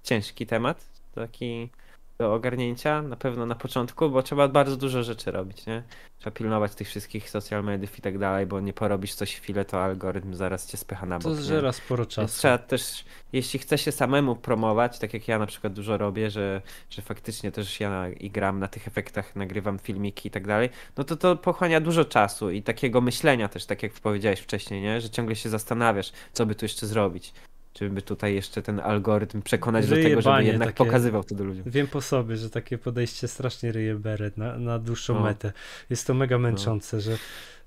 ciężki 0.02 0.46
temat, 0.46 0.84
taki 1.14 1.70
do 2.18 2.34
ogarnięcia, 2.34 3.02
na 3.02 3.16
pewno 3.16 3.46
na 3.46 3.54
początku, 3.54 4.10
bo 4.10 4.22
trzeba 4.22 4.48
bardzo 4.48 4.76
dużo 4.76 5.02
rzeczy 5.02 5.30
robić, 5.30 5.66
nie? 5.66 5.82
Trzeba 6.18 6.36
pilnować 6.36 6.74
tych 6.74 6.88
wszystkich 6.88 7.30
social 7.30 7.64
mediów 7.64 7.98
i 7.98 8.02
tak 8.02 8.18
dalej, 8.18 8.46
bo 8.46 8.60
nie 8.60 8.72
porobisz 8.72 9.14
coś 9.14 9.36
chwilę, 9.36 9.64
to 9.64 9.84
algorytm 9.84 10.34
zaraz 10.34 10.66
cię 10.66 10.76
spycha 10.76 11.06
na 11.06 11.18
bok. 11.18 11.22
To 11.22 11.34
zżera 11.34 11.72
sporo 11.72 12.04
Więc 12.04 12.14
czasu. 12.14 12.38
trzeba 12.38 12.58
też, 12.58 13.04
jeśli 13.32 13.58
chce 13.58 13.78
się 13.78 13.92
samemu 13.92 14.36
promować, 14.36 14.98
tak 14.98 15.14
jak 15.14 15.28
ja 15.28 15.38
na 15.38 15.46
przykład 15.46 15.72
dużo 15.72 15.98
robię, 15.98 16.30
że, 16.30 16.62
że 16.90 17.02
faktycznie 17.02 17.52
też 17.52 17.80
ja 17.80 18.08
i 18.08 18.30
gram 18.30 18.58
na 18.58 18.68
tych 18.68 18.88
efektach, 18.88 19.36
nagrywam 19.36 19.78
filmiki 19.78 20.28
i 20.28 20.30
tak 20.30 20.46
dalej, 20.46 20.70
no 20.96 21.04
to 21.04 21.16
to 21.16 21.36
pochłania 21.36 21.80
dużo 21.80 22.04
czasu 22.04 22.50
i 22.50 22.62
takiego 22.62 23.00
myślenia 23.00 23.48
też, 23.48 23.66
tak 23.66 23.82
jak 23.82 23.92
powiedziałeś 23.92 24.40
wcześniej, 24.40 24.82
nie? 24.82 25.00
Że 25.00 25.10
ciągle 25.10 25.36
się 25.36 25.48
zastanawiasz, 25.48 26.12
co 26.32 26.46
by 26.46 26.54
tu 26.54 26.64
jeszcze 26.64 26.86
zrobić. 26.86 27.32
Czy 27.74 27.90
by 27.90 28.02
tutaj 28.02 28.34
jeszcze 28.34 28.62
ten 28.62 28.80
algorytm 28.80 29.42
przekonać 29.42 29.86
do 29.88 29.94
tego, 29.96 30.20
żeby 30.22 30.44
jednak 30.44 30.68
takie. 30.68 30.84
pokazywał 30.84 31.24
to 31.24 31.34
do 31.34 31.44
ludzi. 31.44 31.62
Wiem 31.66 31.86
po 31.86 32.00
sobie, 32.00 32.36
że 32.36 32.50
takie 32.50 32.78
podejście 32.78 33.28
strasznie 33.28 33.72
ryje 33.72 33.94
beret 33.94 34.36
na, 34.36 34.58
na 34.58 34.78
dłuższą 34.78 35.14
No. 35.14 35.20
metę. 35.20 35.52
Jest 35.90 36.06
to 36.06 36.14
mega 36.14 36.38
męczące, 36.38 37.00
że, 37.00 37.16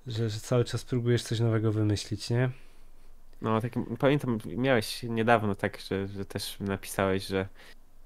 że, 0.07 0.29
że 0.29 0.39
cały 0.39 0.65
czas 0.65 0.85
próbujesz 0.85 1.23
coś 1.23 1.39
nowego 1.39 1.71
wymyślić, 1.71 2.29
nie? 2.29 2.49
No, 3.41 3.61
tak, 3.61 3.71
pamiętam, 3.99 4.37
miałeś 4.45 5.03
niedawno 5.03 5.55
tak, 5.55 5.79
że, 5.89 6.07
że 6.07 6.25
też 6.25 6.57
napisałeś, 6.59 7.27
że, 7.27 7.47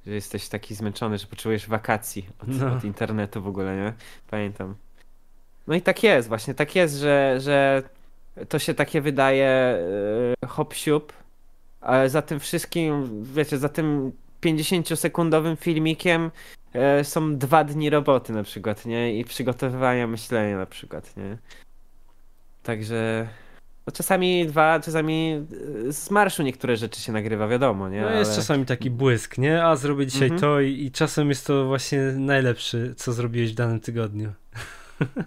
że 0.08 0.14
jesteś 0.14 0.50
taki 0.50 0.76
zmęczony, 0.76 1.18
że 1.18 1.28
potrzebujesz 1.28 1.68
wakacji 1.68 2.28
od, 2.40 2.48
No. 2.48 2.74
od 2.74 2.84
internetu 2.84 3.42
w 3.42 3.48
ogóle, 3.48 3.76
nie? 3.78 3.94
Pamiętam. 4.30 4.76
No 5.68 5.76
i 5.76 5.82
tak 5.82 6.04
jest, 6.04 6.28
właśnie, 6.28 6.54
tak 6.54 6.76
jest, 6.76 6.96
że, 6.96 7.38
że 7.40 7.84
to 8.50 8.60
się 8.60 8.74
takie 8.74 9.02
wydaje 9.02 9.78
yy, 10.42 10.50
hop 10.50 10.74
siup, 10.74 11.14
ale 11.82 12.10
za 12.10 12.22
tym 12.22 12.40
wszystkim, 12.40 13.24
wiecie, 13.24 13.58
za 13.58 13.70
tym 13.70 14.12
50-sekundowym 14.42 15.56
filmikiem 15.58 16.32
e, 16.74 17.04
są 17.04 17.38
dwa 17.38 17.64
dni 17.64 17.90
roboty 17.90 18.34
na 18.34 18.44
przykład, 18.44 18.86
nie? 18.86 19.20
I 19.20 19.26
przygotowywania 19.26 20.08
myślenia 20.08 20.58
na 20.58 20.66
przykład, 20.66 21.18
nie? 21.18 21.38
Także 22.64 23.28
no 23.88 23.92
czasami 23.94 24.46
dwa, 24.48 24.80
czasami 24.80 25.46
e, 25.88 25.94
z 25.94 26.12
marszu 26.12 26.44
niektóre 26.44 26.78
rzeczy 26.78 27.02
się 27.02 27.12
nagrywa, 27.12 27.48
wiadomo, 27.48 27.90
nie? 27.90 28.02
No 28.02 28.10
jest 28.12 28.32
Ale- 28.32 28.40
czasami 28.42 28.66
taki 28.66 28.90
błysk, 28.90 29.38
nie? 29.38 29.64
A 29.66 29.76
zrobię 29.76 30.06
dzisiaj 30.08 30.24
Mhm. 30.28 30.42
to 30.42 30.62
i, 30.62 30.84
i 30.86 30.92
czasem 30.92 31.30
jest 31.30 31.48
to 31.48 31.66
właśnie 31.66 32.00
najlepszy, 32.02 32.94
co 32.98 33.14
zrobiłeś 33.14 33.52
w 33.52 33.56
danym 33.56 33.80
tygodniu. 33.80 34.32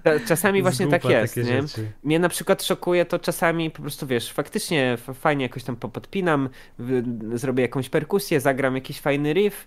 Cza- 0.05 0.27
Czasami 0.29 0.63
właśnie 0.67 0.87
tak 0.87 1.05
jest, 1.05 1.37
nie? 1.37 1.45
rzeczy. 1.63 1.93
Mnie 2.05 2.19
na 2.19 2.29
przykład 2.29 2.63
szokuje 2.63 3.05
to 3.05 3.19
czasami 3.19 3.71
po 3.71 3.83
prostu, 3.83 4.07
wiesz, 4.07 4.33
faktycznie 4.33 4.99
fajnie 5.15 5.43
jakoś 5.45 5.65
tam 5.65 5.77
popodpinam, 5.77 6.49
w- 6.79 7.39
zrobię 7.39 7.63
jakąś 7.63 7.89
perkusję, 7.89 8.41
zagram 8.41 8.75
jakiś 8.75 9.01
fajny 9.01 9.33
riff 9.33 9.67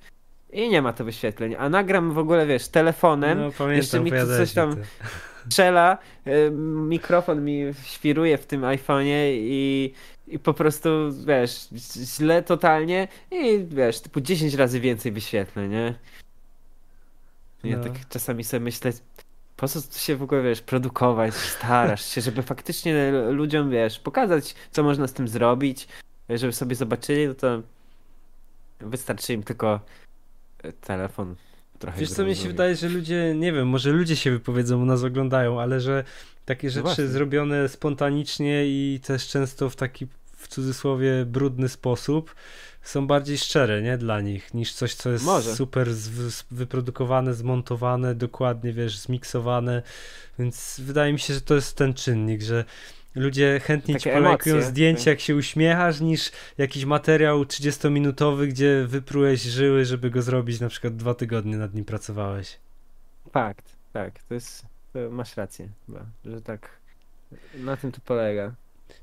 i 0.51 0.69
nie 0.69 0.81
ma 0.81 0.93
to 0.93 1.05
wyświetleń, 1.05 1.55
a 1.59 1.69
nagram 1.69 2.11
w 2.13 2.17
ogóle, 2.17 2.47
wiesz, 2.47 2.67
telefonem, 2.67 3.38
No 3.38 3.45
jeszcze 3.45 3.57
pamiętam, 3.63 4.03
mi 4.03 4.11
tu 4.11 4.38
coś 4.38 4.53
tam- 4.53 4.75
strzela, 5.49 5.97
y, 6.27 6.51
mikrofon 6.89 7.45
mi 7.45 7.61
świruje 7.84 8.38
w 8.38 8.45
tym 8.45 8.61
iPhone'ie 8.61 9.29
i, 9.34 9.93
i 10.27 10.39
po 10.39 10.53
prostu, 10.53 10.89
wiesz, 11.27 11.67
źle 12.17 12.43
totalnie 12.43 13.07
i 13.31 13.65
wiesz, 13.69 13.99
typu 14.01 14.21
10 14.21 14.53
razy 14.53 14.79
więcej 14.79 15.11
wyświetleń, 15.11 15.71
nie? 15.71 15.93
Ja 17.63 17.77
No. 17.77 17.84
tak 17.84 17.93
czasami 18.09 18.43
sobie 18.43 18.59
myślę, 18.59 18.91
po 19.57 19.67
co 19.67 19.99
się 19.99 20.15
w 20.15 20.23
ogóle, 20.23 20.43
wiesz, 20.43 20.61
produkować, 20.61 21.34
starasz 21.34 22.05
się, 22.05 22.21
żeby 22.21 22.43
faktycznie 22.43 23.11
ludziom, 23.29 23.69
wiesz, 23.69 23.99
pokazać, 23.99 24.55
co 24.71 24.84
można 24.84 25.07
z 25.07 25.13
tym 25.13 25.27
zrobić, 25.27 25.88
żeby 26.29 26.53
sobie 26.53 26.75
zobaczyli, 26.75 27.27
no 27.27 27.34
to 27.34 27.61
wystarczy 28.79 29.34
im 29.34 29.43
tylko 29.43 29.79
e, 30.63 30.73
telefon. 30.73 31.35
Trochę 31.79 31.99
Wiesz 31.99 32.09
co, 32.09 32.25
mi 32.25 32.35
się 32.35 32.47
wydaje, 32.47 32.75
że 32.75 32.89
ludzie, 32.89 33.35
nie 33.35 33.53
wiem, 33.53 33.67
może 33.67 33.91
ludzie 33.91 34.15
się 34.15 34.31
wypowiedzą, 34.31 34.85
nas 34.85 35.03
oglądają, 35.03 35.61
ale 35.61 35.81
że 35.81 36.03
takie 36.45 36.69
rzeczy 36.69 37.01
No 37.01 37.07
zrobione 37.07 37.69
spontanicznie 37.69 38.65
i 38.65 38.99
też 39.03 39.27
często 39.27 39.69
w 39.69 39.75
taki, 39.75 40.07
w 40.35 40.47
cudzysłowie, 40.47 41.25
brudny 41.25 41.69
sposób 41.69 42.35
są 42.89 43.07
bardziej 43.07 43.38
szczere, 43.38 43.81
nie, 43.81 43.97
dla 43.97 44.22
nich, 44.22 44.53
niż 44.53 44.73
coś, 44.73 44.93
co 44.93 45.09
jest 45.11 45.26
Może. 45.26 45.55
super 45.55 45.93
z, 45.93 46.43
wyprodukowane, 46.51 47.34
zmontowane, 47.34 48.15
dokładnie, 48.15 48.73
wiesz, 48.73 48.97
zmiksowane, 48.97 49.81
więc 50.39 50.80
wydaje 50.84 51.14
mi 51.14 51.19
się, 51.19 51.34
że 51.34 51.41
to 51.41 51.55
jest 51.55 51.77
ten 51.77 51.93
czynnik, 51.93 52.41
że 52.41 52.65
ludzie 53.15 53.59
chętniej 53.64 53.95
Takie 53.97 54.09
ci 54.09 54.15
polajkują 54.15 54.55
emocje, 54.55 54.72
zdjęcia, 54.72 54.99
tak. 54.99 55.07
jak 55.07 55.19
się 55.19 55.35
uśmiechasz, 55.35 55.99
niż 55.99 56.31
jakiś 56.57 56.85
materiał 56.85 57.43
30-minutowy, 57.43 58.47
gdzie 58.47 58.85
wyprułeś 58.88 59.41
żyły, 59.41 59.85
żeby 59.85 60.09
go 60.09 60.22
zrobić, 60.22 60.59
na 60.59 60.69
przykład 60.69 60.95
dwa 60.95 61.14
tygodnie 61.14 61.57
nad 61.57 61.73
nim 61.73 61.85
pracowałeś. 61.85 62.59
Fakt, 63.31 63.76
tak, 63.93 64.23
to 64.23 64.34
jest, 64.34 64.65
to 64.93 64.99
masz 65.11 65.38
rację 65.38 65.69
chyba, 65.85 66.05
że 66.26 66.41
tak, 66.41 66.69
na 67.55 67.77
tym 67.77 67.91
to 67.91 68.01
polega. 68.05 68.55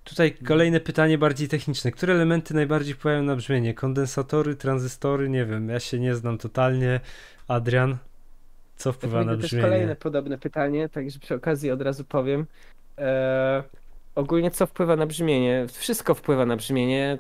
Tutaj 0.04 0.32
kolejne 0.32 0.80
pytanie 0.80 1.18
bardziej 1.18 1.48
techniczne. 1.48 1.90
Które 1.90 2.14
elementy 2.14 2.54
najbardziej 2.54 2.94
wpływają 2.94 3.22
na 3.22 3.36
brzmienie? 3.36 3.74
Kondensatory, 3.74 4.54
tranzystory? 4.54 5.28
Nie 5.28 5.44
wiem, 5.44 5.68
ja 5.68 5.80
się 5.80 5.98
nie 5.98 6.14
znam 6.14 6.38
totalnie. 6.38 7.00
Adrian, 7.48 7.96
co 8.76 8.92
wpływa 8.92 9.18
na 9.18 9.24
to 9.24 9.30
jest 9.30 9.42
brzmienie? 9.42 9.64
kolejne 9.64 9.96
podobne 9.96 10.38
pytanie, 10.38 10.88
także 10.88 11.18
przy 11.18 11.34
okazji 11.34 11.70
od 11.70 11.82
razu 11.82 12.04
powiem. 12.04 12.46
E, 12.98 13.62
ogólnie 14.14 14.50
co 14.50 14.66
wpływa 14.66 14.96
na 14.96 15.06
brzmienie? 15.06 15.66
Wszystko 15.72 16.14
wpływa 16.14 16.46
na 16.46 16.56
brzmienie 16.56 17.18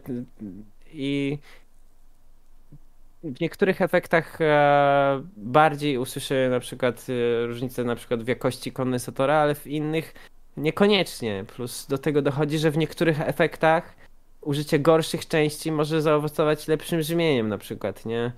i 0.92 1.38
w 3.24 3.40
niektórych 3.40 3.82
efektach 3.82 4.40
e, 4.40 5.22
bardziej 5.36 5.98
usłyszę 5.98 6.48
na 6.50 6.60
przykład 6.60 7.06
e, 7.08 7.46
różnicę 7.46 7.84
na 7.84 7.96
przykład 7.96 8.22
w 8.22 8.28
jakości 8.28 8.72
kondensatora, 8.72 9.34
ale 9.34 9.54
w 9.54 9.66
innych 9.66 10.14
niekoniecznie. 10.56 11.44
Plus 11.56 11.86
do 11.86 11.98
tego 11.98 12.22
dochodzi, 12.22 12.58
że 12.58 12.70
w 12.70 12.78
niektórych 12.78 13.20
efektach 13.20 13.94
użycie 14.40 14.78
gorszych 14.78 15.28
części 15.28 15.72
może 15.72 16.02
zaowocować 16.02 16.68
lepszym 16.68 16.98
brzmieniem 16.98 17.48
na 17.48 17.58
przykład, 17.58 18.06
nie? 18.06 18.32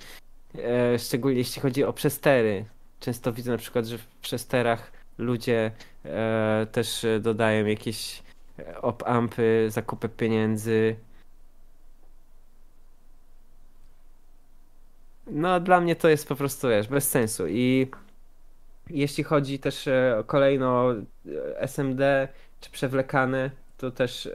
E, 0.59 0.99
szczególnie 0.99 1.39
jeśli 1.39 1.63
chodzi 1.63 1.85
o 1.85 1.93
przestery. 1.93 2.65
Często 3.01 3.33
widzę 3.33 3.53
na 3.53 3.59
przykład, 3.59 3.87
że 3.87 3.99
w 3.99 4.07
przesterach 4.07 4.93
ludzie 5.19 5.71
e, 6.05 6.67
też 6.73 7.07
dodają 7.21 7.67
jakieś 7.67 8.23
op-ampy, 8.83 9.71
zakupy 9.71 10.09
pieniędzy. 10.09 10.97
No, 15.27 15.61
dla 15.61 15.81
mnie 15.81 15.97
to 15.97 16.09
jest 16.09 16.29
po 16.29 16.37
prostu, 16.37 16.69
wiesz, 16.69 16.89
bez 16.89 17.11
sensu. 17.11 17.49
I 17.49 17.91
jeśli 18.91 19.25
chodzi 19.25 19.59
też 19.59 19.89
e, 19.89 20.25
kolejno 20.27 20.93
e, 20.93 21.01
SMD 21.61 22.29
czy 22.61 22.71
przewlekane, 22.71 23.51
to 23.77 23.91
też 23.91 24.27
e, 24.27 24.31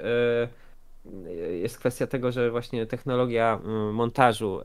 jest 1.61 1.77
kwestia 1.77 2.07
tego, 2.07 2.31
że 2.31 2.51
właśnie 2.51 2.85
technologia 2.85 3.59
mm, 3.63 3.93
montażu 3.93 4.61
e, 4.61 4.63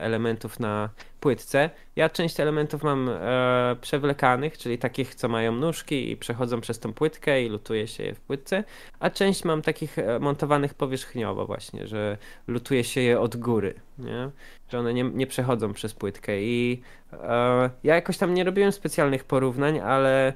elementów 0.00 0.60
na 0.60 0.88
płytce. 1.20 1.70
Ja 1.96 2.08
część 2.08 2.40
elementów 2.40 2.82
mam 2.82 3.08
e, 3.08 3.76
przewlekanych, 3.80 4.58
czyli 4.58 4.78
takich, 4.78 5.14
co 5.14 5.28
mają 5.28 5.52
nóżki 5.52 6.10
i 6.10 6.16
przechodzą 6.16 6.60
przez 6.60 6.78
tą 6.78 6.92
płytkę 6.92 7.42
i 7.42 7.48
lutuje 7.48 7.86
się 7.86 8.04
je 8.04 8.14
w 8.14 8.20
płytce, 8.20 8.64
a 9.00 9.10
część 9.10 9.44
mam 9.44 9.62
takich 9.62 9.98
e, 9.98 10.18
montowanych 10.18 10.74
powierzchniowo 10.74 11.46
właśnie, 11.46 11.86
że 11.86 12.18
lutuje 12.46 12.84
się 12.84 13.00
je 13.00 13.20
od 13.20 13.36
góry, 13.36 13.74
nie? 13.98 14.30
że 14.68 14.78
one 14.78 14.94
nie, 14.94 15.04
nie 15.04 15.26
przechodzą 15.26 15.72
przez 15.72 15.94
płytkę 15.94 16.42
i 16.42 16.82
e, 17.12 17.70
ja 17.84 17.94
jakoś 17.94 18.18
tam 18.18 18.34
nie 18.34 18.44
robiłem 18.44 18.72
specjalnych 18.72 19.24
porównań, 19.24 19.78
ale 19.78 20.32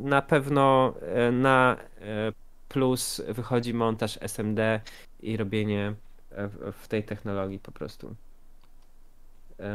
na 0.00 0.22
pewno 0.22 0.94
na 1.32 1.76
plus 2.72 3.22
wychodzi 3.28 3.74
montaż 3.74 4.18
SMD 4.20 4.80
i 5.20 5.36
robienie 5.36 5.94
e, 6.30 6.48
w, 6.48 6.72
w 6.82 6.88
tej 6.88 7.04
technologii 7.04 7.58
po 7.58 7.72
prostu. 7.72 8.14
E, 9.60 9.72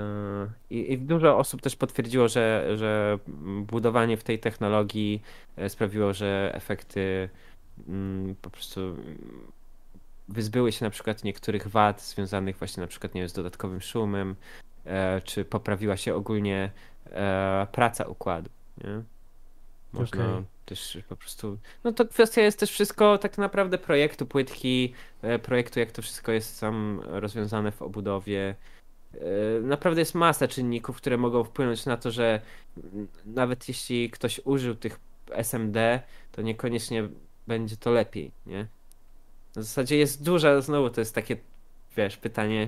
I, 0.70 0.94
I 0.94 0.98
dużo 0.98 1.38
osób 1.38 1.62
też 1.62 1.76
potwierdziło, 1.76 2.28
że, 2.28 2.74
że 2.78 3.20
budowanie 3.62 4.18
w 4.18 4.24
tej 4.24 4.40
technologii 4.40 5.22
e, 5.56 5.70
sprawiło, 5.70 6.14
że 6.14 6.52
efekty 6.54 7.30
mm, 7.88 8.36
po 8.42 8.50
prostu 8.50 8.98
wyzbyły 10.28 10.72
się 10.72 10.86
na 10.86 10.92
przykład 10.92 11.24
niektórych 11.24 11.68
wad 11.68 12.02
związanych 12.02 12.58
właśnie 12.58 12.82
na 12.82 12.88
przykład 12.88 13.14
nie 13.14 13.22
wiem, 13.22 13.30
z 13.30 13.34
dodatkowym 13.34 13.82
szumem, 13.82 14.36
czy 15.24 15.46
poprawiła 15.46 15.98
się 15.98 16.16
ogólnie 16.16 16.72
praca 17.72 18.04
układu. 18.06 18.50
Nie? 18.84 19.02
Można 19.94 20.34
Okej. 20.34 20.57
Też 20.68 20.98
po 21.10 21.16
prostu. 21.16 21.58
No 21.84 21.92
to 21.92 22.06
kwestia 22.06 22.42
jest 22.42 22.60
też 22.60 22.72
wszystko 22.72 23.18
tak 23.18 23.38
naprawdę 23.38 23.78
projektu 23.78 24.26
płytki, 24.26 24.94
e, 25.22 25.40
projektu, 25.40 25.80
jak 25.80 25.92
to 25.92 26.02
wszystko 26.02 26.32
jest 26.32 26.60
tam 26.62 27.02
rozwiązane 27.06 27.72
w 27.72 27.82
obudowie. 27.82 28.56
E, 29.14 29.18
Naprawdę 29.62 30.02
jest 30.02 30.16
masa 30.16 30.48
czynników, 30.48 30.98
które 30.98 31.18
mogą 31.18 31.44
wpłynąć 31.44 31.86
na 31.86 31.98
to, 31.98 32.12
że 32.12 32.42
nawet 33.26 33.68
jeśli 33.68 34.10
ktoś 34.10 34.42
użył 34.44 34.76
tych 34.76 35.00
SMD, 35.32 36.02
to 36.32 36.42
niekoniecznie 36.42 37.10
będzie 37.48 37.78
to 37.78 37.92
lepiej, 37.92 38.32
nie? 38.46 38.68
W 39.52 39.56
zasadzie 39.56 39.98
jest 39.98 40.24
duża, 40.24 40.62
znowu 40.62 40.90
to 40.90 41.02
jest 41.02 41.16
takie, 41.16 41.38
wiesz, 41.98 42.18
pytanie, 42.18 42.68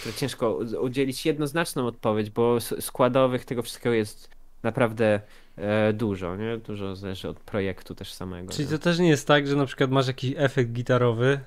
które 0.00 0.14
ciężko 0.14 0.54
udzielić 0.80 1.26
jednoznaczną 1.26 1.86
odpowiedź, 1.86 2.30
bo 2.30 2.60
składowych 2.60 3.44
tego 3.44 3.62
wszystkiego 3.62 3.94
jest 3.94 4.28
naprawdę 4.62 5.20
dużo, 5.92 6.36
nie? 6.36 6.58
Dużo 6.58 6.96
zależy 6.96 7.28
od 7.28 7.40
projektu 7.40 7.94
też 7.94 8.12
samego. 8.12 8.52
Czyli 8.52 8.64
nie? 8.64 8.70
to 8.72 8.78
też 8.78 8.98
nie 8.98 9.08
jest 9.08 9.26
tak, 9.26 9.46
że 9.46 9.56
na 9.56 9.66
przykład 9.66 9.90
masz 9.90 10.06
jakiś 10.06 10.34
efekt 10.36 10.70
gitarowy 10.70 11.40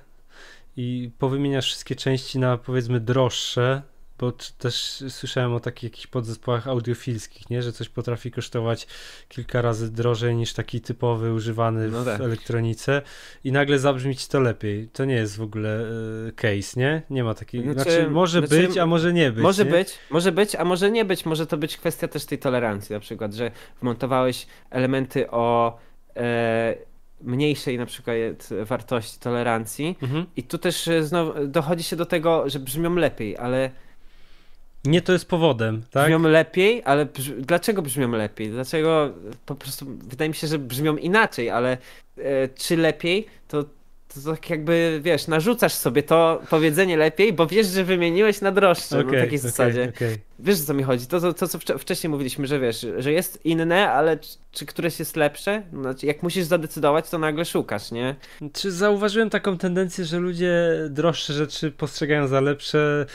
i 0.76 1.10
powymieniasz 1.18 1.66
wszystkie 1.66 1.96
części 1.96 2.38
na 2.38 2.58
powiedzmy 2.58 3.00
droższe, 3.00 3.82
bo 4.18 4.32
też 4.58 5.04
słyszałem 5.08 5.54
o 5.54 5.60
takich 5.60 5.82
jakichś 5.82 6.06
podzespołach 6.06 6.68
audiofilskich, 6.68 7.50
nie? 7.50 7.62
Że 7.62 7.72
coś 7.72 7.88
potrafi 7.88 8.30
kosztować 8.30 8.86
kilka 9.28 9.62
razy 9.62 9.92
drożej 9.92 10.36
niż 10.36 10.52
taki 10.52 10.80
typowy 10.80 11.32
używany 11.32 11.88
No 11.88 12.02
w 12.02 12.04
tak. 12.04 12.20
elektronice 12.20 13.02
i 13.44 13.52
nagle 13.52 13.78
zabrzmi 13.78 14.16
ci 14.16 14.28
to 14.28 14.40
lepiej. 14.40 14.88
To 14.88 15.04
nie 15.04 15.14
jest 15.14 15.36
w 15.36 15.42
ogóle 15.42 15.80
e, 16.28 16.32
case, 16.32 16.80
nie? 16.80 17.02
Nie 17.10 17.24
ma 17.24 17.34
takiej, 17.34 17.62
znaczy, 17.62 17.80
Znaczy- 17.90 18.10
może 18.10 18.46
znaczy, 18.46 18.66
być, 18.66 18.78
a 18.78 18.86
może 18.86 19.12
nie 19.12 19.32
być. 19.32 19.42
może 19.42 19.64
nie? 19.64 19.70
być, 19.70 19.98
może 20.10 20.32
być, 20.32 20.54
a 20.54 20.64
może 20.64 20.90
nie 20.90 21.04
być. 21.04 21.26
Może 21.26 21.46
to 21.46 21.56
być 21.56 21.76
kwestia 21.76 22.08
też 22.08 22.24
tej 22.24 22.38
tolerancji, 22.38 22.92
na 22.92 23.00
przykład, 23.00 23.34
że 23.34 23.50
wmontowałeś 23.80 24.46
elementy 24.70 25.30
o 25.30 25.78
e, 26.16 26.74
mniejszej 27.20 27.78
na 27.78 27.86
przykład 27.86 28.48
wartości 28.64 29.20
tolerancji. 29.20 29.96
Mhm. 30.02 30.26
I 30.36 30.42
tu 30.42 30.58
też 30.58 30.88
e, 30.88 31.02
znowu 31.02 31.46
dochodzi 31.46 31.82
się 31.84 31.96
do 31.96 32.06
tego, 32.06 32.50
że 32.50 32.58
brzmią 32.58 32.94
lepiej, 32.94 33.36
ale 33.36 33.70
Nie 34.86 35.02
to 35.02 35.12
jest 35.12 35.28
powodem, 35.28 35.82
tak? 35.90 36.04
brzmią 36.06 36.22
lepiej, 36.28 36.82
ale 36.84 37.06
brz... 37.06 37.30
dlaczego 37.38 37.82
brzmią 37.82 38.10
lepiej? 38.10 38.50
Dlaczego 38.50 39.12
po 39.46 39.54
prostu 39.54 39.86
wydaje 40.08 40.28
mi 40.28 40.34
się, 40.34 40.46
że 40.46 40.58
brzmią 40.58 40.96
inaczej, 40.96 41.50
ale 41.50 41.78
e, 42.18 42.48
czy 42.48 42.76
lepiej, 42.76 43.26
to, 43.48 43.64
to 44.24 44.30
tak 44.30 44.50
jakby 44.50 45.00
wiesz, 45.02 45.26
narzucasz 45.28 45.72
sobie 45.72 46.02
to 46.02 46.42
powiedzenie 46.50 46.96
lepiej, 46.96 47.32
bo 47.32 47.46
wiesz, 47.46 47.66
że 47.66 47.84
wymieniłeś 47.84 48.40
na 48.40 48.52
droższe, 48.52 48.96
Okej, 48.98 49.06
na 49.06 49.10
takiej 49.12 49.26
okej, 49.26 49.38
zasadzie. 49.38 49.92
okej. 49.96 50.16
Wiesz 50.38 50.60
o 50.60 50.64
co 50.64 50.74
mi 50.74 50.82
chodzi? 50.82 51.06
To, 51.06 51.20
to, 51.20 51.32
to 51.34 51.48
co 51.48 51.58
wcze- 51.58 51.78
wcześniej 51.78 52.10
mówiliśmy, 52.10 52.46
że 52.46 52.60
wiesz, 52.60 52.86
że 52.98 53.12
jest 53.12 53.46
inne, 53.46 53.92
ale 53.92 54.16
czy, 54.16 54.36
czy 54.52 54.66
któreś 54.66 54.98
jest 54.98 55.16
lepsze? 55.16 55.62
Znaczy, 55.72 56.06
jak 56.06 56.22
musisz 56.22 56.44
zadecydować, 56.44 57.10
to 57.10 57.18
nagle 57.18 57.44
szukasz, 57.44 57.90
nie? 57.90 58.16
Czy 58.52 58.72
zauważyłem 58.72 59.30
taką 59.30 59.58
tendencję, 59.58 60.04
że 60.04 60.18
ludzie 60.18 60.68
droższe 60.90 61.32
rzeczy 61.32 61.70
postrzegają 61.70 62.26
za 62.28 62.40
lepsze, 62.40 63.06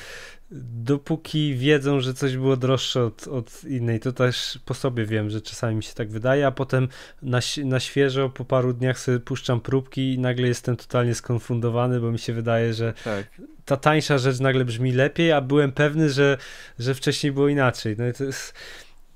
dopóki 0.52 1.56
wiedzą, 1.56 1.99
że 1.99 2.14
coś 2.14 2.38
było 2.38 2.57
droższe 2.57 3.03
od, 3.03 3.28
od 3.28 3.64
innej. 3.64 3.99
To 3.99 4.11
też 4.11 4.60
po 4.65 4.73
sobie 4.73 5.06
wiem, 5.06 5.30
że 5.30 5.41
czasami 5.41 5.76
mi 5.76 5.84
się 5.84 5.94
tak 5.94 6.10
wydaje, 6.10 6.48
a 6.48 6.52
potem 6.52 6.88
na, 7.22 7.40
na 7.65 7.80
świeżo 7.80 8.30
po 8.30 8.45
paru 8.45 8.73
dniach 8.73 8.99
sobie 8.99 9.19
puszczam 9.19 9.61
próbki 9.61 10.14
i 10.14 10.19
nagle 10.19 10.48
jestem 10.48 10.76
totalnie 10.76 11.15
skonfundowany, 11.15 11.99
bo 11.99 12.11
mi 12.11 12.19
się 12.19 12.34
wydaje, 12.34 12.73
że 12.73 12.94
Tak. 13.03 13.26
ta 13.65 13.78
tańsza 13.78 14.18
rzecz 14.18 14.40
nagle 14.40 14.65
brzmi 14.65 14.91
lepiej, 14.91 15.32
a 15.32 15.41
byłem 15.41 15.72
pewny, 15.72 16.10
że, 16.10 16.38
że 16.80 16.95
wcześniej 16.95 17.32
było 17.32 17.48
inaczej. 17.48 17.95
No 17.98 18.07
i 18.07 18.14
to 18.14 18.23
jest. 18.23 18.53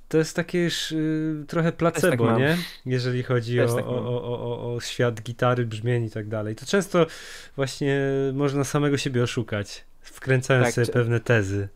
To 0.07 0.17
jest 0.17 0.35
takie 0.35 0.63
już 0.63 0.91
y, 0.91 1.45
trochę 1.47 1.71
placebo, 1.71 2.25
mam. 2.25 2.39
nie? 2.39 2.57
Jeżeli 2.85 3.23
chodzi 3.23 3.61
o, 3.61 3.75
tak 3.75 3.85
o, 3.85 4.23
o, 4.23 4.75
o 4.75 4.81
świat 4.81 5.21
gitary, 5.21 5.65
brzmień 5.65 6.03
i 6.03 6.09
tak 6.09 6.27
dalej. 6.27 6.55
To 6.55 6.65
często 6.65 7.07
właśnie 7.55 8.01
można 8.33 8.63
samego 8.63 8.97
siebie 8.97 9.23
oszukać, 9.23 9.85
wkręcając 10.05 10.65
Tak, 10.65 10.73
sobie 10.75 10.85
czy- 10.85 10.91
pewne 10.93 11.19
tezy. 11.19 11.67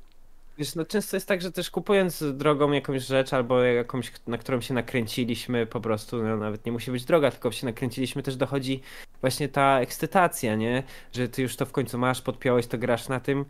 Wiesz, 0.57 0.75
no 0.75 0.85
często 0.85 1.15
jest 1.17 1.27
tak, 1.27 1.41
że 1.41 1.51
też 1.51 1.71
kupując 1.71 2.23
drogą 2.33 2.71
jakąś 2.71 3.05
rzecz 3.05 3.33
albo 3.33 3.63
jakąś, 3.63 4.11
na 4.27 4.37
którą 4.37 4.61
się 4.61 4.73
nakręciliśmy 4.73 5.65
po 5.65 5.81
prostu, 5.81 6.23
no 6.23 6.37
nawet 6.37 6.65
nie 6.65 6.71
musi 6.71 6.91
być 6.91 7.05
droga, 7.05 7.31
tylko 7.31 7.51
się 7.51 7.65
nakręciliśmy, 7.65 8.23
też 8.23 8.35
dochodzi 8.35 8.81
właśnie 9.21 9.49
ta 9.49 9.79
ekscytacja, 9.79 10.55
nie? 10.55 10.83
Że 11.13 11.27
ty 11.29 11.41
już 11.41 11.55
to 11.55 11.65
w 11.65 11.71
końcu 11.71 11.97
masz, 11.97 12.21
podpiąłeś 12.21 12.67
to, 12.67 12.77
grasz 12.77 13.07
na 13.09 13.19
tym 13.19 13.45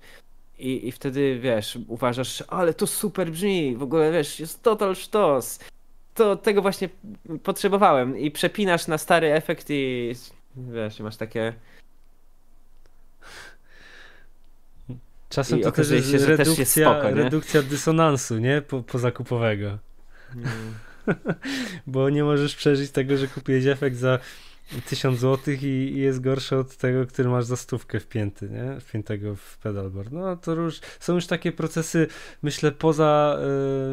i, 0.60 0.88
i 0.88 0.92
wtedy, 0.92 1.40
wiesz, 1.40 1.78
uważasz, 1.88 2.44
ale 2.48 2.74
to 2.74 2.88
super 2.88 3.32
brzmi, 3.32 3.76
w 3.76 3.84
ogóle, 3.84 4.12
wiesz, 4.12 4.40
jest 4.40 4.64
total 4.64 4.96
sztos. 4.96 5.60
To 6.14 6.36
tego 6.36 6.62
właśnie 6.62 6.90
potrzebowałem 7.44 8.18
i 8.18 8.32
przepinasz 8.32 8.88
na 8.88 8.98
stary 8.98 9.34
efekt 9.34 9.66
i 9.70 10.14
wiesz, 10.56 11.00
masz 11.00 11.18
takie... 11.18 11.54
Czasem 15.30 15.60
I 15.60 15.62
to 15.62 15.72
też 15.72 15.90
jest 15.90 16.12
się, 16.12 16.20
że 16.20 16.38
też 16.38 16.48
jest 16.48 16.58
redukcja, 16.58 16.94
spoko, 16.94 17.16
redukcja 17.16 17.62
dysonansu, 17.62 18.38
nie? 18.38 18.62
Po, 18.62 18.84
pozakupowego. 18.84 19.78
mm, 20.36 20.74
Bo 21.88 22.10
nie 22.10 22.24
możesz 22.24 22.56
przeżyć 22.56 22.92
tego, 22.92 23.18
że 23.18 23.28
kupiłeś 23.28 23.66
efekt 23.66 23.98
za 23.98 24.20
1000 24.86 25.20
zł 25.20 25.54
i, 25.54 25.66
i 25.66 25.98
jest 25.98 26.22
gorszy 26.22 26.58
od 26.58 26.78
tego, 26.78 27.06
który 27.06 27.30
masz 27.30 27.46
za 27.46 27.56
stówkę 27.56 28.00
wpięty, 28.00 28.50
nie? 28.50 28.80
Wpiętego 28.80 29.36
w 29.36 29.58
pedalboard. 29.58 30.12
No 30.12 30.38
to 30.38 30.54
już 30.54 30.80
są 31.00 31.16
już 31.16 31.28
takie 31.28 31.52
procesy, 31.52 32.08
myślę, 32.42 32.72
poza 32.72 33.40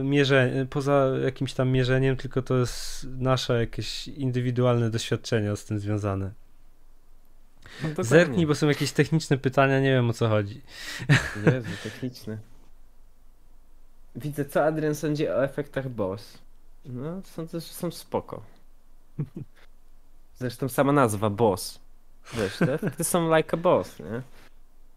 y, 0.01 0.05
mierzeniem, 0.05 0.69
poza 0.69 1.13
jakimś 1.25 1.53
tam 1.53 1.69
mierzeniem, 1.69 2.17
tylko 2.17 2.43
to 2.43 2.59
jest 2.59 3.07
nasze 3.19 3.61
jakieś 3.61 4.09
indywidualne 4.09 4.91
doświadczenia 4.91 5.57
z 5.57 5.65
tym 5.65 5.79
związane. 5.79 6.46
No 7.83 8.05
Zerknij, 8.05 8.47
bo 8.47 8.55
są 8.55 8.69
jakieś 8.69 8.93
techniczne 8.93 9.39
pytania, 9.39 9.81
nie 9.81 9.91
wiem 9.91 10.11
o 10.11 10.13
co 10.13 10.29
chodzi. 10.29 10.63
Jezu, 11.47 11.69
techniczne. 11.83 12.39
Widzę, 14.17 14.45
co 14.45 14.65
Adrian 14.65 14.95
sądzi 14.95 15.29
o 15.29 15.45
efektach 15.45 15.89
BOSS. 15.89 16.39
No, 16.85 17.23
sądzę, 17.25 17.61
że 17.61 17.67
są 17.67 17.91
spoko. 17.91 18.43
Zresztą 20.39 20.69
sama 20.69 20.93
nazwa 20.93 21.31
Boss. 21.31 21.81
Wiesz, 22.35 22.57
te 22.57 22.75
efekty 22.75 23.05
są 23.05 23.37
like 23.37 23.51
a 23.53 23.57
boss, 23.57 23.99
nie? 23.99 24.23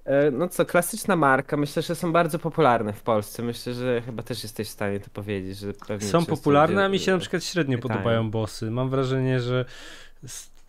E, 0.06 0.32
no 0.32 0.48
co, 0.48 0.66
klasyczna 0.66 1.16
marka, 1.16 1.58
myślę, 1.58 1.82
że 1.82 1.96
są 1.96 2.12
bardzo 2.12 2.40
popularne 2.40 2.94
w 2.94 3.02
Polsce. 3.02 3.44
Myślę, 3.44 3.74
że 3.74 4.02
chyba 4.02 4.24
też 4.24 4.44
jesteś 4.44 4.68
w 4.68 4.72
stanie 4.72 5.00
to 5.00 5.10
powiedzieć, 5.10 5.58
że 5.58 5.74
pewnie 5.74 6.08
Są 6.08 6.26
popularne, 6.26 6.86
a 6.86 6.90
mi 6.90 7.00
się 7.00 7.12
na 7.12 7.18
przykład 7.18 7.44
średnio 7.44 7.78
pytają. 7.78 7.98
podobają 7.98 8.32
bossy. 8.32 8.72
Mam 8.72 8.90
wrażenie, 8.90 9.40
że 9.40 9.66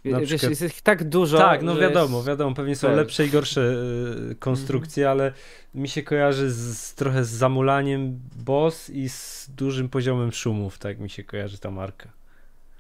na 0.05 0.21
Wiesz, 0.21 0.43
jest 0.43 0.63
ich 0.63 0.83
tak 0.83 1.09
dużo. 1.09 1.39
Tak, 1.39 1.63
no 1.63 1.77
wiadomo, 1.77 2.17
jest... 2.17 2.29
wiadomo, 2.29 2.55
pewnie 2.55 2.77
są 2.77 2.97
lepsze 2.97 3.27
i 3.27 3.31
gorsze 3.31 3.75
y, 4.31 4.35
konstrukcje, 4.35 5.05
mm 5.05 5.19
-hmm. 5.19 5.21
ale 5.21 5.33
mi 5.75 5.89
się 5.89 6.03
kojarzy 6.03 6.51
z, 6.51 6.79
z, 6.79 6.95
trochę 6.95 7.25
z 7.25 7.29
zamulaniem 7.29 8.21
boss 8.37 8.91
i 8.91 9.09
z 9.09 9.51
dużym 9.57 9.89
poziomem 9.89 10.33
szumów, 10.33 10.79
tak 10.79 10.99
mi 11.01 11.11
się 11.11 11.25
kojarzy 11.25 11.59
ta 11.59 11.71
marka. 11.71 12.09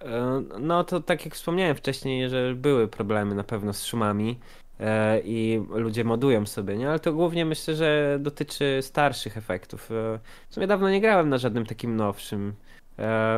E, 0.02 0.42
no 0.60 0.84
to 0.84 1.00
tak 1.00 1.24
jak 1.24 1.34
wspomniałem 1.34 1.76
wcześniej, 1.76 2.28
że 2.28 2.54
były 2.54 2.88
problemy 2.88 3.34
na 3.34 3.44
pewno 3.44 3.72
z 3.72 3.84
szumami 3.84 4.38
e, 4.80 5.20
i 5.20 5.62
ludzie 5.70 6.04
modują 6.04 6.46
sobie, 6.46 6.76
nie? 6.76 6.88
Ale 6.88 6.98
to 6.98 7.12
głównie 7.12 7.44
myślę, 7.44 7.74
że 7.74 8.18
dotyczy 8.20 8.78
starszych 8.82 9.36
efektów. 9.36 9.90
E, 9.90 10.18
w 10.48 10.54
sumie 10.54 10.66
dawno 10.66 10.90
nie 10.90 11.00
grałem 11.00 11.28
na 11.28 11.38
żadnym 11.38 11.66
takim 11.66 11.96
nowszym. 11.96 12.54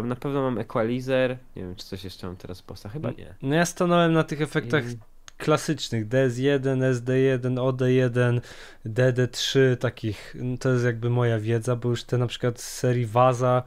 Na 0.05 0.17
pewno 0.17 0.43
mam 0.43 0.59
Equalizer. 0.59 1.39
Nie 1.57 1.63
wiem, 1.63 1.75
czy 1.77 1.87
coś 1.87 2.05
jeszcze 2.05 2.27
mam 2.27 2.37
teraz 2.37 2.63
posta. 2.63 2.89
Chyba 2.89 3.11
nie. 3.11 3.35
No 3.43 3.55
ja 3.55 3.67
stanąłem 3.67 4.13
na 4.13 4.25
tych 4.25 4.43
efektach 4.43 4.93
I... 4.93 4.99
klasycznych. 5.37 6.09
DS1, 6.09 6.95
SD1, 6.95 7.55
OD1, 7.55 8.41
DD3 8.87 9.77
takich. 9.77 10.37
To 10.61 10.69
jest 10.73 10.85
jakby 10.85 11.11
moja 11.11 11.39
wiedza, 11.39 11.77
bo 11.77 11.89
już 11.89 12.05
te 12.05 12.19
na 12.19 12.27
przykład 12.27 12.61
z 12.61 12.79
serii 12.79 13.07
Waza 13.07 13.63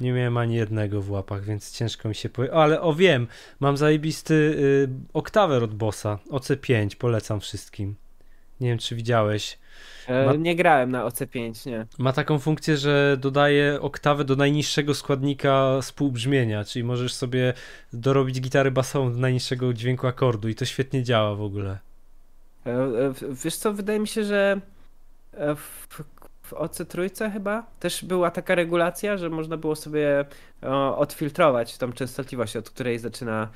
nie 0.00 0.12
miałem 0.12 0.36
ani 0.36 0.54
jednego 0.54 1.02
w 1.02 1.10
łapach, 1.10 1.44
więc 1.44 1.72
ciężko 1.72 2.08
mi 2.08 2.14
się 2.14 2.28
powie. 2.28 2.54
ale 2.54 2.80
o 2.80 2.94
wiem, 2.94 3.26
mam 3.60 3.76
zajebisty 3.76 4.34
y, 4.34 4.88
oktawer 5.12 5.62
od 5.62 5.74
Bossa, 5.74 6.18
OC5, 6.30 6.96
polecam 6.96 7.40
wszystkim. 7.40 7.96
Nie 8.60 8.68
wiem, 8.68 8.78
czy 8.78 8.96
widziałeś. 8.96 9.58
E, 10.06 10.26
ma... 10.26 10.34
Nie 10.34 10.56
grałem 10.56 10.90
na 10.90 11.04
OC5, 11.04 11.66
nie. 11.66 11.86
Ma 11.98 12.12
taką 12.12 12.38
funkcję, 12.38 12.76
że 12.76 13.16
dodaje 13.20 13.78
oktawę 13.80 14.24
do 14.24 14.36
najniższego 14.36 14.94
składnika 14.94 15.78
współbrzmienia, 15.82 16.64
czyli 16.64 16.84
możesz 16.84 17.14
sobie 17.14 17.52
dorobić 17.92 18.40
gitarę 18.40 18.70
basową 18.70 19.12
do 19.12 19.18
najniższego 19.18 19.72
dźwięku 19.72 20.06
akordu 20.06 20.48
i 20.48 20.54
to 20.54 20.64
świetnie 20.64 21.02
działa 21.02 21.34
w 21.34 21.42
ogóle. 21.42 21.78
E, 22.66 22.70
e, 22.70 23.12
wiesz 23.44 23.56
co, 23.56 23.72
wydaje 23.72 24.00
mi 24.00 24.08
się, 24.08 24.24
że 24.24 24.60
w 25.56 25.86
w 26.46 26.52
OC3 26.52 27.32
chyba 27.32 27.66
też 27.80 28.04
była 28.04 28.30
taka 28.30 28.54
regulacja, 28.54 29.16
że 29.16 29.30
można 29.30 29.56
było 29.56 29.76
sobie 29.76 30.24
odfiltrować 30.96 31.78
tą 31.78 31.92
częstotliwość, 31.92 32.56
od 32.56 32.70
której 32.70 32.98
zaczyna 32.98 33.48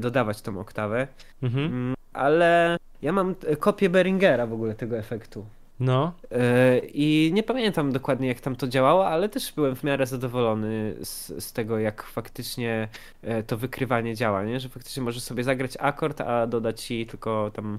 dodawać 0.00 0.42
tą 0.42 0.60
oktawę. 0.60 1.08
Mhm. 1.42 1.64
Mm, 1.64 1.94
ale 2.12 2.76
ja 3.02 3.12
mam 3.12 3.34
kopię 3.60 3.90
Beringera 3.90 4.46
w 4.46 4.52
ogóle 4.52 4.74
tego 4.74 4.98
efektu. 4.98 5.46
No. 5.80 6.12
E, 6.30 6.78
I 6.78 7.30
nie 7.34 7.42
pamiętam 7.42 7.92
dokładnie, 7.92 8.28
jak 8.28 8.40
tam 8.40 8.56
to 8.56 8.68
działało, 8.68 9.08
ale 9.08 9.28
też 9.28 9.52
byłem 9.52 9.76
w 9.76 9.84
miarę 9.84 10.06
zadowolony 10.06 10.94
z, 11.02 11.44
z 11.44 11.52
tego, 11.52 11.78
jak 11.78 12.02
faktycznie 12.02 12.88
e, 13.22 13.42
to 13.42 13.56
wykrywanie 13.56 14.14
działa, 14.14 14.44
nie? 14.44 14.60
że 14.60 14.68
faktycznie 14.68 15.02
możesz 15.02 15.22
sobie 15.22 15.44
zagrać 15.44 15.76
akord, 15.80 16.20
a 16.20 16.46
dodać 16.46 16.84
ci 16.84 17.06
tylko 17.06 17.50
tam 17.54 17.78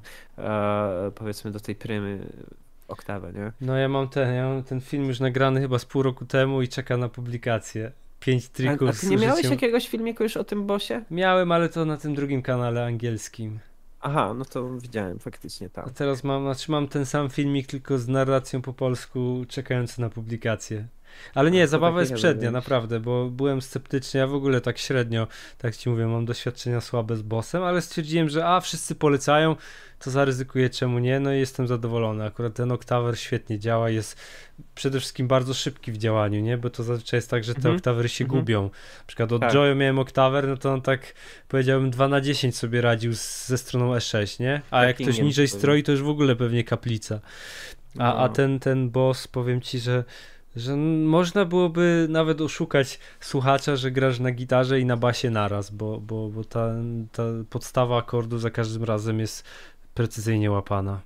powiedzmy 1.16 1.52
do 1.52 1.60
tej 1.60 1.76
prymy 1.76 2.26
oktawę, 2.88 3.34
nie? 3.34 3.52
No 3.62 3.78
ja 3.78 3.90
mam 3.90 4.10
ten, 4.10 4.36
ja 4.36 4.50
mam 4.50 4.64
ten 4.64 4.82
film 4.82 5.06
już 5.06 5.20
nagrany 5.20 5.62
chyba 5.62 5.80
z 5.80 5.86
pół 5.86 6.04
roku 6.04 6.26
temu 6.26 6.62
i 6.62 6.68
czeka 6.68 6.98
na 6.98 7.10
publikację. 7.10 7.92
Pięć 8.20 8.50
trików. 8.50 8.88
A, 8.88 8.92
a 8.92 8.94
ty 8.94 9.08
nie 9.08 9.18
miałeś 9.18 9.46
jakiegoś 9.46 9.88
filmiku 9.88 10.24
już 10.24 10.38
o 10.38 10.44
tym 10.44 10.68
bosie? 10.68 11.04
Miałem, 11.12 11.52
ale 11.52 11.70
to 11.70 11.86
na 11.86 11.98
tym 11.98 12.16
drugim 12.16 12.42
kanale 12.42 12.86
angielskim. 12.86 13.60
Aha, 14.02 14.34
no 14.34 14.46
to 14.46 14.78
widziałem 14.78 15.20
faktycznie 15.20 15.70
tak. 15.70 15.88
A 15.88 15.90
teraz 15.90 16.24
mam, 16.24 16.44
znaczy 16.44 16.72
mam 16.72 16.88
ten 16.88 17.06
sam 17.06 17.30
filmik, 17.30 17.68
tylko 17.68 18.00
z 18.00 18.08
narracją 18.08 18.62
po 18.62 18.74
polsku, 18.74 19.46
czekający 19.48 20.02
na 20.02 20.10
publikację. 20.10 20.88
Ale 21.34 21.52
nie, 21.52 21.68
zabawa 21.68 22.00
jest 22.00 22.14
przednia, 22.14 22.52
naprawdę, 22.52 23.00
bo 23.00 23.30
byłem 23.30 23.62
sceptyczny, 23.62 24.20
ja 24.20 24.28
w 24.28 24.34
ogóle 24.34 24.62
tak 24.62 24.78
średnio, 24.78 25.28
tak 25.58 25.76
ci 25.76 25.90
mówię, 25.90 26.08
mam 26.08 26.26
doświadczenia 26.26 26.82
słabe 26.82 27.16
z 27.16 27.22
bossem, 27.22 27.64
ale 27.64 27.82
stwierdziłem, 27.82 28.30
że 28.30 28.48
a, 28.48 28.60
wszyscy 28.60 28.96
polecają, 28.96 29.56
to 30.00 30.12
zaryzykuję, 30.12 30.70
czemu 30.70 31.00
nie, 31.00 31.20
no 31.20 31.34
i 31.34 31.40
jestem 31.40 31.68
zadowolony. 31.68 32.26
Akurat 32.26 32.54
ten 32.54 32.72
Octaver 32.72 33.20
świetnie 33.20 33.60
działa, 33.60 33.90
jest 33.90 34.18
przede 34.76 35.00
wszystkim 35.00 35.28
bardzo 35.28 35.54
szybki 35.54 35.92
w 35.92 35.98
działaniu, 35.98 36.42
nie, 36.42 36.58
bo 36.58 36.70
to 36.70 36.84
zazwyczaj 36.84 37.18
jest 37.18 37.30
tak, 37.30 37.44
że 37.44 37.54
te 37.54 37.58
mhm. 37.58 37.76
Octavery 37.76 38.10
się 38.10 38.24
mhm. 38.24 38.40
gubią. 38.40 38.64
Na 38.64 39.06
przykład 39.08 39.32
od 39.32 39.42
tak. 39.42 39.54
Joyo 39.54 39.76
miałem 39.76 40.00
Octaver, 40.00 40.48
no 40.48 40.58
to 40.58 40.74
on 40.74 40.82
tak, 40.82 41.14
powiedziałbym, 41.48 41.92
2 41.92 42.08
na 42.08 42.22
10 42.22 42.58
sobie 42.58 42.82
radził 42.82 43.16
z, 43.16 43.48
ze 43.48 43.58
stroną 43.58 43.94
E6, 43.96 44.40
nie, 44.40 44.62
a 44.72 44.86
jak 44.86 44.98
ktoś 44.98 45.20
niżej 45.20 45.48
stroi, 45.48 45.84
to 45.84 45.92
już 45.92 46.02
w 46.02 46.10
ogóle 46.10 46.36
pewnie 46.36 46.64
kaplica. 46.64 47.20
A, 47.98 48.04
no. 48.04 48.18
a 48.18 48.30
ten, 48.30 48.60
ten 48.60 48.90
boss, 48.90 49.28
powiem 49.28 49.62
ci, 49.62 49.80
że 49.80 50.04
że 50.60 50.76
można 51.06 51.46
byłoby 51.46 52.08
nawet 52.10 52.42
oszukać 52.42 53.00
słuchacza, 53.20 53.76
że 53.76 53.92
grasz 53.92 54.20
na 54.20 54.32
gitarze 54.32 54.80
i 54.80 54.86
na 54.86 54.98
basie 54.98 55.30
naraz, 55.30 55.72
bo, 55.72 56.00
bo, 56.00 56.30
bo 56.30 56.44
ta, 56.44 56.74
ta 57.12 57.24
podstawa 57.50 57.98
akordu 57.98 58.38
za 58.38 58.50
każdym 58.50 58.84
razem 58.84 59.20
jest 59.20 59.44
precyzyjnie 59.94 60.52
łapana. 60.52 61.02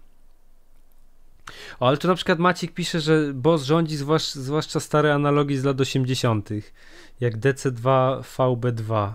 O, 1.79 1.87
ale 1.87 1.97
tu 1.97 2.07
na 2.07 2.15
przykład 2.15 2.39
Maciek 2.39 2.73
pisze, 2.73 3.01
że 3.01 3.33
boss 3.33 3.63
rządzi 3.63 3.97
zwłasz, 3.97 4.31
zwłaszcza 4.31 4.79
stare 4.79 5.13
analogi 5.13 5.57
z 5.57 5.63
lat 5.63 5.81
80., 5.81 6.49
jak 7.19 7.37
DC2 7.37 8.19
VB2. 8.21 9.13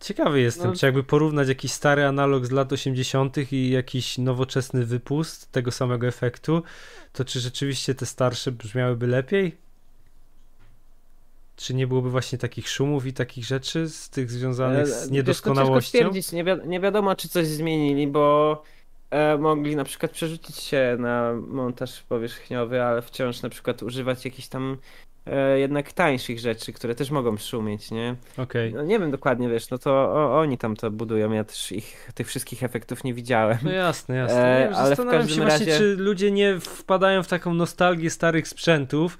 Ciekawy 0.00 0.40
jestem, 0.40 0.70
no. 0.70 0.76
czy 0.76 0.86
jakby 0.86 1.04
porównać 1.04 1.48
jakiś 1.48 1.72
stary 1.72 2.04
analog 2.04 2.46
z 2.46 2.50
lat 2.50 2.72
80. 2.72 3.52
i 3.52 3.70
jakiś 3.70 4.18
nowoczesny 4.18 4.84
wypust 4.84 5.52
tego 5.52 5.70
samego 5.70 6.06
efektu, 6.06 6.62
to 7.12 7.24
czy 7.24 7.40
rzeczywiście 7.40 7.94
te 7.94 8.06
starsze 8.06 8.52
brzmiałyby 8.52 9.06
lepiej? 9.06 9.56
Czy 11.56 11.74
nie 11.74 11.86
byłoby 11.86 12.10
właśnie 12.10 12.38
takich 12.38 12.68
szumów 12.68 13.06
i 13.06 13.12
takich 13.12 13.44
rzeczy 13.44 13.88
z 13.88 14.10
tych 14.10 14.30
związanych 14.30 14.86
z 14.86 15.10
niedoskonałością? 15.10 15.98
To 15.98 16.04
stwierdzić, 16.04 16.32
nie, 16.32 16.44
wi 16.44 16.50
nie 16.64 16.80
wiadomo 16.80 17.14
czy 17.14 17.28
coś 17.28 17.46
zmienili, 17.46 18.06
bo 18.06 18.62
e, 19.10 19.38
mogli 19.38 19.76
na 19.76 19.84
przykład 19.84 20.12
przerzucić 20.12 20.56
się 20.56 20.96
na 20.98 21.32
montaż 21.46 22.02
powierzchniowy, 22.02 22.82
ale 22.82 23.02
wciąż 23.02 23.42
na 23.42 23.48
przykład 23.48 23.82
używać 23.82 24.24
jakichś 24.24 24.48
tam 24.48 24.76
e, 25.30 25.58
jednak 25.58 25.92
tańszych 25.92 26.38
rzeczy, 26.38 26.72
które 26.72 26.94
też 26.94 27.10
mogą 27.10 27.36
szumieć, 27.36 27.90
nie? 27.90 28.16
Okej. 28.32 28.68
Okay. 28.68 28.82
No, 28.82 28.88
nie 28.88 28.98
wiem 28.98 29.10
dokładnie, 29.10 29.48
wiesz, 29.48 29.70
no 29.70 29.78
to 29.78 29.90
o, 29.90 30.40
oni 30.40 30.58
tam 30.58 30.76
to 30.76 30.90
budują, 30.90 31.32
ja 31.32 31.44
też 31.44 31.72
ich, 31.72 32.10
tych 32.14 32.26
wszystkich 32.26 32.62
efektów 32.62 33.04
nie 33.04 33.14
widziałem. 33.14 33.58
No 33.62 33.70
jasne, 33.70 34.16
jasne. 34.16 34.70
E, 34.70 34.76
ale 34.76 34.96
w 34.96 35.06
każdym 35.06 35.36
się 35.36 35.44
razie... 35.44 35.64
właśnie, 35.64 35.78
czy 35.78 35.96
ludzie 35.96 36.30
nie 36.30 36.60
wpadają 36.60 37.22
w 37.22 37.28
taką 37.28 37.54
nostalgię 37.54 38.10
starych 38.10 38.48
sprzętów, 38.48 39.18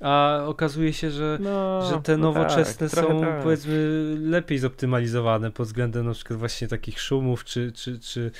a 0.00 0.42
okazuje 0.46 0.92
się, 0.92 1.10
że, 1.10 1.38
no, 1.40 1.82
że 1.90 2.02
te 2.02 2.16
no 2.16 2.32
nowoczesne 2.32 2.88
tak, 2.88 3.04
są 3.04 3.20
tak. 3.20 3.42
powiedzmy 3.42 3.74
lepiej 4.20 4.58
zoptymalizowane 4.58 5.50
pod 5.50 5.66
względem 5.66 6.06
na 6.06 6.12
przykład 6.12 6.38
właśnie 6.38 6.68
takich 6.68 7.00
szumów, 7.00 7.44
czy, 7.44 7.72
czy, 7.72 7.98
czy 7.98 8.30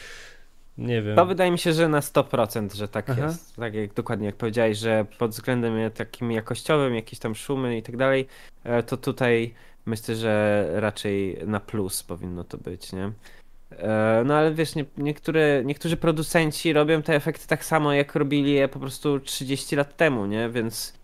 nie 0.79 1.03
wiem. 1.03 1.17
To 1.17 1.27
wydaje 1.27 1.51
mi 1.51 1.59
się, 1.59 1.73
że 1.73 1.89
na 1.89 2.01
100%, 2.01 2.75
że 2.75 2.89
tak 2.89 3.11
Aha. 3.11 3.27
jest. 3.27 3.57
Tak 3.57 3.75
jak 3.75 3.95
dokładnie 3.95 4.27
jak 4.27 4.37
powiedziałeś, 4.37 4.79
że 4.79 5.07
pod 5.19 5.31
względem 5.31 5.91
takim 5.91 6.33
jakościowym, 6.33 6.95
jakieś 6.95 7.19
tam 7.19 7.35
szumy 7.35 7.79
i 7.79 7.83
tak 7.83 7.97
dalej, 7.97 8.27
e, 8.65 8.83
to 8.83 8.97
tutaj 8.97 9.55
myślę, 9.87 10.17
że 10.17 10.67
raczej 10.75 11.39
na 11.47 11.61
plus 11.61 12.03
powinno 12.03 12.45
to 12.45 12.59
być, 12.59 12.93
nie? 12.93 13.13
E, 13.71 14.23
no 14.27 14.35
ale 14.35 14.55
wiesz, 14.55 14.75
nie, 14.75 14.85
niektóre, 14.97 15.63
niektórzy 15.65 15.97
producenci 15.97 16.73
robią 16.73 17.03
te 17.03 17.15
efekty 17.15 17.47
tak 17.47 17.65
samo, 17.65 17.93
jak 17.93 18.15
robili 18.15 18.53
je 18.53 18.69
po 18.69 18.79
prostu 18.79 19.21
30 19.21 19.77
lat 19.77 19.97
temu, 19.97 20.27
nie? 20.27 20.49
Więc, 20.49 20.95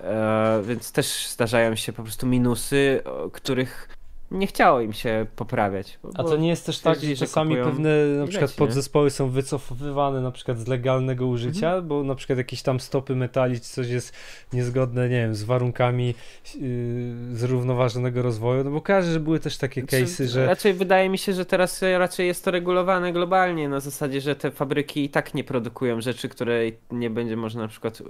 e, 0.00 0.62
więc 0.64 0.92
też 0.92 1.28
zdarzają 1.28 1.76
się 1.76 1.92
po 1.92 2.02
prostu 2.02 2.26
minusy, 2.26 3.02
których 3.32 3.88
nie 4.30 4.46
chciało 4.46 4.80
im 4.80 4.92
się 4.92 5.26
poprawiać. 5.36 5.98
A 6.14 6.24
to 6.24 6.36
nie 6.36 6.48
jest 6.48 6.66
też 6.66 6.80
tak, 6.80 7.00
że 7.00 7.16
czasami 7.16 7.56
pewne 7.56 8.06
na 8.06 8.26
przykład 8.26 8.50
leci, 8.50 8.58
podzespoły 8.58 9.10
są 9.10 9.28
wycofywane 9.28 10.20
na 10.20 10.30
przykład 10.30 10.58
z 10.58 10.66
legalnego 10.66 11.26
użycia, 11.26 11.66
mhm. 11.66 11.88
bo 11.88 12.02
na 12.02 12.14
przykład 12.14 12.38
jakieś 12.38 12.62
tam 12.62 12.80
stopy 12.80 13.16
metali 13.16 13.54
czy 13.54 13.66
coś 13.66 13.88
jest 13.88 14.14
niezgodne, 14.52 15.08
nie 15.08 15.20
wiem, 15.20 15.34
z 15.34 15.42
warunkami 15.42 16.14
yy, 16.54 17.36
zrównoważonego 17.36 18.22
rozwoju, 18.22 18.64
no 18.64 18.70
bo 18.70 18.80
kojarzę, 18.80 19.12
że 19.12 19.20
były 19.20 19.40
też 19.40 19.58
takie 19.58 19.80
znaczy, 19.80 20.04
case'y, 20.04 20.26
że... 20.26 20.46
Raczej 20.46 20.74
wydaje 20.74 21.08
mi 21.08 21.18
się, 21.18 21.32
że 21.32 21.44
teraz 21.44 21.82
raczej 21.98 22.26
jest 22.26 22.44
to 22.44 22.50
regulowane 22.50 23.12
globalnie, 23.12 23.68
na 23.68 23.80
zasadzie, 23.80 24.20
że 24.20 24.36
te 24.36 24.50
fabryki 24.50 25.04
i 25.04 25.08
tak 25.08 25.34
nie 25.34 25.44
produkują 25.44 26.00
rzeczy, 26.00 26.28
które 26.28 26.60
nie 26.90 27.10
będzie 27.10 27.36
można 27.36 27.62
na 27.62 27.68
przykład 27.68 28.00
yy, 28.00 28.06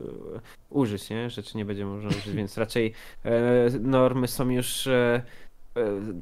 użyć, 0.70 1.10
nie? 1.10 1.30
Rzeczy 1.30 1.56
nie 1.56 1.64
będzie 1.64 1.86
można 1.86 2.09
użyć, 2.09 2.30
więc 2.30 2.59
raczej 2.59 2.93
yy, 3.24 3.30
normy 3.80 4.28
są 4.28 4.51
już 4.51 4.86
e, 4.86 5.06
E, 5.06 5.22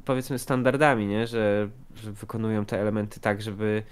powiedzmy 0.05 0.39
standardami, 0.39 1.07
nie? 1.07 1.27
Że, 1.27 1.69
że 1.95 2.11
wykonują 2.11 2.65
te 2.65 2.81
elementy 2.81 3.19
tak, 3.19 3.41
żeby 3.41 3.83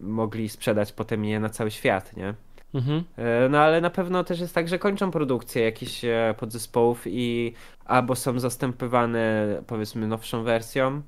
mogli 0.00 0.48
sprzedać 0.48 0.92
potem 0.92 1.24
je 1.24 1.40
na 1.40 1.48
cały 1.48 1.70
świat, 1.70 2.16
nie? 2.16 2.34
Mhm. 2.74 3.04
E, 3.16 3.48
no 3.48 3.58
ale 3.58 3.80
na 3.80 3.90
pewno 3.90 4.24
też 4.24 4.40
jest 4.40 4.54
tak, 4.54 4.68
że 4.68 4.78
kończą 4.78 5.10
produkcję 5.10 5.62
jakichś 5.62 6.04
e, 6.04 6.34
podzespołów 6.38 7.02
i 7.06 7.52
albo 7.84 8.16
są 8.16 8.38
zastępowane 8.38 9.46
powiedzmy 9.66 10.06
nowszą 10.06 10.42
wersją, 10.42 11.02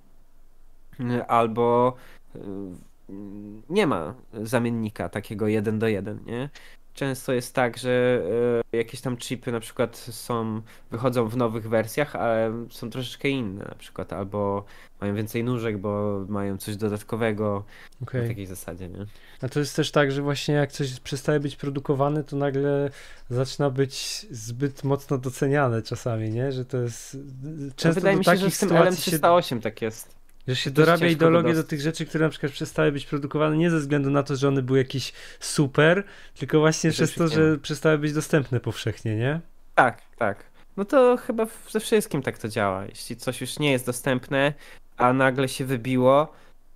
albo 1.28 1.96
nie 3.70 3.86
ma 3.86 4.14
zamiennika 4.42 5.08
takiego 5.08 5.48
jeden 5.48 5.78
do 5.78 5.88
jeden, 5.88 6.24
nie? 6.26 6.48
Często 7.00 7.32
jest 7.32 7.54
tak, 7.54 7.78
że 7.78 8.22
e, 8.72 8.76
jakieś 8.76 9.00
tam 9.00 9.16
chipy 9.16 9.52
na 9.52 9.60
przykład 9.60 9.96
są, 9.96 10.62
wychodzą 10.90 11.28
w 11.28 11.36
nowych 11.36 11.68
wersjach, 11.68 12.16
ale 12.16 12.66
są 12.70 12.90
troszeczkę 12.90 13.28
inne 13.28 13.64
na 13.64 13.74
przykład, 13.74 14.12
albo 14.12 14.64
mają 15.00 15.14
więcej 15.14 15.44
nóżek, 15.44 15.78
bo 15.78 16.24
mają 16.28 16.58
coś 16.58 16.76
dodatkowego 16.76 17.64
okay. 18.02 18.22
na 18.22 18.28
takiej 18.28 18.46
zasadzie, 18.46 18.88
nie? 18.88 19.06
A 19.42 19.48
to 19.48 19.60
jest 19.60 19.76
też 19.76 19.90
tak, 19.90 20.12
że 20.12 20.22
właśnie 20.22 20.54
jak 20.54 20.72
coś 20.72 21.00
przestaje 21.00 21.40
być 21.40 21.56
produkowane, 21.56 22.24
to 22.24 22.36
nagle 22.36 22.90
zaczyna 23.30 23.70
być 23.70 24.26
zbyt 24.30 24.84
mocno 24.84 25.18
doceniane 25.18 25.82
czasami, 25.82 26.30
nie? 26.30 26.52
Że 26.52 26.64
to 26.64 26.76
jest 26.76 27.16
często 27.76 28.00
Wydaje 28.00 28.16
mi 28.16 28.24
się, 28.24 28.36
że 28.36 28.50
z 28.50 28.58
tym 28.58 28.68
LM308 28.68 29.42
się... 29.42 29.60
tak 29.60 29.82
jest. 29.82 30.19
Że 30.48 30.56
się 30.56 30.70
dorabia 30.70 31.06
ideologię 31.06 31.54
do 31.54 31.64
tych 31.64 31.80
rzeczy, 31.80 32.06
które 32.06 32.24
na 32.24 32.30
przykład 32.30 32.52
przestały 32.52 32.92
być 32.92 33.06
produkowane 33.06 33.56
nie 33.56 33.70
ze 33.70 33.78
względu 33.78 34.10
na 34.10 34.22
to, 34.22 34.36
że 34.36 34.48
one 34.48 34.62
były 34.62 34.78
jakieś 34.78 35.12
super, 35.40 36.04
tylko 36.38 36.60
właśnie 36.60 36.90
przez 36.90 37.14
to, 37.14 37.28
że 37.28 37.58
przestały 37.58 37.98
być 37.98 38.12
dostępne 38.12 38.60
powszechnie, 38.60 39.16
nie? 39.16 39.40
Tak, 39.74 40.02
tak. 40.16 40.44
No 40.76 40.84
to 40.84 41.16
chyba 41.16 41.46
ze 41.70 41.80
wszystkim 41.80 42.22
tak 42.22 42.38
to 42.38 42.48
działa. 42.48 42.86
Jeśli 42.86 43.16
coś 43.16 43.40
już 43.40 43.58
nie 43.58 43.72
jest 43.72 43.86
dostępne, 43.86 44.54
a 44.96 45.12
nagle 45.12 45.48
się 45.48 45.64
wybiło, 45.64 46.32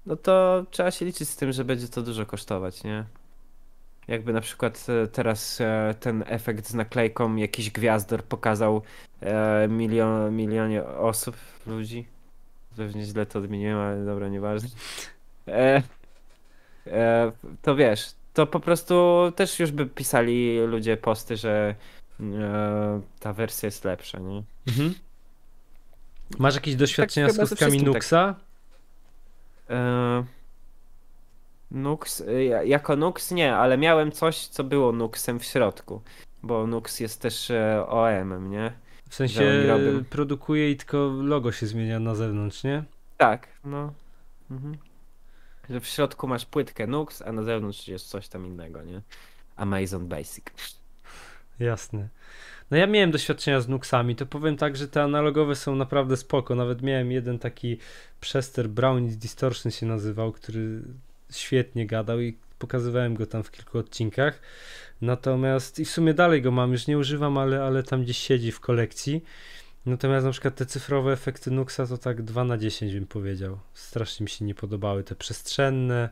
no 0.07 0.16
to 0.16 0.65
trzeba 0.70 0.91
się 0.91 1.05
liczyć 1.05 1.28
z 1.28 1.36
tym, 1.36 1.53
że 1.53 1.65
będzie 1.65 1.89
to 1.89 2.03
dużo 2.03 2.27
kosztować, 2.27 2.85
nie? 2.85 3.05
Jakby 4.09 4.32
na 4.32 4.41
przykład 4.41 4.86
e, 4.89 5.07
teraz 5.07 5.61
e, 5.61 5.95
ten 6.01 6.24
efekt 6.27 6.69
z 6.69 6.74
naklejką 6.74 7.36
jakiś 7.36 7.70
gwiazdor 7.70 8.24
pokazał 8.24 8.82
e, 9.20 9.69
milion, 9.69 10.36
milionie 10.36 10.85
osób, 10.85 11.36
ludzi 11.66 12.14
Pewnie 12.76 13.05
źle 13.05 13.26
to 13.26 13.38
odmieniłem, 13.38 13.78
ale 13.78 14.05
dobra, 14.05 14.28
nieważne. 14.28 14.68
E, 15.48 15.82
e, 16.86 17.32
to 17.62 17.76
wiesz, 17.76 18.14
to 18.34 18.46
po 18.46 18.60
prostu 18.60 18.94
też 19.36 19.59
już 19.59 19.70
by 19.70 19.86
pisali 19.86 20.60
ludzie 20.60 20.96
posty, 20.96 21.36
że 21.36 21.74
e, 22.20 23.01
ta 23.20 23.32
wersja 23.32 23.66
jest 23.66 23.84
lepsza, 23.84 24.18
nie? 24.18 24.42
Mhm. 24.68 24.94
Masz 26.38 26.55
jakieś 26.55 26.76
doświadczenia 26.76 27.26
tak, 27.26 27.36
z 27.36 27.38
kostkami. 27.38 27.82
Nuxa? 27.82 28.34
Tak. 28.34 28.36
E, 29.70 30.24
Nux, 31.70 32.20
e, 32.20 32.66
jako 32.66 32.96
Nux 32.96 33.30
nie, 33.30 33.56
ale 33.56 33.78
miałem 33.78 34.12
coś, 34.12 34.46
co 34.46 34.64
było 34.64 34.92
Nuxem 34.92 35.38
w 35.40 35.44
środku, 35.44 36.02
bo 36.42 36.66
Nux 36.66 37.01
jest 37.01 37.20
też 37.20 37.51
e, 37.51 37.86
OM-em, 37.88 38.51
nie? 38.51 38.72
W 39.15 39.16
sensie 39.16 39.74
produkuje 40.11 40.70
i 40.70 40.77
tylko 40.77 40.99
logo 41.23 41.53
się 41.53 41.66
zmienia 41.66 42.01
na 42.01 42.15
zewnątrz, 42.15 42.65
nie? 42.65 42.85
Tak, 43.16 43.49
no. 43.65 43.93
Mhm. 44.51 44.77
Że 45.70 45.81
w 45.81 45.86
środku 45.86 46.27
masz 46.27 46.47
płytkę 46.47 46.86
Nux, 46.86 47.23
a 47.23 47.32
na 47.32 47.43
zewnątrz 47.43 47.89
jest 47.89 48.07
coś 48.07 48.28
tam 48.28 48.47
innego, 48.47 48.82
nie? 48.82 49.01
Amazon 49.57 50.09
Basic. 50.09 50.45
Jasne. 51.59 52.09
No 52.70 52.77
ja 52.77 52.86
miałem 52.86 53.11
doświadczenia 53.11 53.61
z 53.61 53.69
Nuxami, 53.69 54.16
to 54.16 54.27
powiem 54.27 54.57
tak, 54.57 54.77
że 54.77 54.89
te 54.89 55.03
analogowe 55.03 55.57
są 55.57 55.77
naprawdę 55.77 56.16
spoko. 56.16 56.55
Nawet 56.55 56.82
miałem 56.82 57.12
jeden 57.12 57.39
taki 57.39 57.78
przester, 58.20 58.69
Brownies 58.69 59.16
Distortion 59.16 59.73
się 59.73 59.86
nazywał, 59.86 60.32
który 60.32 60.82
świetnie 61.31 61.86
gadał 61.86 62.20
i 62.20 62.39
pokazywałem 62.66 63.15
go 63.15 63.27
tam 63.27 63.43
w 63.43 63.51
kilku 63.51 63.78
odcinkach. 63.78 64.41
Natomiast 65.01 65.78
i 65.78 65.85
w 65.85 65.91
sumie 65.91 66.15
dalej 66.15 66.43
go 66.43 66.51
mam, 66.51 66.73
już 66.73 66.86
nie 66.86 66.99
używam, 66.99 67.39
ale, 67.39 67.65
ale 67.65 67.82
tam 67.82 68.03
gdzieś 68.03 68.19
siedzi 68.19 68.53
w 68.53 68.61
kolekcji. 68.61 69.24
Natomiast 69.86 70.27
na 70.27 70.32
przykład 70.32 70.55
te 70.55 70.66
cyfrowe 70.66 71.12
efekty 71.12 71.51
Nuxa 71.51 71.86
to 71.86 71.99
tak 71.99 72.23
2 72.23 72.45
na 72.45 72.59
10 72.59 72.95
bym 72.95 73.07
powiedział. 73.07 73.59
Strasznie 73.74 74.24
mi 74.24 74.31
się 74.31 74.45
nie 74.45 74.55
podobały 74.55 75.05
te 75.05 75.15
przestrzenne. 75.15 76.09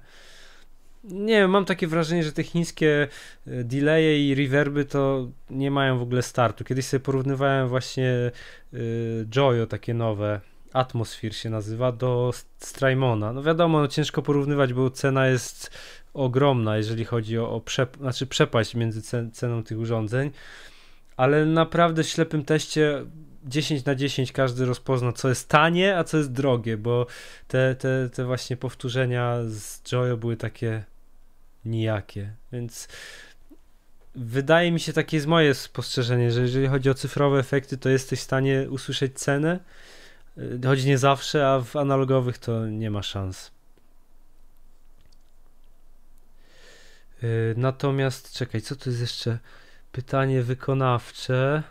Nie 1.05 1.35
wiem, 1.35 1.51
mam 1.51 1.65
takie 1.65 1.87
wrażenie, 1.87 2.25
że 2.25 2.33
te 2.33 2.43
chińskie 2.43 3.09
e, 3.47 3.65
delaye 3.65 4.29
i 4.29 4.35
reverby 4.35 4.85
to 4.85 5.29
nie 5.51 5.71
mają 5.71 5.99
w 5.99 6.03
ogóle 6.03 6.23
startu. 6.23 6.65
Kiedyś 6.65 6.87
sobie 6.87 7.01
porównywałem 7.01 7.69
właśnie 7.69 8.31
y, 8.75 9.27
Joyo, 9.31 9.67
takie 9.67 9.95
nowe, 9.95 10.41
Atmosphere 10.73 11.35
się 11.35 11.51
nazywa, 11.51 11.93
do 11.93 12.33
Strymona. 12.59 13.33
No 13.33 13.43
wiadomo, 13.43 13.81
no 13.81 13.89
ciężko 13.89 14.23
porównywać, 14.23 14.73
bo 14.73 14.91
cena 14.91 15.27
jest 15.27 15.71
ogromna, 16.15 16.77
jeżeli 16.77 17.05
chodzi 17.05 17.39
o, 17.39 17.55
o 17.55 17.63
znaczy 18.01 18.27
przepaść 18.27 18.75
między 18.75 19.03
cen 19.03 19.31
ceną 19.31 19.63
tych 19.63 19.79
urządzeń, 19.79 20.31
ale 21.17 21.47
naprawdę 21.47 22.03
w 22.03 22.09
ślepym 22.09 22.45
teście 22.45 23.05
10 23.45 23.85
na 23.85 23.95
10 23.95 24.33
każdy 24.33 24.67
rozpozna, 24.67 25.13
co 25.13 25.29
jest 25.29 25.49
tanie, 25.49 25.99
a 25.99 26.05
co 26.05 26.17
jest 26.17 26.33
drogie, 26.33 26.77
bo 26.77 27.07
te, 27.49 27.75
te, 27.75 28.11
te 28.15 28.25
właśnie 28.25 28.57
powtórzenia 28.57 29.39
z 29.47 29.83
Joyo 29.83 30.17
były 30.17 30.37
takie 30.37 30.85
nijakie, 31.65 32.33
więc 32.53 32.89
wydaje 34.15 34.73
mi 34.73 34.81
się, 34.81 34.93
takie 34.93 35.17
jest 35.17 35.27
moje 35.27 35.55
spostrzeżenie, 35.55 36.33
że 36.33 36.41
jeżeli 36.41 36.67
chodzi 36.67 36.91
o 36.91 36.95
cyfrowe 36.95 37.39
efekty, 37.39 37.79
to 37.79 37.89
jesteś 37.89 38.21
w 38.21 38.23
stanie 38.23 38.67
usłyszeć 38.71 39.19
cenę, 39.19 39.61
choć 40.65 40.85
nie 40.85 40.99
zawsze, 40.99 41.49
a 41.49 41.61
w 41.61 41.77
analogowych 41.77 42.39
to 42.39 42.67
nie 42.67 42.91
ma 42.91 43.03
szans. 43.03 43.51
Natomiast 47.57 48.33
czekaj, 48.33 48.61
co 48.61 48.77
to 48.77 48.91
jest 48.91 49.01
jeszcze? 49.01 49.39
Pytanie 49.93 50.43
wykonawcze. 50.43 51.63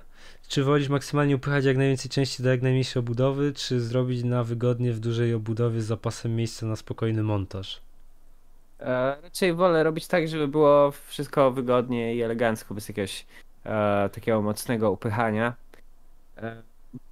Czy 0.48 0.64
wolisz 0.64 0.90
maksymalnie 0.90 1.36
upychać 1.36 1.66
jak 1.66 1.78
najwięcej 1.78 2.12
części 2.12 2.44
do 2.44 2.50
jak 2.50 2.62
najmniejszej 2.62 3.00
obudowy, 3.00 3.54
czy 3.54 3.82
zrobić 3.82 4.24
na 4.24 4.44
wygodnie 4.44 4.94
w 4.94 5.00
dużej 5.00 5.34
obudowie 5.34 5.82
z 5.82 5.86
zapasem 5.86 6.36
miejsca 6.36 6.66
na 6.66 6.76
spokojny 6.76 7.24
montaż? 7.24 7.82
E, 8.80 9.22
raczej 9.24 9.54
wolę 9.54 9.84
robić 9.84 10.08
tak, 10.08 10.28
żeby 10.28 10.48
było 10.48 10.92
wszystko 10.92 11.52
wygodnie 11.52 12.16
i 12.16 12.22
elegancko, 12.22 12.74
bez 12.74 12.90
jakiegoś 12.90 13.26
e, 13.66 14.10
takiego 14.14 14.42
mocnego 14.42 14.92
upychania. 14.92 15.54
E, 16.38 16.62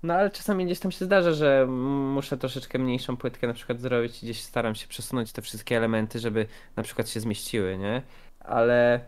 no 0.03 0.13
ale 0.13 0.29
czasami 0.29 0.65
gdzieś 0.65 0.79
tam 0.79 0.91
się 0.91 1.05
zdarza, 1.05 1.31
że 1.31 1.65
muszę 2.13 2.37
troszeczkę 2.37 2.79
mniejszą 2.79 3.17
płytkę 3.17 3.47
na 3.47 3.53
przykład 3.53 3.79
zrobić 3.81 4.23
i 4.23 4.25
gdzieś 4.25 4.41
staram 4.41 4.75
się 4.75 4.87
przesunąć 4.87 5.31
te 5.31 5.41
wszystkie 5.41 5.77
elementy, 5.77 6.19
żeby 6.19 6.45
na 6.75 6.83
przykład 6.83 7.09
się 7.09 7.19
zmieściły, 7.19 7.77
nie? 7.77 8.01
Ale 8.49 8.99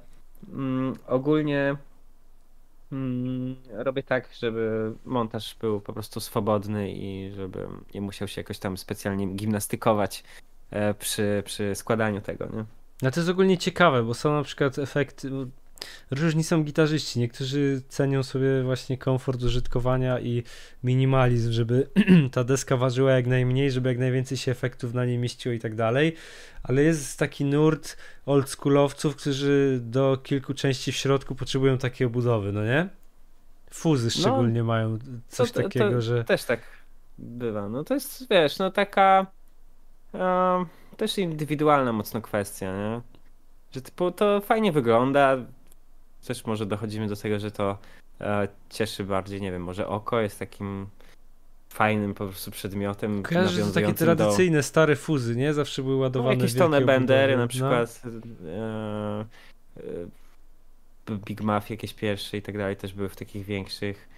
mm, 0.54 0.96
ogólnie 1.08 1.76
mm, 2.92 3.56
robię 3.70 4.04
tak, 4.04 4.30
żeby 4.40 4.94
montaż 5.06 5.56
był 5.56 5.82
po 5.82 5.94
prostu 5.94 6.20
swobodny 6.20 6.92
i 6.92 7.32
żeby 7.36 7.68
nie 7.94 8.02
musiał 8.02 8.28
się 8.28 8.42
jakoś 8.42 8.60
tam 8.60 8.78
specjalnie 8.78 9.28
gimnastykować 9.28 10.24
e, 10.72 10.94
przy, 10.94 11.44
przy 11.46 11.76
składaniu 11.76 12.22
tego, 12.22 12.46
nie? 12.46 12.66
No 13.02 13.12
to 13.12 13.20
jest 13.20 13.30
ogólnie 13.30 13.58
ciekawe, 13.58 14.04
bo 14.04 14.14
są 14.14 14.34
na 14.34 14.44
przykład 14.44 14.80
efekty, 14.80 15.30
różni 16.12 16.44
są 16.44 16.64
gitarzyści. 16.64 17.20
Niektórzy 17.20 17.82
cenią 17.88 18.24
sobie 18.24 18.64
właśnie 18.64 18.98
komfort 18.98 19.44
użytkowania 19.44 20.20
i 20.20 20.44
minimalizm, 20.84 21.52
żeby 21.52 21.90
ta 22.32 22.44
deska 22.44 22.78
ważyła 22.78 23.12
jak 23.12 23.28
najmniej, 23.28 23.72
żeby 23.72 23.90
jak 23.90 23.98
najwięcej 23.98 24.38
się 24.38 24.52
efektów 24.52 24.94
na 24.94 25.06
niej 25.06 25.18
mieściło 25.18 25.54
i 25.54 25.60
tak 25.60 25.76
dalej. 25.76 26.16
Ale 26.64 26.84
jest 26.84 27.20
taki 27.20 27.46
nurt 27.46 27.98
oldschoolowców, 28.26 29.16
którzy 29.16 29.80
do 29.84 30.18
kilku 30.24 30.54
części 30.54 30.92
w 30.92 30.96
środku 30.96 31.36
potrzebują 31.36 31.78
takiej 31.78 32.08
obudowy, 32.08 32.52
no 32.52 32.66
nie? 32.66 32.90
Fuzy 33.74 34.06
no, 34.06 34.12
szczególnie 34.12 34.60
no, 34.60 34.66
mają 34.66 35.00
coś 35.28 35.52
to, 35.52 35.64
takiego, 35.64 35.92
to 35.92 36.02
że. 36.02 36.24
Też 36.24 36.44
tak 36.44 36.62
bywa. 37.18 37.70
No 37.70 37.84
to 37.84 37.94
jest, 37.94 38.30
wiesz, 38.30 38.60
no 38.60 38.72
taka. 38.72 39.28
Um, 40.14 40.66
też 40.98 41.18
indywidualna 41.18 41.94
mocno 41.94 42.22
kwestia, 42.22 42.78
nie? 42.78 43.02
Że 43.72 43.82
typu 43.82 44.12
to 44.12 44.42
fajnie 44.42 44.72
wygląda, 44.72 45.38
też 46.28 46.46
może 46.46 46.66
dochodzimy 46.66 47.08
do 47.08 47.16
tego, 47.16 47.40
że 47.40 47.52
to 47.52 47.78
e, 48.22 48.48
cieszy 48.70 49.04
bardziej, 49.04 49.42
nie 49.42 49.52
wiem, 49.52 49.64
może 49.64 49.88
oko 49.88 50.22
jest 50.22 50.40
takim 50.40 50.88
fajnym 51.70 52.14
po 52.14 52.26
prostu 52.28 52.52
przedmiotem. 52.52 53.24
Kojarzę, 53.24 53.50
że 53.50 53.62
to 53.62 53.66
takie 53.68 53.82
nawiązującym 53.88 54.08
do- 54.08 54.16
tradycyjne, 54.16 54.64
stare 54.64 54.96
fuzy, 54.96 55.36
nie? 55.36 55.54
Zawsze 55.54 55.82
były 55.82 55.96
No, 55.96 56.02
ładowane 56.02 56.36
jakieś 56.36 56.54
wielkie 56.54 56.60
tone 56.60 56.82
bendery 56.82 57.38
na 57.38 57.48
przykład. 57.48 58.02
E, 58.46 59.26
e, 59.78 61.16
Big 61.26 61.42
Muff 61.42 61.70
jakieś 61.70 61.94
pierwsze 61.94 62.38
i 62.38 62.42
tak 62.42 62.58
dalej 62.58 62.76
też 62.76 62.94
były 62.94 63.10
w 63.10 63.16
takich 63.16 63.46
większych. 63.46 64.10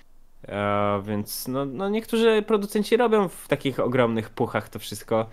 E, 0.47 1.03
więc 1.05 1.47
no, 1.47 1.65
no 1.65 1.89
niektórzy 1.89 2.43
producenci 2.47 2.97
robią 2.97 3.27
w 3.27 3.47
takich 3.47 3.80
ogromnych 3.80 4.30
puchach 4.30 4.69
to 4.69 4.80
wszystko. 4.80 5.30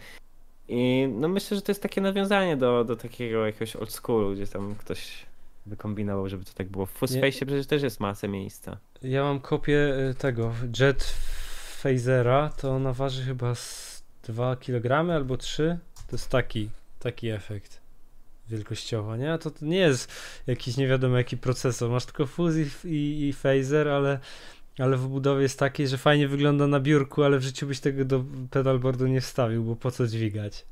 I 0.69 1.09
no 1.15 1.29
myślę, 1.29 1.57
że 1.57 1.63
to 1.63 1.71
jest 1.73 1.83
takie 1.83 2.01
nawiązanie 2.01 2.57
do, 2.57 2.85
do 2.85 2.97
takiego 2.97 3.47
jakiegoś 3.47 3.77
old 3.77 3.93
schoolu, 3.93 4.35
gdzie 4.35 4.47
tam 4.47 4.75
ktoś 4.75 5.27
wykombinował, 5.71 6.29
żeby 6.29 6.45
to 6.45 6.53
tak 6.55 6.69
było. 6.69 6.87
W 6.87 6.91
Fuzzface 6.91 7.47
przecież 7.47 7.67
też 7.67 7.83
jest 7.83 8.01
masę 8.01 8.29
miejsca. 8.29 8.77
Ja 9.03 9.23
mam 9.23 9.41
kopię 9.41 10.09
y, 10.11 10.15
tego 10.15 10.53
Jet 10.81 11.15
Phasera, 11.83 12.49
to 12.49 12.71
ona 12.71 12.93
waży 12.93 13.23
chyba 13.23 13.55
z 13.55 14.03
2 14.23 14.57
kg 14.57 15.11
albo 15.15 15.37
3. 15.37 15.79
To 15.95 16.17
jest 16.17 16.29
taki, 16.29 16.71
taki 16.99 17.29
efekt 17.29 17.81
wielkościowo, 18.49 19.17
nie? 19.17 19.33
A 19.33 19.39
to, 19.39 19.51
to 19.51 19.65
nie 19.67 19.79
jest 19.79 20.13
jakiś 20.47 20.77
nie 20.77 20.89
wiadomo 20.89 21.17
jaki 21.17 21.37
procesor, 21.37 21.91
masz 21.91 22.05
tylko 22.05 22.27
fuz 22.27 22.55
i, 22.57 22.89
i, 22.89 23.29
i 23.29 23.33
phaser, 23.33 23.89
ale, 23.89 24.19
ale 24.79 24.97
w 24.97 25.09
budowie 25.09 25.43
jest 25.43 25.59
takiej, 25.59 25.89
że 25.89 25.99
fajnie 25.99 26.29
wygląda 26.29 26.67
na 26.67 26.81
biurku, 26.81 27.23
ale 27.23 27.39
w 27.39 27.43
życiu 27.43 27.67
byś 27.67 27.81
tego 27.81 28.05
do 28.05 28.25
pedalboardu 28.51 29.07
nie 29.07 29.21
wstawił, 29.21 29.65
bo 29.65 29.77
po 29.77 29.91
co 29.91 30.07
dźwigać? 30.07 30.65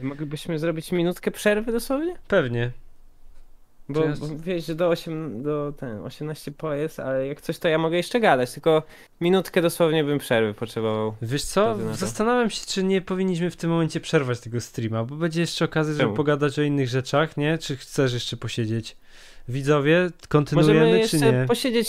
Moglibyśmy 0.00 0.58
zrobić 0.58 0.92
minutkę 0.92 1.30
przerwy 1.30 1.72
dosłownie? 1.72 2.16
Pewnie. 2.28 2.70
Bo, 3.88 4.00
bo 4.00 4.26
wiesz, 4.36 4.66
że 4.66 4.74
do, 4.74 4.88
8, 4.88 5.42
do 5.42 5.72
ten, 5.76 6.00
18 6.04 6.52
po 6.52 6.72
jest, 6.72 7.00
ale 7.00 7.26
jak 7.26 7.40
coś 7.40 7.58
to 7.58 7.68
ja 7.68 7.78
mogę 7.78 7.96
jeszcze 7.96 8.20
gadać, 8.20 8.52
tylko 8.52 8.82
minutkę 9.20 9.62
dosłownie 9.62 10.04
bym 10.04 10.18
przerwy 10.18 10.54
potrzebował. 10.54 11.14
Wiesz 11.22 11.44
co, 11.44 11.76
zastanawiam 11.92 12.50
się, 12.50 12.66
czy 12.66 12.84
nie 12.84 13.00
powinniśmy 13.00 13.50
w 13.50 13.56
tym 13.56 13.70
momencie 13.70 14.00
przerwać 14.00 14.40
tego 14.40 14.60
streama, 14.60 15.04
bo 15.04 15.16
będzie 15.16 15.40
jeszcze 15.40 15.64
okazja, 15.64 15.92
żeby 15.92 16.04
Czemu? 16.04 16.14
pogadać 16.16 16.58
o 16.58 16.62
innych 16.62 16.88
rzeczach, 16.88 17.36
nie? 17.36 17.58
Czy 17.58 17.76
chcesz 17.76 18.12
jeszcze 18.12 18.36
posiedzieć? 18.36 18.96
Widzowie, 19.48 20.10
kontynuujemy, 20.28 20.80
Możemy 20.80 21.08
czy 21.08 21.16
jeszcze 21.16 21.32
nie? 21.32 21.46
posiedzieć 21.46 21.88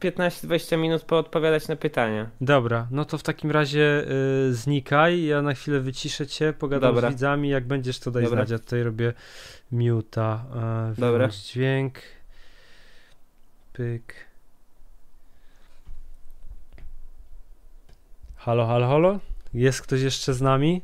15-20 0.00 0.78
minut, 0.78 1.02
poodpowiadać 1.02 1.68
na 1.68 1.76
pytania. 1.76 2.30
Dobra, 2.40 2.86
no 2.90 3.04
to 3.04 3.18
w 3.18 3.22
takim 3.22 3.50
razie 3.50 4.04
y, 4.48 4.54
znikaj, 4.54 5.24
ja 5.24 5.42
na 5.42 5.54
chwilę 5.54 5.80
wyciszę 5.80 6.26
cię, 6.26 6.52
pogadam 6.52 6.94
Dobra. 6.94 7.10
z 7.10 7.12
widzami, 7.12 7.48
jak 7.48 7.66
będziesz 7.66 7.98
to 7.98 8.10
daj 8.10 8.24
Dobra. 8.24 8.38
znać, 8.38 8.50
ja 8.50 8.58
tutaj 8.58 8.82
robię 8.82 9.12
muta, 9.72 10.44
e, 10.96 11.00
Dobra. 11.00 11.28
dźwięk, 11.28 11.98
pyk. 13.72 14.14
Halo, 18.36 18.66
halo, 18.66 18.88
halo? 18.88 19.18
Jest 19.54 19.82
ktoś 19.82 20.00
jeszcze 20.00 20.34
z 20.34 20.40
nami? 20.40 20.82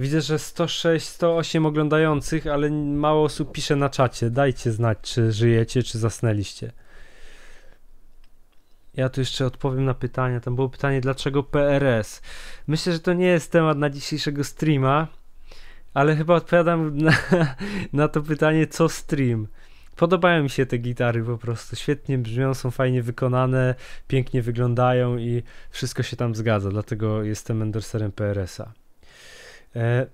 Widzę, 0.00 0.20
że 0.20 0.38
106, 0.38 1.08
108 1.08 1.66
oglądających, 1.66 2.46
ale 2.46 2.70
mało 2.70 3.24
osób 3.24 3.52
pisze 3.52 3.76
na 3.76 3.88
czacie. 3.88 4.30
Dajcie 4.30 4.72
znać, 4.72 4.98
czy 5.02 5.32
żyjecie, 5.32 5.82
czy 5.82 5.98
zasnęliście. 5.98 6.72
Ja 8.94 9.08
tu 9.08 9.20
jeszcze 9.20 9.46
odpowiem 9.46 9.84
na 9.84 9.94
pytania. 9.94 10.40
Tam 10.40 10.54
było 10.54 10.68
pytanie, 10.68 11.00
dlaczego 11.00 11.42
PRS? 11.42 12.22
Myślę, 12.66 12.92
że 12.92 13.00
to 13.00 13.12
nie 13.12 13.26
jest 13.26 13.52
temat 13.52 13.78
na 13.78 13.90
dzisiejszego 13.90 14.44
streama, 14.44 15.08
ale 15.94 16.16
chyba 16.16 16.34
odpowiadam 16.34 16.96
na, 16.98 17.12
na 17.92 18.08
to 18.08 18.22
pytanie, 18.22 18.66
co 18.66 18.88
stream. 18.88 19.48
Podobają 19.96 20.42
mi 20.42 20.50
się 20.50 20.66
te 20.66 20.78
gitary 20.78 21.24
po 21.24 21.38
prostu. 21.38 21.76
Świetnie 21.76 22.18
brzmią, 22.18 22.54
są 22.54 22.70
fajnie 22.70 23.02
wykonane, 23.02 23.74
pięknie 24.08 24.42
wyglądają 24.42 25.18
i 25.18 25.42
wszystko 25.70 26.02
się 26.02 26.16
tam 26.16 26.34
zgadza. 26.34 26.70
Dlatego 26.70 27.22
jestem 27.22 27.62
endorserem 27.62 28.12
PRS-a. 28.12 28.72
E, 29.76 30.06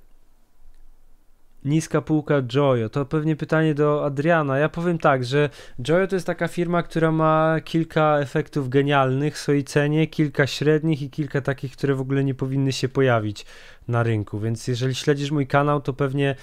niska 1.64 2.02
półka 2.02 2.43
Joyo. 2.43 2.89
To 2.89 3.05
pewnie 3.05 3.36
pytanie 3.36 3.74
do 3.74 4.05
Adriana. 4.05 4.59
Ja 4.59 4.68
powiem 4.68 4.98
tak, 4.98 5.24
że 5.24 5.51
Joyo 5.82 6.06
to 6.06 6.16
jest 6.16 6.26
taka 6.26 6.48
firma, 6.48 6.82
która 6.82 7.12
ma 7.12 7.56
kilka 7.64 8.18
efektów 8.18 8.68
genialnych 8.68 9.35
w 9.35 9.39
swojej 9.39 9.64
cenie, 9.64 10.06
kilka 10.06 10.47
średnich 10.47 11.02
i 11.02 11.10
kilka 11.10 11.40
takich, 11.40 11.72
które 11.72 11.94
w 11.94 12.01
ogóle 12.01 12.24
nie 12.24 12.35
powinny 12.35 12.72
się 12.72 12.89
pojawić 12.89 13.47
na 13.89 14.02
rynku. 14.02 14.40
Więc 14.40 14.68
jeżeli 14.68 14.94
śledzisz 14.94 15.30
mój 15.30 15.47
kanał, 15.47 15.80
to 15.80 15.93
pewnie 15.93 16.35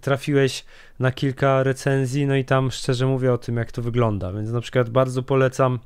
trafiłeś 0.00 0.64
na 0.98 1.12
kilka 1.12 1.62
recenzji, 1.62 2.26
no 2.26 2.36
i 2.36 2.44
tam 2.44 2.70
szczerze 2.70 3.06
mówię 3.06 3.32
o 3.32 3.38
tym, 3.38 3.56
jak 3.56 3.72
to 3.72 3.82
wygląda. 3.82 4.32
Więc 4.32 4.50
na 4.50 4.60
przykład 4.60 4.90
bardzo 4.90 5.22
polecam 5.22 5.78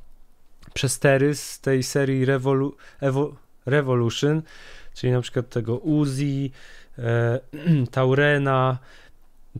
przestery 0.73 1.35
z 1.35 1.59
tej 1.59 1.83
serii 1.83 2.25
Revolu- 2.25 2.71
Evo- 3.01 3.33
Revolution, 3.65 4.41
czyli 4.93 5.13
na 5.13 5.21
przykład 5.21 5.49
tego 5.49 5.77
Uzi, 5.77 6.51
e, 6.97 7.39
Taurena, 7.91 8.77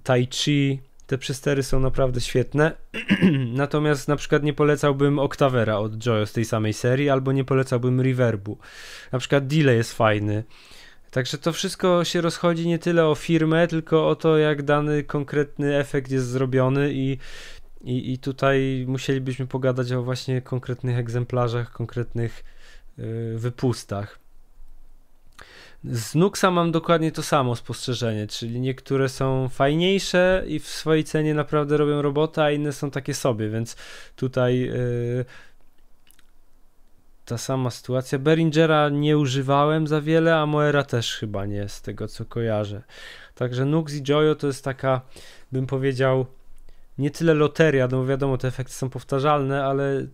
Tai 0.04 0.28
Chi. 0.32 0.80
Te 1.08 1.18
przestery 1.18 1.64
są 1.64 1.80
naprawdę 1.80 2.22
świetne. 2.22 2.72
Natomiast 3.54 4.08
na 4.08 4.16
przykład 4.16 4.44
nie 4.44 4.54
polecałbym 4.54 5.20
Octavera 5.20 5.78
od 5.78 5.98
Joyo 5.98 6.26
z 6.26 6.34
tej 6.34 6.46
samej 6.46 6.74
serii, 6.74 7.10
albo 7.10 7.32
nie 7.32 7.44
polecałbym 7.44 8.02
Reverbu. 8.02 8.58
Na 9.12 9.20
przykład 9.20 9.48
Delay 9.48 9.76
jest 9.76 9.94
fajny. 9.94 10.44
Także 11.14 11.38
to 11.38 11.54
wszystko 11.54 12.04
się 12.04 12.22
rozchodzi 12.22 12.68
nie 12.68 12.80
tyle 12.80 13.08
o 13.08 13.16
firmę, 13.16 13.68
tylko 13.68 14.08
o 14.08 14.16
to, 14.16 14.38
jak 14.38 14.64
dany 14.64 15.04
konkretny 15.04 15.78
efekt 15.78 16.12
jest 16.12 16.28
zrobiony 16.28 16.94
i, 16.94 17.18
i, 17.82 18.14
i 18.14 18.18
tutaj 18.18 18.86
musielibyśmy 18.88 19.48
pogadać 19.48 19.92
o 19.92 20.04
właśnie 20.04 20.42
konkretnych 20.42 20.98
egzemplarzach, 20.98 21.72
konkretnych 21.72 22.44
yy, 22.98 23.38
wypustach. 23.38 24.23
Z 25.86 26.16
Nuxa 26.16 26.52
mam 26.52 26.72
dokładnie 26.72 27.12
to 27.12 27.24
samo 27.24 27.56
spostrzeżenie, 27.56 28.28
czyli 28.28 28.60
niektóre 28.60 29.10
są 29.10 29.50
fajniejsze 29.50 30.44
i 30.48 30.60
w 30.60 30.68
swojej 30.68 31.04
cenie 31.04 31.34
naprawdę 31.34 31.78
robią 31.78 32.02
robotę, 32.02 32.44
a 32.44 32.52
inne 32.52 32.74
są 32.74 32.92
takie 32.92 33.14
sobie, 33.14 33.50
więc 33.50 33.76
tutaj 34.16 34.60
yy, 34.60 35.26
ta 37.26 37.38
sama 37.38 37.72
sytuacja. 37.72 38.20
Beringera 38.20 38.90
nie 38.90 39.18
używałem 39.18 39.88
za 39.88 40.02
wiele, 40.02 40.36
a 40.36 40.46
Moera 40.46 40.84
też 40.84 41.16
chyba 41.16 41.46
nie, 41.46 41.70
z 41.70 41.82
tego 41.82 42.08
co 42.08 42.26
kojarzę. 42.26 42.82
Także 43.36 43.66
Nux 43.66 43.94
i 43.94 44.04
Joyo 44.04 44.36
to 44.36 44.48
jest 44.48 44.64
taka, 44.64 45.02
bym 45.52 45.68
powiedział, 45.68 46.26
nie 46.98 47.12
tyle 47.12 47.34
loteria, 47.34 47.88
no 47.88 48.06
wiadomo, 48.06 48.38
te 48.38 48.48
efekty 48.48 48.74
są 48.74 48.90
powtarzalne, 48.90 49.66
ale 49.66 50.06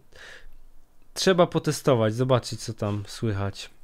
trzeba 1.13 1.47
potestować, 1.47 2.13
zobaczyć 2.13 2.61
co 2.61 2.73
tam 2.73 3.03
słychać. 3.07 3.78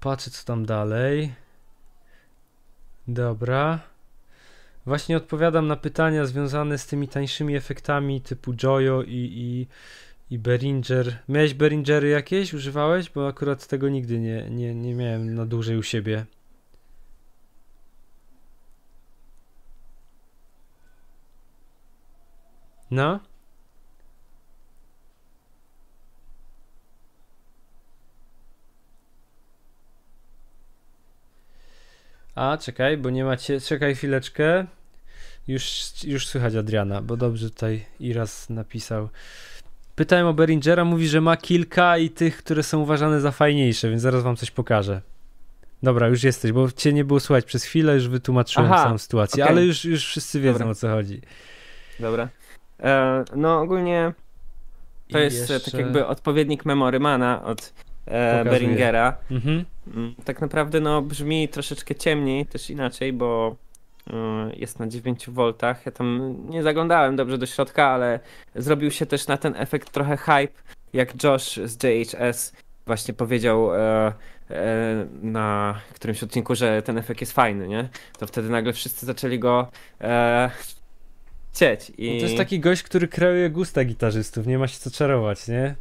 Patrzę 0.00 0.30
co 0.30 0.44
tam 0.44 0.66
dalej. 0.66 1.34
Dobra. 3.08 3.80
Właśnie 4.86 5.16
odpowiadam 5.16 5.66
na 5.66 5.76
pytania 5.76 6.26
związane 6.26 6.78
z 6.78 6.86
tymi 6.86 7.08
tańszymi 7.08 7.56
efektami 7.56 8.20
typu 8.20 8.54
Joyo 8.54 9.02
i, 9.02 9.08
i, 9.10 9.66
i 10.34 10.38
Behringer. 10.38 11.18
Miałeś 11.28 11.54
Behringery 11.54 12.08
jakieś? 12.08 12.54
Używałeś? 12.54 13.10
Bo 13.10 13.28
akurat 13.28 13.66
tego 13.66 13.88
nigdy 13.88 14.18
nie, 14.18 14.50
nie, 14.50 14.74
nie 14.74 14.94
miałem 14.94 15.34
na 15.34 15.46
dłużej 15.46 15.76
u 15.76 15.82
siebie. 15.82 16.26
No? 22.90 23.20
A, 32.36 32.56
czekaj, 32.56 32.96
bo 32.96 33.10
nie 33.10 33.24
macie. 33.24 33.60
Czekaj 33.60 33.94
chwileczkę. 33.94 34.66
Już, 35.48 35.90
już 36.04 36.26
słychać 36.26 36.54
Adriana, 36.54 37.02
bo 37.02 37.16
dobrze 37.16 37.50
tutaj 37.50 37.84
Iras 38.00 38.50
napisał. 38.50 39.08
Pytałem 39.94 40.26
o 40.26 40.34
Beringera, 40.34 40.84
mówi, 40.84 41.08
że 41.08 41.20
ma 41.20 41.36
kilka 41.36 41.98
i 41.98 42.10
tych, 42.10 42.36
które 42.38 42.62
są 42.62 42.80
uważane 42.80 43.20
za 43.20 43.30
fajniejsze, 43.30 43.90
więc 43.90 44.02
zaraz 44.02 44.22
wam 44.22 44.36
coś 44.36 44.50
pokażę. 44.50 45.00
Dobra, 45.82 46.08
już 46.08 46.22
jesteś, 46.22 46.52
bo 46.52 46.70
cię 46.72 46.92
nie 46.92 47.04
było 47.04 47.20
słychać 47.20 47.44
przez 47.44 47.64
chwilę, 47.64 47.94
już 47.94 48.08
wytłumaczyłem 48.08 48.72
Aha, 48.72 48.84
całą 48.84 48.98
sytuację, 48.98 49.44
okej. 49.44 49.56
ale 49.56 49.64
już, 49.66 49.84
już 49.84 50.06
wszyscy 50.06 50.40
wiedzą 50.40 50.58
Dobra. 50.58 50.72
o 50.72 50.74
co 50.74 50.88
chodzi. 50.88 51.20
Dobra. 52.00 52.28
E, 52.80 53.24
no 53.36 53.60
ogólnie 53.60 54.12
to 55.12 55.18
I 55.18 55.22
jest 55.22 55.50
e, 55.50 55.54
jeszcze- 55.54 55.70
tak 55.70 55.80
jakby 55.80 56.06
odpowiednik 56.06 56.64
Memorymana 56.64 57.42
od 57.44 57.72
e. 58.06 58.44
Beringera. 58.44 59.16
Mhm. 59.30 59.64
Mm, 59.94 60.14
Tak 60.24 60.40
naprawdę 60.40 60.80
no 60.80 61.02
brzmi 61.02 61.48
troszeczkę 61.48 61.94
ciemniej, 61.94 62.46
też 62.46 62.70
inaczej, 62.70 63.12
bo 63.12 63.56
y, 64.06 64.12
jest 64.56 64.78
na 64.78 64.86
9 64.86 65.26
V. 65.30 65.52
Ja 65.86 65.92
tam 65.92 66.36
nie 66.48 66.62
zaglądałem 66.62 67.16
dobrze 67.16 67.38
do 67.38 67.46
środka, 67.46 67.86
ale 67.86 68.20
zrobił 68.54 68.90
się 68.90 69.06
też 69.06 69.26
na 69.26 69.36
ten 69.36 69.54
efekt 69.56 69.90
trochę 69.92 70.16
hype, 70.16 70.62
jak 70.92 71.24
Josh 71.24 71.60
z 71.64 71.82
JHS 71.82 72.52
właśnie 72.86 73.14
powiedział 73.14 73.74
e, 73.74 74.12
e, 74.50 75.06
na 75.22 75.80
którymś 75.94 76.22
odcinku, 76.22 76.54
że 76.54 76.82
ten 76.82 76.98
efekt 76.98 77.20
jest 77.20 77.32
fajny, 77.32 77.68
nie? 77.68 77.88
To 78.18 78.26
wtedy 78.26 78.48
nagle 78.48 78.72
wszyscy 78.72 79.06
zaczęli 79.06 79.38
go 79.38 79.70
e, 80.00 80.50
chcieć. 81.52 81.92
I... 81.98 82.12
No 82.12 82.18
to 82.18 82.24
jest 82.24 82.36
taki 82.36 82.60
gość, 82.60 82.82
który 82.82 83.08
kreuje 83.08 83.50
gusta 83.50 83.84
gitarzystów, 83.84 84.46
nie 84.46 84.58
ma 84.58 84.68
się 84.68 84.78
co 84.78 84.90
czarować, 84.90 85.48
nie? 85.48 85.74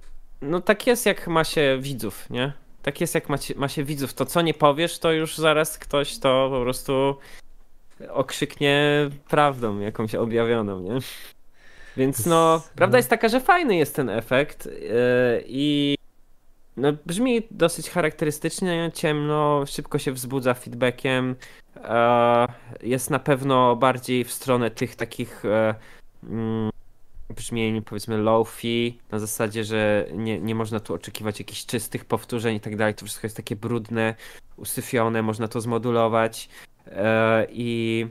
No 0.46 0.62
tak 0.62 0.88
jest 0.88 1.06
jak 1.06 1.28
ma 1.28 1.44
się 1.44 1.78
widzów, 1.82 2.30
nie? 2.30 2.54
Tak 2.82 3.02
jest 3.02 3.16
jak 3.16 3.30
ma, 3.30 3.38
się, 3.38 3.56
ma 3.56 3.68
się 3.68 3.84
widzów. 3.84 4.14
To 4.14 4.26
co 4.26 4.42
nie 4.42 4.54
powiesz, 4.54 5.00
to 5.00 5.12
już 5.12 5.38
zaraz 5.38 5.78
ktoś 5.78 6.18
to 6.18 6.48
po 6.52 6.62
prostu 6.62 7.16
okrzyknie 8.10 9.10
prawdą 9.30 9.80
jakąś 9.80 10.16
objawioną, 10.16 10.80
nie? 10.80 11.00
Więc 11.98 12.26
no, 12.26 12.62
prawda 12.76 12.98
jest 12.98 13.10
taka, 13.10 13.30
że 13.30 13.40
fajny 13.40 13.76
jest 13.76 13.96
ten 13.96 14.10
efekt 14.10 14.66
yy, 14.66 14.72
i 15.48 15.96
no, 16.78 16.94
brzmi 17.06 17.42
dosyć 17.52 17.90
charakterystycznie, 17.90 18.92
ciemno, 18.94 19.64
szybko 19.66 20.00
się 20.00 20.12
wzbudza 20.12 20.54
feedbackiem. 20.54 21.36
E, 21.84 22.48
jest 22.82 23.10
na 23.10 23.20
pewno 23.20 23.76
bardziej 23.76 24.24
w 24.24 24.32
stronę 24.32 24.72
tych 24.72 24.96
takich 24.96 25.44
mm, 26.24 26.70
brzmień, 27.30 27.82
powiedzmy, 27.82 28.18
low-fi, 28.18 28.94
na 29.12 29.20
zasadzie, 29.20 29.64
że 29.64 30.06
nie, 30.14 30.40
nie 30.40 30.56
można 30.56 30.80
tu 30.80 30.94
oczekiwać 30.94 31.40
jakichś 31.40 31.66
czystych 31.66 32.06
powtórzeń 32.06 32.56
i 32.56 32.60
tak 32.60 32.76
dalej. 32.76 32.94
To 32.94 33.06
wszystko 33.06 33.26
jest 33.26 33.38
takie 33.38 33.56
brudne, 33.56 34.16
usyfione, 34.58 35.22
można 35.22 35.48
to 35.48 35.62
zmodulować. 35.62 36.50
E, 36.88 37.48
I 37.50 38.08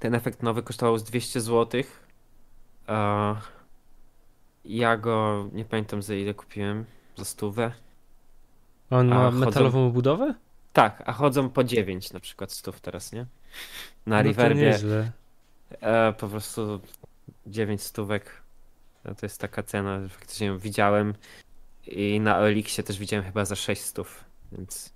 ten 0.00 0.14
efekt 0.14 0.42
nowy 0.42 0.62
kosztował 0.62 0.98
z 0.98 1.04
200 1.04 1.40
zł. 1.40 1.82
Ja 4.64 4.96
go 4.96 5.48
nie 5.52 5.64
pamiętam 5.64 6.02
za 6.02 6.14
ile 6.14 6.34
kupiłem 6.34 6.84
za 7.16 7.24
stówę. 7.24 7.72
On 8.90 9.08
ma 9.08 9.24
chodzą... 9.24 9.38
metalową 9.38 9.86
obudowę? 9.86 10.34
Tak, 10.72 11.02
a 11.06 11.12
chodzą 11.12 11.50
po 11.50 11.64
9 11.64 12.12
na 12.12 12.20
przykład 12.20 12.52
stów 12.52 12.80
teraz, 12.80 13.12
nie? 13.12 13.26
Na 14.06 14.16
no 14.16 14.22
Reverbie. 14.22 14.78
E, 15.80 16.12
po 16.12 16.28
prostu 16.28 16.80
9 17.46 17.82
stówek. 17.82 18.42
No 19.04 19.14
to 19.14 19.26
jest 19.26 19.40
taka 19.40 19.62
cena, 19.62 20.02
że 20.02 20.08
faktycznie 20.08 20.46
ją 20.46 20.58
widziałem. 20.58 21.14
I 21.86 22.20
na 22.20 22.38
Elixie 22.38 22.84
też 22.84 22.98
widziałem 22.98 23.24
chyba 23.24 23.44
za 23.44 23.56
6 23.56 23.82
stów, 23.82 24.24
więc 24.52 24.92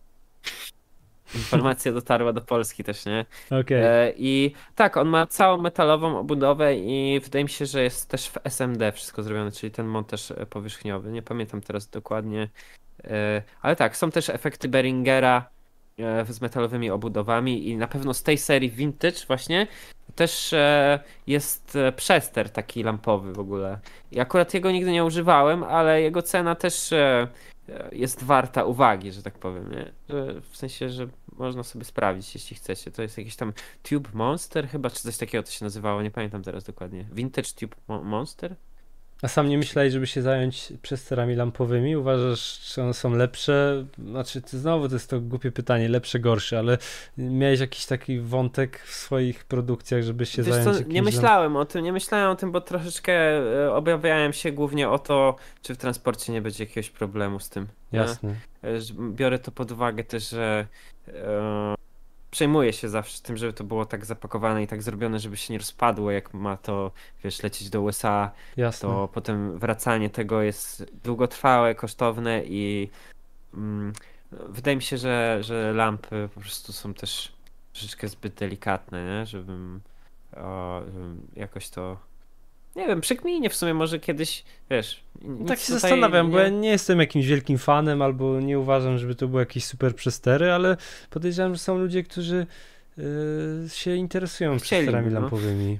informacja 1.35 1.93
dotarła 1.93 2.33
do 2.33 2.41
Polski 2.41 2.85
też, 2.85 3.07
nie? 3.07 3.27
Okay. 3.47 3.79
E, 3.79 4.13
I 4.17 4.53
tak, 4.75 4.97
on 4.97 5.09
ma 5.09 5.27
całą 5.27 5.59
metalową 5.59 6.19
obudowę 6.19 6.77
i 6.77 7.21
wydaje 7.25 7.45
mi 7.45 7.51
się, 7.51 7.67
że 7.67 7.83
jest 7.83 8.09
też 8.09 8.29
w 8.29 8.39
SMD 8.45 8.93
wszystko 8.93 9.23
zrobione, 9.23 9.53
czyli 9.53 9.73
ten 9.73 9.87
montaż 9.87 10.31
e, 10.31 10.47
powierzchniowy. 10.47 11.11
Nie 11.11 11.23
pamiętam 11.23 11.61
teraz 11.61 11.89
dokładnie, 11.89 12.49
e, 13.05 13.43
ale 13.63 13.77
tak, 13.77 13.97
są 13.97 14.11
też 14.11 14.29
efekty 14.29 14.69
Beringera 14.69 15.54
z 16.29 16.41
metalowymi 16.41 16.91
obudowami 16.91 17.69
i 17.69 17.77
na 17.77 17.87
pewno 17.87 18.15
z 18.15 18.23
tej 18.23 18.39
serii 18.39 18.71
Vintage 18.71 19.27
właśnie 19.27 19.67
też 20.15 20.55
jest 21.27 21.79
przester 21.97 22.51
taki 22.51 22.83
lampowy 22.83 23.33
w 23.33 23.39
ogóle. 23.39 23.79
I 24.13 24.21
akurat 24.21 24.55
jego 24.55 24.71
nigdy 24.71 24.93
nie 24.93 25.05
używałem, 25.05 25.65
ale 25.65 26.03
jego 26.03 26.23
cena 26.23 26.55
też 26.55 26.91
jest 27.93 28.23
warta 28.25 28.65
uwagi, 28.65 29.13
że 29.13 29.23
tak 29.23 29.39
powiem, 29.39 29.73
nie? 29.73 29.93
Że 30.09 30.41
w 30.41 30.57
sensie, 30.57 30.89
że 30.89 31.09
można 31.33 31.63
sobie 31.63 31.85
sprawdzić, 31.85 32.35
jeśli 32.35 32.57
chcecie. 32.57 32.91
To 32.91 33.03
jest 33.03 33.19
jakiś 33.19 33.37
tam 33.37 33.53
Tube 33.83 34.11
Monster 34.13 34.69
chyba, 34.69 34.91
czy 34.91 35.03
coś 35.03 35.17
takiego 35.17 35.43
to 35.43 35.51
się 35.51 35.65
nazywało, 35.65 36.03
nie 36.03 36.11
pamiętam 36.11 36.43
teraz 36.43 36.65
dokładnie. 36.65 37.05
Vintage 37.13 37.49
Tube 37.61 37.77
Monster? 38.03 38.57
A 39.25 39.29
sam 39.29 39.49
nie 39.49 39.59
myślałeś, 39.59 39.93
żeby 39.93 40.07
się 40.07 40.23
zająć 40.23 40.73
przesterami 40.83 41.35
lampowymi? 41.35 41.97
Uważasz, 41.97 42.75
że 42.75 42.83
one 42.83 42.95
są 42.95 43.11
lepsze? 43.11 43.87
Znaczy, 43.99 44.43
ty 44.43 44.59
znowu 44.59 44.89
to 44.89 44.95
jest 44.95 45.11
to 45.11 45.21
głupie 45.21 45.53
pytanie, 45.53 45.89
lepsze, 45.89 46.21
gorsze, 46.21 46.59
ale 46.59 46.79
miałeś 47.19 47.61
jakiś 47.61 47.87
taki 47.87 48.21
wątek 48.21 48.79
w 48.79 48.95
swoich 48.95 49.45
produkcjach, 49.45 50.03
żeby 50.03 50.27
się 50.27 50.43
Wiesz 50.43 50.55
zająć 50.55 50.79
co, 50.79 50.85
Nie 50.89 51.03
myślałem 51.03 51.57
o 51.57 51.65
tym, 51.65 51.85
nie 51.85 51.93
myślałem 51.93 52.31
o 52.31 52.37
tym, 52.37 52.53
bo 52.53 52.61
troszeczkę 52.61 53.13
e, 53.65 53.73
obawiałem 53.73 54.33
się 54.33 54.53
głównie 54.53 54.91
o 54.91 54.99
to, 54.99 55.37
czy 55.63 55.75
w 55.75 55.79
transporcie 55.79 56.33
nie 56.33 56.43
będzie 56.43 56.65
jakiegoś 56.65 56.91
problemu 56.91 57.41
z 57.41 57.49
tym. 57.49 57.67
Jasne. 57.93 58.35
E, 58.63 58.69
biorę 59.11 59.39
to 59.39 59.51
pod 59.51 59.73
uwagę 59.73 60.05
też, 60.05 60.31
że 60.31 60.67
e, 61.09 61.75
przejmuję 62.35 62.73
się 62.73 62.89
zawsze 62.89 63.23
tym, 63.23 63.37
żeby 63.37 63.53
to 63.53 63.65
było 63.65 63.87
tak 63.87 64.05
zapakowane 64.05 64.63
i 64.63 64.67
tak 64.67 64.83
zrobione, 64.83 65.19
żeby 65.19 65.37
się 65.37 65.53
nie 65.53 65.59
rozpadło, 65.59 66.11
jak 66.11 66.35
ma 66.35 66.57
to, 66.57 66.93
wiesz, 67.25 67.43
lecieć 67.43 67.71
do 67.71 67.83
USA. 67.83 68.31
Jasne. 68.57 68.89
To 68.89 69.09
potem 69.13 69.59
wracanie 69.59 70.11
tego 70.11 70.43
jest 70.43 70.87
długotrwałe, 71.05 71.75
kosztowne 71.75 72.43
i 72.45 72.91
mm, 73.55 73.93
wydaje 74.31 74.77
mi 74.77 74.83
się, 74.83 74.99
że, 74.99 75.39
że 75.41 75.73
lampy 75.73 76.29
po 76.35 76.41
prostu 76.41 76.73
są 76.73 76.95
też 76.95 77.33
troszeczkę 77.73 78.09
zbyt 78.09 78.35
delikatne, 78.35 79.05
nie? 79.05 79.27
Żebym, 79.27 79.81
o, 80.37 80.83
żebym 80.87 81.27
jakoś 81.37 81.71
to 81.71 81.97
nie 82.77 82.87
wiem, 82.87 83.01
przykminie 83.01 83.51
w 83.51 83.57
sumie 83.57 83.75
może 83.75 83.99
kiedyś, 83.99 84.45
wiesz. 84.71 85.05
Tak 85.47 85.59
się 85.59 85.73
zastanawiam, 85.73 86.27
nie... 86.27 86.33
bo 86.33 86.39
ja 86.39 86.49
nie 86.49 86.69
jestem 86.69 87.01
jakimś 87.01 87.27
wielkim 87.27 87.59
fanem, 87.59 88.03
albo 88.03 88.41
nie 88.41 88.59
uważam, 88.59 88.99
żeby 88.99 89.15
to 89.15 89.29
były 89.29 89.43
jakieś 89.43 89.65
super 89.65 89.95
przestery, 89.95 90.53
ale 90.53 90.77
podejrzewam, 91.11 91.55
że 91.55 91.59
są 91.59 91.79
ludzie, 91.79 92.03
którzy 92.03 92.47
yy, 92.97 93.05
się 93.69 93.95
interesują 93.95 94.59
Chcieli, 94.59 94.83
przesterami 94.83 95.13
no. 95.13 95.21
lampowymi. 95.21 95.79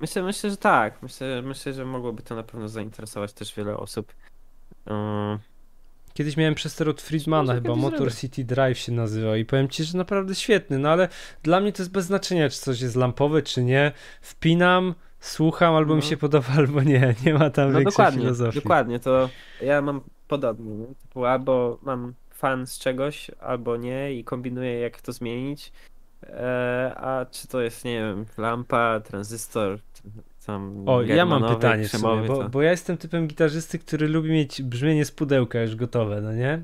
Myślę, 0.00 0.22
myślę, 0.22 0.50
że 0.50 0.56
tak. 0.56 1.02
Myślę, 1.02 1.42
myślę, 1.42 1.72
że 1.72 1.84
mogłoby 1.84 2.22
to 2.22 2.34
na 2.34 2.42
pewno 2.42 2.68
zainteresować 2.68 3.32
też 3.32 3.54
wiele 3.54 3.76
osób. 3.76 4.12
Yy. 4.86 4.92
Kiedyś 6.14 6.36
miałem 6.36 6.54
przester 6.54 6.88
od 6.88 7.02
Friedmana, 7.02 7.54
chyba 7.54 7.74
Motor 7.74 7.98
zrobię. 7.98 8.16
City 8.16 8.44
Drive 8.44 8.78
się 8.78 8.92
nazywał 8.92 9.34
i 9.34 9.44
powiem 9.44 9.68
ci, 9.68 9.84
że 9.84 9.98
naprawdę 9.98 10.34
świetny, 10.34 10.78
no 10.78 10.88
ale 10.88 11.08
dla 11.42 11.60
mnie 11.60 11.72
to 11.72 11.82
jest 11.82 11.92
bez 11.92 12.04
znaczenia, 12.04 12.48
czy 12.48 12.58
coś 12.58 12.80
jest 12.80 12.96
lampowe, 12.96 13.42
czy 13.42 13.64
nie. 13.64 13.92
Wpinam, 14.20 14.94
słucham, 15.22 15.74
albo 15.74 15.90
no. 15.90 15.96
mi 15.96 16.02
się 16.02 16.16
podoba, 16.16 16.48
albo 16.58 16.82
nie. 16.82 17.14
Nie 17.26 17.34
ma 17.34 17.50
tam 17.50 17.72
no 17.72 17.78
większej 17.78 17.84
dokładnie, 17.84 18.20
filozofii. 18.20 18.60
Dokładnie, 18.60 19.00
to 19.00 19.28
ja 19.62 19.82
mam 19.82 20.00
podobnie. 20.28 20.74
Nie? 20.74 20.86
Typu 20.86 21.24
albo 21.24 21.78
mam 21.82 22.14
fan 22.30 22.66
z 22.66 22.78
czegoś, 22.78 23.30
albo 23.40 23.76
nie 23.76 24.14
i 24.14 24.24
kombinuję 24.24 24.80
jak 24.80 25.00
to 25.00 25.12
zmienić. 25.12 25.72
E, 26.22 26.92
a 26.96 27.26
czy 27.30 27.48
to 27.48 27.60
jest, 27.60 27.84
nie 27.84 27.98
wiem, 27.98 28.26
lampa, 28.38 29.00
tranzystor, 29.00 29.78
tam 30.46 30.88
o, 30.88 31.02
ja 31.02 31.26
mam 31.26 31.54
pytanie 31.54 31.88
sumie, 31.88 32.26
bo, 32.26 32.48
bo, 32.48 32.62
ja 32.62 32.70
jestem 32.70 32.96
typem 32.96 33.26
gitarzysty, 33.26 33.78
który 33.78 34.08
lubi 34.08 34.30
mieć 34.30 34.62
brzmienie 34.62 35.04
z 35.04 35.12
pudełka 35.12 35.62
już 35.62 35.76
gotowe, 35.76 36.20
no 36.20 36.32
nie? 36.32 36.62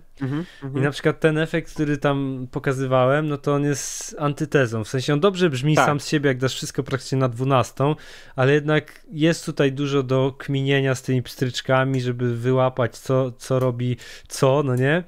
-hmm, 0.63 0.79
I 0.79 0.81
na 0.81 0.91
przykład 0.91 1.21
ten 1.21 1.39
efekt, 1.39 1.75
który 1.75 1.99
tam 1.99 2.49
pokazywałem, 2.51 3.29
no 3.29 3.37
to 3.37 3.55
on 3.55 3.65
jest 3.65 4.17
antytezą. 4.19 4.85
W 4.85 4.89
sensie 4.89 5.13
on 5.13 5.21
dobrze 5.21 5.51
brzmi 5.51 5.75
tak. 5.75 5.87
sam 5.87 6.01
z 6.01 6.09
siebie, 6.09 6.29
jak 6.29 6.39
dasz 6.39 6.55
wszystko 6.55 6.83
praktycznie 6.83 7.19
na 7.19 7.29
dwunastą, 7.29 7.95
ale 8.37 8.53
jednak 8.53 9.01
jest 9.13 9.47
tutaj 9.47 9.73
dużo 9.73 10.03
do 10.03 10.35
kminienia 10.39 10.95
z 10.95 11.03
tymi 11.03 11.23
pstryczkami, 11.23 12.01
żeby 12.01 12.37
wyłapać 12.37 12.99
co, 12.99 13.33
co 13.33 13.59
robi 13.59 13.97
co, 14.29 14.63
no 14.65 14.77
nie? 14.77 15.05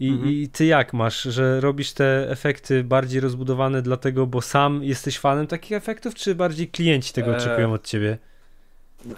I, 0.00 0.08
mhm. 0.08 0.30
I 0.30 0.48
ty 0.48 0.64
jak 0.64 0.92
masz, 0.92 1.22
że 1.22 1.60
robisz 1.60 1.92
te 1.92 2.30
efekty 2.30 2.84
bardziej 2.84 3.20
rozbudowane 3.20 3.82
dlatego, 3.82 4.26
bo 4.26 4.42
sam 4.42 4.84
jesteś 4.84 5.18
fanem 5.18 5.46
takich 5.46 5.72
efektów, 5.72 6.14
czy 6.14 6.34
bardziej 6.34 6.68
klienci 6.68 7.12
tego 7.12 7.36
oczekują 7.36 7.72
od 7.72 7.86
ciebie? 7.86 8.18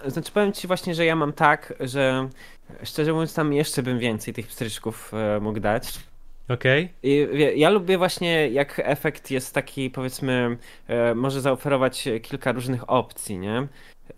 Znaczy 0.07 0.31
powiem 0.31 0.53
ci 0.53 0.67
właśnie, 0.67 0.95
że 0.95 1.05
ja 1.05 1.15
mam 1.15 1.33
tak, 1.33 1.73
że 1.79 2.29
szczerze 2.83 3.13
mówiąc 3.13 3.33
tam 3.33 3.53
jeszcze 3.53 3.83
bym 3.83 3.99
więcej 3.99 4.33
tych 4.33 4.47
pstryczków 4.47 5.13
e, 5.13 5.39
mógł 5.39 5.59
dać. 5.59 5.99
Okej. 6.49 6.89
Okay. 7.03 7.53
Ja 7.55 7.69
lubię 7.69 7.97
właśnie 7.97 8.49
jak 8.49 8.81
efekt 8.83 9.31
jest 9.31 9.53
taki 9.53 9.89
powiedzmy, 9.89 10.57
e, 10.87 11.15
może 11.15 11.41
zaoferować 11.41 12.09
kilka 12.21 12.51
różnych 12.51 12.89
opcji, 12.89 13.37
nie? 13.37 13.67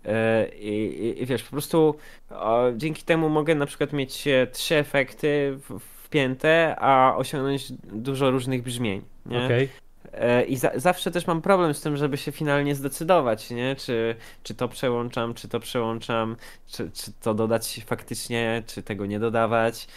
E, 0.04 0.48
I, 0.48 1.22
i, 1.22 1.26
wiesz, 1.26 1.42
po 1.42 1.50
prostu 1.50 1.94
o, 2.30 2.64
dzięki 2.76 3.02
temu 3.02 3.28
mogę 3.28 3.54
na 3.54 3.66
przykład 3.66 3.92
mieć 3.92 4.28
e, 4.28 4.46
trzy 4.46 4.76
efekty 4.76 5.58
w, 5.58 5.93
wpięte, 6.14 6.76
a 6.78 7.16
osiągnąć 7.16 7.72
dużo 7.92 8.30
różnych 8.30 8.62
brzmień. 8.62 9.02
Nie? 9.26 9.44
Okay. 9.44 9.68
E, 10.12 10.44
I 10.44 10.56
za, 10.56 10.70
zawsze 10.74 11.10
też 11.10 11.26
mam 11.26 11.42
problem 11.42 11.74
z 11.74 11.80
tym, 11.80 11.96
żeby 11.96 12.16
się 12.16 12.32
finalnie 12.32 12.74
zdecydować, 12.74 13.50
nie? 13.50 13.76
Czy, 13.76 14.16
czy 14.42 14.54
to 14.54 14.68
przełączam, 14.68 15.34
czy 15.34 15.48
to 15.48 15.60
przełączam, 15.60 16.36
czy, 16.66 16.90
czy 16.90 17.12
to 17.12 17.34
dodać 17.34 17.80
faktycznie, 17.86 18.62
czy 18.66 18.82
tego 18.82 19.06
nie 19.06 19.18
dodawać. 19.20 19.88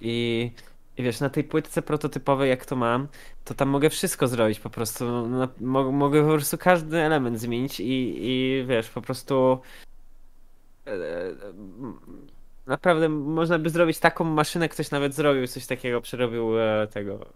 I, 0.00 0.50
I 0.96 1.02
wiesz, 1.02 1.20
na 1.20 1.30
tej 1.30 1.44
płytce 1.44 1.82
prototypowej, 1.82 2.50
jak 2.50 2.66
to 2.66 2.76
mam, 2.76 3.08
to 3.44 3.54
tam 3.54 3.68
mogę 3.68 3.90
wszystko 3.90 4.28
zrobić 4.28 4.60
po 4.60 4.70
prostu. 4.70 5.04
No, 5.28 5.48
mo, 5.60 5.92
mogę 5.92 6.22
po 6.22 6.28
prostu 6.28 6.58
każdy 6.58 6.98
element 6.98 7.40
zmienić 7.40 7.80
i, 7.80 8.14
i 8.20 8.64
wiesz, 8.68 8.90
po 8.90 9.02
prostu. 9.02 9.58
E, 10.86 10.92
naprawdę 12.66 13.08
można 13.08 13.58
by 13.58 13.70
zrobić 13.70 13.98
taką 13.98 14.24
maszynę, 14.24 14.68
ktoś 14.68 14.90
nawet 14.90 15.14
zrobił 15.14 15.46
coś 15.46 15.66
takiego, 15.66 16.00
przerobił 16.00 16.60
e, 16.60 16.86
tego 16.86 17.26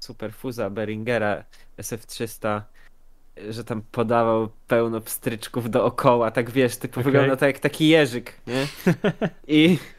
superfuza 0.00 0.70
Beringera 0.70 1.44
SF300 1.78 2.60
że 3.50 3.64
tam 3.64 3.82
podawał 3.92 4.48
pełno 4.66 5.00
pstryczków 5.00 5.70
dookoła, 5.70 6.30
tak 6.30 6.50
wiesz, 6.50 6.76
tylko 6.76 7.00
okay. 7.00 7.12
wygląda 7.12 7.36
to 7.36 7.46
jak 7.46 7.58
taki 7.58 7.88
jeżyk, 7.88 8.34
nie? 8.46 8.66
I, 9.46 9.78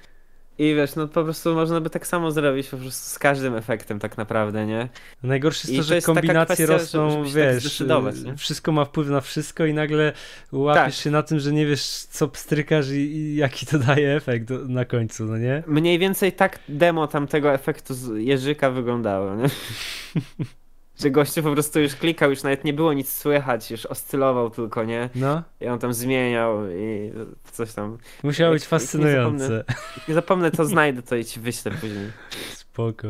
I 0.60 0.76
wiesz, 0.76 0.96
no 0.96 1.08
po 1.08 1.24
prostu 1.24 1.56
można 1.56 1.82
by 1.82 1.90
tak 1.90 2.08
samo 2.08 2.32
zrobić 2.32 2.68
po 2.68 2.78
prostu 2.78 3.10
z 3.16 3.20
każdym 3.20 3.56
efektem 3.56 4.00
tak 4.00 4.18
naprawdę, 4.18 4.66
nie? 4.66 4.90
Najgorsze 5.24 5.60
jest 5.60 5.74
I 5.74 5.78
to, 5.78 5.84
to 5.84 5.88
że 5.88 5.96
jest 5.96 6.08
taka 6.08 6.20
kombinacje 6.22 6.66
kwestia, 6.66 6.98
rosną, 6.98 7.24
tak 7.24 7.34
wiesz, 7.34 8.24
nie? 8.24 8.38
wszystko 8.38 8.72
ma 8.72 8.86
wpływ 8.86 9.08
na 9.08 9.22
wszystko 9.22 9.66
i 9.66 9.74
nagle 9.74 10.14
łapiesz 10.52 10.96
Tak. 10.96 11.04
się 11.04 11.12
na 11.12 11.24
tym, 11.24 11.40
że 11.40 11.52
nie 11.52 11.66
wiesz 11.66 11.86
co 11.88 12.28
pstrykasz 12.28 12.90
i, 12.90 12.96
i 12.96 13.36
jaki 13.36 13.66
to 13.66 13.80
daje 13.80 14.16
efekt 14.16 14.48
do, 14.48 14.58
na 14.68 14.86
końcu, 14.86 15.26
no 15.26 15.38
nie? 15.38 15.64
Mniej 15.68 16.00
więcej 16.00 16.34
tak 16.34 16.60
demo 16.70 17.08
tamtego 17.08 17.54
efektu 17.54 17.94
z 17.94 18.18
Jerzyka 18.18 18.72
wyglądało, 18.72 19.36
nie? 19.36 19.46
Że 21.00 21.12
gościu 21.12 21.44
po 21.44 21.54
prostu 21.54 21.80
już 21.80 21.96
klikał, 21.96 22.30
już 22.30 22.44
nawet 22.44 22.64
nie 22.64 22.74
było 22.74 22.94
nic 22.94 23.14
słychać, 23.14 23.72
już 23.72 23.86
oscylował 23.86 24.50
tylko, 24.50 24.84
nie? 24.84 25.10
No, 25.16 25.44
I 25.62 25.68
on 25.68 25.80
tam 25.80 25.94
zmieniał 25.94 26.70
i 26.72 27.12
coś 27.52 27.74
tam. 27.74 27.98
musiało 28.24 28.54
być 28.54 28.64
jak 28.64 28.72
nie 28.72 28.80
fascynujące. 28.80 29.64
Jak 29.98 30.08
nie 30.08 30.14
zapomnę, 30.14 30.52
to 30.52 30.66
znajdę 30.66 31.02
to 31.02 31.16
i 31.16 31.26
ci 31.26 31.40
wyślę 31.40 31.72
później. 31.72 32.12
Spoko. 32.54 33.08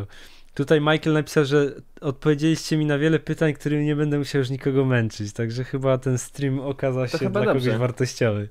Tutaj 0.53 0.81
Michael 0.81 1.13
napisał, 1.13 1.45
że 1.45 1.71
odpowiedzieliście 2.01 2.77
mi 2.77 2.85
na 2.85 2.97
wiele 2.97 3.19
pytań, 3.19 3.53
którymi 3.53 3.85
nie 3.85 3.95
będę 3.95 4.17
musiał 4.17 4.39
już 4.39 4.49
nikogo 4.49 4.85
męczyć, 4.85 5.33
także 5.33 5.63
chyba 5.63 5.97
ten 5.97 6.17
stream 6.17 6.59
okazał 6.59 7.07
się 7.07 7.17
dla 7.17 7.29
dobrze. 7.29 7.65
kogoś 7.69 7.79
wartościowy. 7.79 8.49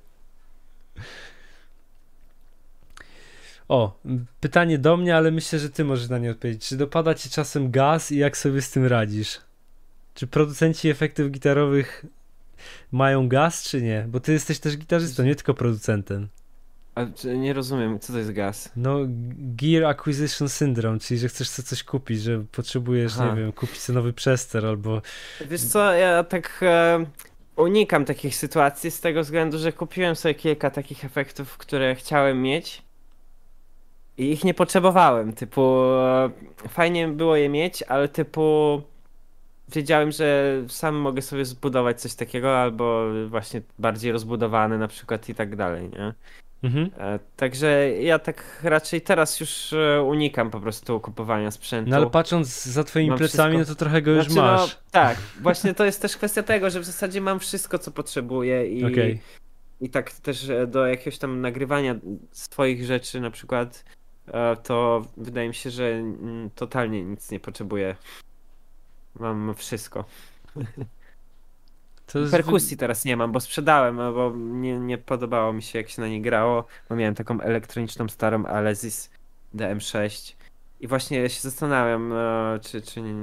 O, 3.69 4.01
pytanie 4.41 4.79
do 4.79 4.97
mnie, 4.97 5.17
ale 5.17 5.31
myślę, 5.31 5.59
że 5.59 5.71
ty 5.71 5.85
możesz 5.85 6.09
na 6.09 6.19
nie 6.19 6.31
odpowiedzieć. 6.31 6.69
Czy 6.69 6.77
dopada 6.77 7.15
ci 7.15 7.31
czasem 7.31 7.71
gaz 7.71 8.13
i 8.13 8.19
jak 8.19 8.37
sobie 8.37 8.63
z 8.63 8.71
tym 8.71 8.87
radzisz? 8.87 9.41
Czy 10.15 10.27
producenci 10.27 10.89
efektów 10.89 11.31
gitarowych 11.31 12.05
mają 12.93 13.29
gaz, 13.29 13.63
czy 13.63 13.83
nie? 13.83 14.07
Bo 14.09 14.21
ty 14.21 14.33
jesteś 14.33 14.59
też 14.59 14.77
gitarzystą, 14.77 15.25
nie 15.25 15.35
tylko 15.35 15.55
producentem. 15.55 16.29
A 16.95 17.07
nie 17.35 17.53
rozumiem, 17.53 17.99
co 17.99 18.13
to 18.13 18.19
jest 18.19 18.33
gaz? 18.33 18.73
No, 18.77 18.99
Gear 19.39 19.85
Acquisition 19.85 20.49
Syndrome, 20.49 20.99
czyli 20.99 21.21
że 21.21 21.29
chcesz 21.29 21.51
coś 21.51 21.83
kupić, 21.83 22.23
że 22.23 22.45
potrzebujesz, 22.53 23.13
Aha. 23.15 23.31
nie 23.31 23.41
wiem, 23.41 23.53
kupić 23.53 23.79
sobie 23.79 23.95
nowy 23.95 24.13
przester 24.13 24.67
albo... 24.67 25.03
Wiesz 25.47 25.61
co, 25.61 25.93
ja 25.93 26.25
tak 26.25 26.61
e, 26.63 27.07
unikam 27.57 28.05
takich 28.05 28.37
sytuacji 28.37 28.91
z 28.91 29.01
tego 29.01 29.23
względu, 29.23 29.59
że 29.59 29.73
kupiłem 29.73 30.17
sobie 30.17 30.35
kilka 30.35 30.71
takich 30.71 31.05
efektów, 31.05 31.57
które 31.57 31.95
chciałem 31.95 32.43
mieć 32.43 32.88
i 34.19 34.33
ich 34.33 34.45
nie 34.45 34.55
potrzebowałem. 34.55 35.33
Typu, 35.33 35.85
e, 35.85 36.31
fajnie 36.69 37.09
było 37.09 37.37
je 37.37 37.49
mieć, 37.49 37.83
ale 37.83 38.09
typu 38.09 38.83
wiedziałem, 39.69 40.13
że 40.13 40.55
sam 40.69 40.95
mogę 40.95 41.23
sobie 41.23 41.45
zbudować 41.45 42.01
coś 42.01 42.15
takiego 42.15 42.59
albo 42.59 43.05
właśnie 43.29 43.63
bardziej 43.79 44.13
rozbudowane 44.13 44.79
na 44.79 44.89
przykład 44.89 45.29
i 45.29 45.35
tak 45.35 45.57
dalej, 45.57 45.91
nie? 45.91 46.15
Mhm. 46.63 46.91
E, 46.99 47.19
Także 47.37 47.91
ja 48.01 48.19
tak 48.19 48.61
raczej 48.63 49.01
teraz 49.01 49.41
już 49.41 49.73
e, 49.73 50.03
unikam 50.03 50.51
po 50.51 50.61
prostu 50.61 51.01
kupowania 51.01 51.51
sprzętu. 51.51 51.91
No 51.91 51.97
ale 51.97 52.11
patrząc 52.11 52.65
za 52.65 52.85
twoimi 52.85 53.09
Mam 53.09 53.19
plecami, 53.19 53.55
wszystko. 53.55 53.71
no 53.73 53.75
to 53.75 53.79
trochę 53.85 54.03
go 54.03 54.11
już 54.11 54.25
Znaczy, 54.29 54.41
masz. 54.41 54.75
No, 54.75 54.83
tak, 54.91 55.19
właśnie 55.41 55.75
to 55.75 55.85
jest 55.85 56.03
też 56.03 56.17
kwestia 56.17 56.43
tego, 56.43 56.71
że 56.71 56.81
w 56.81 56.85
zasadzie 56.85 57.21
mam 57.21 57.41
wszystko, 57.41 57.79
co 57.79 57.91
potrzebuję 57.91 58.67
i, 58.67 58.85
Okej. 58.85 59.21
i 59.81 59.91
tak 59.91 60.13
też 60.13 60.51
do 60.69 60.87
jakiegoś 60.87 61.19
tam 61.19 61.41
nagrywania 61.41 61.95
swoich 62.31 62.85
rzeczy 62.85 63.21
na 63.21 63.31
przykład, 63.31 63.85
to 64.63 65.05
wydaje 65.17 65.49
mi 65.49 65.55
się, 65.55 65.71
że 65.71 66.03
totalnie 66.55 67.05
nic 67.05 67.31
nie 67.31 67.41
potrzebuję. 67.41 67.97
Mam 69.15 69.55
wszystko. 69.55 70.05
Jest 72.15 72.33
Perkusji 72.33 72.77
teraz 72.77 73.05
nie 73.05 73.17
mam, 73.17 73.33
bo 73.33 73.41
sprzedałem, 73.41 74.01
e, 74.01 74.13
bo 74.13 74.33
nie, 74.37 74.79
nie 74.79 74.99
podobało 74.99 75.53
mi 75.53 75.63
się 75.63 75.79
jak 75.79 75.89
się 75.89 76.03
na 76.03 76.09
niej 76.09 76.21
grało, 76.21 76.65
bo 76.89 76.97
miałem 76.97 77.15
taką 77.15 77.41
elektroniczną 77.41 78.09
starą 78.09 78.47
Alesis 78.47 79.11
DM6 79.55 80.35
i 80.81 80.87
właśnie 80.87 81.29
się 81.29 81.41
zastanawiam, 81.41 82.13
e, 82.13 82.61
czy, 82.63 82.83
czy, 82.83 83.03
nie, 83.03 83.15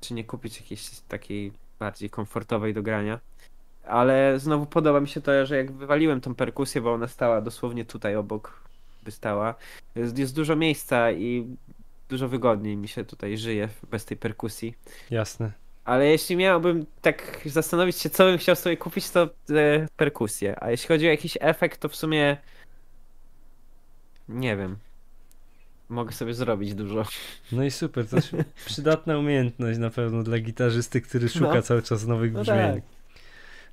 czy 0.00 0.14
nie 0.14 0.24
kupić 0.24 0.60
jakiejś 0.60 0.90
takiej 1.08 1.52
bardziej 1.78 2.10
komfortowej 2.10 2.74
do 2.74 2.82
grania. 2.82 3.20
Ale 3.84 4.38
znowu 4.38 4.66
podoba 4.66 5.00
mi 5.00 5.08
się 5.08 5.20
to, 5.20 5.46
że 5.46 5.56
jak 5.56 5.72
wywaliłem 5.72 6.20
tą 6.20 6.34
perkusję, 6.34 6.80
bo 6.80 6.92
ona 6.92 7.08
stała 7.08 7.40
dosłownie 7.40 7.84
tutaj 7.84 8.16
obok, 8.16 8.63
by 9.04 9.10
stała, 9.10 9.54
jest, 9.94 10.18
jest 10.18 10.36
dużo 10.36 10.56
miejsca 10.56 11.12
i 11.12 11.56
dużo 12.08 12.28
wygodniej 12.28 12.76
mi 12.76 12.88
się 12.88 13.04
tutaj 13.04 13.38
żyje 13.38 13.68
bez 13.90 14.04
tej 14.04 14.16
perkusji. 14.16 14.74
Jasne. 15.10 15.52
Ale 15.84 16.06
jeśli 16.06 16.36
miałbym 16.36 16.86
tak 17.02 17.40
zastanowić 17.46 17.96
się, 17.96 18.10
co 18.10 18.24
bym 18.24 18.38
chciał 18.38 18.56
sobie 18.56 18.76
kupić, 18.76 19.10
to 19.10 19.22
e, 19.50 19.88
perkusję. 19.96 20.56
A 20.62 20.70
jeśli 20.70 20.88
chodzi 20.88 21.06
o 21.06 21.10
jakiś 21.10 21.38
efekt, 21.40 21.80
to 21.80 21.88
w 21.88 21.96
sumie 21.96 22.36
nie 24.28 24.56
wiem. 24.56 24.76
Mogę 25.88 26.12
sobie 26.12 26.34
zrobić 26.34 26.74
dużo. 26.74 27.04
No 27.52 27.64
i 27.64 27.70
super, 27.70 28.08
to 28.08 28.16
przydatna 28.66 29.18
umiejętność 29.18 29.78
na 29.78 29.90
pewno 29.90 30.22
dla 30.22 30.38
gitarzysty, 30.38 31.00
który 31.00 31.28
szuka 31.28 31.54
No. 31.54 31.62
cały 31.62 31.82
czas 31.82 32.06
nowych 32.06 32.32
No 32.32 32.40
brzmień. 32.40 32.74
tak. 32.74 32.82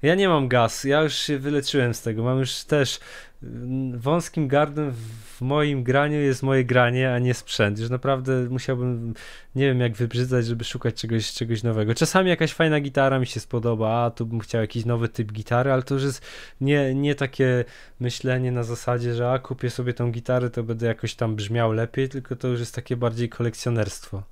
Ja 0.01 0.15
nie 0.15 0.29
mam 0.29 0.47
gaz, 0.47 0.83
ja 0.83 1.01
już 1.01 1.13
się 1.13 1.39
wyleczyłem 1.39 1.93
z 1.93 2.01
tego. 2.01 2.23
Mam 2.23 2.39
już 2.39 2.63
też 2.63 2.99
mm, 3.43 3.99
wąskim 3.99 4.47
gardłem 4.47 4.91
w 4.91 5.41
moim 5.41 5.83
graniu 5.83 6.19
jest 6.19 6.43
moje 6.43 6.65
granie, 6.65 7.13
a 7.13 7.19
nie 7.19 7.33
sprzęt. 7.33 7.79
Już 7.79 7.89
naprawdę 7.89 8.49
musiałbym, 8.49 9.13
nie 9.55 9.65
wiem 9.65 9.79
jak 9.79 9.93
wybrzydzać, 9.93 10.45
żeby 10.45 10.63
szukać 10.63 10.95
czegoś, 10.95 11.33
czegoś 11.33 11.63
nowego. 11.63 11.95
Czasami 11.95 12.29
jakaś 12.29 12.53
fajna 12.53 12.79
gitara 12.79 13.19
mi 13.19 13.27
się 13.27 13.39
spodoba, 13.39 14.03
a 14.05 14.11
tu 14.11 14.25
bym 14.25 14.39
chciał 14.39 14.61
jakiś 14.61 14.85
nowy 14.85 15.09
typ 15.09 15.31
gitary, 15.31 15.71
ale 15.71 15.83
to 15.83 15.93
już 15.93 16.03
jest 16.03 16.25
nie, 16.61 16.95
nie 16.95 17.15
takie 17.15 17.65
myślenie 17.99 18.51
na 18.51 18.63
zasadzie, 18.63 19.13
że 19.13 19.31
a 19.31 19.39
kupię 19.39 19.69
sobie 19.69 19.93
tą 19.93 20.11
gitarę, 20.11 20.49
to 20.49 20.63
będę 20.63 20.87
jakoś 20.87 21.15
tam 21.15 21.35
brzmiał 21.35 21.71
lepiej, 21.71 22.09
tylko 22.09 22.35
to 22.35 22.47
już 22.47 22.59
jest 22.59 22.75
takie 22.75 22.97
bardziej 22.97 23.29
kolekcjonerstwo. 23.29 24.23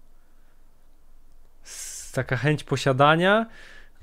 Taka 2.14 2.38
chęć 2.38 2.64
posiadania, 2.64 3.46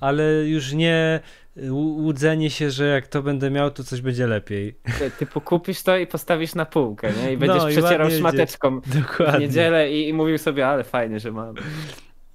ale 0.00 0.24
już 0.44 0.72
nie 0.72 1.20
łu- 1.56 1.96
łudzenie 2.02 2.50
się, 2.50 2.70
że 2.70 2.86
jak 2.86 3.06
to 3.06 3.22
będę 3.22 3.50
miał, 3.50 3.70
to 3.70 3.84
coś 3.84 4.00
będzie 4.00 4.26
lepiej. 4.26 4.74
Typu 5.18 5.40
kupisz 5.40 5.82
to 5.82 5.96
i 5.96 6.06
postawisz 6.06 6.54
na 6.54 6.66
półkę, 6.66 7.12
nie? 7.22 7.32
I 7.32 7.36
będziesz 7.36 7.62
No 7.62 7.68
i 7.68 7.72
przecierał 7.72 8.06
ładnie 8.06 8.18
szmateczką 8.18 8.80
w 8.80 9.00
Dokładnie. 9.02 9.40
niedzielę 9.46 9.90
i, 9.92 10.08
i 10.08 10.12
mówił 10.12 10.38
sobie, 10.38 10.68
ale 10.68 10.84
fajnie, 10.84 11.20
że 11.20 11.32
mam. 11.32 11.54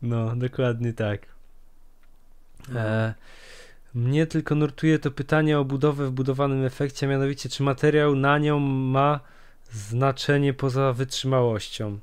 No, 0.01 0.35
dokładnie 0.35 0.93
tak. 0.93 1.21
E, 2.75 3.13
mnie 3.93 4.27
tylko 4.27 4.55
nurtuje 4.55 4.99
to 4.99 5.11
pytanie 5.11 5.59
o 5.59 5.65
budowę 5.65 6.07
w 6.07 6.11
budowanym 6.11 6.65
efekcie, 6.65 7.07
mianowicie 7.07 7.49
czy 7.49 7.63
materiał 7.63 8.15
na 8.15 8.37
nią 8.37 8.59
ma 8.59 9.19
znaczenie 9.71 10.53
poza 10.53 10.93
wytrzymałością. 10.93 11.99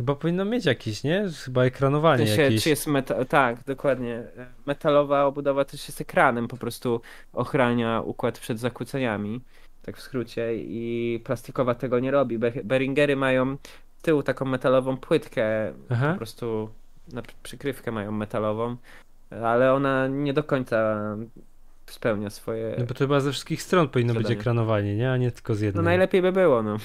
Chyba 0.00 0.14
powinno 0.14 0.44
mieć 0.44 0.64
jakieś, 0.66 1.04
nie? 1.04 1.24
Chyba 1.44 1.64
ekranowanie 1.64 2.26
sensie, 2.26 2.42
jakieś. 2.42 2.62
czy 2.62 2.68
jest 2.70 2.86
meta- 2.86 3.24
tak, 3.24 3.64
dokładnie. 3.64 4.22
Metalowa 4.66 5.24
obudowa 5.24 5.64
też 5.64 5.88
jest 5.88 6.00
ekranem, 6.00 6.48
po 6.48 6.56
prostu 6.56 7.00
ochrania 7.32 8.00
układ 8.00 8.38
przed 8.38 8.58
zakłóceniami, 8.58 9.40
tak 9.82 9.96
w 9.96 10.00
skrócie, 10.00 10.50
i 10.56 11.20
plastikowa 11.24 11.74
tego 11.74 11.98
nie 12.00 12.10
robi. 12.10 12.38
Be- 12.38 12.52
Beringery 12.64 13.16
mają 13.16 13.56
z 13.98 14.02
tyłu 14.02 14.22
taką 14.22 14.44
metalową 14.44 14.96
płytkę, 14.96 15.72
Aha. 15.90 16.10
po 16.12 16.16
prostu 16.18 16.70
na 17.12 17.22
pr- 17.22 17.34
przykrywkę 17.42 17.90
mają 17.92 18.12
metalową, 18.12 18.76
ale 19.42 19.72
ona 19.74 20.08
nie 20.08 20.32
do 20.32 20.44
końca 20.44 20.98
spełnia 21.86 22.30
swoje... 22.30 22.74
No 22.78 22.84
bo 22.84 22.94
to 22.94 22.98
chyba 23.04 23.20
ze 23.20 23.32
wszystkich 23.32 23.62
stron 23.62 23.88
powinno 23.88 24.14
być 24.14 24.22
Zadanie. 24.22 24.40
ekranowanie, 24.40 24.96
nie? 24.96 25.12
A 25.12 25.16
nie 25.16 25.30
tylko 25.30 25.54
z 25.54 25.60
No 25.60 25.66
jednej. 25.66 25.84
najlepiej 25.84 26.22
by 26.22 26.32
było, 26.32 26.62
no. 26.62 26.76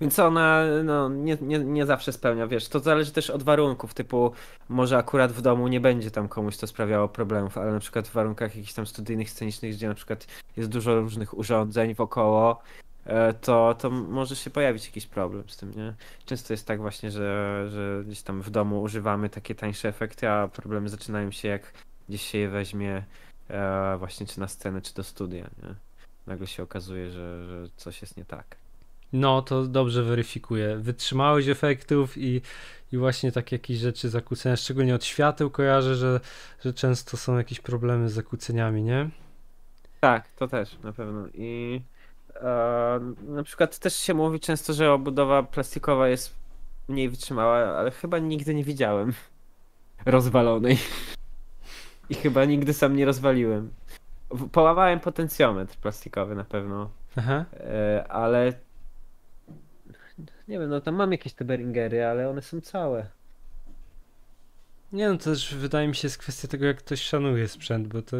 Więc 0.00 0.18
ona 0.18 0.64
no, 0.84 1.08
nie, 1.08 1.38
nie, 1.40 1.58
nie 1.58 1.86
zawsze 1.86 2.12
spełnia, 2.12 2.46
wiesz, 2.46 2.68
to 2.68 2.80
zależy 2.80 3.12
też 3.12 3.30
od 3.30 3.42
warunków, 3.42 3.94
typu 3.94 4.32
może 4.68 4.98
akurat 4.98 5.32
w 5.32 5.42
domu 5.42 5.68
nie 5.68 5.80
będzie 5.80 6.10
tam 6.10 6.28
komuś 6.28 6.56
to 6.56 6.66
sprawiało 6.66 7.08
problemów, 7.08 7.58
ale 7.58 7.72
na 7.72 7.80
przykład 7.80 8.08
w 8.08 8.12
warunkach 8.12 8.56
jakichś 8.56 8.72
tam 8.72 8.86
studyjnych, 8.86 9.30
scenicznych, 9.30 9.74
gdzie 9.74 9.88
na 9.88 9.94
przykład 9.94 10.26
jest 10.56 10.68
dużo 10.68 11.00
różnych 11.00 11.38
urządzeń 11.38 11.94
wokoło, 11.94 12.62
e, 13.04 13.34
to, 13.34 13.74
to 13.78 13.90
może 13.90 14.36
się 14.36 14.50
pojawić 14.50 14.86
jakiś 14.86 15.06
problem 15.06 15.48
z 15.48 15.56
tym, 15.56 15.70
nie? 15.70 15.94
Często 16.24 16.52
jest 16.52 16.66
tak 16.66 16.80
właśnie, 16.80 17.10
że, 17.10 17.66
że 17.70 18.02
gdzieś 18.06 18.22
tam 18.22 18.42
w 18.42 18.50
domu 18.50 18.82
używamy 18.82 19.28
takie 19.28 19.54
tańsze 19.54 19.88
efekty, 19.88 20.28
a 20.28 20.48
problemy 20.48 20.88
zaczynają 20.88 21.30
się 21.30 21.48
jak 21.48 21.72
gdzieś 22.08 22.22
się 22.22 22.38
je 22.38 22.48
weźmie 22.48 23.04
e, 23.48 23.96
właśnie 23.98 24.26
czy 24.26 24.40
na 24.40 24.48
scenę, 24.48 24.82
czy 24.82 24.94
do 24.94 25.04
studia, 25.04 25.50
nie? 25.62 25.74
Nagle 26.26 26.46
się 26.46 26.62
okazuje, 26.62 27.10
że, 27.10 27.46
że 27.46 27.68
coś 27.76 28.02
jest 28.02 28.16
nie 28.16 28.24
tak. 28.24 28.65
No, 29.12 29.42
to 29.42 29.62
dobrze 29.62 30.02
weryfikuje. 30.02 30.76
Wytrzymałość 30.76 31.48
efektów 31.48 32.18
i, 32.18 32.40
i 32.92 32.96
właśnie 32.96 33.32
takie 33.32 33.56
jakieś 33.56 33.78
rzeczy 33.78 34.08
zakłócenia, 34.08 34.56
szczególnie 34.56 34.94
od 34.94 35.04
świateł 35.04 35.50
kojarzę, 35.50 35.94
że, 35.94 36.20
że 36.64 36.74
często 36.74 37.16
są 37.16 37.38
jakieś 37.38 37.60
problemy 37.60 38.08
z 38.08 38.12
zakłóceniami, 38.12 38.82
nie? 38.82 39.10
Tak, 40.00 40.28
to 40.28 40.48
też 40.48 40.78
na 40.82 40.92
pewno. 40.92 41.26
I 41.34 41.80
e, 42.34 43.00
na 43.22 43.42
przykład 43.42 43.78
też 43.78 43.96
się 43.96 44.14
mówi 44.14 44.40
często, 44.40 44.72
że 44.72 44.92
obudowa 44.92 45.42
plastikowa 45.42 46.08
jest 46.08 46.34
mniej 46.88 47.08
wytrzymała, 47.08 47.56
ale 47.56 47.90
chyba 47.90 48.18
nigdy 48.18 48.54
nie 48.54 48.64
widziałem 48.64 49.12
rozwalonej. 50.06 50.78
I 52.10 52.14
chyba 52.14 52.44
nigdy 52.44 52.72
sam 52.72 52.96
nie 52.96 53.04
rozwaliłem. 53.04 53.70
Połamałem 54.52 55.00
potencjometr 55.00 55.76
plastikowy 55.76 56.34
na 56.34 56.44
pewno, 56.44 56.90
Aha. 57.16 57.44
e, 57.52 58.04
ale 58.08 58.52
nie 60.48 60.58
wiem, 60.58 60.70
no 60.70 60.80
tam 60.80 60.94
mam 60.94 61.12
jakieś 61.12 61.32
te 61.32 61.44
Beringery, 61.44 62.04
ale 62.04 62.30
one 62.30 62.42
są 62.42 62.60
całe. 62.60 63.06
Nie 64.92 65.08
no, 65.08 65.16
to 65.18 65.24
też 65.24 65.54
wydaje 65.54 65.88
mi 65.88 65.94
się 65.96 66.06
jest 66.06 66.18
kwestia 66.18 66.48
tego, 66.48 66.66
jak 66.66 66.76
ktoś 66.78 67.02
szanuje 67.02 67.48
sprzęt, 67.48 67.88
bo 67.88 68.02
to 68.02 68.16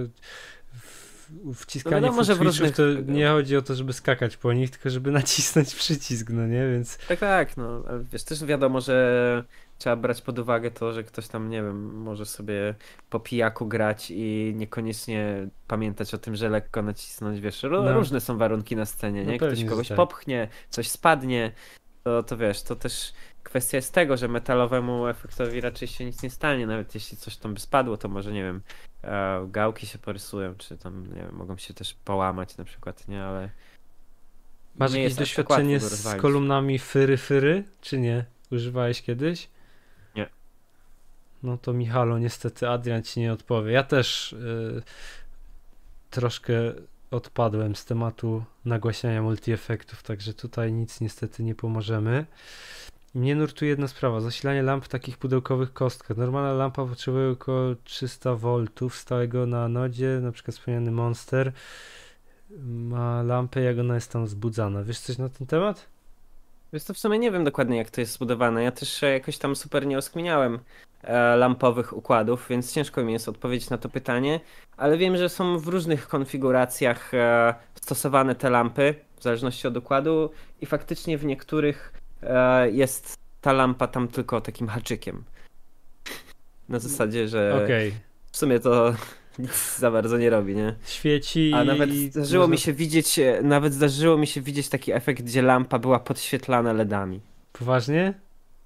wciskanie 1.55 1.97
No 1.97 2.02
wiadomo, 2.02 2.24
w 2.35 2.40
różnych- 2.40 2.77
to 2.77 2.82
nie 3.06 3.28
chodzi 3.28 3.56
o 3.56 3.62
to, 3.62 3.74
żeby 3.74 3.93
skakać 3.93 4.36
po 4.36 4.52
nich, 4.52 4.70
tylko 4.70 4.90
żeby 4.90 5.10
nacisnąć 5.10 5.74
przycisk, 5.74 6.31
no 6.31 6.47
nie, 6.47 6.68
więc 6.73 6.98
Tak, 7.09 7.18
tak, 7.18 7.56
no, 7.56 7.82
ale 7.89 8.05
wiesz, 8.12 8.23
też 8.24 8.44
wiadomo, 8.44 8.81
że 8.81 9.44
trzeba 9.78 9.97
brać 9.97 10.23
pod 10.23 10.39
uwagę 10.39 10.70
to, 10.70 10.93
że 10.93 11.05
ktoś 11.05 11.28
tam, 11.28 11.51
nie 11.51 11.62
wiem, 11.62 11.94
może 12.02 12.27
sobie 12.27 12.74
po 13.10 13.20
pijaku 13.20 13.66
grać 13.66 14.06
i 14.10 14.52
niekoniecznie 14.56 15.48
pamiętać 15.68 16.14
o 16.14 16.18
tym, 16.18 16.36
że 16.36 16.48
lekko 16.48 16.82
nacisnąć, 16.82 17.40
wiesz, 17.40 17.62
No. 17.62 17.93
różne 17.93 18.20
są 18.20 18.39
warunki 18.39 18.77
na 18.77 18.86
scenie, 18.86 19.24
No 19.24 19.32
nie? 19.32 19.39
pewnie, 19.39 19.56
Ktoś 19.56 19.70
kogoś 19.70 19.89
tak. 19.89 19.97
popchnie, 19.97 20.48
coś 20.70 20.89
spadnie, 20.89 21.52
to, 22.07 22.23
to 22.23 22.37
wiesz, 22.37 22.62
to 22.62 22.77
też 22.77 23.12
kwestia 23.43 23.77
jest 23.77 23.95
tego, 23.95 24.16
że 24.16 24.28
metalowemu 24.28 25.07
efektowi 25.07 25.61
raczej 25.61 25.89
się 25.89 26.05
nic 26.05 26.23
nie 26.23 26.31
stanie, 26.31 26.66
nawet 26.66 26.95
jeśli 26.95 27.16
coś 27.16 27.37
tam 27.37 27.55
by 27.55 27.61
spadło, 27.61 27.97
to 27.97 28.09
może, 28.09 28.33
nie 28.33 28.43
wiem, 28.43 28.61
e, 29.03 29.47
gałki 29.51 29.87
się 29.87 29.99
porysują, 29.99 30.55
czy 30.55 30.78
tam, 30.78 31.07
nie 31.15 31.23
wiem, 31.23 31.35
mogą 31.35 31.57
się 31.57 31.74
też 31.74 31.95
połamać 31.95 32.57
na 32.57 32.65
przykład, 32.65 33.09
nie, 33.09 33.24
ale... 33.24 33.51
masz 34.77 34.93
nie 34.93 35.03
jakieś 35.03 35.15
tak 35.15 35.23
doświadczenie 35.23 35.81
z 35.81 36.20
kolumnami 36.20 36.78
fyry 36.78 37.16
fyry, 37.16 37.65
czy 37.81 37.99
nie? 37.99 38.24
Używałeś 38.51 39.03
kiedyś? 39.03 39.49
Nie. 40.15 40.28
No 41.43 41.59
to 41.59 41.73
Michalo, 41.73 42.19
niestety 42.19 42.69
Adrian 42.69 43.03
ci 43.03 43.20
nie 43.20 43.33
odpowie. 43.33 43.73
Ja 43.73 43.83
też 43.83 44.33
y, 44.33 44.83
troszkę 46.11 46.55
odpadłem 47.11 47.77
z 47.77 47.85
tematu 47.85 48.45
nagłaśniania 48.65 49.23
multi-efektów, 49.23 50.03
także 50.03 50.35
tutaj 50.35 50.73
nic 50.73 51.01
niestety 51.01 51.43
nie 51.43 51.55
pomożemy. 51.55 52.27
Mnie 53.15 53.35
nurtuje 53.35 53.69
jedna 53.69 53.89
sprawa, 53.89 54.20
zasilanie 54.20 54.62
lamp 54.62 54.85
w 54.85 54.89
takich 54.89 55.19
pudełkowych 55.19 55.73
kostkach. 55.73 56.16
Normalna 56.16 56.53
lampa 56.53 56.87
potrzebuje 56.87 57.31
około 57.31 57.74
300 57.85 58.35
V 58.35 58.65
stałego 58.91 59.47
na 59.47 59.65
anodzie, 59.65 60.20
na 60.23 60.33
przykład 60.33 60.57
wspomniany 60.57 60.91
Monster 60.91 61.53
ma 62.61 63.23
lampę, 63.23 63.61
jak 63.61 63.78
ona 63.78 63.95
jest 63.95 64.12
tam 64.12 64.27
zbudzana. 64.27 64.83
Wiesz 64.83 65.01
coś 65.01 65.19
na 65.19 65.28
ten 65.28 65.47
temat? 65.47 65.95
Wiesz 66.77 66.85
to 66.85 66.94
w 66.94 66.98
sumie 66.98 67.19
nie 67.19 67.31
wiem 67.31 67.44
dokładnie 67.44 67.77
jak 67.77 67.90
to 67.90 68.01
jest 68.01 68.12
zbudowane. 68.12 68.62
Ja 68.62 68.70
też 68.70 69.03
jakoś 69.03 69.39
tam 69.39 69.57
super 69.57 69.86
nie 69.86 69.97
rozkminiałem 69.97 70.59
e, 71.03 71.36
lampowych 71.36 71.97
układów, 71.97 72.47
więc 72.51 72.73
ciężko 72.73 73.05
mi 73.05 73.12
jest 73.12 73.28
odpowiedzieć 73.28 73.70
na 73.70 73.78
to 73.78 73.89
pytanie, 73.89 74.40
ale 74.77 74.98
wiem, 74.98 75.16
że 75.16 75.28
są 75.28 75.59
w 75.59 75.69
różnych 75.69 76.09
konfiguracjach 76.09 77.15
e, 77.15 77.55
stosowane 77.74 78.35
te 78.35 78.51
lampy, 78.51 78.94
w 79.19 79.23
zależności 79.23 79.69
od 79.69 79.77
układu 79.77 80.31
i 80.61 80.66
faktycznie 80.66 81.19
w 81.19 81.24
niektórych 81.24 81.93
e, 82.23 82.70
jest 82.70 83.16
ta 83.40 83.53
lampa 83.53 83.86
tam 83.86 84.09
tylko 84.09 84.40
takim 84.40 84.69
haczykiem. 84.69 85.24
Na 86.69 86.78
zasadzie, 86.78 87.28
że 87.28 87.62
Okej. 87.65 87.94
w 88.32 88.36
sumie 88.36 88.61
to 88.61 88.94
nic 89.38 89.78
za 89.78 89.90
bardzo 89.90 90.18
nie 90.18 90.30
robi, 90.30 90.54
nie? 90.54 90.74
Świeci. 90.86 91.52
A 91.54 91.64
nawet 91.64 91.90
zdarzyło 91.92 92.42
można- 92.42 92.52
mi 92.52 92.58
się 92.58 92.72
widzieć, 92.72 93.18
e, 93.18 93.42
nawet 93.42 93.74
zdarzyło 93.74 94.18
mi 94.18 94.26
się 94.26 94.40
widzieć 94.40 94.68
taki 94.68 94.92
efekt, 94.92 95.22
gdzie 95.22 95.42
lampa 95.42 95.78
była 95.78 95.98
podświetlana 96.00 96.72
LEDami. 96.72 97.20
Poważnie? 97.52 98.14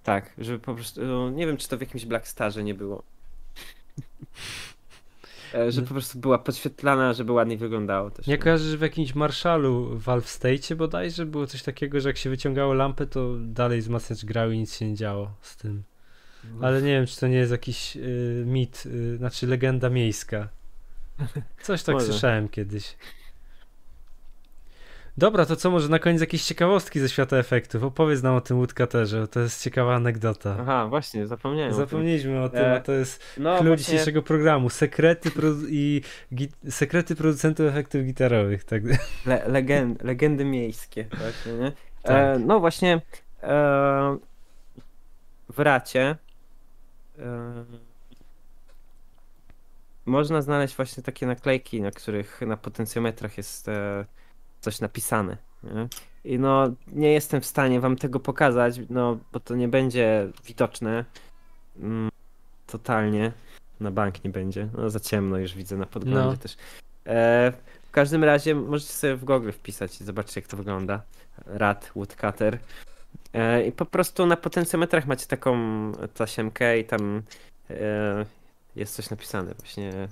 Tak, 0.02 0.30
żeby 0.38 0.58
po 0.58 0.74
prostu. 0.74 1.02
no, 1.02 1.30
Nie 1.30 1.46
wiem, 1.46 1.56
czy 1.56 1.68
to 1.68 1.76
w 1.78 1.80
jakimś 1.80 2.04
Black 2.06 2.28
Starze 2.28 2.64
nie 2.64 2.74
było. 2.74 3.02
E, 5.54 5.72
Że 5.72 5.82
po 5.82 5.88
prostu 5.88 6.18
była 6.18 6.38
podświetlana, 6.38 7.12
żeby 7.12 7.32
ładniej 7.32 7.58
wyglądało 7.58 8.10
też. 8.10 8.26
Nie 8.26 8.34
nie? 8.34 8.38
kojarzysz 8.38 8.76
w 8.76 8.80
jakimś 8.80 9.14
Marshallu 9.14 9.84
w 9.84 10.02
Valve 10.02 10.28
State 10.28 10.76
bodajże 10.76 11.26
było 11.26 11.46
coś 11.46 11.62
takiego, 11.62 12.00
że 12.00 12.08
jak 12.08 12.16
się 12.16 12.30
wyciągało 12.30 12.74
lampę, 12.74 13.06
to 13.06 13.34
dalej 13.40 13.80
wzmacniacz 13.80 14.24
grał 14.24 14.50
i 14.50 14.58
nic 14.58 14.76
się 14.76 14.88
nie 14.88 14.94
działo 14.94 15.30
z 15.42 15.56
tym. 15.56 15.82
Ale 16.62 16.82
nie 16.82 16.88
wiem, 16.88 17.06
czy 17.06 17.20
to 17.20 17.26
nie 17.28 17.36
jest 17.36 17.52
jakiś 17.52 17.96
y, 17.96 18.44
mit, 18.46 18.82
y, 18.86 19.16
znaczy 19.16 19.46
legenda 19.46 19.90
miejska. 19.90 20.48
Coś 21.62 21.82
tak 21.82 21.92
Może. 21.94 22.06
słyszałem 22.06 22.48
kiedyś. 22.48 22.96
Dobra, 25.16 25.46
to 25.46 25.56
co 25.56 25.70
może 25.70 25.88
na 25.88 25.98
koniec 25.98 26.20
jakieś 26.20 26.44
ciekawostki 26.44 27.00
ze 27.00 27.08
świata 27.08 27.36
efektów? 27.36 27.82
Opowiedz 27.84 28.22
nam 28.22 28.34
o 28.34 28.40
tym 28.40 28.56
Woodcutterze, 28.56 29.28
to 29.28 29.40
jest 29.40 29.64
ciekawa 29.64 29.94
anegdota. 29.94 30.56
Aha, 30.60 30.86
właśnie, 30.88 31.26
zapomniałem. 31.26 31.72
o 31.72 31.76
tym. 31.76 31.84
Zapomnieliśmy 31.86 32.42
o 32.42 32.48
tym, 32.48 32.60
E, 32.60 32.74
a 32.76 32.80
to 32.80 32.92
jest 32.92 33.22
No, 33.38 33.54
klucz 33.58 33.66
właśnie, 33.68 33.84
dzisiejszego 33.84 34.22
programu. 34.22 34.70
Sekrety 34.70 35.30
produ- 35.30 35.66
i 35.68 36.02
sekrety 36.70 37.16
producentów 37.16 37.66
efektów 37.66 38.02
gitarowych. 38.04 38.64
Tak. 38.64 38.82
le 39.26 39.48
legend, 39.48 40.02
legendy 40.02 40.44
miejskie, 40.44 41.04
właśnie, 41.18 41.52
nie? 41.52 41.72
Tak. 42.02 42.36
E, 42.36 42.38
no 42.38 42.60
właśnie, 42.60 43.00
e, 43.42 44.18
w 45.48 45.58
racie 45.58 46.16
e, 47.18 47.64
można 50.10 50.42
znaleźć 50.42 50.76
właśnie 50.76 51.02
takie 51.02 51.26
naklejki, 51.26 51.82
na 51.82 51.90
których 51.90 52.40
na 52.46 52.56
potencjometrach 52.56 53.36
jest 53.36 53.68
e, 53.68 54.04
coś 54.60 54.80
napisane. 54.80 55.36
Nie? 55.62 55.88
I 56.24 56.38
no, 56.38 56.72
nie 56.92 57.12
jestem 57.12 57.40
w 57.40 57.46
stanie 57.46 57.80
wam 57.80 57.96
tego 57.96 58.20
pokazać, 58.20 58.80
no, 58.90 59.18
bo 59.32 59.40
to 59.40 59.56
nie 59.56 59.68
będzie 59.68 60.28
widoczne 60.44 61.04
mm, 61.80 62.08
totalnie. 62.66 63.32
Na 63.80 63.90
bank 63.90 64.24
nie 64.24 64.30
będzie. 64.30 64.68
No, 64.78 64.90
za 64.90 65.00
ciemno 65.00 65.38
już 65.38 65.54
widzę 65.54 65.76
na 65.76 65.86
podglądzie 65.86 66.30
No. 66.30 66.36
też. 66.36 66.56
E, 67.06 67.52
w 67.82 67.90
każdym 67.90 68.24
razie 68.24 68.54
możecie 68.54 68.92
sobie 68.92 69.16
w 69.16 69.24
Google 69.24 69.50
wpisać 69.50 70.00
i 70.00 70.04
zobaczyć 70.04 70.36
jak 70.36 70.46
to 70.46 70.56
wygląda. 70.56 71.02
Rad 71.46 71.90
Woodcutter. 71.96 72.58
E, 73.32 73.66
I 73.66 73.72
po 73.72 73.86
prostu 73.86 74.26
na 74.26 74.36
potencjometrach 74.36 75.06
macie 75.06 75.26
taką 75.26 75.56
tasiemkę 76.14 76.78
i 76.78 76.84
tam 76.84 77.22
e, 77.70 78.26
jest 78.76 78.94
coś 78.94 79.10
napisane 79.10 79.54
właśnie. 79.54 80.08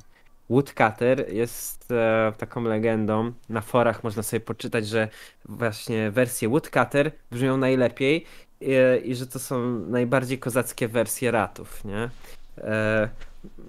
Woodcutter 0.50 1.32
jest 1.32 1.90
e, 1.90 2.32
taką 2.38 2.62
legendą. 2.62 3.32
Na 3.48 3.60
forach 3.60 4.04
można 4.04 4.22
sobie 4.22 4.40
poczytać, 4.40 4.86
że 4.88 5.08
właśnie 5.44 6.10
wersje 6.10 6.48
Woodcutter 6.48 7.12
brzmią 7.30 7.56
najlepiej 7.56 8.24
e, 8.62 8.98
i 8.98 9.14
że 9.14 9.26
to 9.26 9.38
są 9.38 9.78
najbardziej 9.78 10.38
kozackie 10.38 10.88
wersje 10.88 11.30
ratów, 11.30 11.84
nie? 11.84 12.10
E, 12.58 13.08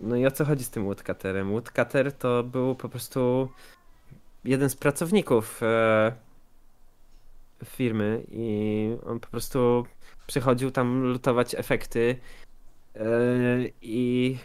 no 0.02 0.16
i 0.16 0.26
o 0.26 0.32
co 0.32 0.46
chodzi 0.46 0.64
z 0.64 0.70
tym 0.70 0.84
Woodcutterem? 0.84 1.52
Woodcutter 1.52 2.14
to 2.14 2.44
był 2.44 2.76
po 2.76 2.90
prostu 2.90 3.50
jeden 4.46 4.70
z 4.70 4.76
pracowników 4.76 5.64
e, 5.64 6.12
firmy 7.66 8.24
i 8.32 8.90
on 9.06 9.20
po 9.20 9.28
prostu 9.28 9.86
przychodził 10.28 10.72
tam 10.72 11.04
lutować 11.04 11.56
efekty 11.56 12.16
e, 12.96 13.00
i 13.82 14.38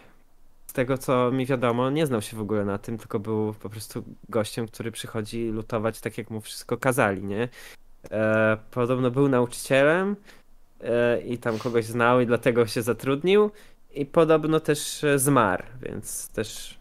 tego 0.74 0.98
co 0.98 1.31
mi 1.31 1.47
wiadomo, 1.47 1.90
nie 1.90 2.07
znał 2.07 2.23
się 2.23 2.36
w 2.36 2.40
ogóle 2.40 2.65
na 2.65 2.78
tym, 2.78 2.99
tylko 2.99 3.18
był 3.18 3.55
po 3.55 3.70
prostu 3.70 4.05
gościem, 4.28 4.66
który 4.66 4.92
przychodzi 4.92 5.49
lutować 5.49 6.00
tak 6.00 6.18
jak 6.18 6.31
mu 6.31 6.40
wszystko 6.40 6.76
kazali, 6.76 7.24
nie? 7.24 7.49
E, 8.10 8.57
podobno 8.70 9.10
był 9.10 9.28
nauczycielem 9.28 10.16
e, 10.81 11.20
i 11.20 11.39
tam 11.39 11.58
kogoś 11.58 11.84
znał 11.84 12.20
i 12.20 12.26
dlatego 12.26 12.66
się 12.66 12.82
zatrudnił 12.82 13.50
i 13.94 14.07
podobno 14.07 14.60
też 14.60 15.05
zmarł, 15.16 15.65
więc 15.82 16.28
też 16.28 16.78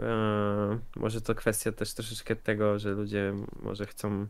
e, 0.00 0.78
może 0.96 1.20
to 1.20 1.34
kwestia 1.34 1.72
też 1.72 1.94
troszeczkę 1.94 2.36
tego, 2.36 2.78
że 2.78 2.90
ludzie 2.90 3.34
może 3.62 3.86
chcą 3.86 4.26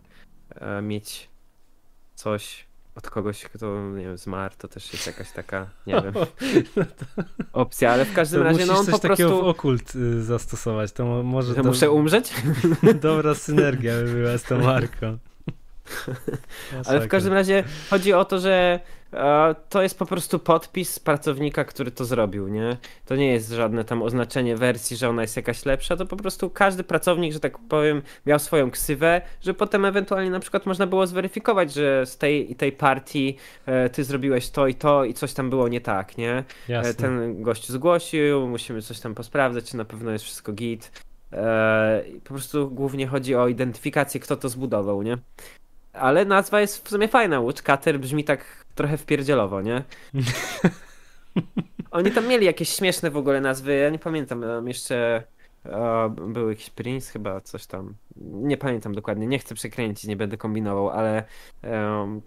e, 0.50 0.82
mieć 0.82 1.28
coś 2.14 2.66
od 2.97 3.10
kogoś, 3.10 3.42
kto 3.44 3.90
nie 3.90 4.05
wiem, 4.05 4.18
zmarł, 4.18 4.55
to 4.58 4.68
też 4.68 4.92
jest 4.92 5.06
jakaś 5.06 5.31
taka, 5.32 5.66
nie 5.86 5.94
wiem, 6.02 6.14
opcja, 7.52 7.92
ale 7.92 8.05
w 8.05 8.14
każdym 8.14 8.40
To 8.40 8.44
razie 8.44 8.66
no 8.66 8.78
on 8.78 8.84
coś 8.86 8.92
po 8.92 8.98
takiego 8.98 9.28
w 9.28 9.32
prostu... 9.32 9.48
okult 9.48 9.94
y, 9.97 10.23
zastosować. 10.23 10.92
To 10.92 11.05
mo- 11.05 11.23
może 11.23 11.55
Że 11.55 11.62
do... 11.62 11.68
muszę 11.68 11.90
umrzeć? 11.90 12.32
dobra 13.00 13.34
synergia 13.34 13.92
by 13.94 14.12
była 14.12 14.39
z 14.39 14.42
tą 14.42 14.58
marką. 14.60 15.18
Ale 16.86 17.00
w 17.00 17.08
każdym 17.08 17.32
razie 17.32 17.64
chodzi 17.90 18.12
o 18.12 18.24
to, 18.24 18.38
że 18.38 18.80
e, 19.12 19.54
to 19.68 19.82
jest 19.82 19.98
po 19.98 20.06
prostu 20.06 20.38
podpis 20.38 20.98
pracownika, 20.98 21.64
który 21.64 21.90
to 21.90 22.04
zrobił, 22.04 22.48
nie? 22.48 22.76
To 23.06 23.16
nie 23.16 23.32
jest 23.32 23.50
żadne 23.50 23.84
tam 23.84 24.02
oznaczenie 24.02 24.56
wersji, 24.56 24.96
że 24.96 25.08
ona 25.08 25.22
jest 25.22 25.36
jakaś 25.36 25.64
lepsza, 25.64 25.96
to 25.96 26.06
po 26.06 26.16
prostu 26.16 26.50
każdy 26.50 26.84
pracownik, 26.84 27.32
że 27.32 27.40
tak 27.40 27.58
powiem, 27.58 28.02
miał 28.26 28.38
swoją 28.38 28.70
ksywę, 28.70 29.22
że 29.40 29.54
potem 29.54 29.84
ewentualnie 29.84 30.30
na 30.30 30.40
przykład 30.40 30.66
można 30.66 30.86
było 30.86 31.06
zweryfikować, 31.06 31.72
że 31.72 32.06
z 32.06 32.18
tej 32.18 32.52
i 32.52 32.54
tej 32.56 32.72
partii 32.72 33.36
e, 33.66 33.90
ty 33.90 34.04
zrobiłeś 34.04 34.50
to 34.50 34.66
i 34.66 34.74
to 34.74 35.04
i 35.04 35.14
coś 35.14 35.32
tam 35.32 35.50
było 35.50 35.68
nie 35.68 35.80
tak, 35.80 36.18
nie? 36.18 36.44
Jasne. 36.68 36.90
E, 36.90 36.94
Ten 36.94 37.42
gość 37.42 37.68
zgłosił, 37.68 38.48
musimy 38.48 38.82
coś 38.82 39.00
tam 39.00 39.14
posprawdzać, 39.14 39.70
czy 39.70 39.76
na 39.76 39.84
pewno 39.84 40.10
jest 40.10 40.24
wszystko 40.24 40.52
git. 40.52 41.04
E, 41.32 42.02
po 42.24 42.28
prostu 42.28 42.70
głównie 42.70 43.06
chodzi 43.06 43.34
o 43.34 43.48
identyfikację, 43.48 44.20
kto 44.20 44.36
to 44.36 44.48
zbudował, 44.48 45.02
nie? 45.02 45.18
Ale 45.94 46.24
nazwa 46.24 46.60
jest 46.60 46.84
w 46.84 46.90
sumie 46.90 47.08
fajna. 47.08 47.40
Woodcutter 47.40 48.00
brzmi 48.00 48.24
tak 48.24 48.64
trochę 48.74 48.97
wpierdzielowo, 48.97 49.62
nie? 49.62 49.82
Oni 51.90 52.10
tam 52.10 52.26
mieli 52.26 52.47
jakieś 52.47 52.68
śmieszne 52.68 53.10
w 53.10 53.16
ogóle 53.16 53.40
nazwy, 53.40 53.76
ja 53.76 53.90
nie 53.90 53.98
pamiętam, 53.98 54.40
tam 54.40 54.68
jeszcze 54.68 55.24
e, 55.66 56.14
był 56.18 56.48
jakiś 56.50 56.70
Prince 56.70 57.10
chyba, 57.10 57.40
coś 57.40 57.66
tam. 57.66 57.94
Nie 58.16 58.56
pamiętam 58.56 58.94
dokładnie, 58.94 59.26
nie 59.26 59.39
chcę 59.39 59.55
przekręcić, 59.55 60.05
nie 60.08 60.16
będę 60.16 60.36
kombinował, 60.36 60.90
ale 60.90 61.24
em, 61.62 62.23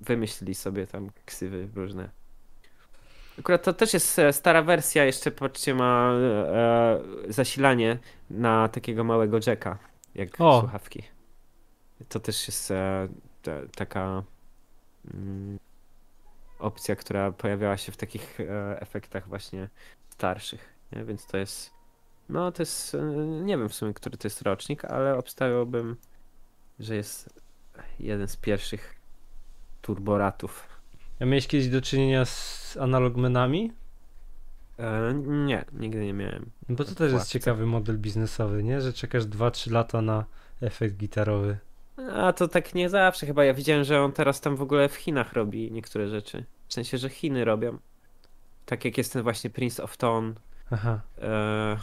wymyślili 0.00 0.54
sobie 0.54 0.86
tam 0.86 1.10
ksywy 1.26 1.68
różne. 1.74 2.08
Akurat 3.38 3.62
to 3.62 3.72
też 3.72 3.94
jest 3.94 4.18
e, 4.18 4.32
stara 4.32 4.62
wersja, 4.62 5.04
jeszcze 5.04 5.30
patrzcie, 5.30 5.74
ma 5.74 6.12
e, 6.12 7.00
zasilanie 7.28 7.98
na 8.30 8.68
takiego 8.68 9.04
małego 9.04 9.38
jacka, 9.46 9.78
jak 10.14 10.28
O. 10.38 10.60
słuchawki. 10.60 11.17
To 12.08 12.20
też 12.20 12.48
jest 12.48 12.70
e, 12.70 13.08
ta, 13.42 13.52
taka 13.76 14.22
mm, 15.14 15.58
opcja, 16.58 16.96
która 16.96 17.32
pojawiała 17.32 17.76
się 17.76 17.92
w 17.92 17.96
takich 17.96 18.40
e, 18.40 18.80
efektach 18.80 19.28
właśnie 19.28 19.68
starszych, 20.10 20.74
nie? 20.92 21.04
więc 21.04 21.26
to 21.26 21.36
jest 21.36 21.78
no 22.28 22.52
to 22.52 22.62
jest, 22.62 22.94
e, 22.94 23.02
nie 23.26 23.58
wiem 23.58 23.68
w 23.68 23.74
sumie, 23.74 23.94
który 23.94 24.16
to 24.16 24.28
jest 24.28 24.42
rocznik, 24.42 24.84
ale 24.84 25.16
obstawiałbym, 25.16 25.96
że 26.78 26.96
jest 26.96 27.40
jeden 28.00 28.28
z 28.28 28.36
pierwszych 28.36 28.94
turboratów. 29.82 30.68
A 31.20 31.24
miałeś 31.24 31.46
kiedyś 31.46 31.68
do 31.68 31.82
czynienia 31.82 32.24
z 32.24 32.76
analogmenami? 32.80 33.72
E, 34.78 35.14
nie, 35.24 35.64
nigdy 35.72 36.04
nie 36.04 36.12
miałem. 36.12 36.50
No 36.68 36.76
Bo 36.76 36.84
to 36.84 36.94
też 36.94 37.12
jest 37.12 37.28
ciekawy 37.28 37.66
model 37.66 37.98
biznesowy, 37.98 38.62
nie? 38.62 38.80
Że 38.80 38.92
czekasz 38.92 39.24
2-3 39.24 39.70
lata 39.70 40.02
na 40.02 40.24
efekt 40.60 40.96
gitarowy. 40.96 41.58
A 42.12 42.32
to 42.32 42.48
tak 42.48 42.74
nie 42.74 42.88
zawsze 42.88 43.26
chyba. 43.26 43.44
Ja 43.44 43.54
widziałem, 43.54 43.84
że 43.84 44.02
on 44.02 44.12
teraz 44.12 44.40
tam 44.40 44.56
w 44.56 44.62
ogóle 44.62 44.88
w 44.88 44.94
Chinach 44.94 45.32
robi 45.32 45.72
niektóre 45.72 46.08
rzeczy. 46.08 46.44
W 46.68 46.74
sensie, 46.74 46.98
że 46.98 47.08
Chiny 47.08 47.44
robią. 47.44 47.78
Tak 48.66 48.84
jak 48.84 48.98
jest 48.98 49.12
ten 49.12 49.22
właśnie 49.22 49.50
Prince 49.50 49.80
of 49.80 49.96
Tone. 49.96 50.32
Aha. 50.70 51.00
E, 51.22 51.76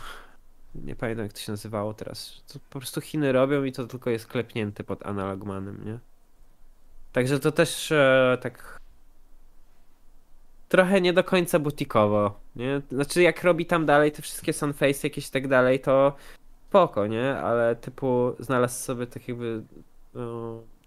nie 0.76 0.96
pamiętam 0.96 1.26
jak 1.26 1.34
to 1.34 1.40
się 1.40 1.52
nazywało 1.52 1.94
teraz. 1.94 2.44
To 2.54 2.60
po 2.70 2.80
prostu 2.80 3.02
Chiny 3.02 3.32
robią 3.32 3.64
i 3.64 3.72
to 3.72 3.88
tylko 3.88 4.10
jest 4.10 4.28
klepnięte 4.28 4.84
pod 4.84 5.06
analogmanem, 5.06 5.86
nie? 5.86 6.00
Także 7.12 7.40
to 7.40 7.52
też 7.52 7.92
e, 7.92 8.38
tak 8.42 8.80
trochę 10.70 11.02
nie 11.02 11.14
do 11.14 11.24
końca 11.24 11.60
butikowo, 11.60 12.40
nie? 12.56 12.82
Znaczy 12.92 13.22
jak 13.22 13.44
robi 13.44 13.66
tam 13.66 13.86
dalej 13.86 14.12
te 14.12 14.22
wszystkie 14.22 14.54
sunface 14.54 15.08
jakieś 15.08 15.28
i 15.28 15.32
tak 15.32 15.48
dalej, 15.48 15.80
to 15.80 16.16
spoko, 16.70 17.08
nie? 17.08 17.38
Ale 17.38 17.76
typu 17.76 18.36
znalazł 18.40 18.84
sobie 18.84 19.08
tak 19.08 19.28
jakby 19.28 19.64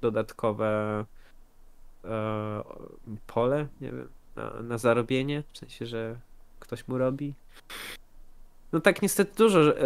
dodatkowe 0.01 1.05
e, 2.05 2.63
pole, 3.27 3.67
nie 3.81 3.93
wiem, 3.93 4.09
na, 4.37 4.63
na 4.63 4.79
zarobienie, 4.79 5.43
w 5.53 5.59
sensie, 5.59 5.87
że 5.87 6.17
ktoś 6.61 6.89
mu 6.89 6.99
robi. 6.99 7.35
No 8.73 8.81
tak 8.81 9.03
niestety 9.03 9.37
dużo, 9.37 9.79
e, 9.81 9.85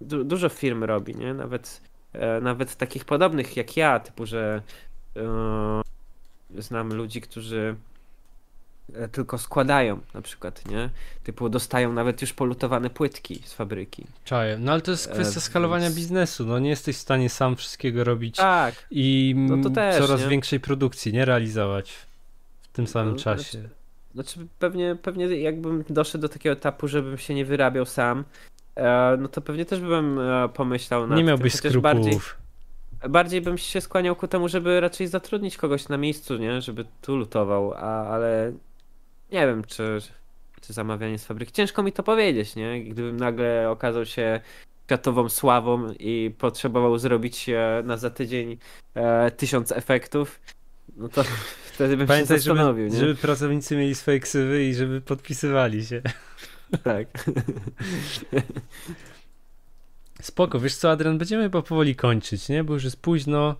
du, 0.00 0.24
dużo 0.24 0.48
firm 0.48 0.84
robi, 0.84 1.14
nie? 1.14 1.34
Nawet, 1.34 1.80
e, 2.12 2.40
nawet 2.40 2.76
takich 2.76 3.04
podobnych 3.04 3.56
jak 3.56 3.76
ja, 3.76 4.00
typu, 4.00 4.26
że 4.26 4.62
znam 6.58 6.94
ludzi, 6.94 7.20
którzy 7.20 7.76
tylko 9.12 9.38
składają 9.38 10.00
na 10.14 10.22
przykład, 10.22 10.68
nie? 10.68 10.90
Typu 11.24 11.48
dostają 11.48 11.92
nawet 11.92 12.20
już 12.22 12.32
polutowane 12.32 12.90
płytki 12.90 13.42
z 13.44 13.52
fabryki. 13.52 14.04
Czaję. 14.24 14.56
No 14.60 14.72
ale 14.72 14.80
to 14.80 14.90
jest 14.90 15.06
E, 15.10 15.12
kwestia 15.12 15.40
skalowania 15.40 15.84
więc- 15.84 15.96
biznesu. 15.96 16.46
No 16.46 16.58
nie 16.58 16.70
jesteś 16.70 16.96
w 16.96 17.00
stanie 17.00 17.30
sam 17.30 17.56
wszystkiego 17.56 18.04
robić 18.04 18.36
Tak, 18.36 18.74
i 18.90 19.34
No 19.36 19.70
też, 19.70 19.98
coraz 20.06 20.20
nie? 20.22 20.28
większej 20.28 20.60
produkcji, 20.60 21.12
nie? 21.12 21.24
Realizować 21.24 21.90
w 22.62 22.68
tym 22.72 22.86
samym 22.86 23.12
No, 23.14 23.18
czasie. 23.20 23.68
Znaczy 24.14 24.46
pewnie, 24.58 24.96
pewnie 25.02 25.26
jakbym 25.26 25.84
doszedł 25.90 26.22
do 26.22 26.28
takiego 26.28 26.52
etapu, 26.52 26.88
żebym 26.88 27.18
się 27.18 27.34
nie 27.34 27.44
wyrabiał 27.44 27.86
sam, 27.86 28.24
e, 28.76 29.16
no 29.20 29.28
to 29.28 29.40
pewnie 29.40 29.64
też 29.64 29.80
bym 29.80 30.18
e, 30.18 30.48
pomyślał 30.48 31.00
nad 31.06 31.10
Nie 31.10 31.16
tym, 31.16 31.26
miałbyś 31.26 31.52
bardziej, 31.62 31.70
skrupułów. 31.70 32.36
bardziej 33.08 33.40
bym 33.40 33.58
się 33.58 33.80
skłaniał 33.80 34.16
ku 34.16 34.28
temu, 34.28 34.48
żeby 34.48 34.80
raczej 34.80 35.06
zatrudnić 35.06 35.56
kogoś 35.56 35.88
na 35.88 35.96
miejscu, 35.96 36.36
nie? 36.36 36.60
Żeby 36.62 36.84
tu 37.02 37.16
lutował, 37.16 37.72
a, 37.76 38.06
ale 38.06 38.52
nie 39.32 39.46
wiem, 39.46 39.64
czy, 39.64 39.98
czy 40.60 40.72
zamawianie 40.72 41.18
z 41.18 41.24
fabryki. 41.24 41.52
Ciężko 41.52 41.82
mi 41.82 41.92
to 41.92 42.02
powiedzieć, 42.02 42.56
nie? 42.56 42.84
Gdybym 42.84 43.16
nagle 43.16 43.70
okazał 43.70 44.06
się 44.06 44.40
światową 44.88 45.28
sławą 45.28 45.92
i 45.98 46.34
potrzebował 46.38 46.98
zrobić 46.98 47.48
e, 47.48 47.82
na 47.84 47.96
za 47.96 48.10
tydzień 48.10 48.58
e, 48.94 49.30
tysiąc 49.30 49.72
efektów, 49.72 50.40
no 50.96 51.08
to 51.08 51.24
wtedy 51.74 51.96
bym 51.96 52.06
Pamiętaj, 52.06 52.38
się 52.38 52.42
żeby, 52.42 52.56
zastanowił, 52.56 52.88
nie? 52.88 52.98
żeby 52.98 53.14
pracownicy 53.14 53.76
mieli 53.76 53.94
swoje 53.94 54.20
ksywy 54.20 54.64
i 54.64 54.74
żeby 54.74 55.00
podpisywali 55.00 55.86
się. 55.86 56.02
Tak. 56.84 57.06
Spoko, 60.20 60.60
wiesz 60.60 60.76
co, 60.76 60.90
Adrian, 60.90 61.18
będziemy 61.18 61.42
chyba 61.42 61.62
powoli 61.62 61.96
kończyć, 61.96 62.48
nie? 62.48 62.64
Bo 62.64 62.74
już 62.74 62.84
jest 62.84 63.00
późno, 63.02 63.56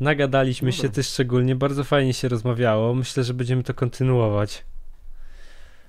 nagadaliśmy 0.00 0.72
się, 0.72 0.82
Dobra. 0.82 0.94
ty 0.94 1.02
szczególnie, 1.02 1.56
bardzo 1.56 1.84
fajnie 1.84 2.14
się 2.14 2.28
rozmawiało. 2.28 2.94
Myślę, 2.94 3.24
że 3.24 3.34
będziemy 3.34 3.62
to 3.62 3.74
kontynuować. 3.74 4.64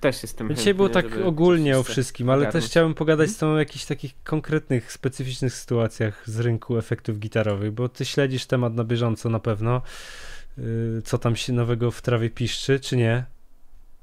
Też 0.00 0.22
jestem 0.22 0.54
Dzisiaj 0.54 0.74
było 0.74 0.88
tak 0.88 1.06
ogólnie 1.24 1.78
o 1.78 1.82
wszystkim, 1.82 2.30
ale 2.30 2.52
też 2.52 2.64
chciałbym 2.64 2.94
pogadać 2.94 3.24
Mhm. 3.24 3.34
z 3.34 3.38
tą 3.38 3.52
o 3.52 3.58
jakichś 3.58 3.84
takich 3.84 4.14
konkretnych, 4.24 4.92
specyficznych 4.92 5.54
sytuacjach 5.54 6.22
z 6.30 6.40
rynku 6.40 6.78
efektów 6.78 7.18
gitarowych, 7.18 7.72
bo 7.72 7.88
ty 7.88 8.04
śledzisz 8.04 8.46
temat 8.46 8.74
na 8.74 8.84
bieżąco 8.84 9.28
na 9.30 9.40
pewno. 9.40 9.82
Yy, 10.58 11.02
Co 11.04 11.18
tam 11.18 11.36
się 11.36 11.52
nowego 11.52 11.90
w 11.90 12.02
trawie 12.02 12.30
piszczy, 12.30 12.80
czy 12.80 12.96
nie? 12.96 13.24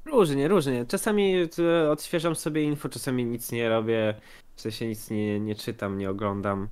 Różnie, 0.04 0.48
różnie. 0.48 0.86
Czasami 0.88 1.34
e, 1.58 1.90
odświeżam 1.90 2.36
sobie 2.36 2.62
info, 2.62 2.88
czasami 2.88 3.24
nic 3.24 3.52
nie 3.52 3.68
robię, 3.68 4.14
w 4.56 4.60
sensie 4.60 4.86
nic 4.86 5.10
nie, 5.10 5.40
nie 5.40 5.54
czytam, 5.54 5.98
nie 5.98 6.10
oglądam. 6.10 6.68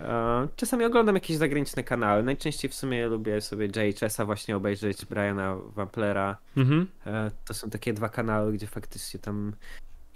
E, 0.00 0.48
Czasami 0.56 0.84
oglądam 0.84 1.14
jakieś 1.14 1.36
zagraniczne 1.36 1.84
kanały. 1.84 2.22
Najczęściej 2.22 2.70
w 2.70 2.74
sumie 2.74 3.06
lubię 3.06 3.40
sobie 3.40 3.66
JHS-a 3.66 4.24
właśnie 4.24 4.56
obejrzeć, 4.56 5.04
Briana 5.04 5.56
Wamplera. 5.74 6.36
Mhm. 6.56 6.86
E, 7.06 7.30
To 7.44 7.54
są 7.54 7.70
takie 7.70 7.92
dwa 7.92 8.08
kanały, 8.08 8.52
gdzie 8.52 8.66
faktycznie 8.66 9.20
tam 9.20 9.52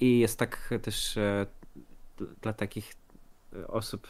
i 0.00 0.18
jest 0.18 0.38
tak 0.38 0.70
też 0.82 1.16
e, 1.16 1.46
dla 2.42 2.52
takich 2.52 2.92
osób, 3.68 4.08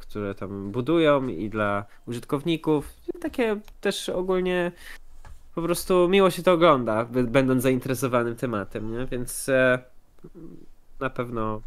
które 0.00 0.34
tam 0.34 0.70
budują 0.72 1.26
i 1.28 1.50
dla 1.50 1.84
użytkowników. 2.06 2.92
Takie 3.20 3.60
też 3.80 4.08
ogólnie 4.08 4.72
po 5.54 5.62
prostu 5.62 6.08
miło 6.08 6.30
się 6.30 6.42
to 6.42 6.52
ogląda, 6.52 7.04
będąc 7.04 7.62
zainteresowanym 7.62 8.36
tematem, 8.36 8.92
nie? 8.92 9.06
Więc 9.06 9.50
na 11.00 11.10
pewno 11.10 11.60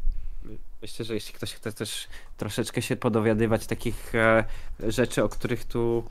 myślę, 0.81 1.06
że 1.06 1.14
jeśli 1.14 1.33
ktoś 1.33 1.53
chce 1.53 1.73
też 1.73 2.07
troszeczkę 2.38 2.81
się 2.81 2.95
podowiadywać 2.95 3.67
takich 3.67 4.15
e, 4.15 4.43
rzeczy, 4.88 5.23
o 5.23 5.30
których 5.30 5.65
tu 5.65 6.03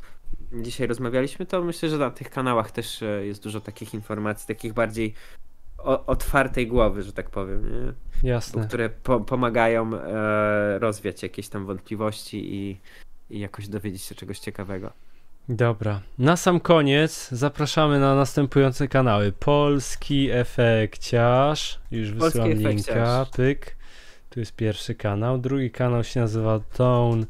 dzisiaj 0.53 0.87
rozmawialiśmy, 0.87 1.47
to 1.47 1.63
myślę, 1.63 1.89
że 1.89 1.99
na 1.99 2.11
tych 2.11 2.31
kanałach 2.31 2.71
też 2.71 3.03
e, 3.03 3.27
jest 3.27 3.43
dużo 3.43 3.61
takich 3.61 3.95
informacji, 3.95 4.47
takich 4.49 4.73
bardziej 4.73 5.15
o, 5.79 6.07
otwartej 6.07 6.67
głowy, 6.67 7.03
że 7.03 7.13
tak 7.13 7.31
powiem, 7.31 7.71
nie? 7.71 7.93
Jasne. 8.31 8.67
które 8.67 8.91
po, 8.91 9.21
pomagają 9.21 9.95
e, 9.95 10.79
rozwiać 10.79 11.23
jakieś 11.23 11.49
tam 11.49 11.67
wątpliwości 11.67 12.55
i, 12.55 12.81
i 13.31 13.41
jakoś 13.41 13.69
dowiedzieć 13.69 14.03
się 14.03 14.15
czegoś 14.15 14.39
ciekawego. 14.39 14.93
Dobra. 15.49 16.01
Na 16.19 16.37
sam 16.37 16.61
koniec 16.61 17.29
zapraszamy 17.31 18.01
na 18.01 18.15
następujące 18.15 18.89
kanały. 18.89 19.33
Polski 19.33 20.31
Efekciarz. 20.31 21.81
Już 21.91 22.13
Polski 22.13 22.25
wysyłam 22.25 22.49
linka. 22.51 22.69
Efekciarz. 22.69 23.31
Pyk. 23.31 23.77
Tu 24.31 24.41
jest 24.41 24.53
pierwszy 24.57 24.95
kanał. 24.95 25.39
Drugi 25.39 25.71
kanał 25.71 26.05
się 26.05 26.21
nazywa 26.21 26.61
Tone 26.61 27.27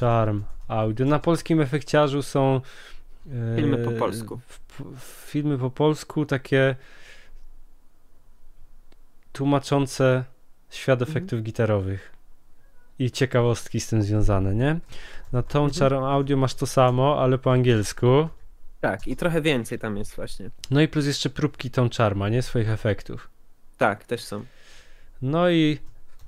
Charm 0.00 0.42
Audio. 0.68 1.06
Na 1.06 1.18
polskim 1.18 1.60
efekciarzu 1.60 2.22
są 2.22 2.60
e, 3.26 3.56
Filmy 3.56 3.78
po 3.78 3.90
polsku. 3.90 4.40
w- 4.46 4.80
w- 5.00 5.26
filmy 5.30 5.58
po 5.58 5.70
polsku 5.70 6.26
takie 6.26 6.76
tłumaczące 9.32 10.24
świat 10.70 11.00
Mhm. 11.02 11.10
efektów 11.18 11.42
gitarowych 11.42 12.12
i 12.98 13.10
ciekawostki 13.10 13.80
z 13.80 13.88
tym 13.88 14.02
związane, 14.02 14.54
nie? 14.54 14.78
Na 15.32 15.42
Tone 15.42 15.64
Mhm. 15.64 15.90
Charm 15.90 16.04
Audio 16.04 16.36
masz 16.36 16.54
to 16.54 16.66
samo, 16.66 17.20
ale 17.22 17.38
po 17.38 17.52
angielsku. 17.52 18.28
Tak, 18.80 19.06
i 19.08 19.16
trochę 19.16 19.40
więcej 19.42 19.78
tam 19.78 19.96
jest 19.96 20.16
właśnie. 20.16 20.50
No 20.70 20.80
i 20.80 20.88
plus 20.88 21.06
jeszcze 21.06 21.30
próbki 21.30 21.70
Tone 21.70 21.90
Charma, 21.96 22.28
nie? 22.28 22.42
Swoich 22.42 22.68
efektów. 22.70 23.30
Tak, 23.78 24.04
też 24.04 24.24
są. 24.24 24.44
No 25.22 25.50
i 25.50 25.78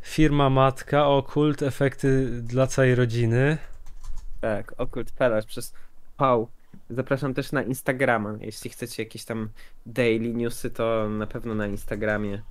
firma 0.04 0.50
matka 0.50 1.06
Okult, 1.06 1.62
efekty 1.62 2.26
dla 2.42 2.66
całej 2.66 2.94
rodziny. 2.94 3.58
Tak, 4.40 4.74
Okult 4.78 5.12
Pelasz 5.12 5.46
przez 5.46 5.74
Pał. 6.16 6.48
Zapraszam 6.90 7.34
też 7.34 7.52
na 7.52 7.62
Instagrama. 7.62 8.34
Jeśli 8.40 8.70
chcecie 8.70 9.02
jakieś 9.02 9.24
tam 9.24 9.48
daily 9.86 10.34
newsy, 10.34 10.70
to 10.70 11.08
na 11.08 11.26
pewno 11.26 11.54
na 11.54 11.66
Instagramie 11.66 12.42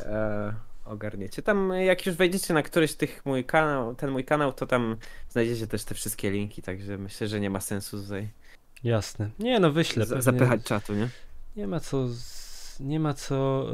e, 0.00 0.54
ogarniecie. 0.84 1.42
Tam 1.42 1.72
jak 1.80 2.06
już 2.06 2.16
wejdziecie 2.16 2.54
na 2.54 2.62
któryś 2.62 2.94
tych 2.94 3.26
mój 3.26 3.44
kanał, 3.44 3.94
ten 3.94 4.10
mój 4.10 4.24
kanał, 4.24 4.52
to 4.52 4.66
tam 4.66 4.96
znajdziecie 5.30 5.66
też 5.66 5.84
te 5.84 5.94
wszystkie 5.94 6.30
linki, 6.30 6.62
także 6.62 6.98
myślę, 6.98 7.28
że 7.28 7.40
nie 7.40 7.50
ma 7.50 7.60
sensu 7.60 8.02
tutaj 8.02 8.28
Jasne. 8.84 9.30
Nie 9.38 9.60
no, 9.60 9.72
wyślę. 9.72 10.06
pewnie. 10.06 10.22
zapychać 10.22 10.62
czatu, 10.64 10.94
nie? 10.94 11.08
Nie 11.56 11.66
ma 11.66 11.80
co... 11.80 12.08
z- 12.08 12.41
Nie 12.80 13.00
ma 13.00 13.14
co... 13.14 13.66